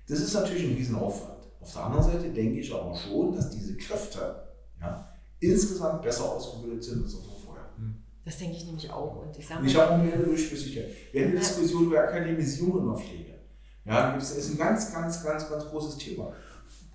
Das 0.07 0.19
ist 0.19 0.33
natürlich 0.33 0.63
ein 0.63 0.75
Riesenaufwand. 0.75 1.39
Auf 1.59 1.73
der 1.73 1.83
anderen 1.83 2.05
Seite 2.05 2.29
denke 2.31 2.59
ich 2.59 2.73
aber 2.73 2.95
schon, 2.95 3.35
dass 3.35 3.49
diese 3.49 3.75
Kräfte 3.75 4.47
ja, 4.79 5.07
insgesamt 5.39 6.01
besser 6.01 6.23
ausgebildet 6.23 6.83
sind 6.83 7.03
als 7.03 7.13
das 8.29 8.37
denke 8.37 8.57
ich 8.57 8.65
nämlich 8.65 8.91
auch. 8.91 9.23
Und 9.23 9.35
ich 9.35 9.47
sage 9.47 9.65
ich 9.65 9.75
habe 9.75 9.95
auch 9.95 9.97
mehr 9.97 10.15
Durchflüssigkeit. 10.15 10.85
Wir 11.11 11.23
haben 11.23 11.31
eine 11.31 11.39
Diskussion 11.39 11.85
über 11.85 12.03
Akademisierung 12.03 12.81
in 12.81 12.85
der 12.85 12.95
Pflege. 12.95 13.33
Ja, 13.85 14.13
das 14.13 14.37
ist 14.37 14.51
ein 14.51 14.59
ganz, 14.59 14.93
ganz, 14.93 15.23
ganz, 15.23 15.49
ganz 15.49 15.65
großes 15.65 15.97
Thema. 15.97 16.31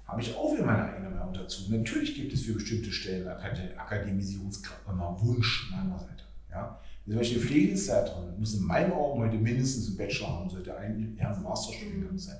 Habe 0.06 0.20
ich 0.20 0.32
auch 0.36 0.54
wieder 0.54 0.64
meine 0.64 0.84
eigene 0.84 1.10
Meinung 1.10 1.34
dazu. 1.34 1.62
Natürlich 1.70 2.14
gibt 2.14 2.32
es 2.32 2.42
für 2.42 2.52
bestimmte 2.52 2.92
Stellen 2.92 3.26
Akademisierungswunsch 3.26 5.72
meiner 5.72 5.98
Seite. 5.98 6.22
Ja. 6.52 6.78
Zum 7.04 7.16
Beispiel 7.16 7.38
eine 7.38 7.46
Pflegedienstleiterin 7.46 8.38
muss 8.38 8.54
in 8.54 8.62
meinen 8.62 8.92
Augen 8.92 9.18
heute 9.18 9.36
mindestens 9.36 9.88
einen 9.88 9.96
Bachelor 9.96 10.38
haben, 10.38 10.48
sollte 10.48 10.76
eigentlich 10.76 11.18
eher 11.18 11.34
ein 11.34 11.42
Masterstudiengang 11.42 12.16
sein. 12.16 12.38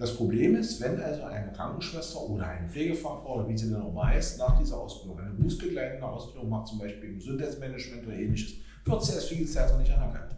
Das 0.00 0.16
Problem 0.16 0.56
ist, 0.56 0.80
wenn 0.80 0.98
also 0.98 1.24
eine 1.24 1.52
Krankenschwester 1.52 2.22
oder 2.22 2.46
eine 2.46 2.66
Pflegefachfrau 2.66 3.34
oder 3.34 3.48
wie 3.50 3.58
sie 3.58 3.70
dann 3.70 3.82
auch 3.82 4.02
heißt, 4.02 4.38
nach 4.38 4.58
dieser 4.58 4.78
Ausbildung 4.78 5.20
eine 5.20 5.34
berufsbegleitende 5.34 6.06
Ausbildung 6.06 6.48
macht, 6.48 6.68
zum 6.68 6.78
Beispiel 6.78 7.10
im 7.10 7.16
Gesundheitsmanagement 7.16 8.06
oder 8.06 8.16
ähnliches, 8.16 8.54
wird 8.86 9.04
sie 9.04 9.12
als 9.12 9.26
Pflegezeitung 9.26 9.78
nicht 9.78 9.92
anerkannt. 9.92 10.36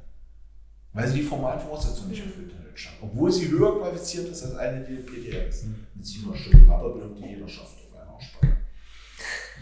Weil 0.93 1.07
sie 1.07 1.19
die 1.19 1.23
formalen 1.23 1.61
Voraussetzungen 1.61 2.11
nicht 2.11 2.25
erfüllt 2.25 2.51
in 2.51 2.65
Deutschland. 2.65 2.97
Obwohl 3.03 3.31
sie 3.31 3.49
höher 3.51 3.79
qualifiziert 3.79 4.31
ist 4.31 4.43
als 4.43 4.57
eine, 4.57 4.85
die 4.85 4.97
PDR 4.97 5.47
ist. 5.47 5.65
Mit 5.95 6.05
700 6.05 6.41
Stunden 6.41 6.67
Weiterbildung, 6.67 7.15
die 7.15 7.25
jeder 7.29 7.47
schafft 7.47 7.77
auf 7.87 8.01
einer 8.01 8.17
Aussprache. 8.17 8.57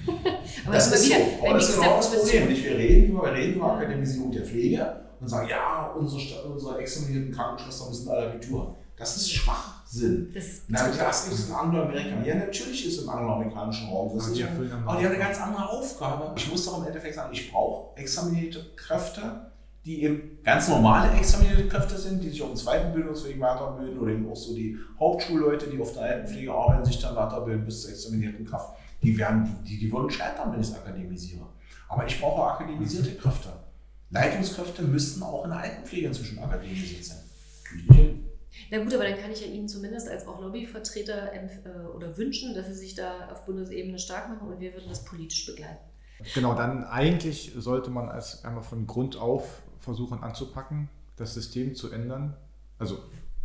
Aber 0.65 0.75
das, 0.75 0.93
ist, 0.93 1.09
so. 1.09 1.15
Aber 1.45 1.55
das 1.59 1.69
ist 1.69 1.75
genau 1.79 1.97
das 1.99 2.11
Problem. 2.15 2.49
Nicht? 2.49 2.65
Wir, 2.65 2.79
reden 2.79 3.11
über, 3.11 3.25
wir 3.25 3.35
reden 3.35 3.55
über 3.57 3.73
Akademisierung 3.75 4.33
der 4.33 4.47
Pflege 4.47 5.03
und 5.21 5.29
sagen, 5.29 5.51
ja, 5.51 5.93
unsere, 5.93 6.43
unsere 6.45 6.79
examinierten 6.79 7.35
Krankenschwestern 7.35 7.91
müssen 7.91 8.09
alle 8.09 8.31
Abitur. 8.31 8.79
Das 8.97 9.15
ist 9.19 9.31
Schwachsinn. 9.91 10.31
Das 10.33 10.45
ist 10.45 10.65
Na, 10.69 10.89
das 10.89 11.29
ist 11.29 11.49
in 11.49 11.55
Angloamerika. 11.55 12.23
Ja, 12.25 12.35
natürlich 12.37 12.87
ist 12.87 12.99
es 12.99 13.05
im 13.05 13.11
angloamerikanischen 13.11 13.89
Raum. 13.89 14.17
Das 14.17 14.29
ist 14.29 14.39
ja, 14.39 14.47
aber 14.47 14.99
die 14.99 15.05
haben 15.05 15.15
eine 15.15 15.19
ganz 15.19 15.41
andere 15.41 15.69
Aufgabe. 15.69 16.33
Ich 16.37 16.51
muss 16.51 16.65
doch 16.65 16.79
im 16.79 16.87
Endeffekt 16.87 17.15
sagen, 17.15 17.31
ich 17.33 17.51
brauche 17.51 17.97
examinierte 17.99 18.65
Kräfte, 18.77 19.51
die 19.85 20.03
eben 20.03 20.39
ganz 20.45 20.69
normale 20.69 21.17
examinierte 21.19 21.69
Kräfte 21.69 21.99
sind, 21.99 22.23
die 22.23 22.31
sich 22.31 22.43
auf 22.43 22.51
dem 22.51 22.57
zweiten 22.57 22.93
Bildungsweg 22.93 23.41
weiterbilden 23.41 23.99
oder 23.99 24.13
eben 24.13 24.31
auch 24.31 24.37
so 24.37 24.55
die 24.55 24.77
Hauptschulleute, 24.99 25.69
die 25.71 25.81
auf 25.81 25.93
der 25.95 26.03
Altenpflege 26.03 26.53
arbeiten, 26.53 26.85
sich 26.85 27.01
dann 27.01 27.17
weiterbilden 27.17 27.65
bis 27.65 27.83
zur 27.83 27.91
examinierten 27.91 28.45
Kraft. 28.45 28.75
Die, 29.03 29.17
werden, 29.17 29.57
die, 29.67 29.79
die 29.79 29.91
würden 29.91 30.11
scheitern, 30.11 30.53
wenn 30.53 30.61
ich 30.61 30.69
es 30.69 30.75
akademisiere. 30.75 31.47
Aber 31.89 32.07
ich 32.07 32.21
brauche 32.21 32.53
akademisierte 32.53 33.15
Kräfte. 33.17 33.49
Leitungskräfte 34.11 34.83
müssten 34.83 35.23
auch 35.23 35.45
in 35.45 35.51
der 35.51 35.61
Altenpflege 35.61 36.09
inzwischen 36.09 36.39
akademisiert 36.41 37.05
sein. 37.05 37.19
Na 38.71 38.79
gut, 38.79 38.95
aber 38.95 39.05
dann 39.05 39.19
kann 39.19 39.33
ich 39.33 39.41
ja 39.41 39.49
Ihnen 39.49 39.69
zumindest 39.69 40.09
als 40.09 40.27
auch 40.27 40.41
Lobbyvertreter 40.41 41.33
äh, 41.33 41.87
oder 41.95 42.17
wünschen, 42.17 42.55
dass 42.55 42.67
Sie 42.67 42.75
sich 42.75 42.95
da 42.95 43.29
auf 43.31 43.45
Bundesebene 43.45 43.99
stark 43.99 44.29
machen 44.29 44.49
und 44.49 44.61
wir 44.61 44.73
würden 44.73 44.89
das 44.89 45.05
politisch 45.05 45.47
begleiten. 45.47 45.85
Genau, 46.35 46.55
dann 46.55 46.85
eigentlich 46.85 47.53
sollte 47.57 47.91
man 47.91 48.09
es 48.11 48.45
einmal 48.45 48.63
von 48.63 48.87
Grund 48.87 49.17
auf 49.17 49.63
versuchen 49.81 50.23
anzupacken, 50.23 50.89
das 51.17 51.35
System 51.35 51.75
zu 51.75 51.91
ändern. 51.91 52.37
Also 52.79 52.99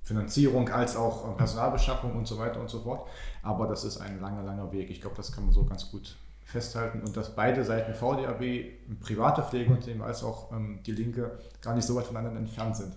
Finanzierung 0.03 0.69
als 0.69 0.95
auch 0.95 1.35
Personalbeschaffung 1.37 2.15
und 2.15 2.27
so 2.27 2.37
weiter 2.37 2.59
und 2.59 2.69
so 2.69 2.81
fort. 2.81 3.07
Aber 3.41 3.67
das 3.67 3.83
ist 3.83 3.97
ein 3.97 4.19
langer, 4.21 4.43
langer 4.43 4.71
Weg. 4.71 4.91
Ich 4.91 5.01
glaube, 5.01 5.15
das 5.15 5.31
kann 5.31 5.45
man 5.45 5.53
so 5.53 5.65
ganz 5.65 5.89
gut 5.89 6.17
festhalten 6.43 7.01
und 7.01 7.17
dass 7.17 7.35
beide 7.35 7.63
Seiten 7.63 7.95
VDAB, 7.95 9.01
private 9.01 9.41
Pflegeunternehmen 9.41 10.03
als 10.03 10.23
auch 10.23 10.51
ähm, 10.51 10.81
die 10.85 10.91
Linke, 10.91 11.39
gar 11.61 11.73
nicht 11.73 11.85
so 11.87 11.95
weit 11.95 12.05
voneinander 12.05 12.39
entfernt 12.39 12.77
sind. 12.77 12.95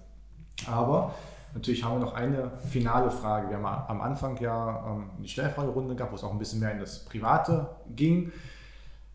Aber 0.66 1.14
natürlich 1.55 1.84
haben 1.84 2.01
wir 2.01 2.07
noch 2.07 2.14
eine 2.14 2.59
finale 2.70 3.11
Frage. 3.11 3.51
Wir 3.51 3.57
haben 3.57 3.66
am 3.66 4.01
Anfang 4.01 4.40
ja 4.40 4.96
ähm, 4.96 5.11
die 5.22 5.28
Stellfragerunde 5.28 5.94
gehabt, 5.94 6.12
wo 6.12 6.16
es 6.16 6.24
auch 6.24 6.32
ein 6.32 6.38
bisschen 6.38 6.61
mehr 6.61 6.72
in 6.72 6.80
das 6.80 7.05
Private 7.05 7.76
ging. 7.94 8.32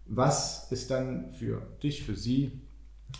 Was 0.06 0.72
ist 0.72 0.92
dann 0.92 1.32
für 1.32 1.62
dich, 1.82 2.04
für 2.04 2.16
Sie, 2.16 2.62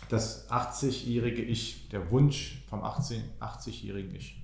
das 0.08 0.50
80-jährige 0.50 1.42
Ich, 1.42 1.88
der 1.88 2.10
Wunsch 2.10 2.64
vom 2.68 2.82
80-jährigen 2.82 4.14
Ich? 4.14 4.42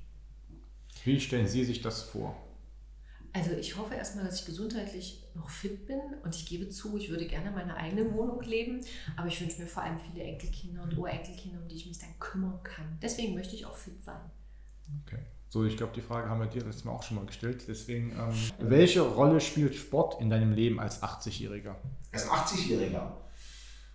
Wie 1.04 1.20
stellen 1.20 1.46
Sie 1.46 1.64
sich 1.64 1.82
das 1.82 2.02
vor? 2.02 2.36
Also 3.32 3.52
ich 3.52 3.76
hoffe 3.76 3.94
erstmal, 3.94 4.24
dass 4.24 4.40
ich 4.40 4.46
gesundheitlich 4.46 5.22
noch 5.34 5.48
fit 5.48 5.86
bin 5.86 6.00
und 6.24 6.34
ich 6.34 6.46
gebe 6.46 6.68
zu, 6.68 6.96
ich 6.96 7.10
würde 7.10 7.26
gerne 7.26 7.50
in 7.50 7.54
meiner 7.54 7.76
eigenen 7.76 8.12
Wohnung 8.14 8.42
leben, 8.42 8.84
aber 9.16 9.28
ich 9.28 9.40
wünsche 9.40 9.60
mir 9.60 9.68
vor 9.68 9.84
allem 9.84 9.98
viele 10.00 10.24
Enkelkinder 10.24 10.82
und 10.82 10.98
Urenkelkinder, 10.98 11.60
um 11.60 11.68
die 11.68 11.76
ich 11.76 11.86
mich 11.86 11.98
dann 11.98 12.18
kümmern 12.18 12.60
kann. 12.64 12.98
Deswegen 13.00 13.34
möchte 13.34 13.54
ich 13.54 13.66
auch 13.66 13.76
fit 13.76 14.02
sein. 14.02 14.20
Okay. 15.06 15.20
So, 15.48 15.64
ich 15.64 15.76
glaube, 15.76 15.92
die 15.94 16.00
Frage 16.00 16.28
haben 16.28 16.40
wir 16.40 16.46
dir 16.46 16.62
letztes 16.62 16.84
Mal 16.84 16.92
auch 16.92 17.02
schon 17.02 17.16
mal 17.16 17.26
gestellt. 17.26 17.64
Deswegen, 17.66 18.12
ähm, 18.12 18.68
welche 18.68 19.00
Rolle 19.00 19.40
spielt 19.40 19.74
Sport 19.74 20.20
in 20.20 20.30
deinem 20.30 20.52
Leben 20.52 20.78
als 20.78 21.02
80-Jähriger? 21.02 21.74
Als 22.12 22.28
80-Jähriger? 22.28 23.20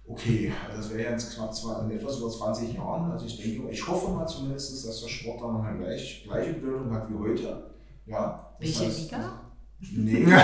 Okay, 0.07 0.53
also 0.69 0.81
das 0.81 0.93
wäre 0.93 1.11
jetzt 1.11 1.33
knapp 1.33 1.55
zwei, 1.55 1.91
etwas 1.91 2.19
über 2.19 2.29
20 2.29 2.75
Jahren. 2.75 3.11
Also 3.11 3.25
ich 3.25 3.37
denke, 3.37 3.71
ich 3.71 3.87
hoffe 3.87 4.11
mal 4.11 4.27
zumindest, 4.27 4.85
dass 4.85 5.01
der 5.01 5.07
Sport 5.07 5.41
dann 5.41 5.53
noch 5.53 5.63
eine 5.63 5.79
gleich, 5.79 6.23
gleiche 6.25 6.53
Bedeutung 6.53 6.93
hat 6.93 7.09
wie 7.09 7.15
heute. 7.15 7.71
Ja, 8.05 8.55
Welche 8.59 8.85
heißt, 8.85 8.99
Liga? 8.99 9.41
Nee. 9.79 10.25
das, 10.29 10.39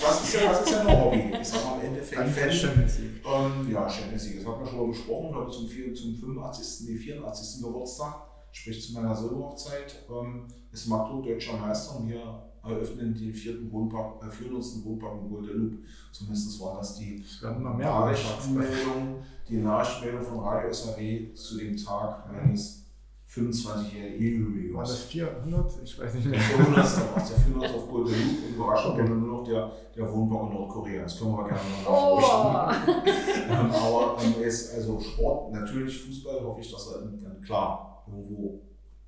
das, 0.00 0.24
ist 0.24 0.34
ja, 0.34 0.48
das 0.50 0.62
ist 0.62 0.70
ja 0.70 0.80
ein 0.80 1.04
Hobby. 1.04 1.32
Ich 1.40 1.48
sag 1.48 1.64
mal 1.64 1.80
im 1.80 1.86
Endeffekt. 1.88 2.30
Fan, 2.30 2.52
Champions 2.52 2.98
League. 2.98 3.22
Ähm, 3.24 3.72
ja, 3.72 3.88
Champions 3.88 4.24
League. 4.24 4.38
Das 4.38 4.46
hat 4.46 4.58
man 4.58 4.66
schon 4.68 4.78
mal 4.78 4.88
besprochen. 4.88 5.34
Heute 5.34 5.50
zum, 5.50 5.94
zum 5.94 6.16
85., 6.16 6.88
nee, 6.88 6.96
84. 6.96 7.62
Geburtstag, 7.62 8.14
sprich 8.58 8.86
zu 8.86 8.92
meiner 8.92 9.14
Silberhochzeit, 9.14 10.04
ähm, 10.10 10.46
ist 10.72 10.88
Magdeburg 10.88 11.26
deutscher 11.26 11.56
Meister 11.56 11.98
und 11.98 12.08
wir 12.08 12.42
eröffnen 12.62 13.14
den 13.14 13.32
vierten 13.32 13.70
Wohnpark, 13.70 14.22
äh, 14.22 14.30
führen 14.30 14.56
uns 14.56 14.74
den 14.74 14.84
Wohnpark 14.84 15.22
in 15.22 15.28
Guadeloupe. 15.28 15.78
Zumindest 16.12 16.60
war 16.60 16.78
das 16.78 16.96
die 16.96 17.24
Nachrichtenmeldung, 17.42 19.22
die 19.48 19.58
Nachrichtenmeldung 19.58 20.22
von 20.22 20.40
Radio 20.40 20.72
SAW 20.72 21.34
zu 21.34 21.58
dem 21.58 21.76
Tag 21.76 22.30
meines 22.32 22.84
25-jährigen 23.30 24.20
Ehejubiläums. 24.20 24.76
War 24.76 24.82
das 24.82 25.02
400? 25.02 25.82
Ich 25.84 25.98
weiß 25.98 26.14
nicht 26.14 26.26
mehr. 26.26 26.40
400. 26.40 26.76
Der 26.76 27.36
400 27.36 27.74
auf 27.74 27.88
Guadeloupe 27.88 28.16
und 28.48 28.54
überraschend 28.54 28.94
okay. 28.94 29.08
nur 29.08 29.38
noch 29.38 29.44
der, 29.44 29.70
der 29.94 30.12
Wohnpark 30.12 30.50
in 30.50 30.54
Nordkorea. 30.54 31.02
Das 31.02 31.18
können 31.18 31.32
wir 31.32 31.44
gerne 31.44 31.60
noch 31.84 32.52
nachrichten. 32.52 32.90
Oh. 32.90 33.52
ähm, 33.52 33.70
aber 33.70 34.16
ähm, 34.22 34.34
es, 34.42 34.74
also 34.74 34.98
Sport, 34.98 35.52
natürlich 35.52 36.02
Fußball, 36.02 36.42
hoffe 36.42 36.60
ich, 36.60 36.72
dass 36.72 36.88
er 36.88 37.00
dann 37.02 37.40
klar 37.40 37.87
irgendwo 38.10 38.62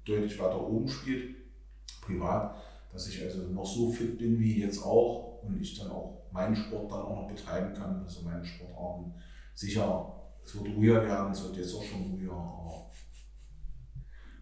deutlich 0.05 0.39
weiter 0.39 0.61
oben 0.67 0.89
spielt. 0.89 1.37
Privat 2.03 2.57
dass 2.93 3.09
ich 3.09 3.23
also 3.23 3.43
noch 3.49 3.67
so 3.67 3.91
fit 3.91 4.19
bin 4.19 4.39
wie 4.39 4.61
jetzt 4.61 4.83
auch 4.83 5.43
und 5.43 5.61
ich 5.61 5.79
dann 5.79 5.91
auch 5.91 6.23
meinen 6.33 6.57
Sport 6.57 6.91
dann 6.91 7.03
auch 7.03 7.23
noch 7.23 7.29
betreiben 7.29 7.73
kann, 7.75 8.03
also 8.03 8.23
meine 8.23 8.45
Sportarten. 8.45 9.15
Sicher, 9.55 10.13
es 10.43 10.55
wird 10.55 10.75
ruhiger 10.75 11.03
werden, 11.03 11.33
es 11.33 11.45
wird 11.45 11.57
jetzt 11.57 11.75
auch 11.75 11.85
schon 11.85 12.03
ruhiger, 12.03 12.33
aber 12.33 12.91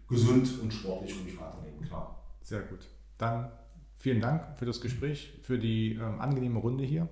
gesund 0.07 0.59
und 0.61 0.73
sportlich 0.73 1.15
ruhig 1.19 1.39
weiterleben, 1.39 1.81
klar. 1.81 2.23
Sehr 2.41 2.61
gut. 2.61 2.87
Dann 3.17 3.51
vielen 3.97 4.21
Dank 4.21 4.57
für 4.57 4.65
das 4.65 4.81
Gespräch, 4.81 5.39
für 5.43 5.59
die 5.59 5.93
ähm, 5.93 6.19
angenehme 6.19 6.59
Runde 6.59 6.83
hier. 6.83 7.07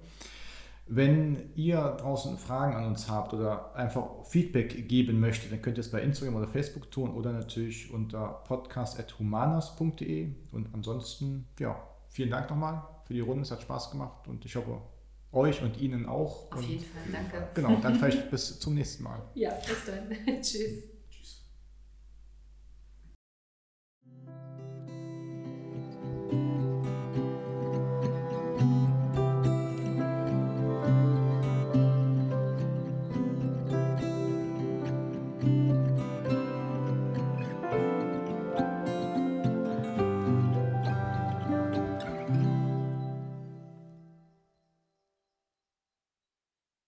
Wenn 0.90 1.52
ihr 1.56 1.78
draußen 2.00 2.38
Fragen 2.38 2.76
an 2.76 2.86
uns 2.86 3.10
habt 3.10 3.34
oder 3.34 3.76
einfach 3.76 4.24
Feedback 4.24 4.88
geben 4.88 5.20
möchtet, 5.20 5.52
dann 5.52 5.62
könnt 5.62 5.78
ihr 5.78 5.82
es 5.82 5.92
bei 5.92 6.02
Instagram 6.02 6.36
oder 6.36 6.48
Facebook 6.48 6.90
tun 6.92 7.12
oder 7.12 7.34
natürlich 7.34 7.92
unter 7.92 8.42
podcast.humanas.de. 8.48 10.30
Und 10.52 10.74
ansonsten, 10.74 11.48
ja, 11.60 11.82
vielen 12.08 12.30
Dank 12.30 12.50
nochmal 12.50 12.84
für 13.06 13.14
die 13.14 13.20
Runde. 13.20 13.42
Es 13.42 13.52
hat 13.52 13.62
Spaß 13.62 13.92
gemacht 13.92 14.28
und 14.28 14.46
ich 14.46 14.56
hoffe, 14.56 14.82
euch 15.32 15.62
und 15.62 15.78
Ihnen 15.80 16.06
auch. 16.06 16.52
Auf 16.52 16.60
und 16.60 16.70
jeden 16.70 16.86
Fall, 16.86 17.02
danke. 17.12 17.48
Genau, 17.54 17.76
dann 17.82 17.96
vielleicht 17.96 18.32
bis 18.32 18.60
zum 18.60 18.74
nächsten 18.74 19.04
Mal. 19.04 19.22
Ja, 19.36 19.52
bis 19.68 19.86
dann. 19.86 20.42
Tschüss. 20.42 20.97